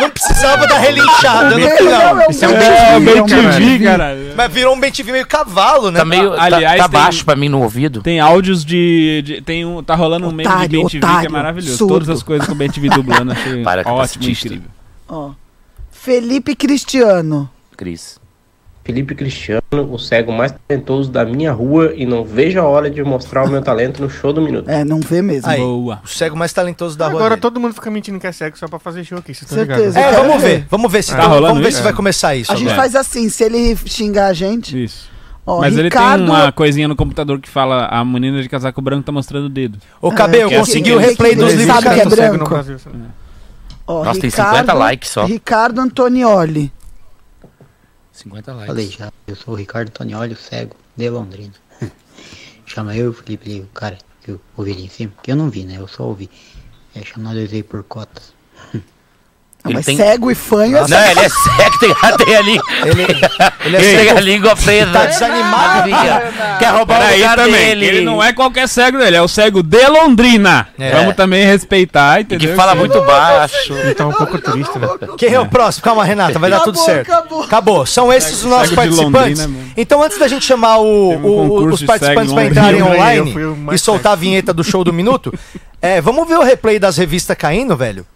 Não 0.00 0.10
precisava 0.10 0.66
dar 0.66 0.78
relinchada 0.78 1.56
no 1.58 1.68
final. 1.70 2.30
Isso 2.30 2.44
é 2.44 2.48
um 2.48 2.52
É, 2.52 3.00
bem 3.00 3.14
bem 3.14 3.26
TV, 3.26 3.84
caralho. 3.84 4.32
Mas 4.36 4.52
virou 4.52 4.74
um 4.74 4.80
BTV 4.80 5.12
meio 5.12 5.26
cavalo, 5.26 5.90
né? 5.90 5.98
Tá 5.98 6.04
meio. 6.04 6.34
tá- 6.34 6.42
aliás, 6.44 6.78
tá, 6.82 6.88
tem- 6.88 7.00
baixo 7.00 7.24
pra 7.24 7.36
mim 7.36 7.48
no 7.48 7.60
ouvido. 7.62 8.00
Tem 8.02 8.18
áudios 8.20 8.64
de, 8.64 9.22
de- 9.24 9.42
Tem 9.42 9.64
um. 9.64 9.82
Tá 9.82 9.94
rolando 9.94 10.28
um 10.28 10.32
meme 10.32 10.48
de 10.68 10.68
TV 10.68 11.00
que 11.20 11.26
é 11.26 11.28
maravilhoso. 11.28 11.76
surdo. 11.76 11.94
Todas 11.94 12.08
as 12.08 12.22
coisas 12.22 12.46
com 12.46 12.52
o 12.54 12.56
Ben 12.56 12.70
TV 12.70 12.88
dublando, 12.88 13.32
achei 13.32 13.62
Para, 13.64 13.82
ótimo, 13.86 14.24
incrível. 14.24 14.68
Ó. 15.08 15.32
Felipe 15.90 16.54
Cristiano. 16.56 17.50
Cris. 17.78 18.18
Felipe 18.84 19.14
Cristiano, 19.14 19.62
o 19.92 19.98
cego 19.98 20.32
mais 20.32 20.52
talentoso 20.66 21.10
da 21.10 21.22
minha 21.22 21.52
rua 21.52 21.92
e 21.94 22.06
não 22.06 22.24
vejo 22.24 22.58
a 22.58 22.64
hora 22.64 22.90
de 22.90 23.02
mostrar 23.04 23.44
o 23.44 23.48
meu 23.50 23.60
talento 23.60 24.00
no 24.02 24.08
show 24.08 24.32
do 24.32 24.40
minuto. 24.40 24.66
É, 24.68 24.82
não 24.82 24.98
vê 25.00 25.20
mesmo. 25.20 25.46
Aí, 25.48 25.60
Boa. 25.60 26.00
o 26.02 26.08
cego 26.08 26.34
mais 26.34 26.54
talentoso 26.54 26.96
da 26.96 27.06
rua. 27.06 27.16
Agora 27.16 27.30
dele. 27.34 27.42
todo 27.42 27.60
mundo 27.60 27.74
fica 27.74 27.90
mentindo 27.90 28.18
que 28.18 28.26
é 28.26 28.32
cego 28.32 28.56
só 28.58 28.66
pra 28.66 28.78
fazer 28.78 29.04
show 29.04 29.18
aqui. 29.18 29.34
Vocês 29.34 29.42
estão 29.42 29.58
Certeza. 29.58 29.88
ligados? 29.88 29.96
É, 29.96 30.10
quero 30.16 30.26
vamos 30.26 30.42
ver. 30.42 30.66
Vamos 30.70 30.90
ver 30.90 31.02
se, 31.02 31.10
Tá 31.12 31.18
então, 31.18 31.28
rolando 31.28 31.46
vamos 31.48 31.62
ver 31.62 31.68
isso? 31.68 31.78
se 31.78 31.84
vai 31.84 31.92
começar 31.92 32.34
isso. 32.34 32.50
A 32.50 32.54
gente 32.56 32.68
agora. 32.70 32.80
faz 32.82 32.94
assim, 32.96 33.28
se 33.28 33.44
ele 33.44 33.76
xingar 33.76 34.28
a 34.28 34.32
gente. 34.32 34.84
Isso. 34.84 35.10
Ó, 35.46 35.60
Mas 35.60 35.76
Ricardo, 35.76 36.22
ele 36.22 36.30
tem 36.32 36.40
uma 36.42 36.52
coisinha 36.52 36.88
no 36.88 36.96
computador 36.96 37.38
que 37.40 37.48
fala 37.48 37.86
a 37.88 38.02
menina 38.04 38.40
de 38.42 38.48
casaco 38.48 38.80
branco 38.80 39.02
tá 39.04 39.12
mostrando 39.12 39.46
o 39.46 39.50
dedo. 39.50 39.78
Ô, 40.00 40.10
Cabê, 40.10 40.44
eu 40.44 40.48
que- 40.48 40.56
consegui 40.58 40.90
que- 40.90 40.96
o 40.96 40.98
replay 40.98 41.30
que- 41.32 41.36
dos 41.36 41.52
livros. 41.52 41.78
que 41.82 41.88
é 41.88 41.94
cego 41.94 42.10
no 42.10 42.16
branco. 42.16 42.48
Brasil, 42.48 42.78
sabe? 42.78 42.96
ó, 43.86 44.04
Nossa, 44.04 44.20
tem 44.20 44.30
Ricardo- 44.30 44.48
50 44.56 44.72
likes 44.72 45.10
só. 45.10 45.24
Ricardo 45.26 45.78
Antonioli. 45.80 46.72
50 48.18 48.52
likes. 48.52 48.66
Falei 48.66 48.90
já, 48.90 49.12
eu 49.26 49.36
sou 49.36 49.54
o 49.54 49.56
Ricardo 49.56 49.90
Tonioli, 49.90 50.34
cego 50.34 50.76
de 50.96 51.08
Londrina. 51.08 51.54
Chama 52.66 52.96
eu 52.96 53.06
e 53.06 53.08
o 53.08 53.12
Felipe 53.12 53.60
o 53.60 53.66
cara 53.68 53.98
que 54.22 54.32
eu 54.32 54.40
ouvi 54.56 54.72
ali 54.72 54.84
em 54.84 54.88
cima, 54.88 55.12
que 55.22 55.30
eu 55.30 55.36
não 55.36 55.48
vi, 55.48 55.64
né? 55.64 55.76
Eu 55.78 55.88
só 55.88 56.04
ouvi. 56.04 56.28
É 56.94 57.04
chamado 57.04 57.38
aí 57.38 57.62
por 57.62 57.84
cotas. 57.84 58.37
Ah, 59.64 59.68
Ele 59.70 59.74
mas 59.74 59.86
tem- 59.86 59.96
cego 59.96 60.30
e 60.30 60.36
fanho 60.36 60.76
é 60.76 60.86
Não, 60.86 61.04
ele 61.10 61.20
é 61.20 61.28
cego, 61.28 61.78
tem, 61.80 61.94
tem 62.24 62.36
ali. 62.36 62.60
Ele, 62.84 63.02
ele 63.64 63.76
é 63.76 63.80
Tem 63.80 63.96
a 63.96 64.04
cego. 64.14 64.20
língua 64.20 64.54
presa. 64.56 64.92
Tá 64.92 65.06
desanimado. 65.06 65.88
Quer 66.60 66.66
roubar 66.68 66.96
o 66.98 67.02
Peraí 67.02 67.20
lugar 67.20 67.36
também, 67.36 67.52
dele. 67.66 67.86
ele 67.86 68.00
não 68.02 68.22
é 68.22 68.32
qualquer 68.32 68.68
cego 68.68 68.98
dele, 68.98 69.16
é 69.16 69.22
o 69.22 69.26
cego 69.26 69.60
de 69.62 69.84
Londrina. 69.88 70.68
É. 70.78 70.92
Vamos 70.92 71.16
também 71.16 71.44
respeitar, 71.44 72.18
E 72.18 72.22
entendeu? 72.22 72.50
que 72.50 72.54
fala 72.56 72.74
muito 72.76 73.00
baixo. 73.02 73.72
Ele 73.72 73.94
tá 73.94 74.06
um 74.06 74.12
pouco 74.12 74.38
triste, 74.38 74.78
né? 74.78 74.88
Quem 75.18 75.34
é 75.34 75.40
o 75.40 75.46
próximo? 75.46 75.82
Calma, 75.84 76.04
Renata, 76.04 76.38
vai 76.38 76.50
dar 76.50 76.60
tudo 76.60 76.78
certo. 76.78 77.10
acabou. 77.12 77.42
Acabou. 77.42 77.84
São 77.86 78.12
esses 78.12 78.38
os 78.38 78.44
nossos 78.44 78.68
Cego 78.70 78.76
participantes. 78.76 79.40
Londrina, 79.44 79.66
então, 79.76 80.02
antes 80.02 80.18
da 80.18 80.28
gente 80.28 80.44
chamar 80.44 80.78
o- 80.78 81.10
um 81.14 81.16
o- 81.16 81.48
concurso 81.48 81.74
os 81.74 81.82
participantes 81.82 82.30
cego 82.30 82.34
para 82.34 82.44
em 82.44 82.50
entrarem 82.50 82.82
online 82.82 83.34
o 83.68 83.74
e 83.74 83.78
soltar 83.78 84.12
a 84.12 84.16
vinheta 84.16 84.54
do 84.54 84.62
show 84.62 84.84
do 84.84 84.92
minuto, 84.92 85.32
é, 85.82 86.00
vamos 86.00 86.28
ver 86.28 86.38
o 86.38 86.44
replay 86.44 86.78
das 86.78 86.96
revistas 86.96 87.36
caindo, 87.36 87.76
velho? 87.76 88.06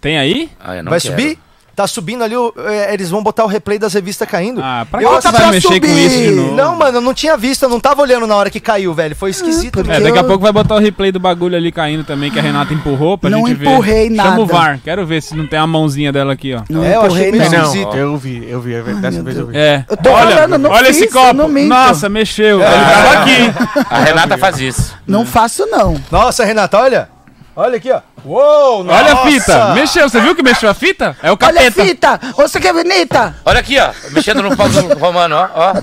Tem 0.00 0.18
aí? 0.18 0.48
Ah, 0.58 0.76
eu 0.76 0.82
não 0.84 0.90
vai 0.90 1.00
quero. 1.00 1.14
subir? 1.14 1.38
Tá 1.76 1.86
subindo 1.86 2.22
ali, 2.22 2.36
o- 2.36 2.52
é, 2.68 2.92
eles 2.92 3.08
vão 3.08 3.22
botar 3.22 3.42
o 3.42 3.46
replay 3.46 3.78
das 3.78 3.94
revistas 3.94 4.28
caindo. 4.28 4.60
Ah, 4.62 4.86
pra 4.90 4.98
que 4.98 5.06
Eu- 5.06 5.10
você 5.12 5.28
Bota 5.28 5.38
vai 5.42 5.50
mexer 5.52 5.68
com 5.68 5.74
subir. 5.74 6.06
isso 6.06 6.18
de 6.18 6.30
novo? 6.32 6.54
Não, 6.54 6.76
mano, 6.76 6.98
eu 6.98 7.00
não 7.00 7.14
tinha 7.14 7.38
visto, 7.38 7.62
eu 7.62 7.70
não 7.70 7.80
tava 7.80 8.02
olhando 8.02 8.26
na 8.26 8.36
hora 8.36 8.50
que 8.50 8.60
caiu, 8.60 8.92
velho. 8.92 9.16
Foi 9.16 9.30
esquisito. 9.30 9.74
porque- 9.74 9.88
É, 9.90 9.94
mesmo. 9.94 10.08
daqui 10.08 10.18
a 10.18 10.24
pouco 10.24 10.42
vai 10.42 10.52
botar 10.52 10.74
o 10.74 10.78
replay 10.78 11.10
do 11.10 11.18
bagulho 11.18 11.56
ali 11.56 11.72
caindo 11.72 12.04
também, 12.04 12.30
que 12.30 12.38
a 12.38 12.42
Renata 12.42 12.74
empurrou 12.74 13.16
pra 13.16 13.30
Não 13.30 13.46
gente 13.46 13.56
ver. 13.56 13.66
empurrei 13.70 14.14
Chama 14.14 14.34
o 14.34 14.40
nada. 14.40 14.44
VAR, 14.52 14.80
quero 14.84 15.06
ver 15.06 15.22
se 15.22 15.34
não 15.34 15.46
tem 15.46 15.58
a 15.58 15.66
mãozinha 15.66 16.12
dela 16.12 16.34
aqui, 16.34 16.52
ó. 16.54 16.60
Não 16.68 16.84
É, 16.84 16.96
eu 16.96 17.00
achei 17.02 17.28
empurrei, 17.28 17.30
meio 17.32 17.44
não. 17.44 17.50
Não, 17.58 17.64
esquisito. 17.64 17.96
eu 17.96 18.16
vi, 18.18 18.46
eu 18.50 18.60
vi. 18.60 18.72
Dessa 19.00 19.10
meu 19.12 19.24
vez 19.24 19.36
eu 19.38 19.46
vi. 19.46 19.56
É. 19.56 19.84
Eu 19.88 19.96
tô 19.96 20.10
olha, 20.10 20.36
falando, 20.36 20.58
não 20.58 20.70
olha 20.70 20.86
fiz, 20.88 20.96
esse 20.98 21.08
copo. 21.08 21.32
não. 21.32 21.48
Nossa, 21.48 22.08
mexeu. 22.10 22.60
Ele 22.60 22.68
tava 22.84 23.18
aqui. 23.22 23.84
A 23.88 23.98
Renata 24.00 24.36
faz 24.36 24.60
isso. 24.60 24.94
Não 25.06 25.24
faço, 25.24 25.64
não. 25.66 25.98
Nossa, 26.10 26.44
Renata, 26.44 26.78
olha. 26.78 27.08
Olha 27.56 27.76
aqui, 27.76 27.90
ó. 27.90 28.00
Uou, 28.24 28.86
Olha 28.86 29.10
a 29.12 29.14
nossa. 29.14 29.30
fita. 29.30 29.74
Mexeu, 29.74 30.08
você 30.08 30.20
viu 30.20 30.34
que 30.34 30.42
mexeu 30.42 30.70
a 30.70 30.74
fita? 30.74 31.16
É 31.22 31.30
o 31.32 31.38
Olha 31.42 31.60
a 31.60 31.64
capeta. 31.64 31.82
fita! 31.82 32.20
Você 32.36 32.60
que 32.60 32.68
é 32.68 32.72
bonita! 32.72 33.34
Olha 33.44 33.60
aqui, 33.60 33.78
ó. 33.78 33.90
Mexendo 34.10 34.42
no 34.42 34.56
pau 34.56 34.68
do 34.68 34.94
Romano, 34.98 35.36
ó. 35.36 35.48
ó. 35.54 35.72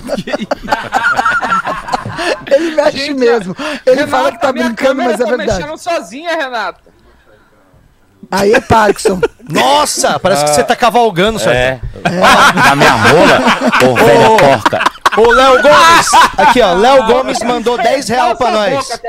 Ele 2.50 2.74
mexe 2.74 3.12
mesmo. 3.14 3.54
Ele 3.86 3.96
Renata, 4.00 4.10
fala 4.16 4.32
que 4.32 4.40
tá 4.40 4.52
brincando, 4.52 4.94
mas 4.96 5.20
é 5.20 5.24
tá 5.24 5.30
verdade. 5.36 5.60
mexendo 5.60 5.78
sozinha, 5.78 6.34
Renata. 6.36 6.80
Aí 8.30 8.52
é 8.52 8.60
Parkinson. 8.60 9.20
Nossa, 9.48 10.18
parece 10.18 10.44
que 10.44 10.50
você 10.50 10.62
tá 10.64 10.76
cavalgando, 10.76 11.38
senhor. 11.38 11.54
É. 11.54 11.80
Da 12.64 12.76
minha 12.76 12.92
rola. 12.92 13.40
Ô, 13.90 13.94
velha 13.94 14.30
porca. 14.36 14.84
Ô, 15.18 15.30
Léo 15.32 15.62
Gomes. 15.62 16.06
Aqui, 16.36 16.60
ó. 16.60 16.74
Léo 16.74 17.06
Gomes 17.06 17.38
mandou 17.42 17.76
10 17.76 18.08
reais 18.08 18.38
pra 18.38 18.50
nós. 18.50 19.00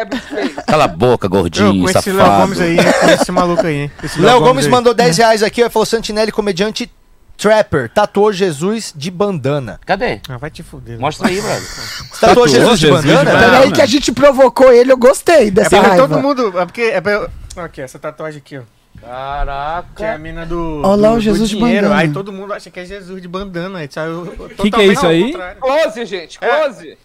Cala 0.66 0.86
a 0.86 0.88
boca, 0.88 1.26
Eu 1.28 1.30
gordinho, 1.30 1.84
com 1.84 1.90
esse 1.90 2.12
Léo 2.12 2.26
safado. 2.26 2.42
Gomes 2.42 2.60
aí, 2.62 2.78
com 2.78 3.10
esse 3.10 3.32
maluco 3.32 3.66
aí, 3.66 3.76
hein? 3.76 3.92
Esse 4.04 4.20
Léo 4.20 4.40
Gomes 4.42 4.66
aí. 4.66 4.72
mandou 4.72 4.94
10 4.94 5.18
reais 5.18 5.44
aqui, 5.44 5.64
ó. 5.64 5.70
Falou 5.70 5.86
Santinelli, 5.86 6.32
comediante 6.32 6.92
trapper. 7.38 7.90
Tatuou 7.90 8.34
Jesus 8.34 8.94
de 8.96 9.10
bandana. 9.10 9.80
Cadê? 9.86 10.20
Ah, 10.28 10.38
vai 10.38 10.50
te 10.50 10.62
fuder. 10.64 11.00
Mostra 11.00 11.28
aí, 11.28 11.40
brother. 11.40 11.62
Tatuou 12.20 12.48
Jesus 12.48 12.80
de 12.80 12.88
Jesus 12.88 13.04
de 13.04 13.10
bandana? 13.12 13.32
bandana? 13.32 13.58
Peraí 13.58 13.72
que 13.72 13.82
a 13.82 13.86
gente 13.86 14.12
provocou 14.12 14.72
ele, 14.74 14.92
eu 14.92 14.98
gostei 14.98 15.48
É 15.48 15.52
dessa 15.52 15.70
porque 15.70 15.88
raiva. 15.88 16.08
todo 16.08 16.22
mundo. 16.22 16.60
É 16.60 16.66
porque. 16.66 16.82
É 16.82 17.00
pra 17.00 17.12
eu... 17.14 17.30
Aqui, 17.56 17.82
essa 17.82 17.98
tatuagem 18.00 18.40
aqui, 18.40 18.58
ó. 18.58 18.62
Que 18.98 19.06
é 19.06 19.08
a 19.08 19.46
Caraca. 19.46 20.18
mina 20.18 20.46
do. 20.46 20.82
Olha 20.84 21.02
lá 21.02 21.12
o 21.14 21.20
Jesus 21.20 21.50
de 21.50 21.56
bandana. 21.58 21.96
Aí 21.96 22.10
todo 22.12 22.34
mundo 22.34 22.54
acha 22.54 22.70
que 22.70 22.80
é 22.80 22.86
Jesus 22.86 23.22
de 23.22 23.28
bandana. 23.28 23.80
Aí 23.80 23.88
saiu 23.90 24.26
Que 24.58 24.70
que 24.70 24.82
é 24.82 24.86
isso 24.88 25.08
aí? 25.08 25.34
Close, 25.60 26.06
gente, 26.06 26.38
close. 26.40 26.98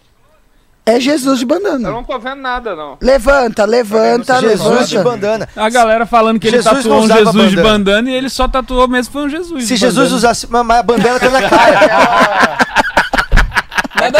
É 0.87 1.01
Jesus 1.01 1.39
de 1.39 1.45
Eu 1.45 1.49
bandana. 1.49 1.91
não 1.91 2.05
tô 2.05 2.19
vendo 2.19 2.43
nada, 2.43 2.77
não. 2.77 2.99
Levanta, 3.01 3.65
levanta, 3.65 4.39
Jesus 4.41 4.89
de 4.91 4.99
levanta. 4.99 5.17
bandana. 5.17 5.49
A 5.57 5.71
galera 5.71 6.05
falando 6.05 6.39
que 6.39 6.47
ele 6.49 6.59
Jesus 6.59 6.77
tatuou 6.85 6.97
não 6.99 7.05
um 7.05 7.09
Jesus 7.19 7.51
de 7.51 7.57
bandana. 7.57 7.63
bandana 7.79 8.11
e 8.11 8.15
ele 8.15 8.29
só 8.29 8.47
tatuou 8.47 8.87
mesmo 8.87 9.11
foi 9.13 9.23
um 9.23 9.29
Jesus. 9.31 9.63
Se 9.65 9.75
de 9.75 9.77
Jesus 9.81 9.97
bandana. 9.97 10.17
usasse. 10.17 10.47
Mas 10.51 10.71
a 10.71 10.83
bandana 10.83 11.19
tá 11.21 11.31
na 11.31 11.49
cara. 11.49 12.59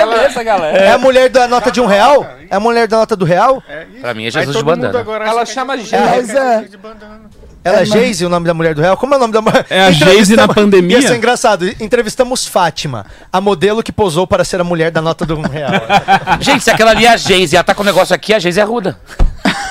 Nada 0.07 0.17
a 0.17 0.21
ver 0.23 0.27
essa 0.31 0.43
galera. 0.43 0.77
É 0.79 0.91
a 0.93 0.99
mulher 0.99 1.29
da 1.29 1.47
nota 1.49 1.71
de 1.71 1.81
um 1.81 1.87
real? 1.87 2.27
É 2.51 2.57
a 2.57 2.61
mulher 2.61 2.87
da 2.89 2.97
nota 2.99 3.17
do 3.17 3.25
real? 3.25 3.63
Pra 4.01 4.15
mim 4.15 4.27
é 4.27 4.31
Jesus 4.31 4.57
de 4.57 4.63
bandana. 4.65 4.99
Ela 5.27 5.45
que 5.45 5.51
é 5.51 5.55
chama 5.55 5.77
Jesus. 5.77 6.31
É. 6.31 6.63
de 6.63 6.77
bandana. 6.77 7.23
Ela 7.65 7.81
é 7.81 7.85
Geise, 7.87 8.27
o 8.27 8.29
nome 8.29 8.47
da 8.47 8.53
mulher 8.53 8.75
do 8.75 8.83
real? 8.83 8.95
Como 8.95 9.15
é 9.15 9.17
o 9.17 9.21
nome 9.21 9.33
da 9.33 9.41
mulher? 9.41 9.65
É 9.71 9.81
a 9.85 9.91
Geise 9.91 10.37
na 10.37 10.47
pandemia? 10.47 10.99
Ia 10.99 11.09
ser 11.09 11.17
engraçado. 11.17 11.67
Entrevistamos 11.81 12.47
Fátima, 12.47 13.07
a 13.33 13.41
modelo 13.41 13.83
que 13.83 13.91
posou 13.91 14.27
para 14.27 14.45
ser 14.45 14.61
a 14.61 14.65
mulher 14.65 14.91
da 14.91 15.01
nota 15.01 15.25
do 15.25 15.39
um 15.39 15.43
real. 15.43 15.73
Gente, 16.41 16.63
se 16.63 16.71
aquela 16.71 16.91
ali 16.91 17.07
é 17.07 17.09
a 17.09 17.17
Geise 17.17 17.55
e 17.55 17.57
ela 17.57 17.65
tá 17.65 17.75
com 17.75 17.81
o 17.83 17.87
negócio 17.87 18.15
aqui, 18.15 18.35
a 18.35 18.39
Geise 18.39 18.61
é 18.61 18.63
ruda. 18.65 18.99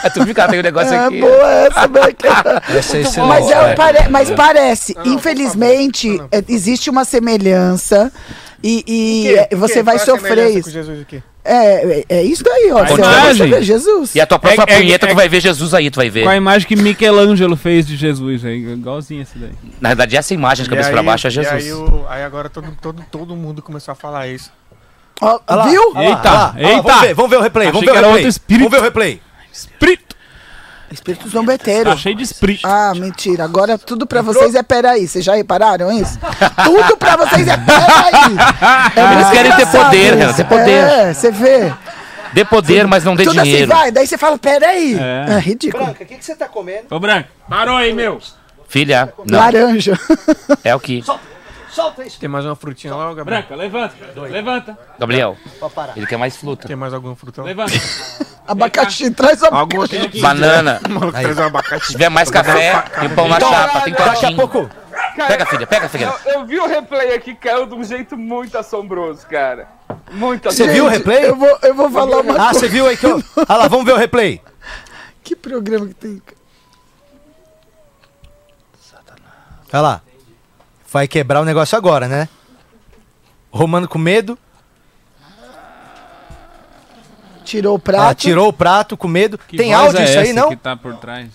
É 0.03 0.09
tudo 0.09 0.25
ficar, 0.25 0.47
tem 0.49 0.59
o 0.59 0.63
negócio 0.63 0.91
É 0.93 1.05
aqui. 1.05 1.21
boa 1.21 1.49
essa, 1.51 1.85
Beck. 1.87 2.25
Essa 2.75 3.03
você 3.03 3.21
Mas, 3.21 3.49
é, 3.51 3.73
pare- 3.75 4.09
mas 4.09 4.31
parece, 4.31 4.95
infelizmente, 5.05 6.19
é, 6.31 6.43
existe 6.49 6.89
uma 6.89 7.05
semelhança 7.05 8.11
e, 8.63 8.83
e, 8.87 9.23
Que- 9.23 9.35
é, 9.39 9.45
que- 9.47 9.55
você 9.55 9.83
vai 9.83 9.97
qual 9.97 10.03
a 10.03 10.05
sofrer 10.19 10.49
isso. 10.51 10.63
com 10.63 10.69
Jesus 10.71 11.01
aqui? 11.01 11.21
É, 11.45 11.99
é, 11.99 12.05
é 12.07 12.23
isso 12.23 12.41
daí, 12.43 12.71
ó. 12.71 12.85
Você 12.85 12.93
imagem. 12.93 13.19
vai 13.21 13.35
sofrer 13.35 13.63
Jesus. 13.63 14.15
E 14.15 14.21
a 14.21 14.25
tua 14.25 14.39
próxima 14.39 14.63
É- 14.67 14.73
é- 14.73 14.77
punheta, 14.77 15.05
é- 15.05 15.09
tu 15.09 15.15
vai 15.15 15.27
ver 15.27 15.41
Jesus 15.41 15.73
aí, 15.73 15.91
tu 15.91 15.97
vai 15.97 16.09
ver. 16.09 16.23
Com 16.23 16.29
a 16.29 16.37
imagem 16.37 16.65
que 16.67 16.75
Michelangelo 16.77 17.57
fez 17.57 17.85
de 17.85 17.97
Jesus, 17.97 18.45
é 18.45 18.51
igualzinho 18.53 19.21
esse 19.23 19.37
daí. 19.37 19.51
Na 19.81 19.89
verdade, 19.89 20.15
essa 20.15 20.33
imagem 20.33 20.63
de 20.63 20.69
cabeça 20.69 20.87
E 20.89 20.91
pra 20.93 21.01
aí- 21.01 21.05
baixo 21.05 21.27
é 21.27 21.29
e 21.29 21.33
Jesus. 21.33 21.53
aí, 21.53 21.73
o- 21.73 22.05
aí 22.07 22.23
agora 22.23 22.49
todo, 22.49 22.67
todo, 22.81 23.03
todo 23.11 23.35
mundo 23.35 23.61
começou 23.61 23.91
a 23.91 23.95
falar 23.95 24.27
isso. 24.29 24.49
Ó, 25.21 25.39
lá, 25.49 25.67
viu? 25.67 25.81
olha 25.95 26.09
lá, 26.09 26.15
Eita, 26.17 26.31
lá, 26.31 26.55
eita. 26.57 26.81
Vamos 26.81 27.01
ver, 27.01 27.13
vamos 27.13 27.29
ver 27.31 27.37
o 27.37 27.41
replay. 27.41 27.67
Achei 27.67 27.73
Vamos 27.81 27.85
ver 27.85 27.91
que 27.93 28.05
o 28.05 28.11
replay. 28.11 28.31
Vamos 28.57 28.71
ver 28.71 28.77
o 28.77 28.81
replay. 28.81 29.21
Espírito! 29.51 30.12
Espírito 30.93 31.27
zombeteiro. 31.27 31.89
Tá 31.89 31.97
cheio 31.97 32.15
de 32.15 32.23
espírito. 32.23 32.67
Ah, 32.67 32.93
mentira. 32.95 33.43
Agora 33.43 33.77
tudo 33.77 34.05
pra 34.05 34.21
vocês 34.21 34.53
é 34.53 34.61
peraí. 34.61 35.07
Vocês 35.07 35.25
já 35.25 35.33
repararam 35.35 35.91
isso? 35.91 36.19
tudo 36.63 36.97
pra 36.97 37.17
vocês 37.17 37.47
é 37.47 37.57
peraí. 37.57 38.37
É 38.95 39.13
Eles 39.13 39.29
querem 39.31 39.55
ter 39.55 39.65
poder, 39.65 40.17
cara, 40.19 40.33
ter 40.33 40.43
poder. 40.45 40.69
É, 40.69 41.13
você 41.13 41.31
vê. 41.31 41.73
Dê 42.33 42.45
poder, 42.45 42.87
mas 42.87 43.03
não 43.03 43.15
dê 43.15 43.23
tudo 43.23 43.41
dinheiro. 43.41 43.71
assim 43.71 43.81
vai, 43.81 43.91
daí 43.91 44.07
você 44.07 44.17
fala, 44.17 44.37
peraí. 44.37 44.97
É. 44.99 45.33
É, 45.33 45.39
ridículo. 45.39 45.83
Branca, 45.83 46.03
o 46.03 46.07
que, 46.07 46.15
que 46.15 46.25
você 46.25 46.35
tá 46.35 46.47
comendo? 46.47 46.85
Ô, 46.89 46.99
Branco, 46.99 47.29
parou 47.47 47.75
aí, 47.75 47.93
meu. 47.93 48.19
Filha, 48.67 49.13
não. 49.29 49.39
Laranja. 49.39 49.99
É 50.63 50.75
o 50.75 50.79
que? 50.79 51.03
Solta 51.69 52.03
isso. 52.05 52.19
Tem 52.19 52.29
mais 52.29 52.45
uma 52.45 52.55
frutinha 52.55 52.93
lá, 52.95 53.13
Gabriel? 53.13 53.41
Branca, 53.41 53.55
levanta. 53.55 53.95
Levanta. 54.15 54.77
Gabriel, 54.99 55.37
ele 55.95 56.05
quer 56.05 56.17
mais 56.17 56.37
fruta. 56.37 56.67
Tem 56.67 56.75
mais 56.75 56.93
alguma 56.93 57.15
fruta 57.15 57.41
lá? 57.41 57.47
Levanta. 57.47 57.73
Abacaxi, 58.47 59.09
traz 59.11 59.41
abacaxi. 59.41 60.19
Banana. 60.21 60.81
Maluco 60.89 61.11
traz 61.13 61.37
um 61.37 61.43
abacaxi. 61.43 61.85
Se 61.87 61.91
tiver 61.93 62.09
mais 62.09 62.29
café, 62.29 62.81
tem 62.99 63.09
pão 63.09 63.27
na 63.27 63.39
chapa, 63.39 63.81
tem 63.81 63.93
Daqui 63.93 64.01
a 64.01 64.05
tortinho. 64.13 64.35
pouco. 64.35 64.69
Pega, 65.15 65.45
filha, 65.45 65.67
pega, 65.67 65.87
filha. 65.89 66.13
Eu, 66.25 66.31
eu 66.33 66.45
vi 66.45 66.59
o 66.59 66.67
replay 66.67 67.13
aqui, 67.13 67.35
caiu 67.35 67.65
de 67.65 67.73
um 67.75 67.83
jeito 67.83 68.17
muito 68.17 68.57
assombroso, 68.57 69.25
cara. 69.27 69.67
Muito 70.11 70.43
Você 70.51 70.63
assombroso. 70.63 70.73
viu 70.73 70.85
o 70.85 70.87
replay? 70.89 71.25
Eu 71.29 71.35
vou, 71.35 71.57
eu 71.61 71.73
vou 71.75 71.89
falar 71.89 72.17
uma 72.21 72.33
Ah, 72.33 72.37
coisa. 72.45 72.59
você 72.59 72.67
viu 72.67 72.87
aí 72.87 72.97
que 72.97 73.05
eu. 73.05 73.23
Ah 73.47 73.57
lá, 73.57 73.67
vamos 73.67 73.85
ver 73.85 73.93
o 73.93 73.97
replay. 73.97 74.41
Que 75.23 75.37
programa 75.37 75.87
que 75.87 75.93
tem? 75.93 76.21
Olha 79.71 79.81
lá. 79.81 80.01
Vai 80.91 81.07
quebrar 81.07 81.41
o 81.41 81.45
negócio 81.45 81.77
agora, 81.77 82.07
né? 82.09 82.27
Romano 83.51 83.87
com 83.87 83.97
medo. 83.97 84.37
Tirou 87.53 87.75
o 87.75 87.79
prato. 87.79 88.09
Ah, 88.09 88.15
tirou 88.15 88.47
o 88.47 88.53
prato 88.53 88.97
com 88.97 89.07
medo. 89.07 89.37
Que 89.37 89.57
Tem 89.57 89.75
áudio 89.75 89.99
é 89.99 90.05
isso 90.05 90.17
aí, 90.17 90.33
não? 90.33 90.49
que 90.49 90.55
tá 90.55 90.75
por 90.75 90.95
trás? 90.95 91.29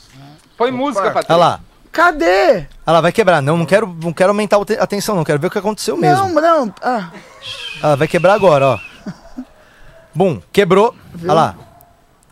Põe 0.57 0.73
música, 0.73 1.13
Patrick. 1.13 1.31
Olha 1.33 1.39
lá. 1.39 1.61
Cadê? 1.93 2.67
Olha 2.85 2.95
lá, 2.95 3.01
vai 3.01 3.13
quebrar. 3.13 3.41
Não, 3.41 3.57
não 3.57 3.65
quero, 3.65 3.87
não 4.03 4.13
quero 4.13 4.31
aumentar 4.31 4.59
a 4.81 4.87
tensão, 4.89 5.15
não. 5.15 5.23
Quero 5.23 5.39
ver 5.39 5.47
o 5.47 5.51
que 5.51 5.59
aconteceu 5.59 5.97
mesmo. 5.97 6.29
Não, 6.41 6.67
não. 6.67 6.75
Ah, 6.83 7.95
vai 7.95 8.09
quebrar 8.09 8.35
agora, 8.35 8.67
ó. 8.67 8.79
Bum, 10.13 10.41
quebrou. 10.53 10.93
Olha 11.23 11.33
lá. 11.33 11.55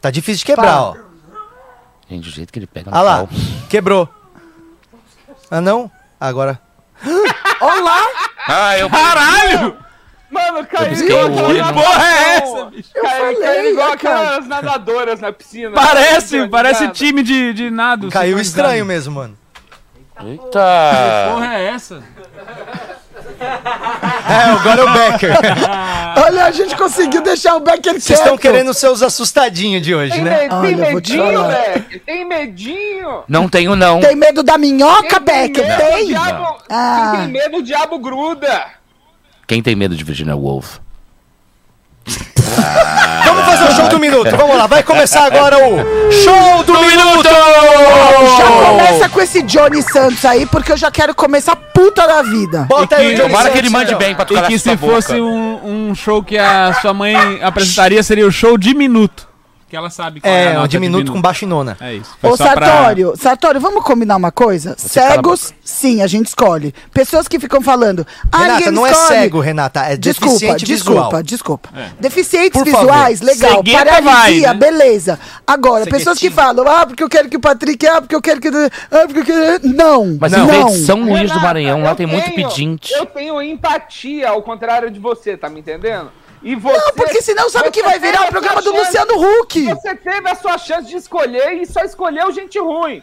Tá 0.00 0.10
difícil 0.10 0.40
de 0.40 0.46
quebrar, 0.46 0.64
Para. 0.72 0.80
ó. 0.82 0.96
Gente, 2.10 2.28
o 2.28 2.32
jeito 2.32 2.52
que 2.52 2.58
ele 2.58 2.66
pega 2.66 2.90
no 2.90 2.96
Olha 2.96 3.04
lá. 3.04 3.16
pau. 3.18 3.28
Quebrou. 3.70 4.08
Ah, 5.48 5.60
não? 5.60 5.88
Agora. 6.18 6.60
Olá! 7.60 8.00
Ah, 8.48 8.76
eu... 8.78 8.90
Caralho! 8.90 9.76
Mano, 10.30 10.66
caiu 10.66 10.92
igual 10.92 11.28
não. 11.28 11.72
Porra 11.74 12.04
é 12.06 12.36
essa, 12.36 12.64
bicho? 12.66 12.88
Eu 12.94 13.02
Caiu, 13.02 13.16
falei, 13.20 13.36
caiu 13.36 13.70
igual 13.70 13.96
cara. 13.98 14.20
aquelas 14.20 14.46
nadadoras 14.48 15.20
na 15.20 15.32
piscina. 15.32 15.70
Parece, 15.70 16.42
Tá 16.42 16.48
parece 16.48 16.88
time 16.88 17.22
de, 17.22 17.52
de 17.52 17.70
nado. 17.70 18.08
Caiu 18.10 18.30
sincronizado. 18.38 18.48
estranho 18.48 18.84
mesmo, 18.84 19.14
mano. 19.14 19.38
Eita! 20.24 21.30
Porra 21.32 21.54
é 21.58 21.66
essa? 21.68 22.02
É, 23.38 24.50
agora 24.50 24.80
é 24.80 24.84
o 24.84 24.92
Becker. 24.92 25.30
Olha, 26.24 26.44
a 26.46 26.50
gente 26.50 26.74
conseguiu 26.74 27.20
deixar 27.22 27.54
o 27.56 27.60
Becker 27.60 27.92
quieto. 27.92 28.00
Vocês 28.00 28.18
estão 28.18 28.36
querendo 28.38 28.72
ser 28.72 28.88
os 28.88 29.02
assustadinhos 29.02 29.82
de 29.82 29.94
hoje, 29.94 30.12
Tem, 30.12 30.22
né? 30.22 30.30
me- 30.42 30.48
tem 30.48 30.52
Olha, 30.58 30.86
eu 30.86 30.92
vou 30.92 31.00
te 31.00 31.12
medinho, 31.16 31.34
falar. 31.38 31.48
Beck? 31.54 31.98
Tem 32.00 32.24
medinho? 32.24 33.22
Não 33.28 33.48
tenho, 33.48 33.76
não. 33.76 34.00
Tem 34.00 34.16
medo 34.16 34.42
da 34.42 34.56
minhoca, 34.58 35.20
Quem 35.20 35.48
Becker? 35.48 35.66
medo, 35.68 35.78
Tem? 35.82 36.06
Diabo, 36.06 36.56
Ah. 36.70 37.12
Tem 37.18 37.28
medo, 37.28 37.56
o 37.58 37.62
diabo 37.62 37.98
gruda. 37.98 38.66
Quem 39.46 39.62
tem 39.62 39.74
medo 39.76 39.94
de 39.96 40.02
Virginia 40.04 40.36
Woolf? 40.36 40.78
Vamos 43.26 43.44
fazer 43.44 43.64
o 43.64 43.72
show 43.76 43.88
do 43.88 43.98
minuto. 43.98 44.30
Vamos 44.36 44.56
lá, 44.56 44.66
vai 44.66 44.82
começar 44.82 45.24
agora 45.24 45.56
o 45.58 46.12
show 46.12 46.62
do 46.64 46.72
minuto. 46.80 47.28
Já 48.38 48.66
começa 48.70 49.08
com 49.08 49.20
esse 49.20 49.42
Johnny 49.42 49.82
Santos 49.82 50.24
aí, 50.24 50.46
porque 50.46 50.72
eu 50.72 50.76
já 50.76 50.90
quero 50.90 51.14
começar 51.14 51.56
puta 51.56 52.06
da 52.06 52.22
vida. 52.22 52.62
Bota 52.68 52.96
aí 52.96 53.16
Tomara 53.18 53.50
que 53.50 53.58
ele 53.58 53.68
mande 53.70 53.86
então. 53.92 53.98
bem 53.98 54.14
pra 54.14 54.24
E 54.24 54.26
tocar 54.28 54.42
na 54.42 54.46
que 54.48 54.58
se 54.58 54.74
boca. 54.76 54.94
fosse 54.94 55.20
um, 55.20 55.88
um 55.90 55.94
show 55.94 56.22
que 56.22 56.38
a 56.38 56.74
sua 56.80 56.94
mãe 56.94 57.16
apresentaria, 57.42 58.02
seria 58.02 58.26
o 58.26 58.32
show 58.32 58.56
de 58.56 58.74
minuto. 58.74 59.25
Que 59.76 59.78
ela 59.78 59.90
sabe 59.90 60.22
qual 60.22 60.32
é, 60.32 60.36
a 60.38 60.40
É, 60.40 60.52
nota 60.54 60.60
um 60.60 60.68
de 60.68 60.70
diminuto 60.70 61.12
com 61.12 61.20
baixo 61.20 61.44
e 61.44 61.46
nona. 61.46 61.76
É 61.78 61.92
isso. 61.96 62.16
Foi 62.18 62.30
Ô, 62.30 62.36
só 62.36 62.54
pra- 62.54 62.66
Sartório, 62.66 63.12
Sartório, 63.14 63.60
vamos 63.60 63.84
combinar 63.84 64.16
uma 64.16 64.32
coisa? 64.32 64.74
Cegos, 64.78 65.52
sim, 65.62 66.00
a 66.00 66.06
gente 66.06 66.28
escolhe. 66.28 66.74
Pessoas 66.94 67.28
que 67.28 67.38
ficam 67.38 67.60
falando. 67.60 68.06
Ah, 68.32 68.38
Renata, 68.38 68.70
não 68.72 68.86
é 68.86 68.90
escolhe. 68.92 69.08
cego, 69.20 69.40
Renata, 69.40 69.80
é 69.80 69.96
Desculpa, 69.98 70.32
deficiente 70.32 70.64
desculpa, 70.64 71.02
visual. 71.02 71.22
desculpa. 71.22 71.68
É. 71.76 71.88
Deficientes 72.00 72.62
Por 72.62 72.70
favor. 72.70 72.86
visuais, 72.86 73.20
legal. 73.20 73.56
Cegueta 73.58 73.84
Paralisia, 73.84 74.46
vai, 74.48 74.54
né? 74.54 74.54
beleza. 74.54 75.20
Agora, 75.46 75.84
pessoas 75.84 76.18
que 76.18 76.30
falam, 76.30 76.66
ah, 76.66 76.86
porque 76.86 77.02
eu 77.04 77.08
quero 77.10 77.28
que 77.28 77.36
o 77.36 77.40
Patrick, 77.40 77.86
ah, 77.86 78.00
porque 78.00 78.14
eu 78.14 78.22
quero 78.22 78.40
que. 78.40 78.48
Ah, 78.48 79.04
porque 79.06 79.20
eu 79.20 79.24
quero. 79.26 79.68
Não, 79.68 80.16
Mas 80.18 80.32
não. 80.32 80.66
de 80.68 80.78
São 80.86 81.02
Luís 81.04 81.30
do 81.30 81.38
Maranhão, 81.38 81.82
lá 81.82 81.94
tem 81.94 82.06
muito 82.06 82.24
tenho- 82.32 82.48
pedinte. 82.48 82.94
Eu 82.94 83.04
tenho 83.04 83.42
empatia, 83.42 84.30
ao 84.30 84.40
contrário 84.40 84.90
de 84.90 84.98
você, 84.98 85.36
tá 85.36 85.50
me 85.50 85.60
entendendo? 85.60 86.10
E 86.42 86.54
você, 86.54 86.76
Não, 86.78 86.92
porque 86.94 87.22
senão 87.22 87.50
sabe 87.50 87.70
que 87.70 87.82
vai 87.82 87.98
virar 87.98 88.22
o 88.24 88.28
programa 88.28 88.60
do 88.62 88.70
chance- 88.72 88.86
Luciano 88.98 89.40
Huck. 89.40 89.64
Você 89.74 89.94
teve 89.96 90.28
a 90.28 90.34
sua 90.34 90.58
chance 90.58 90.88
de 90.88 90.96
escolher 90.96 91.54
e 91.60 91.66
só 91.66 91.80
escolheu 91.82 92.30
gente 92.32 92.58
ruim. 92.58 93.02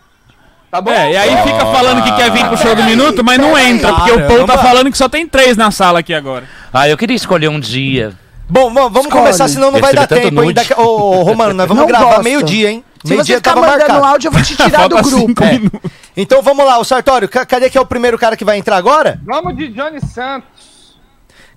Tá 0.72 0.82
bom? 0.82 0.92
É, 0.92 1.12
e 1.12 1.18
aí 1.18 1.38
fica 1.44 1.60
falando 1.68 2.04
que 2.04 2.12
quer 2.16 2.32
vir 2.32 2.46
pro 2.48 2.58
show 2.58 2.74
do 2.76 2.84
minuto, 2.84 3.24
mas 3.24 3.38
não 3.38 3.58
entra, 3.58 3.94
porque 3.94 4.12
o 4.12 4.26
povo 4.28 4.46
tá 4.48 4.58
falando 4.58 4.92
que 4.92 4.98
só 4.98 5.08
tem 5.08 5.28
três 5.28 5.56
na 5.56 5.70
sala 5.72 6.00
aqui 6.00 6.14
agora. 6.14 6.48
Ah, 6.74 6.90
eu 6.90 6.98
queria 6.98 7.16
escolher 7.16 7.48
um 7.50 7.60
dia. 7.60 8.14
Bom, 8.50 8.70
bom, 8.74 8.82
vamos 8.90 9.06
Escolhe. 9.06 9.12
começar, 9.24 9.48
senão 9.48 9.72
não 9.72 9.80
vai 9.80 9.94
dar 9.94 10.08
tanto 10.08 10.22
tempo. 10.22 10.82
Ô, 10.82 11.20
ô, 11.20 11.24
Romano, 11.24 11.54
nós 11.54 11.68
vamos 11.70 11.82
Não 11.82 11.88
gravar 11.88 12.24
meio-dia, 12.24 12.72
hein? 12.72 12.84
Se 13.04 13.10
você 13.10 13.14
Meio-dia 13.16 13.36
ficar 13.38 13.56
mandando 13.56 13.78
marcado. 13.80 14.04
áudio, 14.06 14.28
eu 14.30 14.32
vou 14.32 14.42
te 14.42 14.56
tirar 14.56 14.88
do 14.90 14.96
grupo. 15.02 15.46
minutos. 15.46 15.92
Então 16.16 16.42
vamos 16.42 16.66
lá, 16.66 16.78
o 16.80 16.84
Sartório, 16.84 17.28
ca- 17.30 17.46
cadê 17.46 17.70
que 17.70 17.78
é 17.78 17.82
o 17.82 17.86
primeiro 17.86 18.18
cara 18.18 18.36
que 18.38 18.46
vai 18.46 18.58
entrar 18.58 18.78
agora? 18.78 19.20
Vamos 19.26 19.56
de 19.58 19.68
Johnny 19.70 20.00
Santos. 20.02 20.48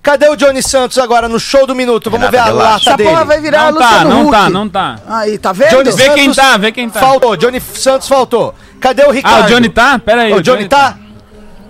Cadê 0.07 0.29
o 0.29 0.37
Johnny 0.37 0.63
Santos 0.63 0.97
agora 0.97 1.27
no 1.27 1.37
show 1.37 1.67
do 1.67 1.75
minuto? 1.75 2.09
Vamos 2.09 2.29
Renata, 2.29 2.45
ver 2.45 2.49
a 2.49 2.53
relaxa. 2.53 2.71
lata 2.71 2.89
Essa 2.89 2.95
dele. 2.95 3.09
porra 3.09 3.25
vai 3.25 3.41
virar 3.41 3.73
Não 3.73 3.77
tá, 3.77 3.89
Luciano 3.89 4.09
não 4.09 4.21
Huck. 4.21 4.31
tá, 4.31 4.49
não 4.49 4.69
tá. 4.69 4.99
Aí, 5.05 5.37
tá 5.37 5.51
vendo? 5.51 5.69
Johnny 5.69 5.91
Vê 5.91 6.09
quem 6.13 6.33
Santos 6.33 6.35
tá, 6.37 6.57
vê 6.57 6.71
quem 6.71 6.89
tá. 6.89 6.99
Faltou, 7.01 7.35
Johnny 7.35 7.59
Santos 7.59 8.07
faltou. 8.07 8.55
Cadê 8.79 9.03
o 9.03 9.11
Ricardo? 9.11 9.43
Ah, 9.43 9.45
o 9.45 9.49
Johnny 9.49 9.67
tá? 9.67 9.99
Pera 9.99 10.21
aí. 10.21 10.31
O 10.31 10.41
Johnny 10.41 10.69
tá? 10.69 10.97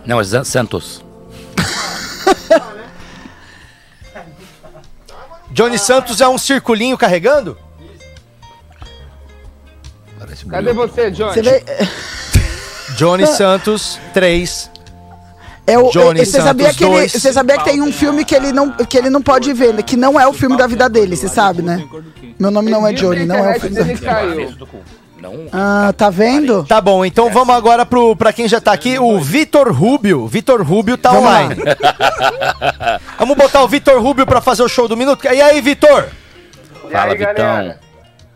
Não, 0.05 0.21
é 0.21 0.23
Santos. 0.43 1.03
Johnny 5.49 5.79
Santos 5.79 6.21
é 6.21 6.27
um 6.27 6.37
circulinho 6.37 6.95
carregando? 6.95 7.57
Cadê 10.47 10.73
você, 10.73 11.09
Johnny? 11.09 11.33
Você 11.33 11.41
vê, 11.41 11.63
Johnny 12.95 13.25
Santos, 13.25 13.99
3. 14.13 14.76
É 15.67 15.77
o, 15.77 15.89
Johnny 15.91 16.21
é- 16.21 16.25
você 16.25 16.41
sabia 16.41 16.65
Santos, 16.67 16.77
que 16.77 16.83
ele, 16.85 16.93
dois. 16.93 17.11
você 17.11 17.33
sabia 17.33 17.57
que 17.57 17.65
tem 17.65 17.81
um 17.81 17.91
filme 17.91 18.23
que 18.25 18.33
ele 18.33 18.51
não 18.53 18.71
que 18.71 18.97
ele 18.97 19.09
não 19.09 19.21
pode 19.21 19.51
ver, 19.53 19.73
né? 19.73 19.81
que 19.83 19.97
não 19.97 20.19
é 20.19 20.25
o 20.27 20.33
filme 20.33 20.55
da 20.57 20.65
vida 20.65 20.89
dele, 20.89 21.15
você 21.15 21.27
sabe, 21.27 21.61
né? 21.61 21.85
Meu 22.39 22.49
nome 22.49 22.71
não 22.71 22.87
é 22.87 22.93
Johnny, 22.93 23.25
não 23.25 23.35
é 23.35 23.57
o 23.57 23.59
filme 23.59 23.75
da 23.75 23.83
dele 23.83 23.99
caiu. 23.99 24.53
Não. 25.21 25.47
Ah, 25.51 25.91
tá 25.97 26.09
vendo? 26.11 26.63
Tá 26.63 26.79
bom, 26.79 27.03
então 27.03 27.29
vamos 27.31 27.53
agora 27.55 27.85
pro, 27.85 28.15
pra 28.15 28.31
quem 28.31 28.47
já 28.47 28.61
tá 28.61 28.71
aqui, 28.71 28.99
o 28.99 29.19
Vitor 29.19 29.71
Rubio. 29.73 30.27
Vitor 30.27 30.61
Rubio 30.61 30.95
tá 30.95 31.09
Vamos 31.11 31.27
online. 31.27 31.55
vamos 33.17 33.35
botar 33.35 33.63
o 33.63 33.67
Vitor 33.67 33.99
Rubio 34.01 34.27
pra 34.27 34.41
fazer 34.41 34.61
o 34.61 34.69
show 34.69 34.87
do 34.87 34.95
minuto. 34.95 35.25
E 35.25 35.41
aí, 35.41 35.59
Vitor? 35.59 36.09
Fala, 36.91 37.13
aí, 37.13 37.17
Vitão. 37.17 37.33
galera? 37.35 37.79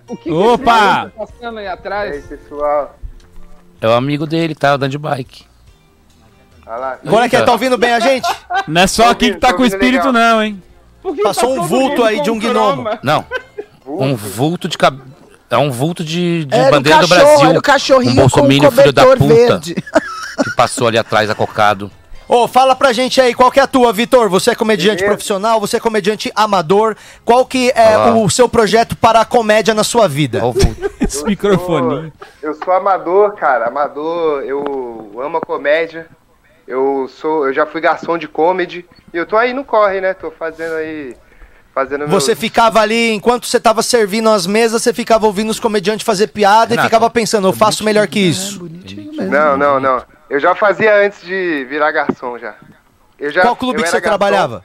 O 0.07 0.17
que 0.17 0.31
Opa! 0.31 0.63
que 0.63 1.21
esse 1.21 1.29
tá 1.29 1.39
passando 1.39 1.57
aí 1.59 1.65
E 1.65 1.67
aí, 1.67 1.73
atrás? 1.73 2.25
pessoal? 2.25 2.97
É 3.79 3.87
o 3.87 3.91
amigo 3.93 4.25
dele, 4.25 4.55
tá 4.55 4.73
andando 4.73 4.91
de 4.91 4.97
bike. 4.97 5.45
Olha 6.71 6.79
lá. 6.79 6.97
Agora 7.05 7.27
que 7.27 7.41
tá 7.41 7.51
ouvindo 7.51 7.77
bem 7.77 7.91
a 7.91 7.99
gente? 7.99 8.29
Não 8.65 8.81
é 8.81 8.87
só 8.87 9.09
aqui 9.09 9.31
que 9.31 9.37
tá 9.37 9.51
com 9.53 9.63
o 9.63 9.65
espírito, 9.65 10.07
Legal. 10.07 10.13
não, 10.13 10.41
hein? 10.41 10.63
Passou 11.21 11.55
tá 11.55 11.61
um 11.61 11.63
vulto 11.67 12.01
aí 12.01 12.17
com 12.17 12.23
de 12.23 12.31
um 12.31 12.39
gnomo. 12.39 12.85
Não. 13.03 13.25
Um 13.85 14.15
vulto 14.15 14.69
de 14.69 14.77
cab... 14.77 15.01
É 15.49 15.57
um 15.57 15.69
vulto 15.69 16.01
de, 16.01 16.45
de 16.45 16.55
Era 16.55 16.71
bandeira 16.71 16.99
do 16.99 17.09
cachorro, 17.09 17.27
Brasil. 17.27 17.49
era 17.49 17.59
o 17.59 17.61
cachorrinho 17.61 18.11
um 18.11 18.15
com 18.15 18.21
o 18.21 18.43
bolsominion 18.43 18.71
filho 18.71 18.93
da 18.93 19.05
puta 19.05 19.25
verde. 19.25 19.75
que 19.75 20.55
passou 20.55 20.87
ali 20.87 20.97
atrás 20.97 21.29
acocado. 21.29 21.91
Ô, 22.25 22.47
fala 22.47 22.73
pra 22.73 22.93
gente 22.93 23.19
aí, 23.19 23.33
qual 23.33 23.51
que 23.51 23.59
é 23.59 23.63
a 23.63 23.67
tua, 23.67 23.91
Vitor? 23.91 24.29
Você 24.29 24.51
é 24.51 24.55
comediante 24.55 24.99
Beleza. 24.99 25.07
profissional, 25.07 25.59
você 25.59 25.75
é 25.75 25.79
comediante 25.81 26.31
amador. 26.33 26.95
Qual 27.25 27.45
que 27.45 27.69
é 27.75 27.97
Olá. 27.97 28.15
o 28.15 28.29
seu 28.29 28.47
projeto 28.47 28.95
para 28.95 29.19
a 29.19 29.25
comédia 29.25 29.73
na 29.73 29.83
sua 29.83 30.07
vida? 30.07 30.39
Vulto. 30.39 30.73
Esse 31.01 31.25
microfone. 31.25 32.13
Eu 32.41 32.53
sou 32.53 32.73
amador, 32.73 33.33
cara. 33.35 33.67
Amador, 33.67 34.43
eu 34.43 35.11
amo 35.21 35.39
a 35.39 35.41
comédia. 35.41 36.07
Eu 36.71 37.09
sou, 37.09 37.47
eu 37.47 37.53
já 37.53 37.65
fui 37.65 37.81
garçom 37.81 38.17
de 38.17 38.29
comedy 38.29 38.85
e 39.13 39.17
eu 39.17 39.25
tô 39.25 39.35
aí 39.35 39.53
no 39.53 39.65
corre, 39.65 39.99
né? 39.99 40.13
Tô 40.13 40.31
fazendo 40.31 40.75
aí 40.75 41.13
fazendo 41.75 42.07
meu- 42.07 42.07
Você 42.09 42.33
ficava 42.33 42.79
ali, 42.79 43.11
enquanto 43.11 43.45
você 43.45 43.59
tava 43.59 43.83
servindo 43.83 44.29
as 44.29 44.47
mesas, 44.47 44.81
você 44.81 44.93
ficava 44.93 45.25
ouvindo 45.25 45.49
os 45.49 45.59
comediantes 45.59 46.05
fazer 46.05 46.27
piada 46.27 46.67
e 46.73 46.77
Renato, 46.77 46.87
ficava 46.87 47.09
pensando, 47.09 47.47
eu 47.49 47.51
faço 47.53 47.83
melhor 47.83 48.07
que 48.07 48.19
isso. 48.21 48.61
Não, 49.29 49.57
não, 49.57 49.81
não. 49.81 50.01
Eu 50.29 50.39
já 50.39 50.55
fazia 50.55 50.95
antes 51.05 51.21
de 51.21 51.65
virar 51.65 51.91
garçom 51.91 52.37
já. 52.37 52.55
Eu 53.19 53.29
já 53.31 53.41
Qual 53.41 53.55
clube 53.57 53.79
eu 53.79 53.83
que 53.83 53.89
você 53.89 53.97
garçom 53.99 54.07
trabalhava? 54.09 54.63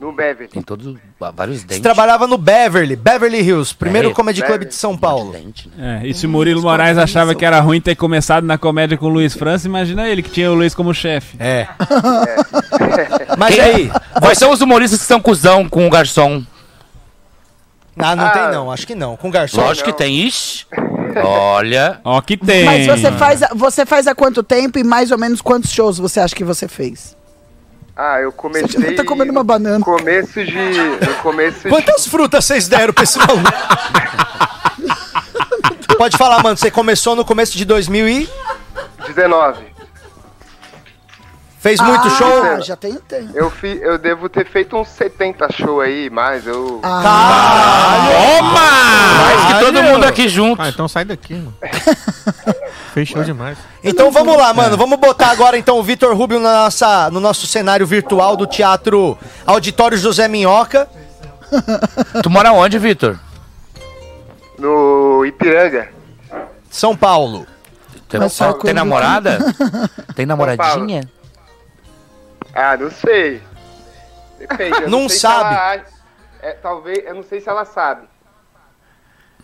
No 0.00 0.12
Beverly. 0.12 0.48
Tem 0.48 0.62
todos 0.62 0.96
vários 1.36 1.58
Você 1.60 1.66
dentes. 1.66 1.80
trabalhava 1.82 2.26
no 2.26 2.38
Beverly, 2.38 2.96
Beverly 2.96 3.40
Hills, 3.42 3.74
primeiro 3.74 4.08
É, 4.10 4.14
comedy 4.14 4.40
club 4.40 4.52
Beverly. 4.52 4.70
de 4.70 4.74
São 4.74 4.96
Paulo. 4.96 5.30
Dente, 5.32 5.70
né? 5.76 6.00
É, 6.02 6.06
e 6.08 6.14
se 6.14 6.24
o 6.24 6.28
Murilo 6.30 6.62
Moraes 6.62 6.96
achava 6.96 7.34
que 7.34 7.44
era 7.44 7.60
ruim 7.60 7.82
ter 7.82 7.94
começado 7.96 8.44
na 8.46 8.56
comédia 8.56 8.96
com 8.96 9.04
o 9.06 9.08
Luiz 9.10 9.34
França, 9.34 9.66
imagina 9.68 10.08
ele 10.08 10.22
que 10.22 10.30
tinha 10.30 10.50
o 10.50 10.54
Luiz 10.54 10.74
como 10.74 10.94
chefe. 10.94 11.36
É. 11.38 11.68
Mas 13.36 13.54
Quem- 13.54 13.64
aí, 13.64 13.90
Quais 14.20 14.38
são 14.38 14.50
os 14.50 14.60
humoristas 14.60 15.00
que 15.00 15.06
são 15.06 15.20
cuzão 15.20 15.68
com 15.68 15.86
o 15.86 15.90
garçom? 15.90 16.42
ah, 17.98 18.16
não 18.16 18.24
Ah. 18.26 18.30
tem 18.30 18.42
não, 18.50 18.72
acho 18.72 18.86
que 18.86 18.94
não. 18.94 19.16
Com 19.16 19.30
garçom. 19.30 19.60
Lógico 19.60 19.92
que 19.92 19.96
tem. 19.98 20.26
Ixi. 20.26 20.64
Olha. 21.22 22.00
Ó, 22.04 22.20
que 22.20 22.36
tem. 22.36 22.64
Mas 22.64 22.86
você 22.86 23.12
faz, 23.12 23.40
você 23.54 23.84
faz 23.84 24.06
há 24.06 24.14
quanto 24.14 24.42
tempo 24.42 24.78
e 24.78 24.84
mais 24.84 25.10
ou 25.10 25.18
menos 25.18 25.40
quantos 25.40 25.70
shows 25.70 25.98
você 25.98 26.20
acha 26.20 26.34
que 26.34 26.44
você 26.44 26.66
fez? 26.68 27.16
Ah, 27.96 28.20
eu 28.20 28.32
comecei. 28.32 28.94
Tá 28.94 29.04
comendo 29.04 29.30
uma 29.32 29.44
banana. 29.44 29.84
Começo 29.84 30.44
de. 30.44 30.54
No 30.54 31.14
começo 31.22 31.62
de. 31.62 31.68
Quantas 31.68 32.06
frutas 32.06 32.44
vocês 32.44 32.68
deram 32.68 32.92
pra 32.92 33.04
esse 33.04 33.18
maluco? 33.18 33.42
Pode 35.98 36.16
falar, 36.16 36.42
mano. 36.42 36.56
Você 36.56 36.70
começou 36.70 37.14
no 37.14 37.24
começo 37.24 37.58
de 37.58 37.64
2000 37.64 38.08
e 38.08 38.28
19. 39.06 39.64
fez 41.58 41.78
muito 41.80 42.06
ah, 42.06 42.10
show? 42.10 42.62
já 42.62 42.76
tem 42.76 42.94
tempo. 42.94 43.30
Eu, 43.34 43.50
fi, 43.50 43.78
eu 43.82 43.98
devo 43.98 44.28
ter 44.28 44.46
feito 44.46 44.76
uns 44.76 44.88
70 44.88 45.52
show 45.52 45.80
aí, 45.80 46.08
mas 46.08 46.46
eu. 46.46 46.80
Mais 48.52 49.46
que 49.46 49.60
todo 49.64 49.82
mundo 49.82 50.04
aqui 50.04 50.28
junto. 50.28 50.62
Ah, 50.62 50.68
então 50.68 50.88
sai 50.88 51.04
daqui, 51.04 51.34
mano. 51.34 51.54
Fechou 52.92 53.22
demais. 53.22 53.56
Então 53.84 54.10
vamos 54.10 54.36
lá, 54.36 54.52
mano. 54.52 54.76
Vamos 54.76 54.98
botar 54.98 55.28
agora 55.30 55.56
então 55.56 55.78
o 55.78 55.82
Vitor 55.82 56.14
Rubio 56.16 56.40
na 56.40 56.64
nossa, 56.64 57.10
no 57.10 57.20
nosso 57.20 57.46
cenário 57.46 57.86
virtual 57.86 58.36
do 58.36 58.46
Teatro 58.46 59.16
Auditório 59.46 59.96
José 59.96 60.26
Minhoca. 60.28 60.88
Tu 62.22 62.28
mora 62.30 62.52
onde, 62.52 62.78
Vitor? 62.78 63.18
No 64.58 65.24
Ipiranga. 65.24 65.88
São 66.70 66.96
Paulo. 66.96 67.46
Tem, 68.08 68.18
Mas 68.20 68.32
só 68.32 68.52
tem 68.54 68.74
namorada? 68.74 69.38
Tem 70.16 70.26
namoradinha? 70.26 71.08
Ah, 72.52 72.76
não 72.76 72.90
sei. 72.90 73.40
Depende. 74.38 74.82
eu 74.82 74.90
Não 74.90 75.00
sei 75.08 75.10
se 75.10 75.18
sabe. 75.20 75.54
ela- 75.54 75.84
é, 76.42 76.52
talvez, 76.52 77.04
eu 77.04 77.14
não 77.14 77.22
sei 77.22 77.40
se 77.40 77.48
ela 77.48 77.64
sabe. 77.64 78.08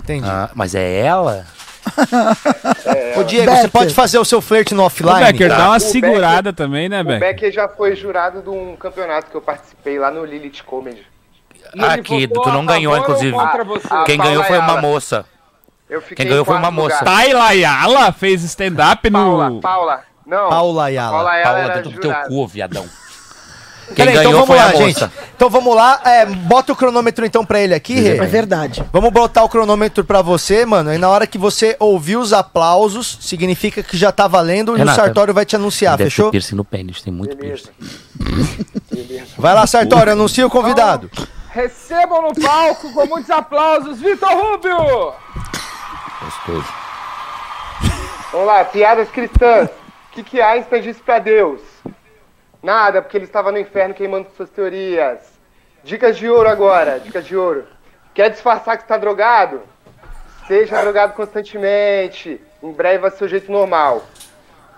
Entendi. 0.00 0.26
Ah, 0.28 0.50
mas 0.54 0.74
é 0.74 1.00
ela? 1.00 1.46
Ô, 3.18 3.22
Diego, 3.24 3.46
Becker. 3.46 3.62
você 3.62 3.68
pode 3.68 3.94
fazer 3.94 4.18
o 4.18 4.24
seu 4.24 4.40
flerte 4.40 4.74
no 4.74 4.82
offline? 4.82 5.20
Becker, 5.20 5.48
dá 5.48 5.68
uma 5.68 5.76
O 5.76 5.80
segurada 5.80 6.52
também, 6.52 6.88
né, 6.88 7.00
O 7.00 7.04
Becker? 7.04 7.20
Becker 7.20 7.52
já 7.52 7.68
foi 7.68 7.94
jurado 7.96 8.42
de 8.42 8.48
um 8.50 8.76
campeonato 8.76 9.30
que 9.30 9.36
eu 9.36 9.40
participei 9.42 9.98
lá 9.98 10.10
no 10.10 10.24
Lilith 10.24 10.62
Comedy. 10.64 11.06
E 11.74 11.84
Aqui, 11.84 12.26
votou 12.26 12.44
tu 12.44 12.48
a 12.50 12.52
não 12.52 12.64
ganhou, 12.66 12.96
inclusive. 12.96 13.32
você? 13.32 13.86
Ah, 13.90 14.04
Quem 14.04 14.16
Paula 14.16 14.30
ganhou 14.30 14.44
foi 14.44 14.58
uma 14.58 14.80
moça. 14.80 15.24
Quem 16.16 16.26
ganhou 16.26 16.44
foi 16.44 16.56
uma 16.56 16.70
moça. 16.70 16.98
lugar. 17.00 17.16
Tayla 17.16 17.44
Ayala 17.44 18.12
fez 18.12 18.42
stand-up 18.44 19.08
Paula, 19.10 19.50
no... 19.50 19.60
Paula. 19.60 20.02
Não. 20.26 20.48
Paula 20.48 20.84
Ayala. 20.84 21.12
Paula 21.12 21.30
Ayala 21.30 21.58
Paula 21.58 21.74
dentro 21.74 21.90
do 21.90 22.00
teu 22.00 22.14
cu, 22.26 22.46
viadão. 22.46 22.86
Quem 23.86 23.94
Peraí, 23.94 24.14
então 24.14 24.24
ganhou 24.32 24.46
vamos 24.46 24.46
foi 24.46 24.56
lá, 24.56 24.66
a 24.66 24.74
gente. 24.74 25.10
Então 25.36 25.48
vamos 25.48 25.74
lá. 25.76 26.00
É, 26.04 26.26
bota 26.26 26.72
o 26.72 26.76
cronômetro 26.76 27.24
então 27.24 27.44
pra 27.44 27.60
ele 27.60 27.72
aqui, 27.74 27.94
Rê. 27.94 28.16
É 28.18 28.26
verdade. 28.26 28.84
Vamos 28.92 29.10
botar 29.12 29.44
o 29.44 29.48
cronômetro 29.48 30.04
pra 30.04 30.22
você, 30.22 30.66
mano. 30.66 30.92
E 30.92 30.98
na 30.98 31.08
hora 31.08 31.26
que 31.26 31.38
você 31.38 31.76
ouvir 31.78 32.16
os 32.16 32.32
aplausos, 32.32 33.18
significa 33.20 33.82
que 33.82 33.96
já 33.96 34.10
tá 34.10 34.26
valendo 34.26 34.74
e 34.74 34.78
Renata, 34.78 35.00
o 35.00 35.04
Sartório 35.04 35.32
vai 35.32 35.44
te 35.44 35.54
anunciar, 35.54 35.96
Deve 35.96 36.10
fechou? 36.10 36.26
ter 36.26 36.32
piercing 36.32 36.56
no 36.56 36.64
pênis, 36.64 37.00
tem 37.00 37.12
muito 37.12 37.36
Beleza. 37.36 37.70
piercing. 37.78 39.26
Vai 39.38 39.54
lá, 39.54 39.66
Sartório, 39.66 40.12
anuncia 40.12 40.46
o 40.46 40.50
convidado. 40.50 41.10
Recebam 41.50 42.22
no 42.22 42.34
palco 42.34 42.92
com 42.92 43.06
muitos 43.06 43.30
aplausos, 43.30 44.00
Vitor 44.00 44.28
Rubio! 44.30 45.12
Gostoso. 46.22 46.66
Vamos 48.32 48.46
lá, 48.46 48.64
piadas 48.64 49.08
cristãs. 49.10 49.68
O 49.68 50.14
que, 50.16 50.22
que 50.22 50.40
Einstein 50.40 50.82
disse 50.82 51.00
pra 51.00 51.18
Deus? 51.18 51.60
Nada, 52.62 53.02
porque 53.02 53.16
ele 53.16 53.24
estava 53.24 53.52
no 53.52 53.58
inferno 53.58 53.94
queimando 53.94 54.30
suas 54.36 54.50
teorias. 54.50 55.38
Dicas 55.84 56.16
de 56.16 56.28
ouro 56.28 56.48
agora, 56.48 56.98
dicas 56.98 57.24
de 57.24 57.36
ouro. 57.36 57.66
Quer 58.12 58.30
disfarçar 58.30 58.76
que 58.76 58.82
está 58.82 58.96
drogado? 58.96 59.62
Seja 60.46 60.80
drogado 60.80 61.12
constantemente. 61.12 62.40
Em 62.62 62.72
breve 62.72 62.98
vai 62.98 63.10
ser 63.10 63.24
o 63.24 63.28
jeito 63.28 63.52
normal. 63.52 64.02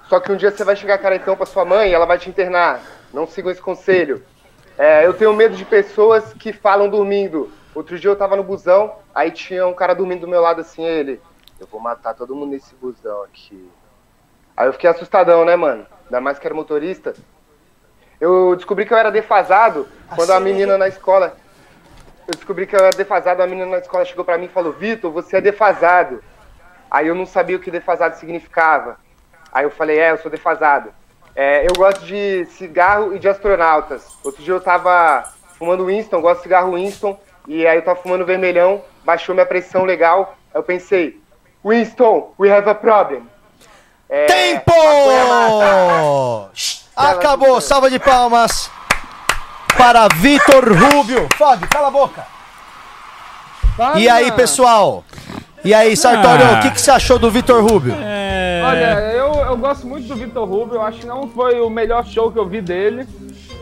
Só 0.08 0.18
que 0.20 0.32
um 0.32 0.36
dia 0.36 0.50
você 0.50 0.64
vai 0.64 0.74
chegar 0.74 0.98
caretão 0.98 1.36
pra 1.36 1.46
sua 1.46 1.64
mãe 1.64 1.90
e 1.90 1.94
ela 1.94 2.06
vai 2.06 2.18
te 2.18 2.28
internar. 2.28 2.80
Não 3.12 3.26
sigam 3.26 3.50
esse 3.50 3.60
conselho. 3.60 4.24
É, 4.76 5.04
eu 5.04 5.12
tenho 5.12 5.32
medo 5.32 5.56
de 5.56 5.64
pessoas 5.64 6.32
que 6.34 6.52
falam 6.52 6.88
dormindo. 6.88 7.50
Outro 7.74 7.98
dia 7.98 8.10
eu 8.10 8.16
tava 8.16 8.34
no 8.34 8.42
busão, 8.42 8.96
aí 9.14 9.30
tinha 9.30 9.66
um 9.66 9.74
cara 9.74 9.94
dormindo 9.94 10.22
do 10.22 10.28
meu 10.28 10.40
lado 10.40 10.60
assim, 10.60 10.84
ele. 10.84 11.20
Eu 11.60 11.66
vou 11.66 11.80
matar 11.80 12.14
todo 12.14 12.34
mundo 12.34 12.50
nesse 12.50 12.74
busão 12.74 13.22
aqui. 13.22 13.68
Aí 14.56 14.66
eu 14.66 14.72
fiquei 14.72 14.88
assustadão, 14.88 15.44
né, 15.44 15.54
mano? 15.56 15.86
Ainda 16.06 16.20
mais 16.20 16.38
que 16.38 16.46
era 16.46 16.54
motorista. 16.54 17.14
Eu 18.20 18.56
descobri 18.56 18.84
que 18.84 18.92
eu 18.92 18.98
era 18.98 19.10
defasado 19.10 19.88
quando 20.14 20.32
a 20.32 20.40
menina 20.40 20.76
na 20.76 20.88
escola. 20.88 21.36
Eu 22.26 22.34
descobri 22.34 22.66
que 22.66 22.74
eu 22.74 22.80
era 22.80 22.96
defasado, 22.96 23.42
a 23.42 23.46
menina 23.46 23.66
na 23.66 23.78
escola 23.78 24.04
chegou 24.04 24.24
pra 24.24 24.36
mim 24.36 24.46
e 24.46 24.48
falou: 24.48 24.72
Vitor, 24.72 25.10
você 25.10 25.36
é 25.36 25.40
defasado. 25.40 26.22
Aí 26.90 27.06
eu 27.06 27.14
não 27.14 27.26
sabia 27.26 27.56
o 27.56 27.60
que 27.60 27.70
defasado 27.70 28.16
significava. 28.16 28.98
Aí 29.52 29.64
eu 29.64 29.70
falei: 29.70 29.98
É, 29.98 30.10
eu 30.10 30.18
sou 30.18 30.30
defasado. 30.30 30.90
É, 31.34 31.64
eu 31.64 31.72
gosto 31.76 32.04
de 32.04 32.46
cigarro 32.46 33.14
e 33.14 33.18
de 33.18 33.28
astronautas. 33.28 34.04
Outro 34.24 34.42
dia 34.42 34.54
eu 34.54 34.60
tava 34.60 35.32
fumando 35.56 35.86
Winston, 35.86 36.20
gosto 36.20 36.38
de 36.38 36.42
cigarro 36.42 36.74
Winston, 36.74 37.18
e 37.46 37.64
aí 37.66 37.78
eu 37.78 37.82
tava 37.82 38.00
fumando 38.00 38.26
vermelhão, 38.26 38.82
baixou 39.04 39.34
minha 39.34 39.46
pressão 39.46 39.84
legal. 39.84 40.36
Aí 40.52 40.58
eu 40.58 40.64
pensei: 40.64 41.20
Winston, 41.64 42.34
we 42.38 42.50
have 42.50 42.68
a 42.68 42.74
problem. 42.74 43.22
É, 44.08 44.26
Tempo! 44.26 44.72
Acabou, 46.98 47.60
salva 47.60 47.88
de 47.88 47.98
palmas 47.98 48.68
para 49.76 50.08
Vitor 50.16 50.64
Rubio. 50.72 51.28
Fog, 51.36 51.64
cala 51.68 51.88
a 51.88 51.90
boca. 51.90 52.26
E 53.96 54.08
aí, 54.08 54.32
pessoal? 54.32 55.04
E 55.64 55.72
aí, 55.72 55.96
Sartório, 55.96 56.44
Ah. 56.44 56.58
o 56.58 56.60
que, 56.62 56.72
que 56.72 56.80
você 56.80 56.90
achou 56.90 57.16
do 57.18 57.30
Vitor 57.30 57.64
Rubio? 57.64 57.94
É... 58.00 58.62
Olha, 58.64 59.00
eu, 59.12 59.32
eu 59.44 59.56
gosto 59.56 59.86
muito 59.86 60.08
do 60.08 60.16
Vitor 60.16 60.48
Rubio, 60.48 60.74
eu 60.76 60.82
acho 60.82 60.98
que 61.00 61.06
não 61.06 61.28
foi 61.28 61.60
o 61.60 61.70
melhor 61.70 62.04
show 62.04 62.32
que 62.32 62.38
eu 62.38 62.46
vi 62.48 62.60
dele. 62.60 63.06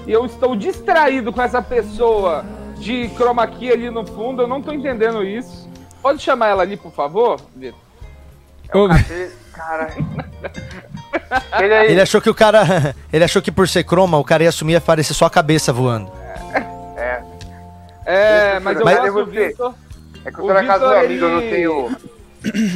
E 0.07 0.13
eu 0.13 0.25
estou 0.25 0.57
distraído 0.57 1.33
com 1.33 1.43
essa 1.43 1.61
pessoa 1.61 2.45
de 2.79 3.11
chroma 3.17 3.47
key 3.47 3.71
ali 3.71 3.91
no 3.91 4.07
fundo, 4.07 4.43
eu 4.43 4.49
não 4.49 4.63
tô 4.63 4.73
entendendo 4.73 5.23
isso. 5.23 5.69
Pode 6.01 6.23
chamar 6.23 6.49
ela 6.49 6.63
ali, 6.63 6.77
por 6.79 6.93
favor, 6.93 7.39
Vitor? 7.55 7.79
Ô, 8.73 8.89
E, 8.89 9.31
Cara. 9.53 9.95
Ele 11.61 11.75
aí. 11.75 11.91
Ele 11.93 12.01
achou 12.01 12.21
que 12.21 12.31
o 12.31 12.35
cara. 12.35 12.95
Ele 13.13 13.25
achou 13.25 13.41
que 13.43 13.51
por 13.53 13.69
ser 13.69 13.85
croma, 13.85 14.19
o 14.19 14.25
cara 14.25 14.43
ia 14.43 14.49
assumir 14.49 14.73
e 14.75 14.77
aparecer 14.77 15.15
só 15.15 15.27
a 15.27 15.31
cabeça 15.31 15.73
voando. 15.73 16.11
É. 16.97 17.23
É, 18.05 18.61
mas 18.61 18.79
eu 18.79 18.85
Mas 18.85 19.13
gosto 19.13 19.25
do. 19.31 19.41
É 20.25 20.31
que 20.31 20.39
eu 20.39 20.45
O 20.45 20.49
tô 20.49 20.55
na 20.55 20.65
casa 20.65 20.87
do 20.89 20.95
amigo, 20.95 21.25
eu 21.25 21.31
não 21.31 21.41
ele- 21.41 21.51
tenho. 21.57 21.97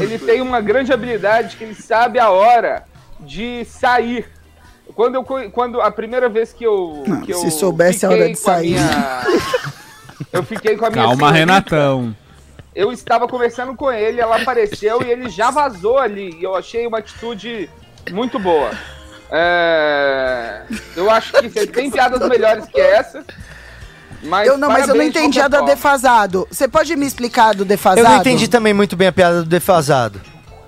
Ele 0.01 0.19
tem 0.19 0.41
uma 0.41 0.61
grande 0.61 0.93
habilidade 0.93 1.57
que 1.57 1.62
ele 1.65 1.75
sabe 1.75 2.19
a 2.19 2.31
hora 2.31 2.85
de 3.21 3.65
sair. 3.67 4.27
Quando 4.95 5.15
eu 5.15 5.25
quando 5.51 5.81
a 5.81 5.91
primeira 5.91 6.29
vez 6.29 6.53
que 6.53 6.65
eu 6.65 7.05
Não, 7.07 7.21
que 7.21 7.33
se 7.33 7.47
eu 7.47 7.51
soubesse 7.51 8.05
a 8.05 8.11
hora 8.11 8.29
de 8.29 8.35
sair. 8.37 8.71
minha- 8.75 9.23
eu 10.33 10.43
fiquei 10.43 10.77
com 10.77 10.87
a 10.87 10.91
minha 10.91 11.05
Calma, 11.05 11.17
senhorita, 11.33 11.39
Renatão. 11.39 12.17
Eu 12.75 12.93
estava 12.93 13.29
conversando 13.29 13.75
com 13.77 13.91
ele, 13.93 14.21
ela 14.21 14.41
apareceu 14.43 15.03
e 15.03 15.11
ele 15.11 15.29
já 15.29 15.51
vazou 15.51 15.99
ali. 15.99 16.37
E 16.41 16.43
eu 16.45 16.55
achei 16.57 16.87
uma 16.87 16.99
atitude 16.99 17.71
muito 18.11 18.39
boa. 18.39 18.70
É, 19.31 20.62
Eu 20.97 21.11
acho 21.11 21.32
que 21.32 21.49
você 21.49 21.66
tem 21.66 21.91
piadas 21.91 22.20
melhores 22.28 22.66
que 22.66 22.81
essa. 22.81 23.24
Mas, 24.23 24.47
Eu 24.47 24.59
não, 24.59 24.69
mas 24.69 24.89
eu 24.89 24.95
não 24.95 25.03
entendi 25.03 25.41
a 25.41 25.49
forma. 25.49 25.66
defasado. 25.66 26.47
Você 26.51 26.69
pode 26.69 26.95
me 26.95 27.07
explicar 27.07 27.55
do 27.55 27.65
defasado? 27.65 28.07
Eu 28.07 28.11
não 28.11 28.20
entendi 28.20 28.49
também 28.49 28.74
muito 28.74 28.97
bem 28.97 29.09
a 29.09 29.12
piada 29.12 29.43
do 29.43 29.49
defasado. 29.49 30.20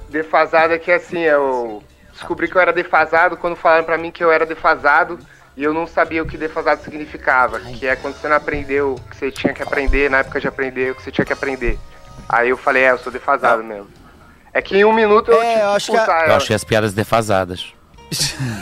Defasado 0.08 0.72
é 0.72 0.78
que 0.78 0.90
assim, 0.90 1.18
eu 1.18 1.82
descobri 2.12 2.48
que 2.48 2.56
eu 2.56 2.60
era 2.60 2.72
defasado 2.72 3.36
quando 3.36 3.56
falaram 3.56 3.84
pra 3.84 3.98
mim 3.98 4.10
que 4.10 4.22
eu 4.22 4.30
era 4.32 4.46
defasado 4.46 5.18
e 5.56 5.62
eu 5.62 5.74
não 5.74 5.86
sabia 5.86 6.22
o 6.22 6.26
que 6.26 6.38
defasado 6.38 6.82
significava. 6.82 7.60
Que 7.60 7.86
é 7.86 7.96
quando 7.96 8.14
você 8.14 8.28
não 8.28 8.36
aprendeu 8.36 8.94
o 8.94 9.00
que 9.10 9.16
você 9.16 9.30
tinha 9.30 9.52
que 9.52 9.62
aprender, 9.62 10.08
na 10.10 10.18
época 10.18 10.40
de 10.40 10.48
aprender 10.48 10.92
o 10.92 10.94
que 10.94 11.02
você 11.02 11.10
tinha 11.10 11.24
que 11.24 11.32
aprender. 11.32 11.78
Aí 12.28 12.48
eu 12.48 12.56
falei, 12.56 12.84
é, 12.84 12.92
eu 12.92 12.98
sou 12.98 13.12
defasado 13.12 13.62
mesmo. 13.62 13.88
É 14.54 14.60
que 14.60 14.76
em 14.76 14.84
um 14.84 14.92
minuto 14.92 15.30
eu 15.30 15.42
É, 15.42 15.62
eu 15.62 15.70
acho 15.70 15.90
que 15.90 15.96
a- 15.96 16.24
Eu 16.28 16.34
achei 16.36 16.54
as 16.54 16.64
piadas 16.64 16.92
defasadas. 16.92 17.66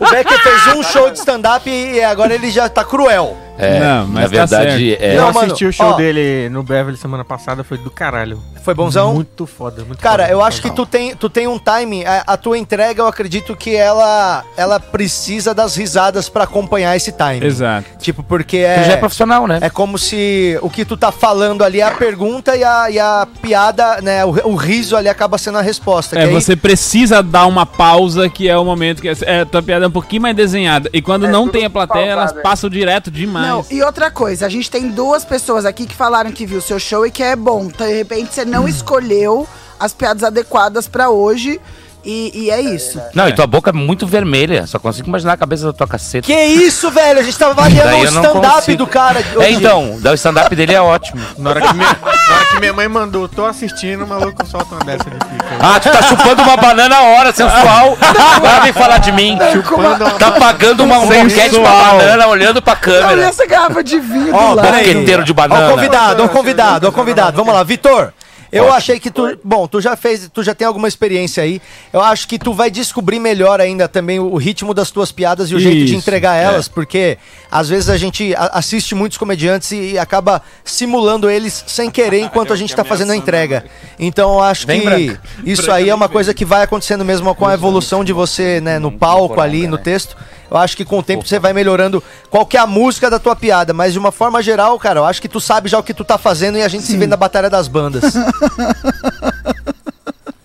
O 0.00 0.10
Becker 0.10 0.38
fez 0.42 0.66
um 0.76 0.82
show 0.82 1.10
de 1.10 1.18
stand-up 1.18 1.68
e 1.68 2.02
agora 2.02 2.34
ele 2.34 2.50
já 2.50 2.68
tá 2.68 2.84
cruel. 2.84 3.36
É, 3.64 3.78
Não, 3.80 4.06
mas 4.08 4.30
na 4.30 4.46
tá 4.46 4.46
verdade, 4.58 4.94
é, 4.94 5.16
eu 5.16 5.20
Não, 5.22 5.32
mano, 5.32 5.46
assisti 5.46 5.66
o 5.66 5.72
show 5.72 5.86
ó. 5.90 5.92
dele 5.96 6.48
no 6.50 6.62
Beverly 6.62 6.96
semana 6.96 7.24
passada, 7.24 7.62
foi 7.62 7.78
do 7.78 7.90
caralho. 7.90 8.40
Foi 8.62 8.74
bonzão? 8.74 9.14
Muito 9.14 9.46
foda, 9.46 9.84
muito 9.84 9.98
Cara, 10.00 10.24
foda. 10.24 10.32
eu 10.32 10.42
acho 10.42 10.62
que 10.62 10.70
tu 10.70 10.86
tem, 10.86 11.16
tu 11.16 11.28
tem 11.28 11.48
um 11.48 11.58
timing. 11.58 12.04
A, 12.04 12.22
a 12.28 12.36
tua 12.36 12.56
entrega, 12.58 13.02
eu 13.02 13.06
acredito 13.08 13.56
que 13.56 13.74
ela, 13.74 14.44
ela 14.56 14.78
precisa 14.78 15.52
das 15.54 15.74
risadas 15.76 16.28
pra 16.28 16.44
acompanhar 16.44 16.96
esse 16.96 17.10
timing. 17.12 17.44
Exato. 17.44 17.86
Tipo, 17.98 18.22
porque 18.22 18.58
tu 18.58 18.84
já 18.84 18.92
é 18.92 18.94
é. 18.94 18.96
profissional, 18.96 19.46
né? 19.46 19.58
É 19.62 19.68
como 19.70 19.98
se 19.98 20.56
o 20.62 20.70
que 20.70 20.84
tu 20.84 20.96
tá 20.96 21.10
falando 21.10 21.64
ali 21.64 21.80
é 21.80 21.84
a 21.84 21.90
pergunta 21.90 22.56
e 22.56 22.62
a, 22.62 22.90
e 22.90 22.98
a 23.00 23.26
piada, 23.40 24.00
né? 24.00 24.24
O, 24.24 24.30
o 24.50 24.54
riso 24.54 24.96
ali 24.96 25.08
acaba 25.08 25.38
sendo 25.38 25.58
a 25.58 25.62
resposta. 25.62 26.16
É, 26.16 26.22
que 26.22 26.28
aí- 26.28 26.32
você 26.34 26.54
precisa 26.54 27.22
dar 27.22 27.46
uma 27.46 27.66
pausa, 27.66 28.28
que 28.28 28.48
é 28.48 28.56
o 28.56 28.64
momento 28.64 29.02
que 29.02 29.08
é, 29.08 29.44
tua 29.44 29.62
piada 29.62 29.84
é 29.84 29.88
um 29.88 29.92
pouquinho 29.92 30.22
mais 30.22 30.36
desenhada. 30.36 30.88
E 30.92 31.02
quando 31.02 31.26
É, 31.26 31.30
não 31.30 31.48
tem 31.48 31.64
a 31.64 31.70
plateia, 31.70 32.06
pausado, 32.14 32.20
elas 32.30 32.36
é. 32.38 32.42
passam 32.42 32.70
direto 32.70 33.10
demais. 33.10 33.46
Não, 33.48 33.51
e 33.70 33.82
outra 33.82 34.10
coisa, 34.10 34.46
a 34.46 34.48
gente 34.48 34.70
tem 34.70 34.88
duas 34.88 35.24
pessoas 35.24 35.64
aqui 35.64 35.86
que 35.86 35.94
falaram 35.94 36.32
que 36.32 36.46
viu 36.46 36.58
o 36.58 36.62
seu 36.62 36.78
show 36.78 37.06
e 37.06 37.10
que 37.10 37.22
é 37.22 37.36
bom. 37.36 37.66
De 37.66 37.92
repente 37.92 38.34
você 38.34 38.44
não 38.44 38.68
escolheu 38.68 39.46
as 39.78 39.92
piadas 39.92 40.22
adequadas 40.22 40.88
pra 40.88 41.10
hoje. 41.10 41.60
E, 42.04 42.32
e 42.34 42.50
é 42.50 42.60
isso. 42.60 43.00
Não, 43.14 43.28
e 43.28 43.32
tua 43.32 43.46
boca 43.46 43.70
é 43.70 43.72
muito 43.72 44.06
vermelha. 44.06 44.66
Só 44.66 44.78
consigo 44.78 45.08
imaginar 45.08 45.34
a 45.34 45.36
cabeça 45.36 45.66
da 45.66 45.72
tua 45.72 45.86
caceta. 45.86 46.26
Que 46.26 46.34
isso, 46.34 46.90
velho? 46.90 47.20
A 47.20 47.22
gente 47.22 47.38
tava 47.38 47.52
avaliando 47.52 47.96
o 47.96 48.04
stand-up 48.04 48.76
do 48.76 48.86
cara. 48.86 49.20
É, 49.20 49.38
hoje. 49.38 49.52
então, 49.54 49.98
daí 50.00 50.12
o 50.12 50.14
stand-up 50.14 50.54
dele 50.56 50.74
é 50.74 50.80
ótimo. 50.80 51.22
Na 51.38 51.50
hora, 51.50 51.60
que 51.60 51.74
minha, 51.74 51.96
na 52.02 52.34
hora 52.36 52.46
que 52.46 52.58
minha 52.60 52.72
mãe 52.72 52.88
mandou, 52.88 53.28
tô 53.28 53.44
assistindo, 53.44 54.04
o 54.04 54.06
maluco 54.06 54.44
solta 54.46 54.74
uma 54.74 54.84
dessa 54.84 55.04
de 55.04 55.10
fica. 55.16 55.56
Ah, 55.60 55.78
tu 55.78 55.90
tá 55.90 56.02
chupando 56.02 56.42
uma 56.42 56.56
banana 56.56 56.96
a 56.96 57.02
hora, 57.02 57.32
sensual. 57.32 57.96
Agora 58.36 58.60
vem 58.60 58.72
falar 58.72 58.98
de 58.98 59.12
mim. 59.12 59.38
Chupando 59.52 60.04
uma 60.04 60.10
Tá 60.18 60.32
pagando 60.32 60.82
uma, 60.84 60.98
um 60.98 61.06
boquete 61.06 61.58
pra 61.60 61.70
banana, 61.70 62.26
olhando 62.26 62.60
pra 62.60 62.72
Olha 62.72 62.80
câmera. 62.80 63.22
essa 63.28 63.46
garrafa 63.46 63.82
de 63.82 63.98
vinho 64.00 64.34
Ó, 64.34 64.50
do 64.50 64.54
lado. 64.56 64.66
peraí. 64.66 64.86
Boqueteiro 64.92 65.24
de 65.24 65.32
Ó, 65.32 65.34
banana. 65.34 65.68
o 65.68 65.70
convidado, 65.70 66.22
ó, 66.22 66.26
o 66.26 66.28
convidado, 66.28 66.86
ó, 66.86 66.90
o 66.90 66.92
convidado. 66.92 67.36
Vamos 67.36 67.54
lá, 67.54 67.62
Vitor. 67.62 68.12
Eu 68.52 68.70
achei 68.70 69.00
que 69.00 69.10
tu, 69.10 69.38
bom, 69.42 69.66
tu 69.66 69.80
já 69.80 69.96
fez, 69.96 70.28
tu 70.32 70.42
já 70.42 70.54
tem 70.54 70.66
alguma 70.66 70.86
experiência 70.86 71.42
aí. 71.42 71.60
Eu 71.90 72.02
acho 72.02 72.28
que 72.28 72.38
tu 72.38 72.52
vai 72.52 72.70
descobrir 72.70 73.18
melhor 73.18 73.62
ainda 73.62 73.88
também 73.88 74.20
o, 74.20 74.36
ritmo 74.36 74.74
das 74.74 74.90
tuas 74.90 75.10
piadas 75.10 75.50
e 75.50 75.54
o 75.54 75.58
jeito 75.58 75.78
de 75.78 75.84
Isso, 75.86 75.94
entregar 75.94 76.36
é. 76.36 76.44
elas, 76.44 76.68
porque 76.68 77.16
às 77.50 77.70
vezes 77.70 77.88
a 77.88 77.96
gente 77.96 78.34
a- 78.36 78.50
assiste 78.52 78.94
muitos 78.94 79.16
comediantes 79.16 79.72
e, 79.72 79.98
acaba 79.98 80.42
simulando 80.64 81.30
eles 81.30 81.64
sem 81.66 81.90
querer 81.90 82.20
enquanto 82.20 82.52
a 82.52 82.56
gente 82.56 82.76
tá 82.76 82.84
fazendo 82.84 83.12
a 83.12 83.16
entrega. 83.16 83.64
Então 83.98 84.34
eu 84.34 84.42
acho 84.42 84.66
Vem, 84.66 84.80
que 84.80 84.86
Branca. 84.86 85.22
isso 85.44 85.72
aí 85.72 85.88
é 85.88 85.94
uma 85.94 86.08
coisa 86.08 86.34
que 86.34 86.44
vai 86.44 86.62
acontecendo 86.62 87.04
mesmo 87.06 87.34
com 87.34 87.46
a 87.46 87.54
evolução 87.54 88.04
de 88.04 88.12
você, 88.12 88.60
né, 88.60 88.78
no 88.78 88.92
palco 88.92 89.40
ali, 89.40 89.66
no 89.66 89.78
texto. 89.78 90.14
Eu 90.50 90.58
acho 90.58 90.76
que 90.76 90.84
com 90.84 90.98
o 90.98 91.02
tempo 91.02 91.26
você 91.26 91.38
vai 91.38 91.54
melhorando 91.54 92.02
qual 92.28 92.44
que 92.44 92.58
é 92.58 92.60
a 92.60 92.66
música 92.66 93.08
da 93.08 93.18
tua 93.18 93.34
piada, 93.34 93.72
mas 93.72 93.94
de 93.94 93.98
uma 93.98 94.12
forma 94.12 94.42
geral, 94.42 94.78
cara, 94.78 95.00
eu 95.00 95.04
acho 95.06 95.22
que 95.22 95.28
tu 95.28 95.40
sabe 95.40 95.66
já 95.70 95.78
o 95.78 95.82
que 95.82 95.94
tu 95.94 96.04
tá 96.04 96.18
fazendo 96.18 96.58
e 96.58 96.62
a 96.62 96.68
gente 96.68 96.84
se 96.84 96.94
vê 96.94 97.06
na 97.06 97.16
Batalha 97.16 97.48
das 97.48 97.68
Bandas. 97.68 98.12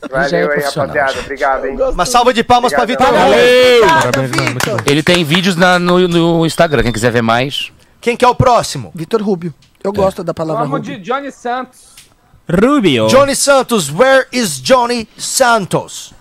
Valeu 0.09 0.39
aí, 0.39 0.47
profissional, 0.47 0.87
rapaziada. 0.95 1.19
Obrigado, 1.19 1.65
hein? 1.65 1.77
Uma 1.91 2.05
salva 2.05 2.33
de 2.33 2.43
palmas 2.43 2.71
pra 2.73 2.85
Vitor. 2.85 3.05
Parabéns, 3.07 3.81
bom. 4.65 4.77
Ele 4.85 5.03
tem 5.03 5.23
vídeos 5.23 5.55
na- 5.55 5.77
no, 5.79 6.07
no 6.07 6.45
Instagram, 6.45 6.83
quem 6.83 6.93
quiser 6.93 7.11
ver 7.11 7.21
mais. 7.21 7.71
Quem 7.99 8.15
que 8.15 8.23
é 8.23 8.27
o 8.27 8.35
próximo? 8.35 8.91
Vitor 8.95 9.21
Rubio. 9.21 9.53
Eu 9.83 9.91
gosto 9.91 10.23
da 10.23 10.33
palavra 10.33 10.63
Vamos 10.63 10.79
Rubio. 10.79 10.97
de 10.97 11.03
Johnny 11.03 11.31
Santos. 11.31 11.95
Rubio. 12.49 13.07
Johnny 13.07 13.35
Santos, 13.35 13.89
where 13.91 14.25
is 14.31 14.61
Johnny 14.61 15.07
Santos? 15.17 16.13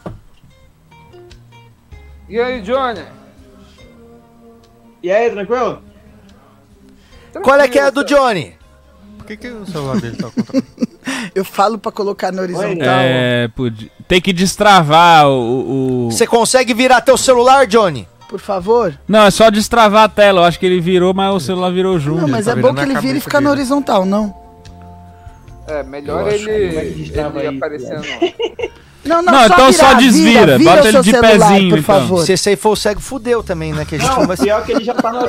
E 2.28 2.40
aí, 2.40 2.60
Johnny? 2.62 3.04
E 5.02 5.10
aí, 5.12 5.30
tranquilo? 5.30 5.80
Qual 7.42 7.60
é 7.60 7.68
que 7.68 7.78
é 7.78 7.82
a 7.84 7.90
do 7.90 8.02
Johnny? 8.04 8.56
Por 9.18 9.26
que, 9.26 9.36
que 9.36 9.48
o 9.48 9.64
celular 9.66 10.00
dele 10.00 10.16
tá 10.16 10.30
contra... 10.30 10.60
Eu 11.34 11.44
falo 11.44 11.78
pra 11.78 11.92
colocar 11.92 12.32
no 12.32 12.42
horizontal. 12.42 12.98
É, 13.00 13.48
podia- 13.54 13.90
tem 14.08 14.20
que 14.20 14.32
destravar 14.32 15.28
o, 15.28 16.06
o- 16.06 16.10
Você 16.10 16.26
consegue 16.26 16.72
virar 16.74 17.00
teu 17.00 17.16
celular, 17.16 17.66
Johnny? 17.66 18.08
Por 18.28 18.40
favor. 18.40 18.92
Não, 19.06 19.24
é 19.26 19.30
só 19.30 19.50
destravar 19.50 20.04
a 20.04 20.08
tela. 20.08 20.40
Eu 20.40 20.44
acho 20.44 20.58
que 20.58 20.66
ele 20.66 20.80
virou, 20.80 21.14
mas 21.14 21.32
o 21.34 21.38
celular 21.40 21.70
virou 21.70 21.98
junto. 21.98 22.22
Não, 22.22 22.28
mas 22.28 22.46
tá 22.46 22.52
é 22.52 22.56
bom 22.56 22.74
que 22.74 22.80
ele 22.80 22.98
vira 22.98 23.18
e 23.18 23.20
fica 23.20 23.40
no 23.40 23.50
horizontal, 23.50 24.04
não. 24.04 24.34
É, 25.68 25.82
melhor 25.82 26.30
ele, 26.32 26.50
ele 26.50 27.02
isso, 27.02 27.12
aparecendo. 27.56 28.02
Não, 29.04 29.22
não, 29.22 29.32
Não, 29.32 29.46
então 29.46 29.72
só 29.72 29.86
virar, 29.90 29.98
desvira, 30.00 30.58
vira 30.58 30.70
bota 30.72 30.82
o 30.82 30.88
ele 30.88 31.00
de 31.00 31.10
celular, 31.12 31.30
pezinho, 31.30 31.70
por 31.70 31.78
então. 31.78 31.82
favor. 32.00 32.26
Se 32.26 32.32
esse 32.32 32.48
aí 32.48 32.56
for 32.56 32.70
o 32.70 32.76
cego, 32.76 33.00
fudeu 33.00 33.40
também, 33.40 33.72
né? 33.72 33.84
Que 33.84 33.94
a 33.94 33.98
gente 33.98 34.08
Não, 34.10 34.36
pior 34.36 34.64
que 34.64 34.72
ele 34.72 34.82
já 34.84 34.94
tá 34.94 35.12
na. 35.12 35.28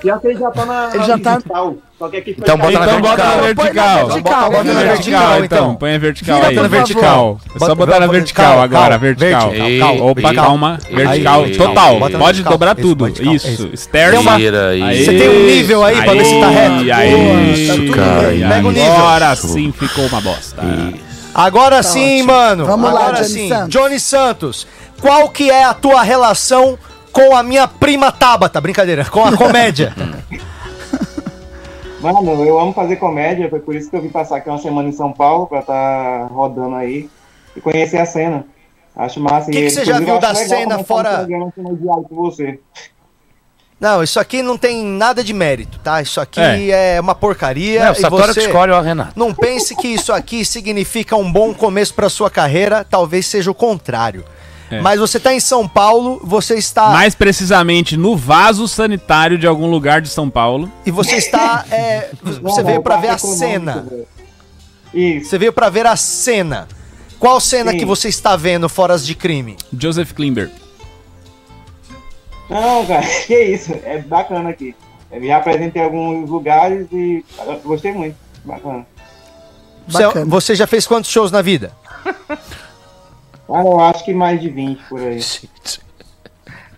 Pior 0.00 0.18
que 0.20 0.26
ele 0.28 0.38
já 0.40 0.50
tá 0.50 0.64
na. 0.64 0.90
Ele 0.94 1.04
já 1.04 1.18
tá- 1.18 1.36
digital. 1.36 1.76
Só 2.02 2.08
que 2.08 2.16
aqui 2.16 2.34
foi 2.34 2.42
Então 2.42 2.58
bota 2.58 2.78
na 2.80 2.84
Então 2.84 3.00
bota 3.00 3.24
na 3.24 3.30
vertical. 3.36 3.54
Põe 3.54 3.64
na 3.64 3.72
vertical. 3.72 4.06
vertical, 4.08 4.50
Bota 4.50 4.64
na 4.64 4.82
vertical, 4.82 5.22
então. 5.44 5.58
então. 5.58 5.74
Põe 5.76 5.94
a 5.94 5.98
vertical 5.98 6.34
Vira, 6.36 6.48
aí. 6.48 6.54
por 6.56 6.62
Na 6.62 6.68
vertical. 6.68 7.38
É 7.44 7.52
só 7.52 7.58
Bota- 7.60 7.74
botar 7.76 8.00
na 8.00 8.06
bota 8.06 8.18
vertical 8.18 8.44
vertical, 8.56 8.62
agora. 8.62 8.98
Vertical. 8.98 9.50
Vertical, 9.50 9.88
calma. 9.96 10.10
Opa, 10.10 10.34
calma. 10.34 10.78
Vertical 10.90 11.44
total. 11.50 11.98
Bota 12.00 12.18
Pode 12.18 12.24
vertical. 12.24 12.52
dobrar 12.52 12.74
tudo. 12.74 13.04
vertical. 13.04 13.34
Isso. 13.34 13.70
Externo. 13.72 14.20
Você 14.22 15.12
tem 15.16 15.28
um 15.28 15.46
nível 15.46 15.84
aí 15.84 16.02
pra 16.02 16.12
ver 16.12 16.24
se 16.24 16.40
tá 16.40 16.48
reto? 16.48 16.74
Aí, 16.92 17.88
tá 17.88 17.94
cara, 17.96 18.28
aí. 18.28 18.40
Pega 18.48 18.66
o 18.68 18.72
nível. 18.72 18.92
Agora 18.92 19.36
sim 19.36 19.72
ficou 19.72 20.06
uma 20.06 20.20
bosta. 20.20 20.60
Agora 21.32 21.82
sim, 21.84 22.14
ótimo. 22.22 22.32
mano. 22.32 22.66
Vamos 22.66 22.92
lá, 22.92 23.00
Agora 23.06 23.16
Johnny 23.22 23.28
sim. 23.28 23.48
Santos. 23.48 23.68
Johnny 23.68 24.00
Santos, 24.00 24.66
qual 25.00 25.28
que 25.28 25.50
é 25.50 25.62
a 25.64 25.72
tua 25.72 26.02
relação 26.02 26.76
com 27.12 27.34
a 27.36 27.42
minha 27.44 27.66
prima 27.68 28.10
Tabata? 28.12 28.60
Brincadeira, 28.60 29.04
com 29.04 29.24
a 29.24 29.32
comédia. 29.36 29.94
Mano, 32.02 32.44
eu 32.44 32.58
amo 32.58 32.72
fazer 32.72 32.96
comédia, 32.96 33.48
foi 33.48 33.60
por 33.60 33.74
isso 33.74 33.88
que 33.88 33.96
eu 33.96 34.02
vim 34.02 34.08
passar 34.08 34.36
aqui 34.38 34.48
uma 34.48 34.58
semana 34.58 34.88
em 34.88 34.92
São 34.92 35.12
Paulo 35.12 35.46
pra 35.46 35.62
tá 35.62 36.26
rodando 36.30 36.74
aí 36.74 37.08
e 37.56 37.60
conhecer 37.60 37.98
a 37.98 38.06
cena. 38.06 38.44
Acho 38.94 39.20
massa. 39.20 39.50
Que 39.50 39.58
que 39.58 39.66
e, 39.66 39.70
você 39.70 39.84
já 39.84 39.98
viu 39.98 40.08
eu 40.08 40.18
da 40.18 40.34
cena 40.34 40.82
fora-. 40.84 41.26
Não, 43.80 44.00
isso 44.00 44.20
aqui 44.20 44.42
não 44.42 44.56
tem 44.56 44.84
nada 44.84 45.24
de 45.24 45.32
mérito, 45.32 45.78
tá? 45.80 46.00
Isso 46.00 46.20
aqui 46.20 46.40
é, 46.40 46.96
É. 46.96 47.00
uma 47.00 47.16
porcaria. 47.16 47.80
É, 47.82 47.90
o 47.90 47.92
e 47.92 47.96
que 47.96 48.10
você 48.10 48.40
escolhe, 48.40 48.70
ó, 48.70 48.80
Renato. 48.80 49.12
não 49.16 49.34
pense 49.34 49.74
que 49.74 49.88
isso 49.88 50.12
aqui 50.12 50.44
significa 50.44 51.16
um 51.16 51.30
bom 51.30 51.52
começo 51.52 51.92
pra 51.92 52.08
sua 52.08 52.30
carreira, 52.30 52.84
talvez 52.88 53.26
seja 53.26 53.50
o 53.50 53.54
contrário. 53.54 54.24
É. 54.72 54.80
Mas 54.80 54.98
você 54.98 55.20
tá 55.20 55.34
em 55.34 55.40
São 55.40 55.68
Paulo, 55.68 56.20
você 56.24 56.54
está 56.54 56.88
Mais 56.90 57.14
precisamente 57.14 57.96
no 57.96 58.16
vaso 58.16 58.66
sanitário 58.66 59.36
de 59.36 59.46
algum 59.46 59.70
lugar 59.70 60.00
de 60.00 60.08
São 60.08 60.30
Paulo. 60.30 60.70
e 60.86 60.90
você 60.90 61.16
está 61.16 61.64
é, 61.70 62.10
você 62.40 62.62
veio 62.62 62.82
pra 62.82 62.96
ver 62.96 63.08
a 63.08 63.18
cena. 63.18 63.86
Isso. 64.94 65.28
Você 65.28 65.38
veio 65.38 65.52
pra 65.52 65.68
ver 65.68 65.86
a 65.86 65.96
cena. 65.96 66.68
Qual 67.18 67.38
cena 67.40 67.70
Sim. 67.72 67.78
que 67.78 67.84
você 67.84 68.08
está 68.08 68.34
vendo 68.34 68.68
fora 68.68 68.98
de 68.98 69.14
crime? 69.14 69.56
Joseph 69.78 70.12
Klimber. 70.12 70.50
Não, 72.48 72.84
cara, 72.86 73.06
que 73.26 73.38
isso. 73.38 73.72
É 73.84 73.98
bacana 73.98 74.50
aqui. 74.50 74.74
Eu 75.10 75.20
me 75.20 75.30
apresentei 75.30 75.82
em 75.82 75.84
alguns 75.84 76.28
lugares 76.28 76.86
e 76.90 77.24
gostei 77.64 77.92
muito. 77.92 78.16
Bacana. 78.44 78.86
Você, 79.86 80.06
Bacana. 80.06 80.26
você 80.26 80.54
já 80.54 80.66
fez 80.66 80.86
quantos 80.86 81.10
shows 81.10 81.30
na 81.30 81.42
vida? 81.42 81.72
Ah, 83.52 83.60
eu 83.62 83.80
acho 83.80 84.04
que 84.04 84.14
mais 84.14 84.40
de 84.40 84.48
20 84.48 84.80
por 84.88 85.00
aí. 85.00 85.20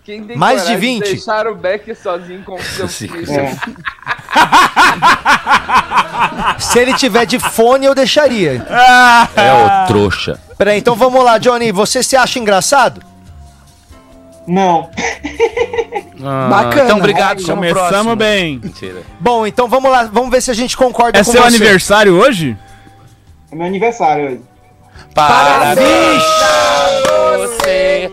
Quem 0.03 0.23
tem 0.23 0.37
Mais 0.37 0.61
de 0.61 0.67
coragem 0.67 0.99
20? 0.99 1.03
deixar 1.03 1.47
o 1.47 1.55
Beck 1.55 1.95
sozinho 1.95 2.43
com 2.43 2.55
o 2.55 2.61
seu 2.61 2.87
filho? 2.87 3.25
É. 3.31 3.55
Se 6.59 6.79
ele 6.79 6.93
tiver 6.93 7.25
de 7.25 7.39
fone, 7.39 7.85
eu 7.85 7.95
deixaria. 7.95 8.65
É 9.35 9.53
o 9.53 9.87
trouxa. 9.87 10.39
Peraí, 10.57 10.79
então 10.79 10.95
vamos 10.95 11.23
lá, 11.23 11.37
Johnny. 11.37 11.71
Você 11.71 12.01
se 12.03 12.15
acha 12.15 12.39
engraçado? 12.39 13.01
Não. 14.47 14.89
Ah, 16.23 16.47
Bacana. 16.49 16.83
Então, 16.85 16.97
obrigado. 16.97 17.39
o 17.39 17.45
Começamos 17.45 17.89
próximo. 17.89 18.15
bem. 18.15 18.59
Mentira. 18.63 19.01
Bom, 19.19 19.45
então 19.47 19.67
vamos 19.67 19.91
lá. 19.91 20.03
Vamos 20.11 20.29
ver 20.29 20.41
se 20.41 20.51
a 20.51 20.53
gente 20.53 20.77
concorda 20.77 21.19
É 21.19 21.23
com 21.23 21.31
seu 21.31 21.41
você. 21.41 21.47
aniversário 21.47 22.13
hoje? 22.15 22.55
É 23.51 23.55
meu 23.55 23.65
aniversário 23.65 24.25
hoje. 24.27 24.41
Parabéns 25.13 26.23
pra 27.07 27.37
você. 27.37 28.11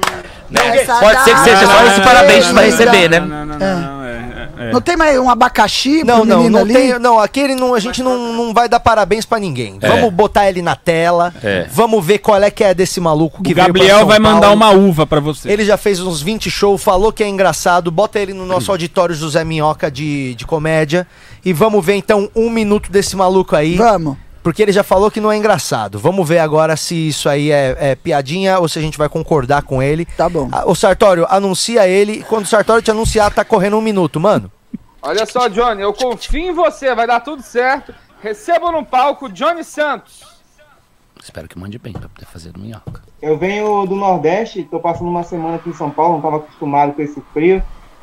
Né? 0.50 0.84
Pode 1.00 1.24
ser 1.24 1.34
que 1.34 1.40
seja 1.40 1.66
só 1.66 1.86
esse 1.86 2.00
parabéns 2.02 2.46
pra 2.46 2.62
receber, 2.62 3.08
né? 3.08 3.20
Não, 3.20 3.26
não, 3.26 3.46
não. 3.46 3.58
não, 3.58 4.04
é, 4.04 4.48
é, 4.58 4.68
é. 4.68 4.72
Não 4.72 4.82
tem 4.82 4.96
mais 4.98 5.18
um 5.18 5.30
abacaxi 5.30 6.04
Não, 6.04 6.16
pro 6.18 6.24
não, 6.26 6.36
menino 6.38 6.58
não 6.58 6.64
ali? 6.64 6.74
tem. 6.74 6.98
Não, 6.98 7.18
aquele 7.18 7.54
não, 7.54 7.74
a 7.74 7.80
gente 7.80 8.02
não, 8.02 8.34
não 8.34 8.52
vai 8.52 8.68
dar 8.68 8.78
parabéns 8.78 9.24
pra 9.24 9.38
ninguém. 9.38 9.78
É. 9.80 9.88
Vamos 9.88 10.12
botar 10.12 10.48
ele 10.48 10.60
na 10.60 10.76
tela. 10.76 11.32
É. 11.42 11.66
Vamos 11.70 12.04
ver 12.04 12.18
qual 12.18 12.40
é 12.42 12.50
que 12.50 12.62
é 12.62 12.74
desse 12.74 13.00
maluco 13.00 13.42
que 13.42 13.52
O 13.52 13.54
veio 13.54 13.56
pra 13.56 13.66
Gabriel 13.66 13.98
São 14.00 14.06
vai 14.06 14.18
mandar 14.18 14.48
Paulo. 14.48 14.56
uma 14.56 14.70
uva 14.70 15.06
pra 15.06 15.20
você. 15.20 15.50
Ele 15.50 15.64
já 15.64 15.78
fez 15.78 16.00
uns 16.00 16.20
20 16.20 16.50
shows, 16.50 16.82
falou 16.82 17.10
que 17.10 17.24
é 17.24 17.28
engraçado. 17.28 17.90
Bota 17.90 18.18
ele 18.18 18.34
no 18.34 18.44
nosso 18.44 18.70
auditório 18.72 19.14
José 19.14 19.42
Minhoca 19.44 19.90
de, 19.90 20.34
de 20.34 20.44
comédia. 20.46 21.06
E 21.44 21.52
vamos 21.52 21.84
ver 21.84 21.94
então 21.94 22.28
um 22.36 22.50
minuto 22.50 22.92
desse 22.92 23.16
maluco 23.16 23.56
aí. 23.56 23.76
Vamos. 23.76 24.16
Porque 24.42 24.62
ele 24.62 24.72
já 24.72 24.82
falou 24.82 25.10
que 25.10 25.20
não 25.20 25.30
é 25.30 25.36
engraçado. 25.36 25.98
Vamos 25.98 26.28
ver 26.28 26.38
agora 26.40 26.76
se 26.76 27.08
isso 27.08 27.28
aí 27.28 27.50
é, 27.52 27.76
é 27.78 27.94
piadinha 27.94 28.58
ou 28.58 28.68
se 28.68 28.78
a 28.78 28.82
gente 28.82 28.98
vai 28.98 29.08
concordar 29.08 29.62
com 29.62 29.82
ele. 29.82 30.04
Tá 30.04 30.28
bom. 30.28 30.48
Ah, 30.50 30.64
O 30.66 30.74
Sartório, 30.74 31.26
anuncia 31.30 31.86
ele. 31.86 32.12
E 32.14 32.22
quando 32.24 32.44
o 32.44 32.48
Sartório 32.48 32.82
te 32.82 32.90
anunciar, 32.90 33.32
tá 33.32 33.44
correndo 33.44 33.76
um 33.76 33.80
minuto, 33.82 34.18
mano. 34.18 34.50
Olha 35.00 35.26
só, 35.26 35.48
Johnny, 35.48 35.82
eu 35.82 35.92
confio 35.92 36.40
em 36.40 36.52
você, 36.52 36.94
vai 36.94 37.06
dar 37.06 37.20
tudo 37.20 37.42
certo. 37.42 37.94
Receba 38.20 38.70
no 38.70 38.84
palco 38.84 39.28
Johnny 39.28 39.64
Santos. 39.64 40.22
Espero 41.22 41.48
que 41.48 41.58
mande 41.58 41.78
bem 41.78 41.92
pra 41.92 42.08
poder 42.08 42.26
fazer 42.26 42.52
no 42.52 42.62
minhoca. 42.62 43.00
Eu 43.20 43.38
venho 43.38 43.86
do 43.86 43.94
Nordeste, 43.94 44.64
tô 44.64 44.80
passando 44.80 45.08
uma 45.08 45.22
semana 45.22 45.56
aqui 45.56 45.70
em 45.70 45.74
São 45.74 45.90
Paulo, 45.90 46.14
não 46.14 46.20
tava 46.20 46.36
acostumado 46.38 46.92
com 46.92 47.02
esse 47.02 47.22
frio, 47.32 47.62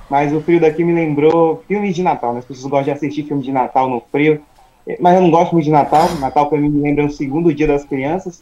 mas 0.10 0.34
o 0.34 0.40
frio 0.42 0.60
daqui 0.62 0.86
me 0.86 0.94
lembrou 0.94 1.62
filmes 1.68 1.94
de 1.96 2.02
Natal, 2.02 2.34
né? 2.34 2.40
As 2.40 2.46
pessoas 2.46 2.70
gostam 2.70 2.84
de 2.86 2.92
assistir 2.92 3.24
filme 3.24 3.44
de 3.44 3.52
Natal 3.52 3.90
no 3.90 4.02
frio, 4.10 4.42
mas 5.00 5.16
eu 5.16 5.22
não 5.22 5.32
gosto 5.32 5.54
muito 5.54 5.66
de 5.66 5.72
Natal. 5.72 6.08
Natal 6.20 6.48
pra 6.48 6.58
mim 6.58 6.70
me 6.70 6.82
lembra 6.82 7.06
o 7.06 7.10
segundo 7.10 7.54
dia 7.54 7.68
das 7.68 7.84
crianças, 7.84 8.42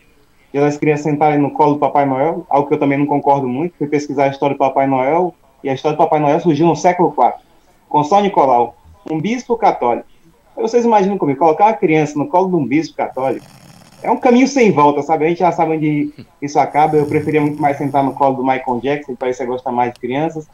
dia 0.52 0.62
das 0.62 0.78
crianças 0.78 1.04
sentarem 1.04 1.40
no 1.40 1.52
colo 1.52 1.74
do 1.74 1.80
Papai 1.80 2.06
Noel, 2.06 2.46
algo 2.50 2.68
que 2.68 2.74
eu 2.74 2.80
também 2.80 2.98
não 2.98 3.06
concordo 3.06 3.48
muito. 3.48 3.78
Fui 3.78 3.88
pesquisar 3.88 4.26
a 4.26 4.30
história 4.30 4.56
do 4.56 4.60
Papai 4.60 4.88
Noel, 4.88 5.34
e 5.64 5.70
a 5.70 5.74
história 5.74 5.98
do 5.98 6.00
Papai 6.00 6.20
Noel 6.20 6.40
surgiu 6.40 6.68
no 6.68 6.76
século 6.76 7.14
IV, 7.18 7.34
com 7.90 8.04
São 8.04 8.22
Nicolau, 8.22 8.76
um 9.10 9.20
bispo 9.20 9.58
católico. 9.58 10.08
Vocês 10.56 10.86
imaginam 10.86 11.18
comigo, 11.18 11.40
colocar 11.40 11.66
uma 11.66 11.74
criança 11.74 12.18
no 12.18 12.28
colo 12.28 12.50
de 12.50 12.56
um 12.56 12.66
bispo 12.66 12.96
católico, 12.96 13.46
é 14.02 14.12
um 14.12 14.18
caminho 14.18 14.48
sem 14.48 14.72
volta, 14.72 15.02
sabe? 15.02 15.26
A 15.26 15.30
gente 15.30 15.40
já 15.40 15.52
sabe 15.52 15.76
onde 15.76 16.14
isso 16.42 16.60
acaba. 16.60 16.98
Eu 16.98 17.08
preferia 17.08 17.42
muito 17.42 17.62
mais 17.62 17.78
sentar 17.78 18.04
no 18.04 18.14
colo 18.14 18.36
do 18.36 18.44
Michael 18.44 18.80
Jackson, 18.82 19.14
que 19.14 19.18
parece 19.18 19.40
que 19.40 19.46
gosta 19.46 19.72
mais 19.72 19.94
de 19.94 20.00
crianças. 20.00 20.46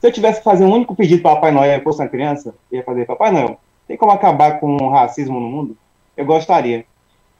Se 0.00 0.06
eu 0.06 0.12
tivesse 0.12 0.38
que 0.38 0.44
fazer 0.44 0.64
um 0.64 0.72
único 0.72 0.94
pedido 0.94 1.22
para 1.22 1.36
Papai 1.36 1.50
Noel 1.50 1.78
e 1.78 1.82
fosse 1.82 2.00
uma 2.00 2.08
criança, 2.08 2.54
eu 2.70 2.78
ia 2.78 2.84
fazer: 2.84 3.06
Papai 3.06 3.32
Noel, 3.32 3.58
tem 3.86 3.96
como 3.96 4.12
acabar 4.12 4.60
com 4.60 4.76
o 4.76 4.90
racismo 4.90 5.40
no 5.40 5.48
mundo? 5.48 5.76
Eu 6.16 6.24
gostaria. 6.24 6.84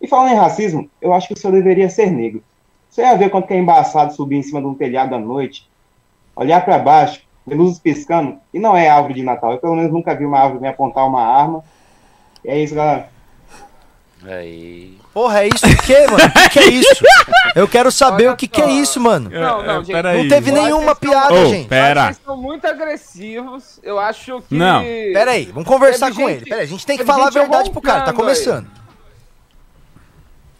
E 0.00 0.08
falando 0.08 0.32
em 0.32 0.36
racismo, 0.36 0.90
eu 1.00 1.12
acho 1.12 1.28
que 1.28 1.34
o 1.34 1.38
senhor 1.38 1.52
deveria 1.52 1.88
ser 1.88 2.10
negro. 2.10 2.42
Você 2.90 3.02
ia 3.02 3.16
ver 3.16 3.30
quanto 3.30 3.46
que 3.46 3.54
é 3.54 3.58
embaçado 3.58 4.12
subir 4.12 4.36
em 4.36 4.42
cima 4.42 4.60
de 4.60 4.66
um 4.66 4.74
telhado 4.74 5.14
à 5.14 5.18
noite, 5.18 5.68
olhar 6.34 6.64
para 6.64 6.78
baixo, 6.78 7.22
ver 7.46 7.54
luzes 7.54 7.78
piscando, 7.78 8.38
e 8.52 8.58
não 8.58 8.76
é 8.76 8.88
árvore 8.88 9.14
de 9.14 9.22
Natal. 9.22 9.52
Eu 9.52 9.58
pelo 9.58 9.76
menos 9.76 9.92
nunca 9.92 10.14
vi 10.14 10.24
uma 10.24 10.38
árvore 10.38 10.60
me 10.60 10.68
apontar 10.68 11.06
uma 11.06 11.22
arma. 11.22 11.64
E 12.44 12.48
é 12.50 12.58
isso, 12.58 12.74
galera. 12.74 13.11
Aí. 14.26 14.96
Porra, 15.12 15.42
é 15.42 15.48
isso 15.48 15.66
o 15.66 15.76
quê, 15.82 16.06
mano? 16.06 16.18
O 16.24 16.30
que, 16.32 16.48
que 16.50 16.58
é 16.60 16.66
isso? 16.68 17.04
Eu 17.56 17.66
quero 17.68 17.90
saber 17.90 18.30
o 18.30 18.36
que, 18.36 18.46
que 18.46 18.62
é 18.62 18.70
isso, 18.70 19.00
mano. 19.00 19.28
Não, 19.28 19.62
não, 19.62 19.80
É, 19.80 19.84
gente. 19.84 20.02
Não 20.02 20.28
teve 20.28 20.50
eu 20.50 20.54
nenhuma 20.54 20.94
piada, 20.94 21.34
Ô, 21.34 21.46
gente. 21.46 21.68
pera. 21.68 22.04
Eles 22.06 22.20
são 22.24 22.36
muito 22.36 22.64
agressivos. 22.66 23.80
Eu 23.82 23.98
acho 23.98 24.40
que. 24.48 24.54
Não. 24.54 24.82
Pera 24.82 25.32
aí, 25.32 25.46
vamos 25.46 25.68
conversar 25.68 26.06
Teve 26.06 26.22
com 26.22 26.28
gente- 26.28 26.36
ele. 26.42 26.44
Pera 26.48 26.60
aí, 26.60 26.66
a 26.66 26.68
gente 26.68 26.86
tem 26.86 26.96
que 26.96 27.04
teve 27.04 27.12
falar 27.12 27.26
a 27.26 27.30
verdade 27.30 27.70
pro 27.70 27.80
cara, 27.82 28.02
tá 28.02 28.12
começando. 28.12 28.66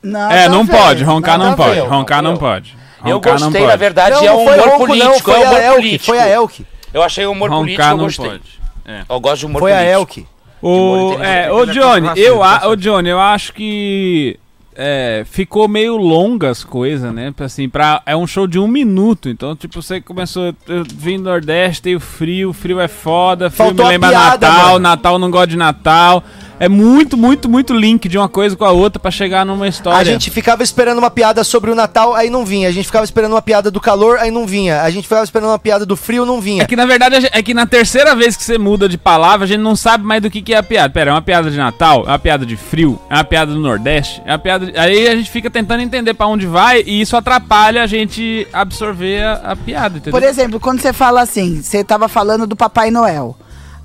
Nada 0.02 0.34
É, 0.34 0.44
a 0.47 0.48
não 0.48 0.64
ver, 0.64 0.76
pode, 0.76 1.05
roncar 1.05 1.39
não 1.39 1.52
a 1.52 1.56
pode, 1.56 1.74
ver. 1.74 1.86
roncar 1.86 2.22
não 2.22 2.36
pode. 2.36 2.76
Eu 3.05 3.14
Roncar 3.16 3.39
não 3.40 3.48
gostei, 3.51 3.66
na 3.66 3.74
verdade, 3.76 4.14
Não, 4.16 4.22
é 4.22 4.26
não 4.26 4.40
um 4.43 4.44
foi 4.47 4.55
humor 4.55 4.68
ronco, 4.68 4.86
político. 4.86 5.09
não, 5.12 5.18
foi 5.20 5.34
é 5.34 5.39
humor 5.44 5.55
a 5.56 5.62
Elke, 5.64 5.76
político. 5.76 6.05
foi 6.05 6.18
a 6.20 6.28
Elke. 6.28 6.66
Eu 6.94 7.02
achei 7.02 7.26
o 7.26 7.32
humor 7.32 7.51
político, 7.51 7.82
Roncar 7.82 7.93
eu 7.93 7.97
não 7.97 8.05
gostei. 8.05 8.30
pode. 8.30 8.60
É. 8.84 9.05
Eu 9.09 9.20
gosto 9.20 9.39
de 9.40 9.47
humor 9.47 9.59
Foi 9.60 9.72
a 9.72 9.76
político. 9.76 9.98
Elke. 10.01 10.28
O, 10.62 11.14
é, 11.20 11.51
ô 11.52 11.66
já 11.66 11.72
Johnny, 11.72 12.09
o 12.09 12.16
eu, 12.16 12.43
a, 12.43 12.68
ô 12.68 12.76
Johnny, 12.76 13.09
eu 13.09 13.18
acho 13.18 13.52
que 13.52 14.39
é, 14.74 15.24
ficou 15.26 15.68
meio 15.68 15.97
longa 15.97 16.48
as 16.48 16.64
coisas, 16.64 17.12
né? 17.12 17.34
Assim, 17.40 17.68
pra, 17.68 18.01
é 18.06 18.16
um 18.16 18.26
show 18.26 18.47
de 18.47 18.59
um 18.59 18.66
minuto, 18.66 19.28
então, 19.28 19.55
tipo, 19.55 19.82
você 19.82 20.01
começou, 20.01 20.55
eu 20.66 20.84
vim 20.94 21.18
do 21.18 21.24
Nordeste, 21.24 21.82
tem 21.82 21.97
o 21.97 22.01
frio, 22.01 22.51
o 22.51 22.52
frio 22.52 22.80
é 22.80 22.89
foda, 22.89 23.51
frio 23.51 23.66
Faltou 23.66 23.86
me 23.86 23.93
lembra 23.93 24.10
piada, 24.10 24.48
Natal, 24.48 24.66
mano. 24.66 24.78
Natal 24.78 25.18
não 25.18 25.30
gosta 25.30 25.48
de 25.48 25.56
Natal. 25.56 26.24
É 26.64 26.68
muito, 26.68 27.16
muito, 27.16 27.48
muito 27.48 27.74
link 27.74 28.09
de 28.09 28.16
uma 28.16 28.28
coisa 28.28 28.55
com 28.55 28.64
a 28.64 28.70
outra 28.70 29.01
pra 29.01 29.10
chegar 29.10 29.44
numa 29.44 29.66
história. 29.66 29.98
A 29.98 30.05
gente 30.05 30.30
ficava 30.30 30.62
esperando 30.62 30.98
uma 30.98 31.10
piada 31.10 31.43
sobre 31.43 31.72
o 31.72 31.74
Natal, 31.74 32.14
aí 32.14 32.30
não 32.30 32.44
vinha. 32.47 32.68
A 32.68 32.70
gente 32.72 32.84
ficava 32.86 33.05
esperando 33.05 33.32
uma 33.32 33.43
piada 33.43 33.68
do 33.68 33.80
calor, 33.80 34.18
aí 34.18 34.30
não 34.30 34.47
vinha. 34.47 34.80
A 34.82 34.89
gente 34.89 35.02
ficava 35.02 35.24
esperando 35.24 35.48
uma 35.51 35.59
piada 35.59 35.84
do 35.84 35.97
frio, 35.97 36.24
não 36.24 36.40
vinha. 36.40 36.62
É 36.62 36.66
que 36.66 36.76
na 36.76 36.86
verdade 36.86 37.28
é 37.32 37.43
que 37.43 37.52
na 37.52 37.66
terceira 37.66 38.14
vez 38.14 38.36
que 38.36 38.44
você 38.44 38.59
muda 38.59 38.89
de 38.89 38.97
palavra, 38.97 39.44
a 39.44 39.48
gente 39.48 39.59
não 39.60 39.74
sabe 39.74 40.05
mais 40.05 40.22
do 40.22 40.30
que, 40.30 40.40
que 40.40 40.55
é 40.55 40.59
a 40.59 40.62
piada. 40.62 40.89
Pera, 40.94 41.10
é 41.10 41.14
uma 41.14 41.20
piada 41.20 41.51
de 41.51 41.56
Natal, 41.56 42.05
é 42.06 42.10
uma 42.10 42.18
piada 42.20 42.47
de 42.47 42.56
frio, 42.56 42.97
é 43.10 43.14
uma 43.16 43.24
piada 43.24 43.52
do 43.52 43.59
Nordeste, 43.59 44.22
é 44.24 44.30
uma 44.30 44.39
piada. 44.39 44.66
de- 44.66 44.78
Aí 44.78 45.09
a 45.09 45.16
gente 45.16 45.30
fica 45.30 45.51
tentando 45.51 45.82
entender 45.82 46.14
pra 46.14 46.28
onde 46.28 46.47
vai 46.47 46.84
e 46.86 47.01
isso 47.01 47.16
atrapalha 47.16 47.82
a 47.82 47.89
gente 47.89 48.47
absorver 48.52 49.20
a, 49.24 49.32
a 49.52 49.56
piada, 49.56 49.98
entendeu? 49.98 50.12
Por 50.12 50.22
exemplo, 50.26 50.60
quando 50.60 50.80
você 50.80 50.93
fala 50.93 51.22
assim, 51.22 51.60
você 51.60 51.82
tava 51.82 52.06
falando 52.09 52.47
do 52.47 52.55
Papai 52.55 52.89
Noel. 52.93 53.36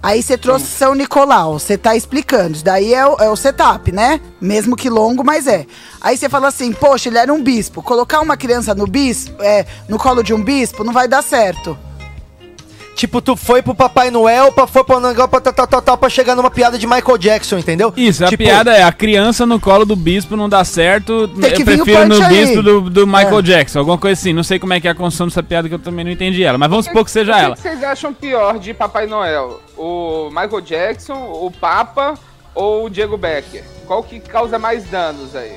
Aí 0.01 0.21
você 0.21 0.37
trouxe 0.37 0.67
São 0.67 0.93
Nicolau, 0.93 1.59
você 1.59 1.77
tá 1.77 1.95
explicando. 1.95 2.55
Isso 2.55 2.63
daí 2.63 2.93
é 2.93 3.05
o, 3.05 3.15
é 3.15 3.29
o 3.29 3.35
setup, 3.35 3.91
né? 3.91 4.21
Mesmo 4.39 4.75
que 4.75 4.89
longo, 4.89 5.23
mas 5.23 5.47
é. 5.47 5.65
Aí 5.99 6.15
você 6.15 6.29
fala 6.29 6.47
assim, 6.47 6.71
poxa, 6.71 7.09
ele 7.09 7.17
era 7.17 7.33
um 7.33 7.43
bispo. 7.43 7.81
Colocar 7.81 8.21
uma 8.21 8.37
criança 8.37 8.75
no 8.75 8.85
bispo, 8.85 9.41
é, 9.41 9.65
no 9.89 9.97
colo 9.97 10.23
de 10.23 10.33
um 10.33 10.43
bispo, 10.43 10.83
não 10.83 10.93
vai 10.93 11.07
dar 11.07 11.23
certo. 11.23 11.77
Tipo, 12.97 13.21
tu 13.21 13.35
foi 13.35 13.61
pro 13.61 13.75
Papai 13.75 14.09
Noel, 14.09 14.51
pra, 14.51 14.65
foi 14.65 14.83
pro 14.83 14.99
negócio 14.99 15.29
pra, 15.29 15.39
tal, 15.39 15.53
tal, 15.53 15.67
tal, 15.67 15.81
tal, 15.83 15.97
pra 15.99 16.09
chegar 16.09 16.35
numa 16.35 16.49
piada 16.49 16.79
de 16.79 16.87
Michael 16.87 17.17
Jackson, 17.19 17.59
entendeu? 17.59 17.93
Isso, 17.95 18.25
a 18.25 18.27
Tipo, 18.27 18.43
piada 18.43 18.73
é 18.75 18.81
a 18.81 18.91
criança 18.91 19.45
no 19.45 19.59
colo 19.59 19.85
do 19.85 19.95
bispo 19.95 20.35
não 20.35 20.49
dá 20.49 20.63
certo. 20.65 21.27
Tem 21.27 21.51
que 21.53 21.61
eu 21.61 21.65
vir 21.67 21.79
o 21.81 21.83
prefiro 21.85 22.07
no 22.07 22.23
aí. 22.25 22.29
bispo 22.29 22.63
do, 22.63 22.81
do 22.89 23.05
Michael 23.05 23.37
É. 23.37 23.41
Jackson, 23.43 23.77
alguma 23.77 23.99
coisa 23.99 24.19
assim. 24.19 24.33
Não 24.33 24.41
sei 24.41 24.57
como 24.57 24.73
é 24.73 24.81
que 24.81 24.87
é 24.87 24.91
a 24.91 24.95
construção 24.95 25.27
dessa 25.27 25.43
piada 25.43 25.69
que 25.69 25.75
eu 25.75 25.79
também 25.79 26.03
não 26.03 26.11
entendi 26.11 26.43
ela, 26.43 26.57
mas 26.57 26.67
vamos 26.71 26.85
supor 26.87 27.03
que 27.05 27.11
O 27.11 27.13
seja 27.13 27.33
que 27.33 27.39
ela. 27.39 27.55
que 27.55 27.61
vocês 27.61 27.83
acham 27.83 28.11
pior 28.11 28.57
de 28.57 28.73
Papai 28.73 29.05
Noel? 29.05 29.61
O 29.77 30.29
Michael 30.31 30.61
Jackson, 30.61 31.13
o 31.13 31.51
Papa 31.51 32.15
ou 32.55 32.85
o 32.85 32.89
Diego 32.89 33.15
Becker? 33.15 33.63
Qual 33.85 34.01
que 34.01 34.19
causa 34.19 34.57
mais 34.57 34.85
danos 34.85 35.35
aí? 35.35 35.53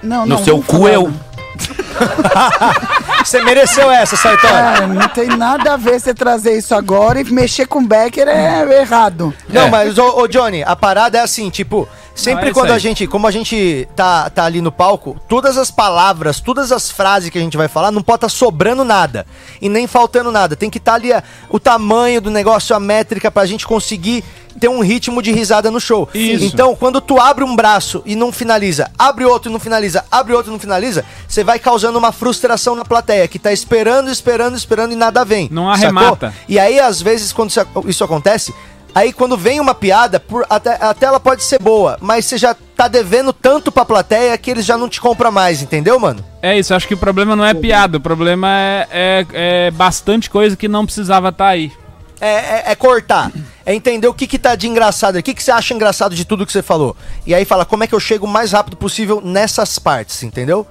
Não, 0.00 0.20
No 0.20 0.36
não, 0.36 0.44
seu 0.44 0.62
cu 0.62 0.78
falar, 0.82 0.92
eu. 0.92 1.12
Você 3.24 3.42
mereceu 3.42 3.90
essa, 3.90 4.16
Sartori. 4.16 4.52
É, 4.52 4.86
não 4.86 5.08
tem 5.08 5.28
nada 5.28 5.74
a 5.74 5.76
ver 5.76 5.98
você 6.00 6.12
trazer 6.12 6.56
isso 6.58 6.74
agora 6.74 7.20
e 7.20 7.24
mexer 7.24 7.66
com 7.66 7.84
Becker 7.84 8.28
é 8.28 8.80
errado. 8.80 9.32
Não, 9.48 9.62
É. 9.62 9.70
mas, 9.70 9.96
ô, 9.98 10.20
ô, 10.20 10.28
Johnny, 10.28 10.62
a 10.62 10.76
parada 10.76 11.18
é 11.18 11.20
assim, 11.22 11.48
tipo, 11.50 11.88
sempre 12.14 12.44
Não, 12.44 12.50
é 12.50 12.54
quando 12.54 12.70
a 12.70 12.78
gente, 12.78 13.06
como 13.06 13.26
a 13.26 13.30
gente 13.30 13.88
tá, 13.96 14.30
tá 14.30 14.44
ali 14.44 14.60
no 14.60 14.70
palco, 14.70 15.20
todas 15.28 15.58
as 15.58 15.70
palavras, 15.70 16.40
todas 16.40 16.70
as 16.72 16.90
frases 16.90 17.30
que 17.30 17.38
a 17.38 17.40
gente 17.40 17.56
vai 17.56 17.68
falar, 17.68 17.90
não 17.90 18.02
pode 18.02 18.18
estar 18.18 18.28
sobrando 18.28 18.84
nada 18.84 19.26
e 19.60 19.68
nem 19.68 19.86
faltando 19.86 20.30
nada. 20.30 20.54
Tem 20.56 20.70
que 20.70 20.78
estar 20.78 20.94
ali 20.94 21.12
a- 21.12 21.22
o 21.50 21.58
tamanho 21.58 22.20
do 22.20 22.30
negócio, 22.30 22.74
a 22.74 22.80
métrica, 22.80 23.30
pra 23.30 23.44
gente 23.46 23.66
conseguir 23.66 24.22
ter 24.60 24.68
um 24.68 24.80
ritmo 24.80 25.20
de 25.20 25.32
risada 25.32 25.68
no 25.68 25.80
show. 25.80 26.08
Isso. 26.14 26.44
Então, 26.44 26.76
quando 26.76 27.00
tu 27.00 27.18
abre 27.20 27.42
um 27.42 27.56
braço 27.56 28.02
e 28.06 28.14
não 28.14 28.30
finaliza, 28.30 28.88
abre 28.96 29.24
outro 29.24 29.50
e 29.50 29.52
não 29.52 29.58
finaliza, 29.58 30.04
abre 30.08 30.32
outro 30.32 30.50
e 30.50 30.52
não 30.52 30.60
finaliza, 30.60 31.04
você 31.26 31.42
vai 31.42 31.58
causando 31.58 31.98
uma 31.98 32.12
frustração 32.12 32.76
na 32.76 32.84
plateia, 32.84 33.26
que 33.26 33.36
tá 33.40 33.52
esperando, 33.52 34.08
esperando, 34.08 34.56
esperando 34.56 34.92
e 34.92 34.96
nada 34.96 35.24
vem. 35.24 35.48
Não 35.50 35.64
sacou? 35.74 35.84
arremata. 35.98 36.34
E 36.48 36.56
aí, 36.60 36.78
às 36.78 37.02
vezes, 37.02 37.32
quando 37.32 37.50
isso 37.88 38.04
acontece, 38.04 38.54
aí 38.94 39.12
quando 39.12 39.36
vem 39.36 39.60
uma 39.60 39.74
piada, 39.74 40.20
por, 40.20 40.46
até, 40.48 40.74
até 40.80 41.06
ela 41.06 41.18
pode 41.20 41.42
ser 41.42 41.58
boa, 41.60 41.98
mas 42.00 42.24
você 42.26 42.38
já 42.38 42.54
tá 42.76 42.88
devendo 42.88 43.32
tanto 43.32 43.70
pra 43.72 43.84
plateia 43.84 44.36
que 44.38 44.50
eles 44.50 44.64
já 44.64 44.76
não 44.78 44.88
te 44.88 45.00
compram 45.00 45.30
mais, 45.32 45.62
entendeu, 45.62 45.98
mano? 45.98 46.24
É 46.42 46.58
isso, 46.58 46.74
acho 46.74 46.86
que 46.86 46.94
o 46.94 46.98
problema 46.98 47.34
não 47.34 47.44
é 47.44 47.54
piada, 47.54 47.98
o 47.98 48.00
problema 48.00 48.48
é, 48.50 48.88
é, 48.90 49.26
é 49.66 49.70
bastante 49.70 50.28
coisa 50.30 50.56
que 50.56 50.68
não 50.68 50.84
precisava 50.84 51.28
estar 51.30 51.48
aí. 51.48 51.72
É, 52.20 52.28
é- 52.28 52.64
é 52.72 52.74
cortar. 52.74 53.30
É 53.66 53.74
entender 53.74 54.06
o 54.06 54.14
que, 54.14 54.26
que 54.26 54.38
tá 54.38 54.54
de 54.54 54.68
engraçado, 54.68 55.16
o 55.16 55.22
que, 55.22 55.34
que 55.34 55.42
você 55.42 55.50
acha 55.50 55.74
engraçado 55.74 56.14
de 56.14 56.24
tudo 56.24 56.46
que 56.46 56.52
você 56.52 56.62
falou. 56.62 56.96
E 57.26 57.34
aí 57.34 57.44
fala, 57.44 57.64
como 57.64 57.84
é 57.84 57.86
que 57.86 57.94
eu 57.94 58.00
chego 58.00 58.24
o 58.26 58.28
mais 58.28 58.52
rápido 58.52 58.76
possível 58.76 59.20
nessas 59.22 59.78
partes, 59.78 60.22
entendeu? 60.22 60.66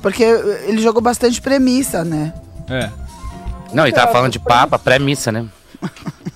Porque 0.00 0.24
ele 0.24 0.80
jogou 0.82 1.00
bastante 1.00 1.40
premissa, 1.40 2.04
né? 2.04 2.32
É. 2.68 2.90
Não, 3.72 3.84
ele 3.84 3.94
tava 3.94 4.10
falando 4.10 4.32
de 4.32 4.38
papa, 4.40 4.78
pré-missa, 4.78 5.30
né? 5.30 5.46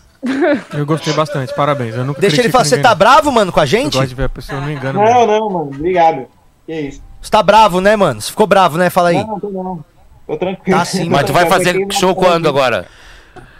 Eu 0.74 0.86
gostei 0.86 1.12
bastante, 1.12 1.54
parabéns. 1.54 1.94
Eu 1.94 2.04
nunca 2.04 2.20
Deixa 2.20 2.40
ele 2.40 2.50
falar, 2.50 2.64
você 2.64 2.78
tá 2.78 2.90
não. 2.90 2.96
bravo, 2.96 3.32
mano, 3.32 3.52
com 3.52 3.60
a 3.60 3.64
Eu 3.64 3.66
gente? 3.66 3.94
gosto 3.96 4.08
de 4.08 4.14
ver 4.14 4.24
a 4.24 4.28
pessoa 4.28 4.60
no 4.60 4.70
engano. 4.70 5.00
mesmo. 5.00 5.14
Não, 5.14 5.26
não, 5.26 5.50
mano. 5.50 5.70
Obrigado. 5.74 6.26
Que 6.66 6.74
isso. 6.80 7.02
Você 7.20 7.30
tá 7.30 7.42
bravo, 7.42 7.80
né, 7.80 7.96
mano? 7.96 8.20
Você 8.20 8.30
ficou 8.30 8.46
bravo, 8.46 8.76
né? 8.78 8.90
Fala 8.90 9.08
aí. 9.10 9.24
Não, 9.24 9.40
tô 9.40 9.48
não. 9.50 9.84
Tô 10.26 10.36
tranquilo. 10.36 10.78
Tá 10.78 10.84
sim, 10.84 11.08
Mas 11.08 11.24
tu 11.26 11.32
vai 11.32 11.46
fazer 11.46 11.86
show 11.92 12.14
quando 12.14 12.48
agora? 12.48 12.86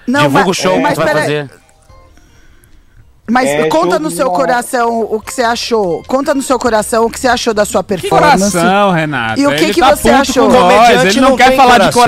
Não, 0.07 0.21
Divulga 0.23 0.47
mas- 0.47 0.59
o 0.59 0.63
show 0.63 0.81
mas 0.81 0.95
que 0.95 1.01
tu 1.01 1.05
vai 1.05 1.07
pera- 1.15 1.21
fazer. 1.21 1.51
Mas 3.29 3.49
É, 3.49 3.67
conta 3.69 3.99
no 3.99 4.09
seu 4.11 4.31
coração 4.31 5.01
o 5.11 5.21
que 5.21 5.35
você 5.35 5.43
achou. 5.43 6.03
Conta 6.07 6.33
no 6.33 6.41
seu 6.43 6.59
coração 6.61 7.07
o 7.07 7.11
que 7.11 7.19
você 7.19 7.27
achou 7.27 7.53
da 7.53 7.65
sua 7.65 7.83
Que 7.83 7.89
performance. 7.97 8.53
coração, 8.53 8.93
Renato. 8.93 9.41
E 9.41 9.47
o 9.47 9.51
que 9.57 9.65
ele 9.65 9.75
que 9.75 9.81
tá 9.81 9.97
você 9.97 10.11
achou? 10.11 10.47
com 10.49 10.53
nós, 10.53 11.05
Ele 11.05 11.21
não, 11.21 11.31
não 11.31 11.37
quer 11.37 11.57
falar 11.57 11.79
de 11.79 11.93
coração. 11.93 12.03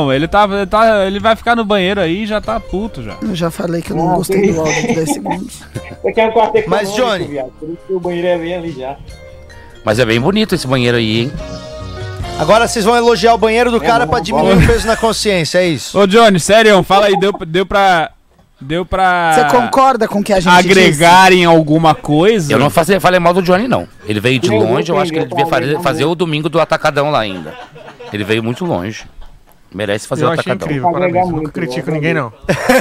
coração. 0.00 0.12
Ele, 0.12 0.28
tá, 0.28 0.44
ele, 0.44 0.66
tá, 0.66 1.04
ele 1.06 1.18
vai 1.18 1.34
ficar 1.34 1.56
no 1.56 1.64
banheiro 1.64 2.00
aí 2.00 2.22
e 2.22 2.26
já 2.26 2.40
tá 2.40 2.60
puto 2.60 3.02
já. 3.02 3.16
Eu 3.20 3.34
já 3.34 3.50
falei 3.50 3.82
que 3.82 3.90
eu 3.90 3.96
não 3.96 4.12
Ah, 4.12 4.14
gostei 4.14 4.52
do 4.52 4.60
áudio 4.60 4.80
de 4.86 4.94
10 4.94 5.12
segundos. 5.12 5.62
Aqui 6.06 6.20
é 6.20 6.26
um 6.28 6.30
quarto 6.32 6.52
Mas, 6.68 6.88
econômico, 6.88 6.96
Johnny- 6.96 7.24
viado. 7.32 7.50
Por 7.58 7.68
isso 7.70 7.78
que 7.88 7.92
o 7.92 7.98
banheiro 8.00 8.28
é 8.28 8.38
bem 8.38 8.54
ali 8.54 8.72
já. 8.78 8.96
Mas 9.84 9.98
é 9.98 10.04
bem 10.04 10.20
bonito 10.20 10.54
esse 10.54 10.66
banheiro 10.68 10.96
aí, 10.96 11.22
hein? 11.22 11.32
Agora 12.38 12.66
vocês 12.66 12.84
vão 12.84 12.96
elogiar 12.96 13.34
o 13.34 13.38
banheiro 13.38 13.70
do 13.70 13.76
É, 13.82 13.86
cara 13.86 14.04
não, 14.06 14.10
pra 14.10 14.20
diminuir 14.20 14.54
bola. 14.54 14.64
o 14.64 14.66
peso 14.66 14.86
na 14.86 14.96
consciência, 14.96 15.58
é 15.58 15.66
isso? 15.66 15.98
Ô, 15.98 16.06
Johnny, 16.06 16.40
sério, 16.40 16.82
fala 16.82 17.06
aí, 17.06 17.16
deu, 17.18 17.32
deu 17.46 17.64
pra. 17.66 18.10
Deu 18.60 18.86
pra. 18.86 19.32
Você 19.34 19.44
concorda 19.56 20.08
com 20.08 20.20
o 20.20 20.22
que 20.22 20.32
a 20.32 20.40
gente 20.40 20.52
agregar 20.52 21.32
em 21.32 21.44
alguma 21.44 21.94
coisa? 21.94 22.52
Eu 22.52 22.58
não 22.58 22.70
fazer, 22.70 22.98
falei 23.00 23.20
mal 23.20 23.34
do 23.34 23.42
Johnny, 23.42 23.68
não. 23.68 23.86
Ele 24.06 24.20
veio 24.20 24.38
de 24.38 24.48
longe, 24.48 24.90
eu 24.90 24.98
acho 24.98 25.12
que 25.12 25.18
ele 25.18 25.26
devia 25.26 25.46
falei 25.46 25.72
fazer, 25.72 25.82
fazer 25.82 26.04
o 26.04 26.14
domingo 26.14 26.48
do 26.48 26.60
Atacadão 26.60 27.10
lá 27.10 27.20
ainda. 27.20 27.52
Ele 28.12 28.24
veio 28.24 28.42
muito 28.42 28.64
longe. 28.64 29.04
Merece 29.74 30.06
fazer 30.06 30.22
Eu 30.22 30.28
o 30.28 30.32
Atacadão. 30.32 30.68
incrível, 30.68 30.92
parabéns. 30.92 31.16
Eu 31.16 31.22
muito, 31.22 31.36
nunca 31.38 31.50
critico 31.50 31.90
eu 31.90 31.94
ninguém, 31.94 32.14
não. 32.14 32.32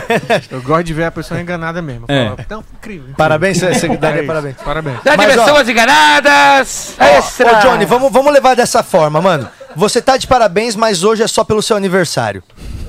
Eu 0.51 0.61
gosto 0.61 0.83
de 0.83 0.93
ver 0.93 1.05
a 1.05 1.11
pessoa 1.11 1.41
enganada 1.41 1.81
mesmo. 1.81 2.05
É. 2.07 2.25
Fala, 2.25 2.37
Então, 2.39 2.63
incrível. 2.77 3.15
Parabéns, 3.17 3.57
você 3.57 3.87
daria 3.97 4.19
É 4.19 4.21
isso, 4.21 4.27
parabéns. 4.27 4.55
Parabéns. 4.57 4.97
Da 5.03 5.17
Mas, 5.17 5.35
ó, 5.35 5.57
às 5.57 5.67
enganadas! 5.67 6.95
Ó, 6.99 7.03
Extra! 7.03 7.57
Ô, 7.57 7.61
Johnny, 7.61 7.85
vamos, 7.85 8.11
vamos 8.11 8.31
levar 8.31 8.55
dessa 8.55 8.83
forma, 8.83 9.19
mano. 9.19 9.49
Você 9.75 10.03
tá 10.03 10.17
de 10.17 10.27
parabéns, 10.27 10.75
mas 10.75 11.03
hoje 11.03 11.23
é 11.23 11.27
só 11.27 11.43
pelo 11.43 11.63
seu 11.63 11.75
aniversário. 11.75 12.43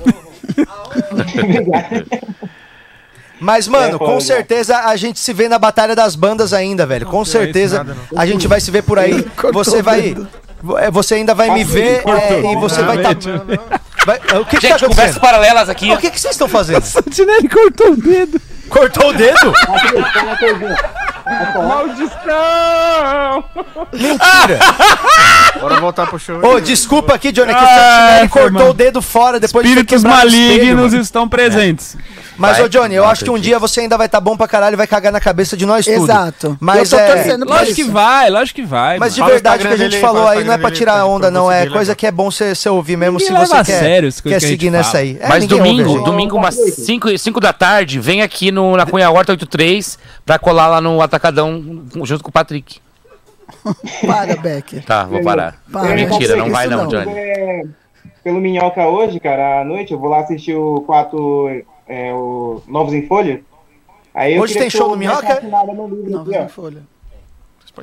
Mas, 3.39 3.67
mano, 3.67 3.95
É, 3.95 3.99
com 3.99 4.19
certeza 4.19 4.77
a 4.79 4.95
gente 4.95 5.19
se 5.19 5.33
vê 5.33 5.49
na 5.49 5.59
Batalha 5.59 5.95
das 5.95 6.15
Bandas 6.15 6.53
ainda, 6.53 6.85
velho. 6.85 7.05
Com 7.05 7.25
certeza 7.25 7.83
nada, 7.83 7.97
a 8.15 8.25
gente 8.25 8.47
vai 8.47 8.59
se 8.61 8.71
ver 8.71 8.83
por 8.83 8.97
aí. 8.97 9.25
Você 9.53 9.81
vai. 9.81 10.15
é, 10.77 10.91
Você 10.91 11.15
ainda 11.15 11.33
vai 11.33 11.49
me 11.51 11.63
ver 11.63 12.03
é, 12.07 12.51
e 12.51 12.55
você 12.55 12.81
vai 12.81 12.97
estar. 12.97 13.11
O 14.39 14.45
que, 14.45 14.57
que 14.57 14.67
tá 14.67 14.77
Gente, 14.77 14.87
conversas 14.87 15.17
paralelas 15.17 15.67
aqui. 15.69 15.91
O 15.91 15.97
que, 15.97 16.11
que 16.11 16.19
vocês 16.19 16.33
estão 16.33 16.47
fazendo? 16.47 16.83
Santinelli 16.83 17.49
cortou 17.49 17.91
o 17.91 17.97
dedo. 17.97 18.39
Cortou 18.69 19.09
o 19.09 19.13
dedo? 19.13 19.53
Maldição! 21.55 23.43
Mentira! 23.91 24.59
Bora 25.59 25.79
voltar 25.79 26.05
pro 26.07 26.19
show. 26.19 26.39
Ô, 26.45 26.59
desculpa 26.59 27.13
aqui, 27.15 27.31
Johnny, 27.31 27.53
que 27.53 27.59
o 27.59 27.63
Ah, 27.63 27.67
Santinelli 27.67 28.27
foi 28.29 28.41
cortou 28.43 28.61
mal. 28.61 28.69
o 28.69 28.73
dedo 28.73 29.01
fora 29.01 29.39
depois 29.39 29.65
Espíritos 29.65 30.01
de 30.03 30.07
espelho, 30.07 30.15
malignos 30.15 30.91
mano. 30.91 31.01
estão 31.01 31.27
presentes. 31.27 31.97
Mas, 32.37 32.57
Vai, 32.57 32.65
ô 32.65 32.69
Johnny, 32.69 32.93
eu 32.93 33.05
acho 33.05 33.23
que 33.23 33.31
um 33.31 33.39
dia 33.39 33.57
você 33.57 33.79
ainda 33.79 33.97
vai 33.97 34.07
estar 34.07 34.19
bom 34.19 34.35
pra 34.35 34.45
caralho 34.45 34.73
e 34.73 34.75
vai 34.75 34.85
cagar 34.85 35.09
na 35.11 35.21
cabeça 35.21 35.55
de 35.55 35.65
nós 35.65 35.85
tudo. 35.85 36.03
Exato. 36.03 36.57
Mas 36.59 36.91
Eu 36.91 36.97
tô 36.97 37.03
é. 37.03 37.13
torcendo 37.15 37.45
Lógico 37.45 37.75
que 37.75 37.81
isso. 37.83 37.91
vai, 37.91 38.29
lógico 38.29 38.59
que 38.59 38.65
vai. 38.67 38.99
Mas 38.99 39.15
de 39.15 39.21
mano. 39.21 39.31
Verdade, 39.31 39.63
o 39.63 39.67
que 39.69 39.73
a 39.73 39.77
gente 39.77 39.97
falou 40.01 40.27
aí 40.27 40.43
não 40.43 40.53
é 40.53 40.57
pra 40.57 40.69
tirar 40.69 41.05
onda, 41.05 41.31
não. 41.31 41.49
É 41.49 41.65
coisa 41.67 41.95
que 41.95 42.05
é 42.05 42.11
bom 42.11 42.29
você 42.29 42.53
ouvir 42.69 42.97
mesmo 42.97 43.19
se 43.21 43.31
você 43.31 43.63
quer, 43.63 44.11
quer 44.11 44.39
que 44.39 44.39
seguir 44.41 44.69
nessa 44.69 44.97
aí. 44.97 45.17
É, 45.21 45.29
Mas 45.29 45.45
domingo, 45.47 46.01
domingo, 46.01 46.35
umas 46.35 46.55
5 46.55 47.39
da 47.39 47.53
tarde, 47.53 47.99
vem 48.01 48.21
aqui 48.21 48.51
no, 48.55 48.75
na 48.75 48.85
Cunha 48.85 49.11
Horta 49.11 49.33
83 49.33 49.99
pra 50.25 50.39
colar 50.39 50.67
lá 50.67 50.81
no 50.81 51.01
Atacadão 51.01 51.85
junto 52.03 52.23
com 52.23 52.29
o 52.29 52.33
Patrick. 52.33 52.79
Para, 54.05 54.35
Becker. 54.37 54.83
Tá, 54.83 55.03
vou 55.03 55.21
parar. 55.21 55.61
Para, 55.71 55.93
Mentira, 55.93 56.35
não 56.35 56.49
vai 56.49 56.67
não, 56.67 56.83
não. 56.83 56.87
Johnny. 56.87 57.11
É, 57.11 57.63
pelo 58.23 58.39
Minhoca 58.39 58.87
hoje, 58.87 59.19
cara, 59.19 59.61
à 59.61 59.65
noite, 59.65 59.93
eu 59.93 59.99
vou 59.99 60.09
lá 60.09 60.21
assistir 60.21 60.55
o 60.55 60.81
4, 60.81 61.63
é, 61.87 62.11
o 62.13 62.63
Novos 62.67 62.93
em 62.93 63.05
Folha. 63.05 63.41
Aí 64.13 64.35
eu 64.35 64.41
Hoje 64.41 64.57
tem 64.57 64.69
show 64.69 64.89
no 64.89 64.95
Minhoca? 64.95 65.41
no 65.41 65.87
livro 65.87 66.09
Não, 66.09 66.21
aqui, 66.21 66.51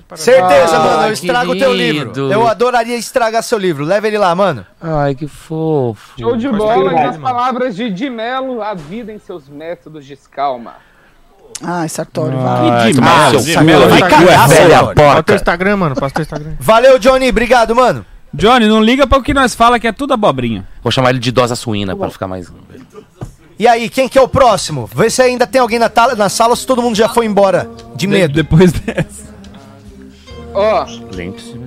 não 0.00 0.16
folha. 0.16 0.20
Certeza, 0.22 0.76
Ah, 0.76 0.80
mano. 0.80 1.06
Eu 1.08 1.12
estrago 1.12 1.52
o 1.52 1.58
teu 1.58 1.72
livro. 1.74 2.32
Eu 2.32 2.46
adoraria 2.46 2.96
estragar 2.96 3.42
seu 3.42 3.58
livro. 3.58 3.84
Leva 3.84 4.06
ele 4.06 4.18
lá, 4.18 4.34
mano. 4.34 4.64
Ai, 4.80 5.14
que 5.14 5.26
fofo. 5.26 6.12
Show 6.18 6.36
de 6.36 6.46
Pode 6.48 6.58
bola 6.58 6.92
e 6.92 6.98
as 7.04 7.16
palavras 7.18 7.76
de 7.76 7.90
Di 7.90 8.08
Mello, 8.08 8.62
a 8.62 8.74
vida 8.74 9.12
em 9.12 9.18
seus 9.18 9.48
métodos 9.48 10.04
de 10.04 10.14
escalma. 10.14 10.74
Ai, 11.62 11.88
Sartório, 11.88 12.38
Ai, 12.38 12.92
vai. 12.92 13.32
que 13.32 13.40
seu 13.42 13.58
cu, 13.58 13.64
Melo, 13.64 13.88
vai 13.88 14.00
vai 14.00 14.10
cagar, 14.10 14.48
velha 14.48 14.94
Passa 14.94 15.18
o 15.18 15.22
teu. 15.22 15.36
Instagram, 15.36 15.76
mano. 15.76 15.94
Passa 15.94 16.06
o 16.10 16.14
teu 16.14 16.22
Instagram. 16.22 16.52
Valeu, 16.58 16.98
Johnny. 16.98 17.28
Obrigado, 17.28 17.74
mano. 17.76 18.04
Johnny, 18.34 18.66
não 18.66 18.82
liga 18.82 19.06
pra 19.06 19.18
o 19.18 19.22
que 19.22 19.34
nós 19.34 19.54
fala 19.54 19.78
que 19.78 19.86
é 19.86 19.92
tudo 19.92 20.14
abobrinha. 20.14 20.66
Vou 20.82 20.90
chamar 20.90 21.10
ele 21.10 21.18
de 21.18 21.28
idosa 21.28 21.54
suína 21.54 21.94
pra 21.94 22.08
ficar 22.10 22.26
mais. 22.26 22.50
E 23.58 23.68
aí, 23.68 23.88
quem 23.88 24.08
que 24.08 24.18
é 24.18 24.22
o 24.22 24.26
próximo? 24.26 24.88
Vê 24.92 25.08
se 25.10 25.22
ainda 25.22 25.46
tem 25.46 25.60
alguém 25.60 25.78
na, 25.78 25.88
tala- 25.88 26.14
na 26.16 26.28
sala 26.28 26.50
ou 26.50 26.56
se 26.56 26.66
todo 26.66 26.82
mundo 26.82 26.96
já 26.96 27.08
foi 27.08 27.26
embora 27.26 27.70
de 27.94 27.98
De- 27.98 28.06
medo. 28.08 28.32
depois 28.34 28.72
dessa. 28.72 29.31
Ó, 30.54 30.86
Gente. 31.12 31.60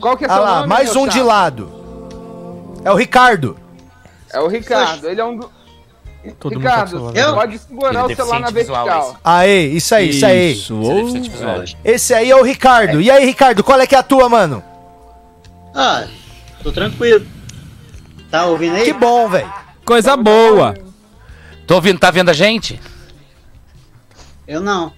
qual 0.00 0.16
que 0.16 0.24
é 0.24 0.28
Ah 0.28 0.34
seu 0.34 0.42
lá, 0.42 0.56
nome, 0.56 0.68
mais 0.68 0.96
um 0.96 1.06
de 1.06 1.14
chapa? 1.14 1.24
lado. 1.26 1.70
É 2.84 2.90
o 2.90 2.94
Ricardo. 2.94 3.56
É 4.32 4.40
o 4.40 4.48
Ricardo, 4.48 5.08
ele 5.08 5.20
é 5.20 5.24
um 5.24 5.36
do... 5.36 5.50
Todo 6.40 6.54
mundo 6.54 6.64
tá 6.64 6.70
Ricardo, 6.70 6.90
celular. 6.90 7.12
você 7.12 7.34
pode 7.34 7.58
segurar 7.58 8.04
Ele 8.04 8.12
o 8.12 8.16
celular 8.16 8.40
na 8.40 8.50
vertical. 8.50 9.16
Aê, 9.22 9.66
isso 9.68 9.94
aí, 9.94 10.10
isso 10.10 10.26
aí. 10.26 10.52
Isso, 10.52 10.80
é. 11.84 11.92
Esse 11.92 12.14
aí 12.14 12.30
é 12.30 12.36
o 12.36 12.42
Ricardo. 12.42 13.00
E 13.00 13.08
aí, 13.10 13.24
Ricardo, 13.24 13.62
qual 13.62 13.80
é 13.80 13.86
que 13.86 13.94
é 13.94 13.98
a 13.98 14.02
tua, 14.02 14.28
mano? 14.28 14.62
Ah, 15.72 16.04
tô 16.64 16.72
tranquilo. 16.72 17.24
Tá 18.28 18.46
ouvindo 18.46 18.74
aí? 18.74 18.84
Que 18.84 18.92
bom, 18.92 19.28
velho. 19.28 19.52
Coisa 19.84 20.16
boa. 20.16 20.74
Tô 21.64 21.76
ouvindo, 21.76 22.00
tá 22.00 22.10
vendo 22.10 22.28
a 22.30 22.32
gente? 22.32 22.80
Eu 24.48 24.60
não. 24.60 24.92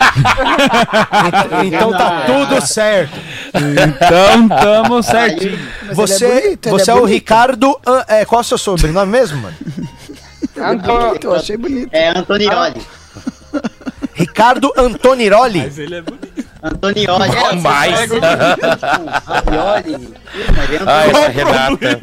Então 1.64 1.92
tá 1.92 2.22
tudo 2.26 2.60
certo. 2.66 3.12
Então 3.54 4.48
tamo 4.48 5.02
certinho. 5.02 5.58
Mas 5.86 5.96
Você, 5.96 6.24
ele 6.24 6.34
é 6.34 6.40
bonito, 6.42 6.70
você 6.70 6.90
é 6.90 6.94
é, 6.94 6.96
o 6.96 7.00
bonito. 7.00 7.14
Ricardo. 7.14 7.80
É, 8.08 8.24
qual 8.24 8.40
é 8.40 8.42
o 8.42 8.44
seu 8.44 8.58
sobrenome 8.58 9.10
mesmo, 9.12 9.40
mano? 9.42 9.56
Antônio, 10.58 11.18
Eu 11.22 11.34
achei 11.34 11.56
bonito. 11.56 11.88
É 11.92 12.08
Antonioli. 12.16 12.80
Ricardo 14.14 14.72
Antoniroli. 14.76 15.72
ele 15.76 15.96
é 15.96 16.02
bonito. 16.02 16.44
Antonioli. 16.62 17.36
É, 17.36 17.52
Mais. 17.56 17.98
Mas 18.10 18.10
é 18.10 18.18
Ah, 19.26 19.38
Antonioli. 19.38 21.10
essa 21.10 21.28
Renata. 21.28 22.00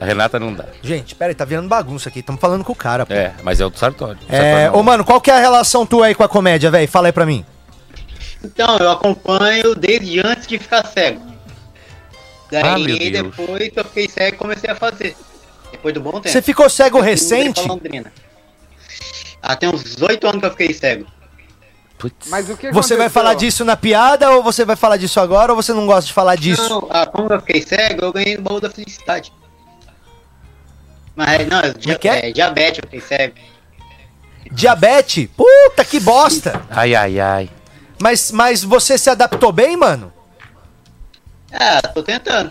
A 0.00 0.04
Renata 0.06 0.38
não 0.38 0.54
dá. 0.54 0.64
Gente, 0.82 1.14
pera 1.14 1.30
aí, 1.30 1.34
tá 1.34 1.44
virando 1.44 1.68
bagunça 1.68 2.08
aqui. 2.08 2.20
Estamos 2.20 2.40
falando 2.40 2.64
com 2.64 2.72
o 2.72 2.76
cara, 2.76 3.04
pô. 3.04 3.12
É, 3.12 3.34
mas 3.42 3.60
é 3.60 3.66
o 3.66 3.70
do 3.70 3.78
Sartori. 3.78 4.18
O 4.28 4.34
É, 4.34 4.68
não. 4.68 4.76
ô, 4.76 4.82
mano, 4.82 5.04
qual 5.04 5.20
que 5.20 5.30
é 5.30 5.34
a 5.34 5.40
relação 5.40 5.84
tua 5.84 6.06
aí 6.06 6.14
com 6.14 6.22
a 6.24 6.28
comédia, 6.28 6.70
velho? 6.70 6.88
Fala 6.88 7.08
aí 7.08 7.12
pra 7.12 7.26
mim. 7.26 7.44
Então, 8.42 8.78
eu 8.78 8.90
acompanho 8.90 9.74
desde 9.74 10.20
antes 10.26 10.46
de 10.46 10.58
ficar 10.58 10.86
cego. 10.86 11.20
Daí, 12.50 12.62
Ah, 12.64 12.78
meu 12.78 12.98
Deus. 12.98 13.36
depois 13.36 13.68
que 13.68 13.78
eu 13.78 13.84
fiquei 13.84 14.08
cego, 14.08 14.38
comecei 14.38 14.70
a 14.70 14.74
fazer. 14.74 15.14
Depois 15.70 15.92
do 15.92 16.00
bom 16.00 16.12
tempo. 16.12 16.28
Você 16.30 16.40
ficou 16.40 16.68
cego 16.70 16.98
Eu 16.98 17.02
recente? 17.02 17.60
Ah, 19.42 19.54
tem 19.56 19.68
uns 19.68 20.00
oito 20.02 20.26
anos 20.26 20.40
que 20.40 20.46
eu 20.46 20.50
fiquei 20.50 20.72
cego. 20.74 21.06
Putz. 21.98 22.30
mas 22.30 22.48
o 22.48 22.56
que 22.56 22.72
Você 22.72 22.96
vai 22.96 23.04
aconteceu? 23.06 23.10
falar 23.10 23.34
disso 23.34 23.62
na 23.62 23.76
piada 23.76 24.30
ou 24.30 24.42
você 24.42 24.64
vai 24.64 24.74
falar 24.74 24.96
disso 24.96 25.20
agora 25.20 25.52
ou 25.52 25.56
você 25.62 25.74
não 25.74 25.86
gosta 25.86 26.06
de 26.06 26.14
falar 26.14 26.34
disso? 26.34 26.66
Não, 26.66 26.88
ah, 26.90 27.04
como 27.04 27.30
eu 27.30 27.38
fiquei 27.40 27.60
cego, 27.60 28.06
eu 28.06 28.12
ganhei 28.14 28.38
no 28.38 28.42
baú 28.42 28.58
da 28.58 28.70
felicidade. 28.70 29.30
Mas, 31.20 31.46
não, 31.46 31.60
dia, 31.78 31.98
que 31.98 32.08
é? 32.08 32.30
é, 32.30 32.32
diabetes 32.32 32.78
eu 32.78 32.88
fiquei 32.88 33.00
cego. 33.02 33.34
Diabetes? 34.50 35.28
Puta 35.36 35.84
que 35.84 36.00
bosta! 36.00 36.62
Ai, 36.70 36.94
ai, 36.94 37.20
ai. 37.20 37.50
Mas, 38.00 38.32
mas 38.32 38.64
você 38.64 38.96
se 38.96 39.10
adaptou 39.10 39.52
bem, 39.52 39.76
mano? 39.76 40.10
Ah, 41.52 41.82
tô 41.92 42.02
tentando. 42.02 42.50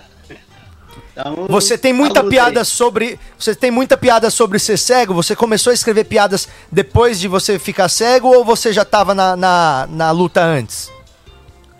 Tamo 1.15 1.47
Você 1.47 1.79
tem 1.79 1.91
muita 1.91 2.19
na 2.19 2.21
luta 2.21 2.29
piada 2.29 2.59
aí. 2.59 2.65
sobre. 2.65 3.19
Você 3.39 3.55
tem 3.55 3.71
muita 3.71 3.97
piada 3.97 4.29
sobre 4.29 4.59
ser 4.59 4.77
cego? 4.77 5.15
Você 5.15 5.35
começou 5.35 5.71
a 5.71 5.73
escrever 5.73 6.03
piadas 6.03 6.47
depois 6.71 7.19
de 7.19 7.27
você 7.27 7.57
ficar 7.57 7.89
cego 7.89 8.27
ou 8.27 8.45
você 8.45 8.71
já 8.71 8.85
tava 8.85 9.15
na, 9.15 9.35
na, 9.35 9.87
na 9.89 10.11
luta 10.11 10.43
antes? 10.43 10.91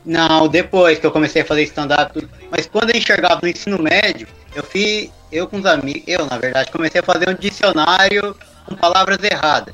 Não, 0.04 0.48
depois 0.48 0.98
que 0.98 1.06
eu 1.06 1.12
comecei 1.12 1.44
a 1.44 1.46
fazer 1.46 1.62
stand-up. 1.66 2.28
Mas 2.50 2.66
quando 2.66 2.90
eu 2.90 2.98
enxergava 2.98 3.42
no 3.44 3.48
ensino 3.48 3.78
médio, 3.78 4.28
eu 4.56 4.64
fiz, 4.64 5.12
eu 5.32 5.48
com 5.48 5.58
os 5.60 5.66
amigos, 5.66 6.04
eu 6.08 6.26
na 6.26 6.38
verdade, 6.38 6.72
comecei 6.72 7.02
a 7.02 7.04
fazer 7.04 7.30
um 7.30 7.34
dicionário 7.36 8.36
com 8.66 8.76
palavras 8.76 9.18
erradas. 9.24 9.74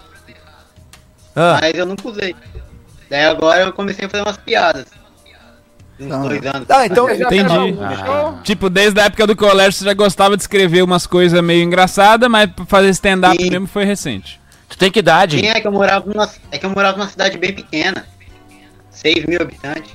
Ah, 1.35 1.59
Mas 1.61 1.73
eu 1.75 1.85
nunca 1.85 2.07
usei. 2.07 2.35
Daí 3.09 3.25
agora 3.25 3.61
eu 3.61 3.73
comecei 3.73 4.05
a 4.05 4.09
fazer 4.09 4.23
umas 4.23 4.37
piadas. 4.37 4.85
Uns 5.99 6.11
Ah. 6.11 6.17
dois 6.17 6.45
anos. 6.45 6.69
ah 6.69 6.85
então. 6.85 7.09
Entendi. 7.09 7.77
Ah. 7.81 8.39
Tipo, 8.43 8.69
desde 8.69 8.99
a 8.99 9.05
época 9.05 9.27
do 9.27 9.35
colégio 9.35 9.73
você 9.73 9.85
já 9.85 9.93
gostava 9.93 10.35
de 10.37 10.43
escrever 10.43 10.81
umas 10.83 11.05
coisas 11.07 11.41
meio 11.41 11.63
engraçadas, 11.63 12.29
mas 12.29 12.49
pra 12.51 12.65
fazer 12.65 12.89
stand-up 12.89 13.37
mesmo 13.49 13.67
foi 13.67 13.85
recente. 13.85 14.39
Tu 14.69 14.77
tem 14.77 14.91
que 14.91 14.99
idade? 14.99 15.39
Sim, 15.39 15.47
é 15.47 15.59
que 15.61 15.67
eu 15.67 15.71
morava 15.71 16.05
numa, 16.09 16.29
é 16.51 16.57
que 16.57 16.65
eu 16.65 16.69
morava 16.69 16.97
numa 16.97 17.07
cidade 17.09 17.37
bem 17.37 17.53
pequena. 17.53 18.05
6 18.89 19.25
mil 19.25 19.41
habitantes. 19.41 19.91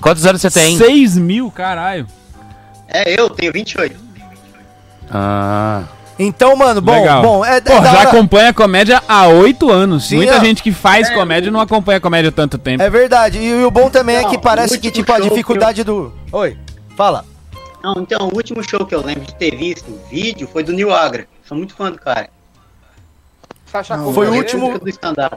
Quantos 0.00 0.26
anos 0.26 0.40
você 0.40 0.50
tem? 0.50 0.76
6 0.76 1.16
mil, 1.16 1.50
caralho. 1.50 2.06
É, 2.88 3.18
eu 3.18 3.30
tenho 3.30 3.52
28. 3.52 4.05
Ah. 5.10 5.82
Então, 6.18 6.56
mano, 6.56 6.80
bom, 6.80 6.92
Legal. 6.92 7.22
bom, 7.22 7.44
é, 7.44 7.58
é 7.58 7.60
Pô, 7.60 7.74
da 7.78 7.82
já 7.92 7.98
hora- 7.98 8.08
acompanha 8.08 8.52
comédia 8.54 9.02
há 9.06 9.26
8 9.28 9.70
anos. 9.70 10.08
Sim, 10.08 10.16
Muita 10.16 10.36
ó. 10.38 10.40
gente 10.40 10.62
que 10.62 10.72
faz 10.72 11.10
comédia 11.10 11.50
não 11.50 11.60
acompanha 11.60 12.00
comédia 12.00 12.30
há 12.30 12.32
tanto 12.32 12.56
tempo. 12.56 12.82
É 12.82 12.88
verdade. 12.88 13.38
E, 13.38 13.64
o 13.64 13.70
bom 13.70 13.90
também 13.90 14.16
é 14.16 14.24
que 14.24 14.38
parece 14.38 14.78
que, 14.78 14.90
tipo, 14.90 15.12
a 15.12 15.18
dificuldade 15.20 15.84
do. 15.84 16.12
Oi, 16.32 16.56
fala. 16.96 17.24
Não, 17.84 17.94
então, 18.00 18.28
o 18.28 18.34
último 18.34 18.62
show 18.68 18.84
que 18.86 18.94
eu 18.94 19.04
lembro 19.04 19.26
de 19.26 19.34
ter 19.34 19.54
visto, 19.54 19.84
vídeo, 20.10 20.48
foi 20.50 20.62
do 20.64 20.72
Nil 20.72 20.92
Agra. 20.92 21.26
Sou 21.46 21.56
muito 21.56 21.74
fã 21.74 21.90
do 21.92 21.98
cara. 21.98 22.30
Não, 23.90 24.12
Foi 24.14 24.24
o 24.26 24.30
Cobain? 24.30 24.38
último- 24.38 24.78
do 24.78 24.88
stand-up. 24.88 25.36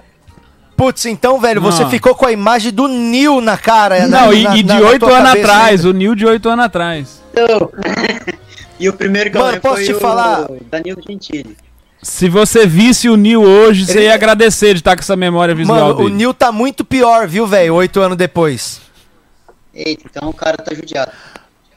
Putz, 0.78 1.06
então, 1.08 1.38
velho, 1.42 1.60
você 1.60 1.84
Não. 1.84 1.90
ficou 1.90 2.16
com 2.16 2.26
a 2.26 2.32
imagem 2.32 2.72
do 2.72 2.88
Nil 2.88 3.42
na 3.42 3.58
cara. 3.58 4.08
Não, 4.08 4.28
na- 4.28 4.34
e, 4.34 4.44
na- 4.44 4.58
e 4.58 4.64
de 4.64 4.74
na 4.74 4.80
8 4.80 5.06
tua 5.06 5.18
anos 5.18 5.32
atrás, 5.32 5.82
ainda. 5.82 5.90
o 5.90 5.94
Nil 5.94 6.16
de 6.16 6.26
8 6.26 6.48
anos 6.48 6.64
atrás. 6.66 7.22
Então, 7.34 7.70
e 8.80 8.88
o 8.90 8.94
primeiro 8.94 9.30
que 9.30 9.38
Mano, 9.38 9.50
eu 9.50 9.54
lembro 9.54 9.70
posso 9.70 9.76
foi 9.76 9.86
te 9.86 9.94
o 9.94 10.00
falar? 10.00 10.48
Danilo 10.70 11.02
Gentili. 11.08 11.58
Se 12.02 12.30
você 12.30 12.66
visse 12.66 13.10
o 13.10 13.18
Nil 13.18 13.42
hoje, 13.44 13.86
você 13.86 13.98
Ele- 13.98 14.06
ia 14.06 14.14
agradecer 14.14 14.74
de 14.74 14.80
estar 14.80 14.96
com 14.96 15.02
essa 15.02 15.16
memória 15.18 15.54
visual 15.54 15.78
Mano, 15.90 16.00
o 16.00 16.04
dele. 16.06 16.16
Nil 16.16 16.34
tá 16.34 16.52
muito 16.52 16.86
pior, 16.86 17.28
viu, 17.28 17.46
velho? 17.46 17.76
Oito 17.76 18.00
anos 18.00 18.18
depois. 18.18 18.80
Eita, 19.74 20.04
então 20.10 20.30
o 20.30 20.34
cara 20.34 20.58
tá 20.58 20.74
judiado. 20.74 21.12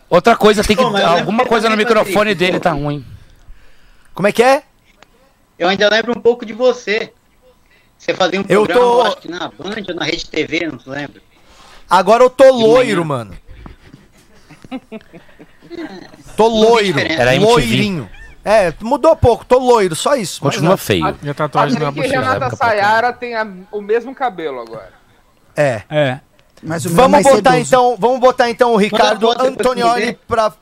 Outra 0.09 0.37
coisa, 0.37 0.63
tem 0.63 0.77
que. 0.77 0.83
Pô, 0.83 0.91
lembro 0.91 1.09
Alguma 1.11 1.45
coisa 1.45 1.69
no 1.69 1.77
microfone 1.77 2.35
dele 2.35 2.53
pô. 2.55 2.61
tá 2.61 2.71
ruim. 2.73 3.05
Como 4.15 4.29
é 4.29 4.33
que 4.33 4.43
é? 4.43 4.63
Eu 5.59 5.69
ainda 5.69 5.89
lembro 5.89 6.13
um 6.17 6.21
pouco 6.21 6.45
de 6.47 6.53
você. 6.53 7.13
Você 7.99 8.15
fazia 8.15 8.41
um 8.41 8.45
Eu 8.49 8.65
programa, 8.65 8.81
tô- 8.81 8.99
eu 9.01 9.03
acho 9.07 9.17
que 9.17 9.29
na 9.29 9.49
Band 9.49 9.75
ou 9.89 9.95
na 9.95 10.05
Rede 10.05 10.27
TV, 10.29 10.67
não 10.67 10.79
se 10.79 10.89
lembra. 10.89 11.21
Agora 11.89 12.23
eu 12.25 12.31
tô 12.31 12.45
De 12.45 12.51
loiro, 12.63 13.05
manhã. 13.05 13.25
mano. 13.25 13.35
Tô 16.37 16.47
loiro. 16.49 16.99
Era. 17.01 17.33
Loirinho. 17.39 18.09
É, 18.45 18.73
mudou 18.81 19.15
pouco, 19.15 19.45
tô 19.45 19.59
loiro, 19.59 19.95
só 19.95 20.17
isso. 20.17 20.41
mas 20.43 20.55
Continua 20.55 20.71
não. 20.73 20.77
feio. 20.77 21.17
E 21.23 21.31
a 21.31 21.35
tatuagem 21.35 21.79
na 21.79 21.89
e 21.89 21.93
bochecha. 21.93 22.21
Renata 22.21 22.57
Sayara 22.57 23.13
tem 23.13 23.37
a- 23.37 23.47
o 23.71 23.81
mesmo 23.81 24.13
cabelo 24.15 24.61
agora. 24.61 24.91
É. 25.57 25.83
É. 25.89 26.19
Mas 26.63 26.85
é 26.85 26.89
Vamos 26.89 27.23
botar 27.23 27.37
sedoso. 27.53 27.57
então, 27.59 27.97
vamos 27.99 28.21
botar 28.21 28.51
então 28.51 28.73
o 28.73 28.77
Ricardo 28.77 29.31
Antonioli 29.41 30.19
pra 30.27 30.53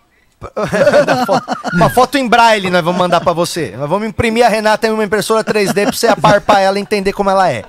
Uma 0.40 1.26
foto- 1.26 1.56
uma 1.74 1.90
foto 1.90 2.16
em 2.18 2.26
braille 2.26 2.70
nós 2.70 2.82
vamos 2.82 2.98
mandar 2.98 3.20
pra 3.20 3.32
você. 3.34 3.74
Nós 3.76 3.88
vamos 3.88 4.08
imprimir 4.08 4.44
a 4.44 4.48
Renata 4.48 4.86
em 4.86 4.90
uma 4.90 5.04
impressora 5.04 5.44
3D 5.44 5.82
pra 5.84 5.92
você 5.92 6.06
aparpar 6.08 6.60
ela 6.60 6.78
e 6.78 6.82
entender 6.82 7.12
como 7.12 7.28
ela 7.30 7.50
é. 7.50 7.62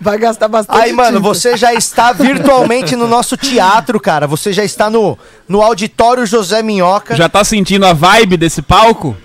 Vai 0.00 0.18
gastar 0.18 0.48
bastante. 0.48 0.78
Aí, 0.78 0.92
mano, 0.92 1.18
tinta. 1.18 1.20
você 1.20 1.56
já 1.56 1.72
está 1.72 2.12
virtualmente 2.12 2.96
no 2.96 3.06
nosso 3.06 3.36
teatro, 3.36 3.98
cara. 4.00 4.26
Você 4.26 4.52
já 4.52 4.64
está 4.64 4.90
no, 4.90 5.18
no 5.48 5.62
auditório 5.62 6.26
José 6.26 6.62
Minhoca. 6.62 7.14
Já 7.16 7.28
tá 7.28 7.44
sentindo 7.44 7.86
a 7.86 7.92
vibe 7.92 8.36
desse 8.36 8.62
palco? 8.62 9.16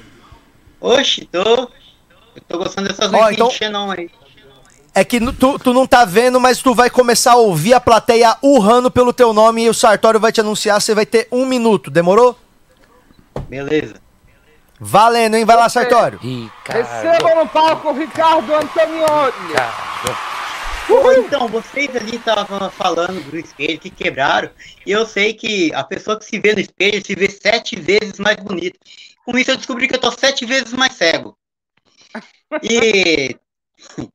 Oxi, 0.79 1.27
tô. 1.31 1.39
Eu 1.39 1.69
tô 2.47 2.57
gostando 2.59 2.88
dessas 2.88 3.11
luzes 3.11 3.31
então- 3.31 3.47
de 3.47 3.53
xenon 3.55 3.91
aí. 3.91 4.09
É 4.93 5.03
que 5.03 5.19
tu, 5.34 5.59
tu 5.59 5.73
não 5.73 5.85
tá 5.85 6.05
vendo, 6.05 6.39
mas 6.39 6.57
tu 6.57 6.73
vai 6.73 6.89
começar 6.89 7.34
a 7.34 7.35
ouvir 7.35 7.75
a 7.75 7.79
plateia 7.79 8.35
urrando 8.41 8.89
pelo 8.89 9.13
teu 9.13 9.31
nome 9.31 9.63
e 9.63 9.69
o 9.69 9.73
Sartório 9.73 10.19
vai 10.19 10.31
te 10.31 10.41
anunciar. 10.41 10.81
Você 10.81 10.95
vai 10.95 11.05
ter 11.05 11.27
um 11.31 11.45
minuto. 11.45 11.91
Demorou? 11.91 12.35
Beleza. 13.47 13.95
Valendo, 14.79 15.35
hein? 15.35 15.45
Vai 15.45 15.55
lá, 15.55 15.69
Sartório. 15.69 16.19
Recebam 16.65 17.43
no 17.43 17.47
palco 17.47 17.89
o 17.89 17.93
Ricardo 17.93 18.53
Antonioni. 18.53 19.53
Pô, 20.88 21.11
então, 21.11 21.49
vocês 21.49 21.93
ali 21.95 22.15
estavam 22.15 22.72
falando 22.72 23.22
do 23.30 23.38
espelho 23.38 23.77
que 23.77 23.89
quebraram, 23.89 24.49
e 24.85 24.91
eu 24.91 25.05
sei 25.05 25.34
que 25.34 25.73
a 25.73 25.84
pessoa 25.84 26.18
que 26.18 26.23
se 26.23 26.39
vê 26.39 26.53
no 26.53 26.61
espelho 26.61 27.05
se 27.05 27.14
vê 27.14 27.30
sete 27.30 27.76
vezes 27.76 28.18
mais 28.18 28.38
bonita. 28.38 28.80
Com 29.26 29.38
isso 29.38 29.51
eu 29.51 29.57
descobri 29.57 29.89
que 29.89 29.95
eu 29.95 29.99
tô 29.99 30.09
sete 30.11 30.45
vezes 30.45 30.72
mais 30.72 30.93
cego. 30.93 31.38
E. 32.64 33.35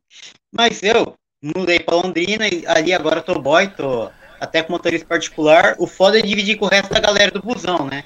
Mas 0.51 0.82
eu 0.82 1.15
mudei 1.43 1.81
pra 1.81 1.97
Londrina 1.97 2.49
e 2.49 2.65
ali 2.66 2.93
agora 2.94 3.20
tô 3.20 3.39
boy, 3.39 3.69
tô 3.69 4.11
até 4.40 4.62
com 4.62 4.73
motorista 4.73 5.07
particular. 5.07 5.77
O 5.78 5.86
foda 5.86 6.19
é 6.19 6.23
dividir 6.23 6.57
com 6.57 6.65
o 6.65 6.69
resto 6.69 6.93
da 6.93 7.01
galera 7.01 7.31
do 7.31 7.43
busão, 7.43 7.86
né? 7.86 8.05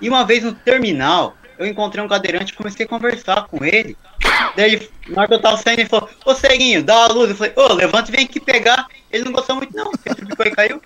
E 0.00 0.08
uma 0.08 0.24
vez 0.24 0.44
no 0.44 0.54
terminal, 0.54 1.36
eu 1.58 1.66
encontrei 1.66 2.04
um 2.04 2.08
cadeirante 2.08 2.52
e 2.52 2.56
comecei 2.56 2.84
a 2.84 2.88
conversar 2.88 3.48
com 3.48 3.64
ele. 3.64 3.96
Daí, 4.56 4.88
na 5.08 5.20
hora 5.20 5.28
que 5.28 5.34
eu 5.34 5.42
tava 5.42 5.56
saindo, 5.56 5.80
ele 5.80 5.88
falou: 5.88 6.08
Ô 6.24 6.34
ceguinho, 6.34 6.82
dá 6.82 7.04
a 7.04 7.08
luz. 7.08 7.30
Eu 7.30 7.36
falei: 7.36 7.52
Ô, 7.56 7.72
levanta 7.72 8.10
e 8.10 8.16
vem 8.16 8.24
aqui 8.24 8.40
pegar. 8.40 8.86
Ele 9.10 9.24
não 9.24 9.32
gostou 9.32 9.56
muito, 9.56 9.74
não. 9.76 9.90
Ele 10.04 10.50
caiu. 10.50 10.80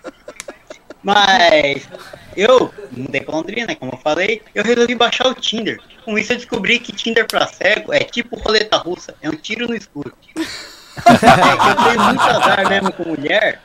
Mas 1.03 1.89
eu 2.37 2.73
mudei 2.91 3.21
pra 3.21 3.37
Londrina, 3.37 3.75
como 3.77 3.93
eu 3.95 3.99
falei. 3.99 4.43
Eu 4.55 4.65
resolvi 4.65 4.95
baixar 4.95 5.27
o 5.29 5.35
Tinder. 5.35 5.81
Com 6.05 6.19
isso, 6.19 6.33
eu 6.33 6.37
descobri 6.37 6.79
que 6.79 6.93
Tinder 6.93 7.27
pra 7.27 7.47
cego 7.47 7.93
é 7.93 8.01
tipo 8.01 8.37
roleta 8.39 8.77
russa 8.77 9.15
é 9.23 9.29
um 9.29 9.37
tiro 9.37 9.67
no 9.67 9.75
escuro. 9.75 10.13
é 10.37 11.57
que 11.57 11.69
eu 11.69 11.85
tenho 11.85 12.03
muito 12.05 12.23
azar 12.23 12.69
mesmo 12.69 12.93
com 12.93 13.05
mulher. 13.05 13.63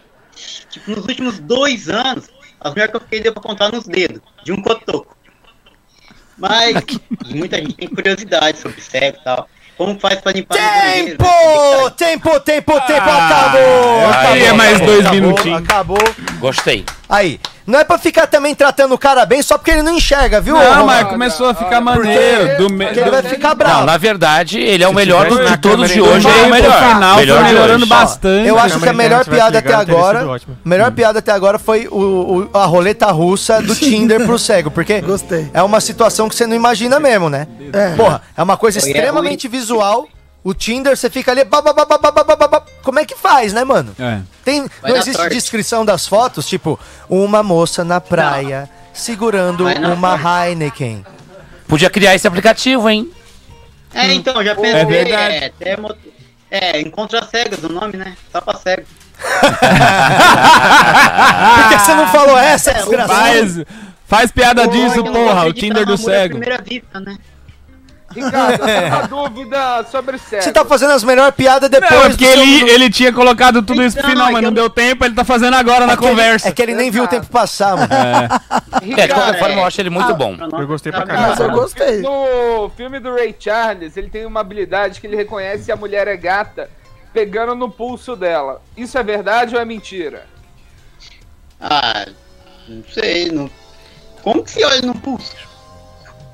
Tipo, 0.70 0.92
nos 0.92 1.06
últimos 1.06 1.40
dois 1.40 1.90
anos, 1.90 2.30
as 2.60 2.72
mulheres 2.72 2.92
que 2.92 2.98
eu 2.98 3.02
fiquei 3.02 3.20
deu 3.20 3.34
pra 3.34 3.42
contar 3.42 3.72
nos 3.72 3.86
dedos, 3.86 4.22
de 4.44 4.52
um 4.52 4.62
cotoco. 4.62 5.16
Mas 6.38 6.74
muita 7.26 7.58
gente 7.58 7.76
tem 7.76 7.88
curiosidade 7.88 8.58
sobre 8.58 8.82
cego 8.82 9.18
e 9.20 9.24
tal. 9.24 9.50
Como 9.78 10.00
faz 10.00 10.22
pra 10.22 10.32
limpar 10.32 10.58
no 10.58 10.64
banheiro? 10.64 11.18
Tempo! 11.18 11.92
Tempo, 11.92 12.40
tempo, 12.42 12.82
tempo! 12.82 13.10
Ah, 13.10 13.28
acabou! 13.28 13.62
aí 13.98 14.12
acabou, 14.12 14.48
é 14.48 14.54
mais 14.54 14.76
acabou, 14.76 14.88
dois 14.88 15.06
acabou, 15.06 15.22
minutinhos. 15.22 15.60
Acabou. 15.64 15.98
Gostei. 16.40 16.86
Aí. 17.10 17.40
Não 17.66 17.80
é 17.80 17.84
pra 17.84 17.98
ficar 17.98 18.28
também 18.28 18.54
tratando 18.54 18.94
o 18.94 18.98
cara 18.98 19.26
bem 19.26 19.42
só 19.42 19.58
porque 19.58 19.72
ele 19.72 19.82
não 19.82 19.94
enxerga, 19.94 20.42
viu? 20.42 20.56
Não, 20.56 20.86
mas 20.86 21.08
começou 21.08 21.48
a 21.50 21.54
ficar 21.54 21.80
maneiro. 21.82 22.58
Do 22.58 22.70
me- 22.70 22.86
Porque 22.86 23.00
ele 23.00 23.10
do- 23.10 23.12
vai 23.12 23.24
ficar 23.24 23.56
bravo. 23.56 23.80
Não, 23.80 23.86
na 23.86 23.98
verdade, 23.98 24.60
ele 24.60 24.84
é 24.84 24.88
o 24.88 24.94
melhor 24.94 25.28
tivesse 25.28 25.52
de 25.52 25.58
todos 25.58 25.90
de 25.92 26.02
hoje. 26.02 26.28
ele 26.28 26.40
é 26.40 26.48
o 26.48 26.50
melhor. 26.50 26.78
final, 26.94 27.16
melhor 27.18 27.38
de 27.44 27.54
melhorando 27.54 27.86
bastante. 27.86 28.48
Eu 28.48 28.60
acho 28.60 28.80
que 28.80 28.90
a 28.90 28.94
melhor 28.94 29.26
piada 29.26 29.60
até 29.60 29.74
agora. 29.74 30.26
melhor 30.64 30.92
piada 30.92 31.20
até 31.20 31.32
agora 31.32 31.58
foi 31.58 31.88
o, 31.90 32.50
o- 32.54 32.58
a 32.58 32.66
roleta 32.66 33.08
russa 33.12 33.62
do 33.62 33.74
Tinder 33.76 34.26
pro 34.26 34.38
cego. 34.38 34.70
Porque 34.70 35.00
Gostei. 35.02 35.50
é 35.54 35.62
uma 35.64 35.80
situação 35.80 36.28
que 36.28 36.36
você 36.36 36.46
não 36.46 36.56
imagina 36.56 37.00
mesmo, 37.00 37.30
né? 37.30 37.48
Porra, 37.96 38.22
é 38.36 38.44
uma 38.44 38.58
coisa 38.58 38.80
Foi, 38.80 38.90
é 38.90 38.92
extremamente 38.94 39.48
visual. 39.48 40.08
O 40.44 40.54
Tinder, 40.54 40.96
você 40.98 41.10
fica 41.10 41.32
ali. 41.32 41.44
ba, 41.46 41.62
ba, 41.62 41.72
ba, 41.74 41.86
ba, 41.86 41.98
ba, 41.98 42.12
ba, 42.12 42.36
ba, 42.36 42.48
ba. 42.48 42.64
Como 42.84 43.00
é 43.00 43.06
que 43.06 43.16
faz, 43.16 43.54
né, 43.54 43.64
mano? 43.64 43.96
É. 43.98 44.20
Tem, 44.44 44.68
Vai 44.82 44.92
não 44.92 44.98
existe 44.98 45.16
sorte. 45.18 45.34
descrição 45.34 45.86
das 45.86 46.06
fotos, 46.06 46.46
tipo, 46.48 46.78
uma 47.10 47.42
moça 47.42 47.84
na 47.86 48.02
praia 48.02 48.70
segurando 48.94 49.64
Vai 49.64 49.76
na 49.80 49.90
uma 49.94 50.16
Heineken. 50.48 51.06
Podia 51.68 51.90
criar 51.90 52.14
esse 52.16 52.28
aplicativo, 52.28 52.90
hein? 52.90 53.10
É, 53.94 54.12
então, 54.14 54.44
já 54.44 54.54
pensei. 54.54 54.74
É 54.82 54.86
verdade. 54.86 55.36
É, 55.36 55.46
até 55.46 55.78
mo- 55.78 55.96
é, 56.52 56.82
Encontra 56.82 57.24
Cegas 57.26 57.64
o 57.64 57.70
nome, 57.70 57.96
né? 57.98 58.16
Só 58.32 58.42
pra 58.42 58.56
cego. 58.60 58.84
Por 61.56 61.70
que 61.70 61.80
você 61.80 61.94
não 61.96 62.08
falou 62.10 62.38
essa, 62.38 62.72
É, 62.72 62.74
o 62.74 62.78
desgraçado? 62.78 63.14
Faz, 63.24 63.66
faz 64.08 64.32
piada 64.32 64.68
disso, 64.68 64.98
eu 65.00 65.04
não 65.06 65.14
porra. 65.14 65.46
O 65.46 65.54
de 65.54 65.60
Tinder 65.62 65.86
do 65.86 65.98
cego. 65.98 66.38
primeira 66.40 66.62
vista, 66.62 67.00
né? 67.00 67.16
Ricardo, 68.14 68.66
tenho 68.66 68.88
uma 68.88 69.08
dúvida 69.08 69.84
sobre 69.92 70.18
cego. 70.18 70.44
Você 70.44 70.52
tá 70.52 70.64
fazendo 70.66 70.92
as 70.92 71.04
melhores 71.04 71.34
piadas 71.36 71.70
depois. 71.70 71.92
Não, 71.92 72.04
é 72.06 72.10
porque 72.10 72.26
seu 72.26 72.34
ele, 72.42 72.46
minuto. 72.46 72.70
ele 72.72 72.90
tinha 72.90 73.12
colocado 73.14 73.62
tudo 73.62 73.82
isso 73.84 73.96
pro 73.98 74.06
Então, 74.06 74.12
final, 74.12 74.30
é 74.30 74.32
mas 74.34 74.42
não 74.42 74.50
eu- 74.50 74.56
deu 74.56 74.70
tempo, 74.70 75.04
ele 75.06 75.16
tá 75.16 75.24
fazendo 75.24 75.56
agora 75.56 75.86
na 75.86 75.94
É 75.94 75.96
ele- 75.96 76.02
conversa. 76.02 76.50
É 76.50 76.52
que 76.52 76.62
ele 76.62 76.76
nem 76.76 76.90
viu 76.92 77.04
o 77.04 77.08
tempo 77.08 77.26
passar, 77.28 77.76
mano. 77.76 77.88
É, 77.92 79.08
de 79.08 79.14
qualquer 79.14 79.40
forma, 79.40 79.56
eu 79.62 79.66
acho 79.66 79.82
ele 79.82 79.90
muito 79.90 80.12
Ah, 80.12 80.14
bom. 80.14 80.36
Eu 80.60 80.68
gostei 80.68 80.92
pra 80.92 81.02
tá 81.02 81.08
caralho. 81.08 81.30
Mas 81.30 81.40
eu 81.40 81.52
gostei. 81.52 82.02
No 82.02 82.70
filme 82.76 83.00
do 83.00 83.14
Ray 83.14 83.36
Charles, 83.40 83.98
ele 83.98 84.10
tem 84.10 84.26
uma 84.26 84.40
habilidade 84.42 85.00
que 85.02 85.08
ele 85.08 85.16
reconhece 85.16 85.72
a 85.72 85.76
mulher 85.76 86.08
é 86.08 86.16
gata 86.18 86.70
pegando 87.14 87.54
no 87.56 87.70
pulso 87.70 88.16
dela. 88.16 88.62
Isso 88.76 88.98
é 88.98 89.04
verdade 89.04 89.56
ou 89.56 89.62
é 89.62 89.66
mentira? 89.66 90.26
Ah, 91.62 92.06
não 92.68 92.84
sei. 92.94 93.32
Não... 93.32 93.50
Como 94.22 94.44
que 94.44 94.52
se 94.52 94.64
olha 94.64 94.82
no 94.82 94.96
pulso? 94.96 95.36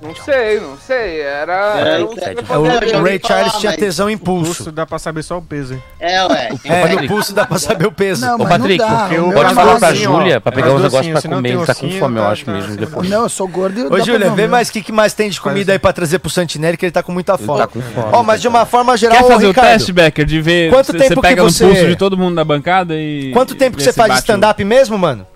Não 0.01 0.15
sei, 0.15 0.59
não 0.61 0.77
sei. 0.77 1.19
Era. 1.21 1.77
É, 1.77 1.81
era 1.95 2.05
um 2.05 2.13
então, 2.13 2.27
É, 2.49 2.57
o, 2.57 2.61
o 2.61 3.03
Ray 3.03 3.19
falar, 3.19 3.27
Charles 3.27 3.53
tinha 3.59 3.71
mas- 3.71 3.79
tesão 3.79 4.09
em 4.09 4.17
Pulso 4.17 4.55
pulso. 4.55 4.71
dá 4.71 4.85
pra 4.85 4.97
saber 4.97 5.23
só 5.23 5.37
o 5.37 5.41
peso. 5.41 5.73
hein? 5.73 5.83
É, 5.99 6.23
ué. 6.25 6.49
É, 6.63 6.87
no 7.01 7.07
pulso 7.07 7.33
dá 7.33 7.45
pra 7.45 7.57
saber 7.59 7.85
o 7.87 7.91
peso. 7.91 8.25
Não, 8.25 8.35
Ô, 8.35 8.47
Patrick, 8.47 8.77
não 8.79 8.87
dá. 8.87 9.09
o 9.21 9.29
o 9.29 9.33
Pode 9.33 9.51
é 9.51 9.55
falar 9.55 9.79
pra 9.79 9.89
docinho, 9.91 10.11
ó. 10.11 10.17
Júlia 10.19 10.39
pra 10.41 10.51
pegar 10.51 10.67
É 10.67 10.71
uns 10.71 10.81
negócios 10.83 11.21
pra 11.21 11.29
comer. 11.29 11.49
Ele 11.49 11.65
tá 11.65 11.75
com 11.75 11.89
fome, 11.91 12.17
eu 12.17 12.25
acho 12.27 12.49
mesmo. 12.49 12.75
Depois. 12.77 13.09
Não, 13.09 13.23
eu 13.23 13.29
sou 13.29 13.47
gordo 13.47 13.79
e 13.79 13.83
Ô, 13.87 13.99
Júlia, 14.03 14.29
vê 14.31 14.45
o 14.45 14.49
mais 14.49 14.69
o 14.69 14.71
que, 14.71 14.81
que 14.81 14.91
mais 14.91 15.13
tem 15.13 15.29
de 15.29 15.39
comida 15.41 15.73
aí 15.73 15.79
pra 15.79 15.91
trazer 15.91 16.19
pro 16.19 16.29
Santinelli, 16.29 16.77
que 16.77 16.85
ele 16.85 16.91
tá 16.93 17.03
com 17.03 17.11
muita 17.11 17.37
fome. 17.37 17.59
Tá 17.59 17.67
com 17.67 17.81
fome. 17.81 18.07
Ó, 18.13 18.23
mas 18.23 18.41
de 18.41 18.47
uma 18.47 18.65
forma 18.65 18.95
geral, 18.95 19.17
Quer 19.17 19.27
fazer 19.27 19.47
o 19.47 19.53
teste, 19.53 19.91
Becker, 19.91 20.25
de 20.25 20.41
ver 20.41 20.69
Quanto 20.71 20.85
se 20.87 20.93
tempo 20.93 21.03
você 21.09 21.15
que 21.15 21.21
pega 21.21 21.43
você- 21.43 21.63
no 21.65 21.71
pulso 21.71 21.87
de 21.87 21.95
todo 21.95 22.17
mundo 22.17 22.35
da 22.35 22.43
bancada 22.45 22.95
e... 22.95 23.31
Quanto 23.33 23.53
tempo 23.55 23.75
que 23.75 23.81
e 23.83 23.85
você 23.85 23.91
se 23.91 23.97
faz 23.97 24.13
o- 24.13 24.17
stand-up 24.19 24.63
mesmo, 24.63 24.97
mano? 24.97 25.27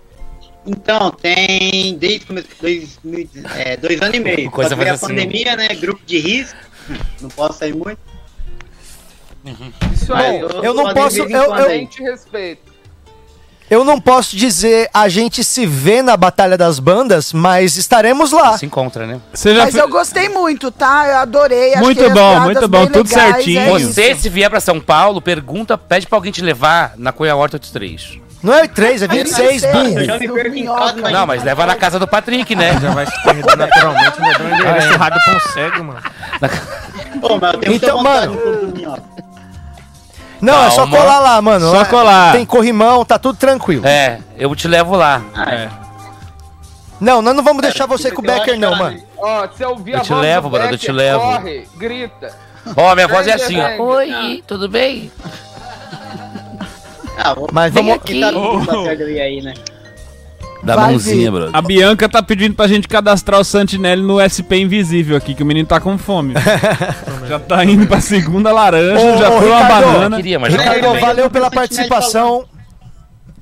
Então, 0.65 1.11
tem 1.11 1.95
desde 1.97 2.25
dois, 2.61 2.97
é, 3.57 3.75
dois 3.75 4.01
anos 4.01 4.15
e 4.15 4.19
meio. 4.19 4.49
Coisa 4.51 4.69
Só 4.69 4.75
que 4.75 4.81
veio 4.81 4.91
a 4.91 4.95
assim. 4.95 5.07
pandemia, 5.07 5.55
né? 5.57 5.67
Grupo 5.69 6.01
de 6.05 6.17
risco. 6.19 6.57
Não 7.21 7.29
posso 7.29 7.59
sair 7.59 7.73
muito. 7.75 7.99
Isso 9.93 10.13
aí. 10.13 10.39
eu 10.39 10.73
não 10.73 10.93
fazer 10.93 11.25
de 11.27 11.33
posso- 11.33 11.51
eu- 11.51 11.55
eu- 11.55 12.05
respeito. 12.11 12.73
Eu 13.69 13.83
não 13.83 13.99
posso 13.99 14.35
dizer 14.37 14.89
a 14.93 15.09
gente 15.09 15.43
se 15.43 15.65
vê 15.65 16.01
na 16.01 16.15
Batalha 16.15 16.57
das 16.57 16.79
Bandas, 16.79 17.33
mas 17.33 17.75
estaremos 17.75 18.31
lá. 18.31 18.57
Se 18.57 18.65
encontra, 18.65 19.07
né? 19.07 19.19
Você 19.33 19.55
já 19.55 19.63
Mas 19.65 19.75
eu 19.75 19.87
gostei 19.89 20.29
muito, 20.29 20.69
tá? 20.69 21.07
Eu 21.07 21.17
adorei. 21.17 21.75
Muito 21.77 22.07
bom, 22.11 22.39
muito 22.41 22.67
bom, 22.67 22.85
tudo 22.85 23.09
legais, 23.09 23.35
certinho. 23.35 23.59
é 23.59 23.77
isso. 23.77 23.93
Você, 23.93 24.15
se 24.15 24.29
vier 24.29 24.49
pra 24.49 24.59
São 24.59 24.79
Paulo, 24.79 25.21
pergunta, 25.21 25.77
pede 25.77 26.05
pra 26.05 26.17
alguém 26.17 26.31
te 26.31 26.41
levar 26.41 26.93
na 26.97 27.11
Coia 27.11 27.35
Horta 27.35 27.57
dos 27.57 27.71
Três. 27.71 28.19
Não 28.43 28.53
é 28.53 28.67
3, 28.67 29.01
é 29.03 29.07
26, 29.07 29.61
Vai 29.61 29.71
ser. 29.71 29.71
burro. 29.71 29.99
Eu 29.99 30.05
já 30.05 30.19
me 30.19 30.27
perco 30.27 30.55
em 30.57 30.65
casa, 30.65 30.95
mas 31.01 31.13
Não, 31.13 31.25
mas 31.25 31.43
leva 31.43 31.65
na 31.65 31.75
casa 31.75 31.97
do 31.97 32.05
Patrick, 32.07 32.55
né? 32.55 32.77
Já 32.81 32.91
vai 32.91 33.05
se 33.05 33.23
perder 33.23 33.55
naturalmente, 33.57 34.19
né? 34.21 34.33
Dá 34.37 34.43
um 34.43 34.53
endereço 34.55 34.93
errado 34.93 35.17
pra 35.23 35.33
um 35.35 35.39
cego, 35.53 35.83
mano. 35.85 36.01
Pô, 37.21 37.39
mas 37.39 37.53
eu 37.53 37.59
tenho 37.61 37.75
Então, 37.75 38.03
mano. 38.03 38.37
Não, 40.41 40.65
é 40.65 40.69
só 40.71 40.77
Calma. 40.79 40.97
colar 40.97 41.19
lá, 41.19 41.41
mano. 41.41 41.71
Só 41.71 41.77
Lá 41.77 41.85
colar. 41.85 42.31
Tem 42.33 42.45
corrimão, 42.45 43.05
tá 43.05 43.17
tudo 43.17 43.37
tranquilo. 43.37 43.87
É, 43.87 44.19
eu 44.37 44.53
te 44.55 44.67
levo 44.67 44.95
lá. 44.97 45.21
É. 45.47 45.69
Não, 46.99 47.21
nós 47.21 47.33
não 47.35 47.43
vamos 47.43 47.61
deixar 47.61 47.85
você 47.85 48.11
com 48.11 48.21
o 48.21 48.25
Becker, 48.25 48.59
não, 48.59 48.75
mano. 48.75 48.99
Ó, 49.17 49.47
se 49.55 49.63
eu 49.63 49.69
ouvir 49.69 49.93
Eu 49.93 50.01
te 50.01 50.13
levo, 50.13 50.49
brother, 50.49 50.71
eu 50.73 50.77
te 50.77 50.91
levo. 50.91 51.21
Corre, 51.21 51.65
grita. 51.77 52.33
Ó, 52.75 52.93
minha 52.93 53.07
voz 53.07 53.25
é 53.25 53.33
assim, 53.33 53.57
ó. 53.59 53.81
Oi, 53.83 54.43
tudo 54.45 54.67
bem? 54.67 55.09
Ah, 57.17 57.33
vou 57.33 57.47
Mas 57.51 57.73
Vem 57.73 57.83
vamos. 57.85 58.01
aqui. 58.01 58.19
tá 58.19 58.31
tudo 58.31 58.83
certo 58.85 59.03
aí, 59.03 59.19
aí, 59.21 59.41
né? 59.41 59.53
Dá 60.63 60.75
Vai 60.77 60.91
mãozinha, 60.91 61.29
brother. 61.29 61.49
A 61.53 61.61
Bianca 61.61 62.07
tá 62.07 62.23
pedindo 62.23 62.55
pra 62.55 62.67
gente 62.67 62.87
cadastrar 62.87 63.39
o 63.39 63.43
Santinelli 63.43 64.01
no 64.01 64.17
SP 64.23 64.55
Invisível 64.63 65.17
aqui, 65.17 65.33
que 65.35 65.43
o 65.43 65.45
menino 65.45 65.67
tá 65.67 65.79
com 65.81 65.97
fome. 65.97 66.33
já 67.27 67.37
tá 67.37 67.65
indo 67.65 67.85
pra 67.85 67.99
segunda 67.99 68.49
laranja, 68.51 68.97
Ô, 68.97 69.17
já 69.17 69.29
ô, 69.29 69.39
foi 69.39 69.49
uma 69.49 69.61
Ricardo, 69.61 69.85
banana. 69.91 70.15
Queria, 70.15 70.39
mas 70.39 70.53
Ricardo, 70.53 70.99
valeu 71.01 71.29
pela 71.29 71.51
participação. 71.51 72.45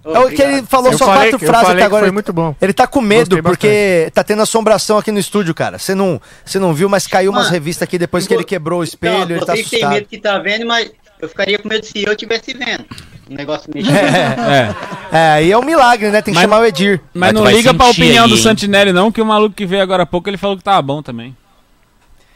É 0.03 0.17
o 0.17 0.29
que 0.31 0.41
ele 0.41 0.63
falou 0.63 0.91
Eu 0.91 0.97
só 0.97 1.05
falei, 1.05 1.29
quatro 1.29 1.45
eu 1.45 1.47
frases 1.47 1.67
falei 1.67 1.71
até 1.73 1.81
que 1.81 1.85
agora. 1.85 2.05
foi 2.05 2.11
muito 2.11 2.33
bom. 2.33 2.55
Ele 2.59 2.73
tá 2.73 2.87
com 2.87 3.01
medo 3.01 3.43
porque 3.43 4.09
tá 4.15 4.23
tendo 4.23 4.41
assombração 4.41 4.97
aqui 4.97 5.11
no 5.11 5.19
estúdio, 5.19 5.53
cara. 5.53 5.77
Você 5.77 5.93
não, 5.93 6.19
você 6.43 6.57
não 6.57 6.73
viu, 6.73 6.89
mas 6.89 7.05
caiu 7.05 7.29
umas 7.29 7.43
Mano, 7.43 7.53
revistas 7.53 7.83
aqui 7.83 7.99
depois 7.99 8.25
que 8.25 8.33
ele 8.33 8.43
quebrou 8.43 8.79
o 8.79 8.83
espelho, 8.83 9.13
Então, 9.25 9.29
ele 9.37 9.45
tá 9.45 9.55
você 9.55 9.61
que 9.63 9.69
tem 9.69 9.79
assustado. 9.79 9.93
medo 9.93 10.07
que 10.07 10.17
tá 10.17 10.39
vendo, 10.39 10.65
mas 10.65 10.91
eu 11.21 11.29
ficaria 11.29 11.59
com 11.59 11.69
medo 11.69 11.85
se 11.85 12.03
eu 12.03 12.13
estivesse 12.13 12.51
vendo. 12.51 12.83
O 13.31 13.35
negócio 13.35 13.69
mexendo. 13.73 13.95
É. 13.95 14.75
É, 15.11 15.31
aí 15.33 15.51
é 15.51 15.57
um 15.57 15.63
milagre, 15.63 16.09
né? 16.09 16.21
Tem 16.21 16.33
que 16.33 16.39
Mas- 16.39 16.43
chamar 16.49 16.61
o 16.61 16.65
Edir. 16.65 16.99
Mas 17.13 17.31
Mas 17.31 17.33
não 17.33 17.49
liga 17.49 17.73
pra 17.73 17.87
opinião 17.87 18.25
aí, 18.25 18.29
do? 18.29 18.37
Santinelli, 18.37 18.91
não, 18.93 19.11
que 19.11 19.21
o 19.21 19.25
maluco 19.25 19.55
que 19.55 19.65
veio 19.65 19.81
agora 19.81 20.03
há 20.03 20.05
pouco 20.05 20.29
ele 20.29 20.37
falou 20.37 20.57
que 20.57 20.63
tava 20.63 20.81
bom 20.81 21.01
também. 21.01 21.35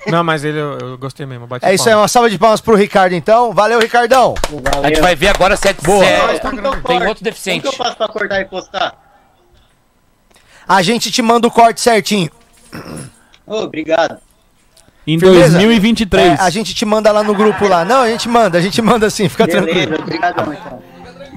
Não, 0.07 0.23
mas 0.23 0.43
ele 0.45 0.59
eu, 0.59 0.77
eu 0.77 0.97
gostei 0.99 1.25
mesmo. 1.25 1.47
É 1.63 1.73
isso 1.73 1.89
aí, 1.89 1.95
uma 1.95 2.07
salva 2.07 2.29
de 2.29 2.37
palmas 2.37 2.61
pro 2.61 2.75
Ricardo 2.75 3.13
então. 3.13 3.51
Valeu, 3.53 3.79
Ricardão. 3.79 4.35
A 4.83 4.87
gente 4.87 5.01
vai 5.01 5.15
ver 5.15 5.29
agora 5.29 5.55
se 5.57 5.67
é, 5.67 5.73
Boa. 5.73 6.05
se 6.05 6.11
é- 6.11 6.39
tem 6.85 7.07
outro 7.07 7.23
deficiente. 7.23 7.61
Como 7.63 7.73
que 7.75 7.81
eu 7.81 7.85
faço 7.85 7.97
pra 7.97 8.07
cortar 8.07 8.39
e 8.39 8.45
postar? 8.45 8.93
A 10.67 10.81
gente 10.81 11.11
te 11.11 11.21
manda 11.21 11.47
o 11.47 11.51
corte 11.51 11.81
certinho. 11.81 12.29
Ô, 13.47 13.61
obrigado. 13.63 14.17
Em 15.07 15.19
Firmeza? 15.19 15.57
2023. 15.57 16.39
É, 16.39 16.41
a 16.41 16.49
gente 16.49 16.73
te 16.73 16.85
manda 16.85 17.11
lá 17.11 17.23
no 17.23 17.33
grupo 17.35 17.67
lá. 17.67 17.85
Não, 17.85 18.01
a 18.01 18.09
gente 18.09 18.27
manda, 18.27 18.57
a 18.57 18.61
gente 18.61 18.81
manda 18.81 19.09
sim, 19.09 19.29
fica 19.29 19.45
Beleza, 19.45 19.65
tranquilo. 19.65 19.99
obrigadão 20.01 20.53
então. 20.53 20.79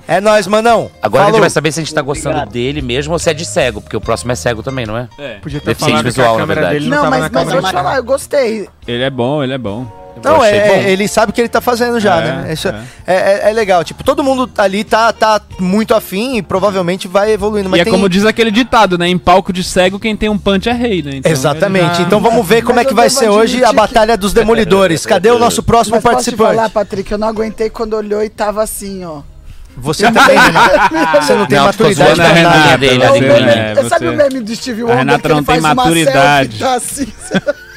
É 0.07 0.23
nóis, 0.23 0.47
manão. 0.47 0.91
Agora 1.03 1.25
a 1.25 1.27
gente 1.27 1.33
Falou. 1.33 1.41
vai 1.43 1.51
saber 1.51 1.71
se 1.71 1.81
a 1.81 1.83
gente 1.85 1.93
tá 1.95 2.01
gostando 2.01 2.47
dele 2.51 2.81
mesmo 2.81 3.13
ou 3.13 3.19
se 3.19 3.29
é 3.29 3.35
de 3.35 3.45
cego, 3.45 3.83
porque 3.83 3.95
o 3.95 4.01
próximo 4.01 4.33
é 4.33 4.35
cego 4.35 4.63
também, 4.63 4.87
não 4.87 4.97
é? 4.97 5.07
É. 5.19 5.35
Podia 5.35 5.61
ter 5.61 5.67
Deficiente 5.67 5.91
falado 5.91 6.03
que 6.03 6.09
a 6.09 6.11
visual, 6.11 6.39
na 6.39 6.45
verdade. 6.47 6.75
dele 6.79 6.89
não, 6.89 6.97
Não, 6.97 7.03
tava 7.05 7.11
mas, 7.19 7.31
na 7.31 7.41
mas 7.41 7.49
eu 7.53 7.61
vou 7.61 7.71
te 7.71 7.73
falar, 7.75 7.97
eu 7.99 8.05
gostei. 8.05 8.69
Ele 8.87 9.03
é 9.03 9.11
bom, 9.11 9.45
ele 9.45 9.53
é 9.53 9.59
bom. 9.59 9.87
Não, 10.23 10.45
é, 10.45 10.69
bom. 10.69 10.89
ele 10.89 11.09
sabe 11.09 11.31
o 11.31 11.33
que 11.35 11.41
ele 11.41 11.49
tá 11.49 11.61
fazendo 11.61 11.99
já, 12.01 12.17
É, 12.21 12.25
né? 12.25 12.53
Isso 12.53 12.69
é. 12.69 12.83
É, 13.07 13.51
é 13.51 13.53
legal. 13.53 13.83
Tipo, 13.85 14.03
todo 14.05 14.23
mundo 14.23 14.51
ali 14.59 14.85
tá, 14.85 15.13
tá 15.13 15.41
muito 15.59 15.95
afim 15.95 16.37
e 16.37 16.43
provavelmente 16.43 17.07
vai 17.09 17.33
evoluindo. 17.33 17.69
Mas 17.69 17.79
e 17.79 17.81
é 17.81 17.85
tem... 17.85 17.93
como 17.93 18.09
diz 18.09 18.25
aquele 18.25 18.51
ditado, 18.51 18.97
né? 18.99 19.09
Em 19.09 19.19
palco 19.19 19.53
de 19.53 19.63
cego, 19.65 19.99
quem 19.99 20.17
tem 20.17 20.29
um 20.29 20.39
punch 20.39 20.69
é 20.69 20.73
rei, 20.73 21.03
né? 21.03 21.17
Então, 21.17 21.31
Exatamente. 21.31 22.03
Então 22.03 22.21
vamos 22.21 22.47
ver 22.47 22.63
como 22.63 22.77
Mas 22.77 22.87
é 22.87 22.89
que 22.89 22.95
vai 22.95 23.11
ser 23.11 23.29
hoje 23.29 23.65
a 23.65 23.73
Batalha 23.73 24.17
dos 24.17 24.33
Demolidores. 24.33 25.05
Cadê 25.07 25.31
o 25.31 25.39
nosso 25.39 25.63
próximo 25.63 25.97
Mas 25.97 26.03
posso 26.03 26.15
te 26.15 26.17
participante? 26.17 26.57
falar, 26.57 26.71
Patrick, 26.71 27.11
eu 27.11 27.19
não 27.19 27.29
aguentei 27.29 27.71
quando 27.71 27.95
olhou 27.95 28.23
e 28.23 28.29
tava 28.29 28.63
assim, 28.63 29.05
ó. 29.05 29.21
Você 29.81 30.11
também, 30.11 30.35
né? 30.35 30.51
Você 31.23 31.35
não 31.35 31.47
tem 31.47 31.57
Não, 31.59 31.67
maturidade 31.67 32.11
a 32.11 32.15
pra 32.17 32.35
nada. 32.43 32.77
Renata 32.77 32.79
dele 32.79 33.03
É 33.05 33.41
né? 33.41 33.73
é, 33.73 33.75
Sabe 33.89 34.07
Você- 34.07 34.09
o 34.09 34.17
meme 34.17 34.41
do 34.41 34.57
Steve 34.57 34.81
A 34.81 34.85
Wonder 34.87 34.99
Renata 34.99 35.21
que 35.21 35.27
ele 35.29 35.35
não 35.35 35.45
tem 35.45 35.55
faz 35.55 35.65
uma 35.65 35.75
maturidade. 35.75 36.59
selfie, 36.59 36.59
tá 36.59 36.75
assim? 36.75 37.07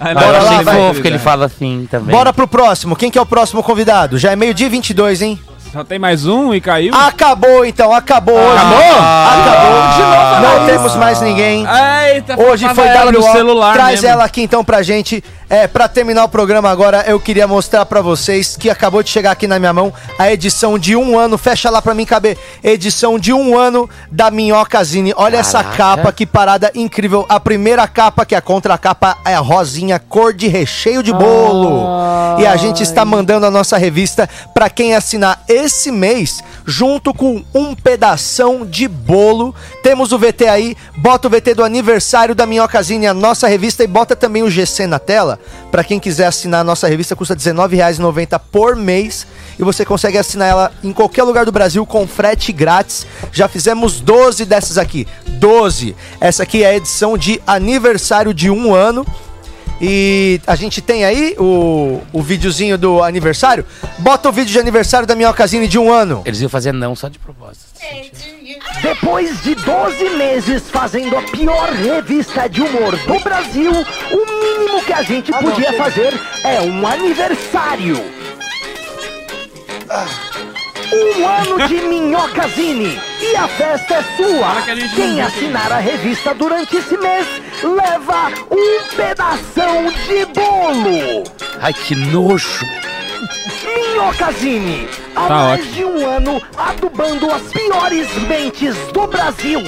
Ah, 0.00 0.06
Ah, 0.06 0.10
eu 0.12 0.14
Bora 0.14 0.38
lá, 0.42 0.50
achei 0.50 0.64
vai. 0.64 0.76
fofo 0.76 1.02
que 1.02 1.08
ele 1.08 1.18
fala 1.18 1.44
assim 1.46 1.86
também. 1.90 2.14
Bora 2.16 2.32
pro 2.32 2.48
próximo. 2.48 2.96
Quem 2.96 3.10
que 3.10 3.18
é 3.18 3.22
o 3.22 3.26
próximo 3.26 3.62
convidado? 3.62 4.18
Já 4.18 4.32
é 4.32 4.36
meio-dia 4.36 4.66
e 4.66 4.70
22, 4.70 5.20
hein? 5.22 5.38
Só 5.72 5.84
tem 5.84 5.98
mais 6.00 6.26
um 6.26 6.52
e 6.52 6.60
caiu? 6.60 6.92
Acabou 6.94 7.64
então, 7.64 7.92
acabou 7.94 8.34
hoje. 8.34 8.58
Acabou? 8.58 9.92
De 9.94 10.02
novo, 10.02 10.58
não 10.58 10.66
temos 10.66 10.96
mais 10.96 11.20
ninguém. 11.20 11.64
Eita, 12.12 12.40
Hoje 12.40 12.68
foi 12.74 12.88
ela 12.88 13.12
no 13.12 13.22
celular 13.22 13.74
Traz 13.74 13.90
mesmo. 14.00 14.08
ela 14.08 14.24
aqui 14.24 14.42
então 14.42 14.64
pra 14.64 14.82
gente. 14.82 15.22
É, 15.52 15.66
pra 15.66 15.88
terminar 15.88 16.22
o 16.22 16.28
programa 16.28 16.70
agora, 16.70 17.02
eu 17.08 17.18
queria 17.18 17.44
mostrar 17.48 17.84
pra 17.84 18.00
vocês 18.00 18.56
que 18.56 18.70
acabou 18.70 19.02
de 19.02 19.10
chegar 19.10 19.32
aqui 19.32 19.48
na 19.48 19.58
minha 19.58 19.72
mão 19.72 19.92
a 20.16 20.32
edição 20.32 20.78
de 20.78 20.94
um 20.94 21.18
ano. 21.18 21.36
Fecha 21.36 21.68
lá 21.68 21.82
pra 21.82 21.92
mim 21.92 22.06
caber. 22.06 22.38
Edição 22.62 23.18
de 23.18 23.32
um 23.32 23.58
ano 23.58 23.90
da 24.12 24.30
Minhocazine. 24.30 25.12
Olha 25.16 25.38
essa 25.38 25.60
Caraca. 25.64 25.76
capa, 25.76 26.12
que 26.12 26.24
parada 26.24 26.70
incrível. 26.72 27.26
A 27.28 27.40
primeira 27.40 27.88
capa, 27.88 28.24
que 28.24 28.36
é 28.36 28.38
a 28.38 28.40
contracapa, 28.40 29.18
é 29.26 29.34
a 29.34 29.40
rosinha 29.40 29.98
cor 29.98 30.32
de 30.32 30.46
recheio 30.46 31.02
de 31.02 31.12
bolo. 31.12 32.38
E 32.38 32.46
a 32.46 32.54
gente 32.54 32.84
está 32.84 33.04
mandando 33.04 33.44
a 33.44 33.50
nossa 33.50 33.76
revista 33.76 34.30
pra 34.54 34.70
quem 34.70 34.94
assinar 34.94 35.42
esse 35.48 35.90
mês, 35.90 36.44
junto 36.64 37.12
com 37.12 37.44
um 37.52 37.74
pedação 37.74 38.64
de 38.64 38.86
bolo. 38.86 39.52
Temos 39.82 40.12
o 40.12 40.18
VT 40.18 40.46
aí, 40.46 40.76
bota 40.96 41.26
o 41.26 41.30
VT 41.30 41.54
do 41.54 41.64
aniversário 41.64 42.36
da 42.36 42.46
Minhocazine, 42.46 43.08
a 43.08 43.14
nossa 43.14 43.48
revista, 43.48 43.82
e 43.82 43.88
bota 43.88 44.14
também 44.14 44.44
o 44.44 44.50
GC 44.50 44.86
na 44.86 45.00
tela. 45.00 45.39
Pra 45.70 45.84
quem 45.84 46.00
quiser 46.00 46.26
assinar 46.26 46.60
a 46.60 46.64
nossa 46.64 46.88
revista, 46.88 47.14
custa 47.14 47.34
R$19,90 47.34 48.40
por 48.50 48.76
mês. 48.76 49.26
E 49.58 49.62
você 49.62 49.84
consegue 49.84 50.18
assinar 50.18 50.48
ela 50.48 50.72
em 50.82 50.92
qualquer 50.92 51.22
lugar 51.22 51.44
do 51.44 51.52
Brasil 51.52 51.84
com 51.86 52.06
frete 52.06 52.52
grátis. 52.52 53.06
Já 53.32 53.48
fizemos 53.48 54.00
12 54.00 54.44
dessas 54.44 54.78
aqui. 54.78 55.06
12. 55.26 55.94
Essa 56.20 56.42
aqui 56.42 56.62
é 56.62 56.68
a 56.68 56.76
edição 56.76 57.16
de 57.16 57.40
aniversário 57.46 58.34
de 58.34 58.50
um 58.50 58.74
ano. 58.74 59.06
E 59.80 60.40
a 60.46 60.54
gente 60.54 60.82
tem 60.82 61.04
aí 61.04 61.34
o, 61.38 62.02
o 62.12 62.22
videozinho 62.22 62.76
do 62.76 63.02
aniversário. 63.02 63.64
Bota 63.98 64.28
o 64.28 64.32
vídeo 64.32 64.52
de 64.52 64.58
aniversário 64.58 65.06
da 65.06 65.16
Minhocazine 65.16 65.66
de 65.66 65.78
um 65.78 65.90
ano. 65.90 66.22
Eles 66.26 66.40
iam 66.40 66.50
fazer 66.50 66.72
não 66.72 66.94
só 66.94 67.08
de 67.08 67.18
propósito. 67.18 67.64
Depois 68.82 69.42
de 69.42 69.54
12 69.54 70.10
meses 70.10 70.70
fazendo 70.70 71.16
a 71.16 71.22
pior 71.22 71.70
revista 71.70 72.48
de 72.48 72.62
humor 72.62 72.96
do 72.96 73.20
Brasil, 73.20 73.70
o 73.72 74.42
mínimo 74.42 74.82
que 74.84 74.92
a 74.92 75.02
gente 75.02 75.32
podia 75.32 75.72
fazer 75.74 76.12
é 76.44 76.60
um 76.60 76.86
aniversário. 76.86 77.96
Um 80.92 81.26
ano 81.26 81.68
de 81.68 81.74
Minhocazine 81.86 83.00
e 83.20 83.36
a 83.36 83.46
festa 83.48 83.94
é 83.96 84.02
sua. 84.16 84.62
Quem 84.94 85.20
assinar 85.20 85.70
a 85.70 85.78
revista 85.78 86.34
durante 86.34 86.76
esse 86.76 86.96
mês 86.96 87.26
leva 87.62 88.32
um 88.50 88.96
pedação 88.96 89.90
de 90.06 90.24
bolo. 90.26 91.24
Ai, 91.60 91.72
que 91.72 91.94
nojo. 91.94 92.64
Minhocazine, 94.04 94.88
há 95.14 95.28
Tá 95.28 95.34
mais 95.34 95.60
ótimo. 95.60 95.74
de 95.74 95.84
um 95.84 96.08
ano 96.08 96.42
adubando 96.56 97.30
as 97.30 97.42
piores 97.42 98.08
mentes 98.26 98.74
do 98.94 99.06
Brasil. 99.06 99.60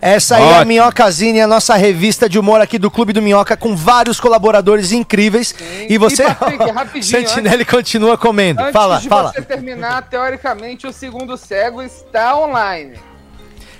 Essa 0.00 0.36
aí 0.36 0.42
é 0.42 0.46
a 0.46 0.48
Ótimo. 0.56 0.66
Minhocazine, 0.66 1.40
a 1.42 1.46
nossa 1.46 1.74
revista 1.76 2.26
de 2.28 2.38
humor 2.38 2.60
aqui 2.60 2.78
do 2.78 2.90
Clube 2.90 3.12
do 3.12 3.20
Minhoca, 3.20 3.54
com 3.56 3.76
vários 3.76 4.18
colaboradores 4.18 4.92
incríveis. 4.92 5.54
E 5.88 5.98
você, 5.98 6.22
E, 6.24 6.34
Patrick, 6.34 6.70
rapidinho, 6.70 7.04
Sentinelli, 7.26 7.64
continua 7.66 8.16
comendo. 8.16 8.60
Antes 8.62 8.72
fala, 8.72 8.98
de 8.98 9.08
fala. 9.08 9.32
você 9.32 9.42
terminar, 9.42 10.08
teoricamente 10.08 10.86
o 10.86 10.92
segundo 10.92 11.36
cego 11.36 11.82
está 11.82 12.34
online. 12.38 12.94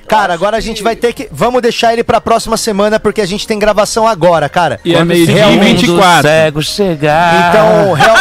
Cara, 0.07 0.33
agora 0.35 0.57
a 0.57 0.61
gente 0.61 0.83
vai 0.83 0.95
ter 0.97 1.13
que. 1.13 1.29
Vamos 1.31 1.61
deixar 1.63 1.93
ele 1.93 2.05
pra 2.05 2.21
próxima 2.21 2.57
semana, 2.57 2.99
porque 3.01 3.21
a 3.21 3.27
gente 3.27 3.47
tem 3.47 3.59
gravação 3.59 4.07
agora, 4.07 4.49
cara. 4.49 4.81
E 4.85 4.95
é 4.95 5.05
meio-dia 5.05 5.35
e 5.35 5.39
Realmente- 5.39 5.87
24. 5.87 6.23
cego 6.29 6.63
chegar. 6.63 7.49
Então, 7.51 7.93
real- 7.93 8.17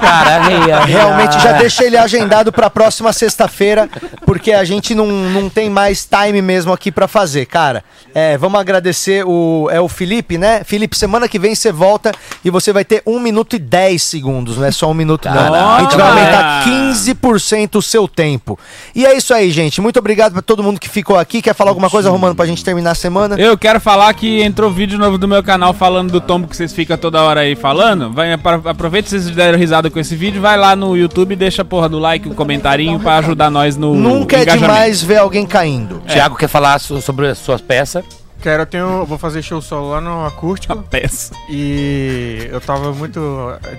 cara, 0.00 0.42
reia, 0.42 0.80
realmente 0.84 1.38
já 1.40 1.52
deixa 1.52 1.84
ele 1.84 1.96
agendado 1.96 2.52
pra 2.52 2.68
próxima 2.70 3.12
sexta-feira, 3.12 3.88
porque 4.24 4.52
a 4.52 4.64
gente 4.64 4.94
não, 4.94 5.06
não 5.06 5.48
tem 5.48 5.68
mais 5.70 6.06
time 6.06 6.40
mesmo 6.42 6.72
aqui 6.72 6.90
pra 6.92 7.08
fazer, 7.08 7.46
cara. 7.46 7.82
É, 8.14 8.36
vamos 8.36 8.60
agradecer 8.60 9.24
o. 9.26 9.68
É 9.70 9.80
o 9.80 9.88
Felipe, 9.88 10.36
né? 10.36 10.62
Felipe, 10.64 10.96
semana 10.98 11.28
que 11.28 11.38
vem 11.38 11.54
você 11.54 11.70
volta 11.72 12.12
e 12.44 12.50
você 12.50 12.72
vai 12.72 12.84
ter 12.84 13.02
1 13.06 13.18
minuto 13.20 13.54
e 13.56 13.58
10 13.58 14.02
segundos, 14.02 14.56
não 14.58 14.64
é 14.66 14.70
só 14.72 14.90
um 14.90 14.94
minuto, 14.94 15.26
não. 15.28 15.34
Caraca. 15.34 15.76
A 15.76 15.80
gente 15.82 15.96
vai 15.96 16.08
aumentar 16.08 16.64
15% 16.66 17.76
o 17.76 17.82
seu 17.82 18.08
tempo. 18.08 18.58
E 18.94 19.06
é 19.06 19.16
isso 19.16 19.32
aí, 19.32 19.50
gente. 19.50 19.80
Muito 19.80 19.98
obrigado 19.98 20.32
pra 20.32 20.42
todo 20.42 20.62
mundo 20.62 20.78
que 20.80 20.88
ficou 20.88 21.16
aqui. 21.18 21.40
Quer 21.40 21.54
falar 21.54 21.70
alguma 21.70 21.88
coisa, 21.88 22.10
Romano, 22.10 22.34
pra 22.34 22.46
gente 22.46 22.64
terminar 22.64 22.90
a 22.92 22.94
semana? 22.94 23.36
Eu 23.38 23.56
quero 23.56 23.80
falar 23.80 24.12
que 24.14 24.42
entrou 24.42 24.70
vídeo 24.70 24.98
novo 24.98 25.16
do 25.16 25.28
meu 25.28 25.42
canal 25.42 25.72
falando 25.72 26.10
do 26.10 26.20
tombo 26.20 26.48
que 26.48 26.56
vocês 26.56 26.72
ficam 26.72 26.96
toda 26.96 27.22
hora 27.22 27.40
aí 27.40 27.54
falando. 27.54 28.12
Vai, 28.12 28.32
apro- 28.32 28.62
aproveita 28.68 29.08
se 29.08 29.20
vocês 29.20 29.34
deram 29.34 29.58
risada 29.58 29.69
com 29.90 29.98
esse 29.98 30.16
vídeo, 30.16 30.40
vai 30.40 30.56
lá 30.56 30.74
no 30.74 30.96
YouTube 30.96 31.32
e 31.32 31.36
deixa 31.36 31.62
a 31.62 31.64
porra 31.64 31.88
do 31.88 31.98
like, 31.98 32.28
um 32.28 32.34
comentarinho 32.34 32.98
pra 33.00 33.18
ajudar 33.18 33.50
nós 33.50 33.76
no 33.76 33.94
Nunca 33.94 34.36
é 34.38 34.44
demais 34.44 35.02
ver 35.02 35.18
alguém 35.18 35.46
caindo. 35.46 36.00
Thiago 36.06 36.36
quer 36.36 36.48
falar 36.48 36.78
so- 36.78 37.00
sobre 37.00 37.28
a 37.28 37.34
sua 37.34 37.58
peça. 37.58 38.02
Quero, 38.42 38.62
eu 38.62 38.66
tenho, 38.66 39.04
vou 39.04 39.18
fazer 39.18 39.42
show 39.42 39.60
solo 39.60 39.90
lá 39.90 40.00
no 40.00 40.24
acústico. 40.24 40.74
Peça. 40.90 41.34
E 41.48 42.48
eu 42.50 42.58
tava 42.60 42.90
muito 42.92 43.20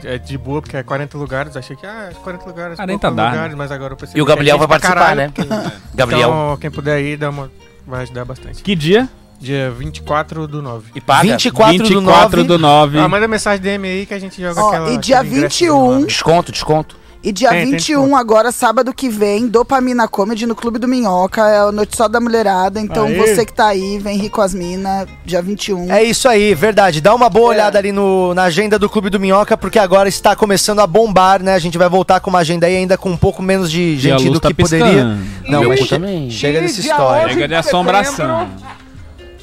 é, 0.04 0.20
de 0.20 0.38
boa, 0.38 0.62
porque 0.62 0.78
é 0.78 0.84
40 0.84 1.18
lugares. 1.18 1.58
Achei 1.58 1.76
que, 1.76 1.84
ah, 1.86 2.12
40 2.24 2.46
lugares, 2.46 2.76
40 2.76 3.00
poucos 3.00 3.18
dá, 3.18 3.30
lugares, 3.32 3.52
né? 3.54 3.58
mas 3.58 3.72
agora 3.72 3.94
eu 3.94 3.98
percebi 3.98 4.20
E 4.20 4.22
o 4.22 4.26
que 4.26 4.32
é 4.32 4.36
Gabriel 4.36 4.60
vai 4.60 4.68
participar, 4.68 5.00
caralho, 5.00 5.18
né? 5.22 5.32
porque- 5.34 5.50
Gabriel. 5.96 6.30
Então, 6.30 6.58
quem 6.62 6.70
puder 6.70 7.02
ir, 7.02 7.18
dá 7.18 7.32
uma, 7.32 7.50
vai 7.88 8.04
ajudar 8.04 8.24
bastante. 8.24 8.62
Que 8.62 8.76
dia? 8.76 9.10
Dia 9.42 9.72
24 9.72 10.48
do 10.48 10.62
9. 10.62 10.92
E 10.94 11.02
paga? 11.02 11.24
24 11.24 11.78
do 11.80 11.84
24 11.84 12.38
9. 12.44 12.48
do 12.48 12.60
9. 12.60 13.00
Ah, 13.00 13.08
manda 13.10 13.28
mensagem 13.28 13.60
DM 13.60 13.88
aí 13.88 14.06
que 14.06 14.14
a 14.14 14.20
gente 14.20 14.40
joga 14.40 14.62
Ó, 14.62 14.68
aquela. 14.70 14.92
e 14.92 14.98
dia 15.00 15.20
aquele 15.20 15.38
ingresso 15.38 15.66
21, 15.66 16.06
Desconto, 16.06 16.52
desconto. 16.52 16.96
e 17.24 17.32
dia 17.32 17.50
Tem, 17.50 17.64
tem 17.64 17.72
21, 17.72 18.02
desconto. 18.02 18.16
agora, 18.18 18.52
sábado 18.52 18.94
que 18.94 19.10
vem, 19.10 19.48
Dopamina 19.48 20.08
Comedy 20.08 20.46
no 20.46 20.54
Clube 20.56 20.78
do 20.78 20.88
Minhoca. 20.88 21.42
É 21.50 21.58
a 21.58 21.72
noite 21.72 21.98
só 21.98 22.08
da 22.08 22.20
mulherada. 22.22 22.80
Então 22.80 23.06
Aê. 23.08 23.16
você 23.16 23.44
que 23.44 23.52
tá 23.52 23.66
aí, 23.66 23.98
vem 23.98 24.16
rir 24.16 24.30
com 24.30 24.42
as 24.42 24.54
minas, 24.54 25.08
dia 25.26 25.42
21. 25.42 25.92
É 25.92 26.04
isso 26.04 26.30
aí, 26.30 26.54
verdade. 26.54 27.02
Dá 27.02 27.16
uma 27.16 27.28
boa 27.28 27.50
olhada 27.50 27.80
ali 27.80 27.92
no, 27.92 28.36
na 28.36 28.44
agenda 28.44 28.78
do 28.78 28.88
Clube 28.88 29.10
do 29.10 29.20
Minhoca, 29.20 29.58
porque 29.58 29.80
agora 29.80 30.08
está 30.08 30.36
começando 30.36 30.82
a 30.82 30.86
bombar, 30.88 31.42
né? 31.42 31.56
A 31.56 31.60
gente 31.60 31.80
vai 31.80 31.90
voltar 31.90 32.20
com 32.20 32.30
uma 32.30 32.40
agenda 32.40 32.68
aí 32.68 32.76
ainda 32.78 32.96
com 32.96 33.10
um 33.10 33.18
pouco 33.18 33.42
menos 33.42 33.72
de 33.72 33.98
gente 33.98 34.30
do 34.30 34.40
tá 34.40 34.50
que 34.50 34.54
poderia. 34.54 34.86
piscando. 34.88 35.18
Não, 35.50 35.62
Meu 35.62 35.70
mas 35.70 35.90
também. 35.90 36.30
chega 36.30 36.62
dessa 36.62 36.80
dia 36.80 36.92
história. 36.92 37.24
11 37.26 37.34
Chega 37.34 37.48
de 37.48 37.56
assombração. 37.56 38.48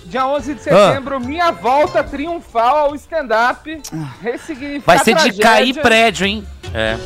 Dia 0.08 0.26
11 0.26 0.54
de 0.54 0.60
Ah. 0.70 0.88
setembro, 0.88 1.20
minha 1.20 1.50
volta 1.52 2.02
triunfal 2.02 2.76
ao 2.88 2.94
stand-up. 2.94 3.82
Ressignificar 4.22 4.82
Vai 4.86 4.98
ser 5.04 5.14
de 5.14 5.32
cair 5.38 5.74
prédio, 5.80 6.26
hein? 6.26 6.46
É. 6.74 6.96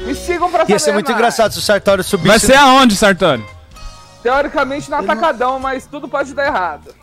Me 0.00 0.14
sigam 0.14 0.50
pra 0.50 0.60
saber 0.60 0.72
Ia 0.72 0.78
ser 0.78 0.92
muito 0.92 1.06
mais. 1.06 1.18
engraçado 1.18 1.52
se 1.52 1.58
o 1.58 1.62
Sartório 1.62 2.02
subisse. 2.04 2.28
Vai 2.28 2.38
ser 2.38 2.56
aonde, 2.56 2.96
Sartori? 2.96 3.44
Teoricamente 4.22 4.88
no 4.90 4.96
atacadão, 4.96 5.58
mas 5.58 5.86
tudo 5.86 6.08
pode 6.08 6.32
dar 6.34 6.46
errado. 6.46 6.94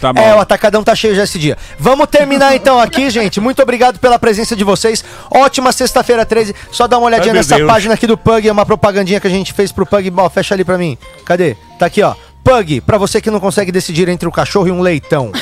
Tá 0.00 0.12
bom. 0.12 0.20
É, 0.20 0.34
o 0.34 0.40
Atacadão 0.40 0.82
tá 0.84 0.94
cheio 0.94 1.14
já 1.14 1.22
esse 1.24 1.38
dia. 1.38 1.56
Vamos 1.78 2.06
terminar 2.08 2.54
então 2.56 2.78
aqui, 2.78 3.08
gente. 3.08 3.40
Muito 3.40 3.62
obrigado 3.62 3.98
pela 3.98 4.18
presença 4.18 4.54
de 4.54 4.62
vocês. 4.62 5.02
Ótima 5.30 5.72
sexta-feira 5.72 6.26
13. 6.26 6.54
Só 6.70 6.86
dá 6.86 6.98
uma 6.98 7.06
olhadinha 7.06 7.32
Ai, 7.32 7.38
nessa 7.38 7.56
Deus. 7.56 7.70
página 7.70 7.94
aqui 7.94 8.06
do 8.06 8.18
Pug. 8.18 8.46
É 8.46 8.52
uma 8.52 8.66
propagandinha 8.66 9.18
que 9.20 9.26
a 9.26 9.30
gente 9.30 9.52
fez 9.52 9.72
pro 9.72 9.86
Pug. 9.86 10.12
Ó, 10.16 10.28
fecha 10.28 10.54
ali 10.54 10.64
pra 10.64 10.76
mim. 10.76 10.98
Cadê? 11.24 11.56
Tá 11.78 11.86
aqui, 11.86 12.02
ó. 12.02 12.14
Pug, 12.44 12.82
pra 12.82 12.98
você 12.98 13.22
que 13.22 13.30
não 13.30 13.40
consegue 13.40 13.72
decidir 13.72 14.06
entre 14.06 14.28
um 14.28 14.30
cachorro 14.30 14.68
e 14.68 14.70
um 14.70 14.82
leitão. 14.82 15.32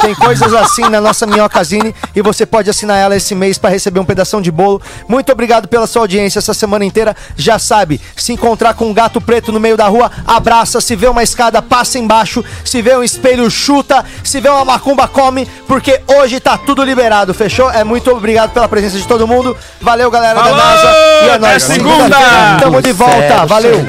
Tem 0.00 0.14
coisas 0.14 0.52
assim 0.54 0.88
na 0.88 1.00
nossa 1.00 1.26
Minhocazine 1.26 1.94
e 2.14 2.22
você 2.22 2.44
pode 2.44 2.68
assinar 2.68 2.98
ela 2.98 3.16
esse 3.16 3.34
mês 3.34 3.58
para 3.58 3.70
receber 3.70 4.00
um 4.00 4.04
pedação 4.04 4.40
de 4.40 4.50
bolo. 4.50 4.80
Muito 5.08 5.30
obrigado 5.32 5.68
pela 5.68 5.86
sua 5.86 6.02
audiência 6.02 6.38
essa 6.38 6.54
semana 6.54 6.84
inteira. 6.84 7.16
Já 7.36 7.58
sabe, 7.58 8.00
se 8.16 8.32
encontrar 8.32 8.74
com 8.74 8.86
um 8.86 8.94
gato 8.94 9.20
preto 9.20 9.52
no 9.52 9.60
meio 9.60 9.76
da 9.76 9.86
rua, 9.86 10.10
abraça. 10.26 10.80
Se 10.80 10.94
vê 10.96 11.06
uma 11.06 11.22
escada, 11.22 11.62
passa 11.62 11.98
embaixo. 11.98 12.44
Se 12.64 12.82
vê 12.82 12.96
um 12.96 13.02
espelho, 13.02 13.50
chuta. 13.50 14.04
Se 14.22 14.40
vê 14.40 14.48
uma 14.48 14.64
macumba, 14.64 15.08
come. 15.08 15.46
Porque 15.66 16.00
hoje 16.06 16.40
tá 16.40 16.58
tudo 16.58 16.82
liberado, 16.84 17.32
fechou? 17.34 17.70
É 17.70 17.84
muito 17.84 18.10
obrigado 18.10 18.52
pela 18.52 18.68
presença 18.68 18.98
de 18.98 19.06
todo 19.06 19.26
mundo. 19.26 19.56
Valeu, 19.80 20.10
galera 20.10 20.40
Falou! 20.40 20.56
da 20.56 20.64
NASA. 20.64 20.88
E 21.24 21.28
é 21.28 21.38
nóis. 21.38 21.62
segunda! 21.62 22.16
Tamo 22.60 22.82
de 22.82 22.92
volta. 22.92 23.46
Valeu. 23.46 23.84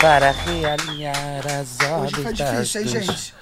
Para 0.00 0.34
realinhar 0.44 1.14
as 1.60 1.82
Hoje 2.02 2.14
foi 2.22 2.32
difícil, 2.32 2.80
hein, 2.80 2.88
gente? 2.88 3.41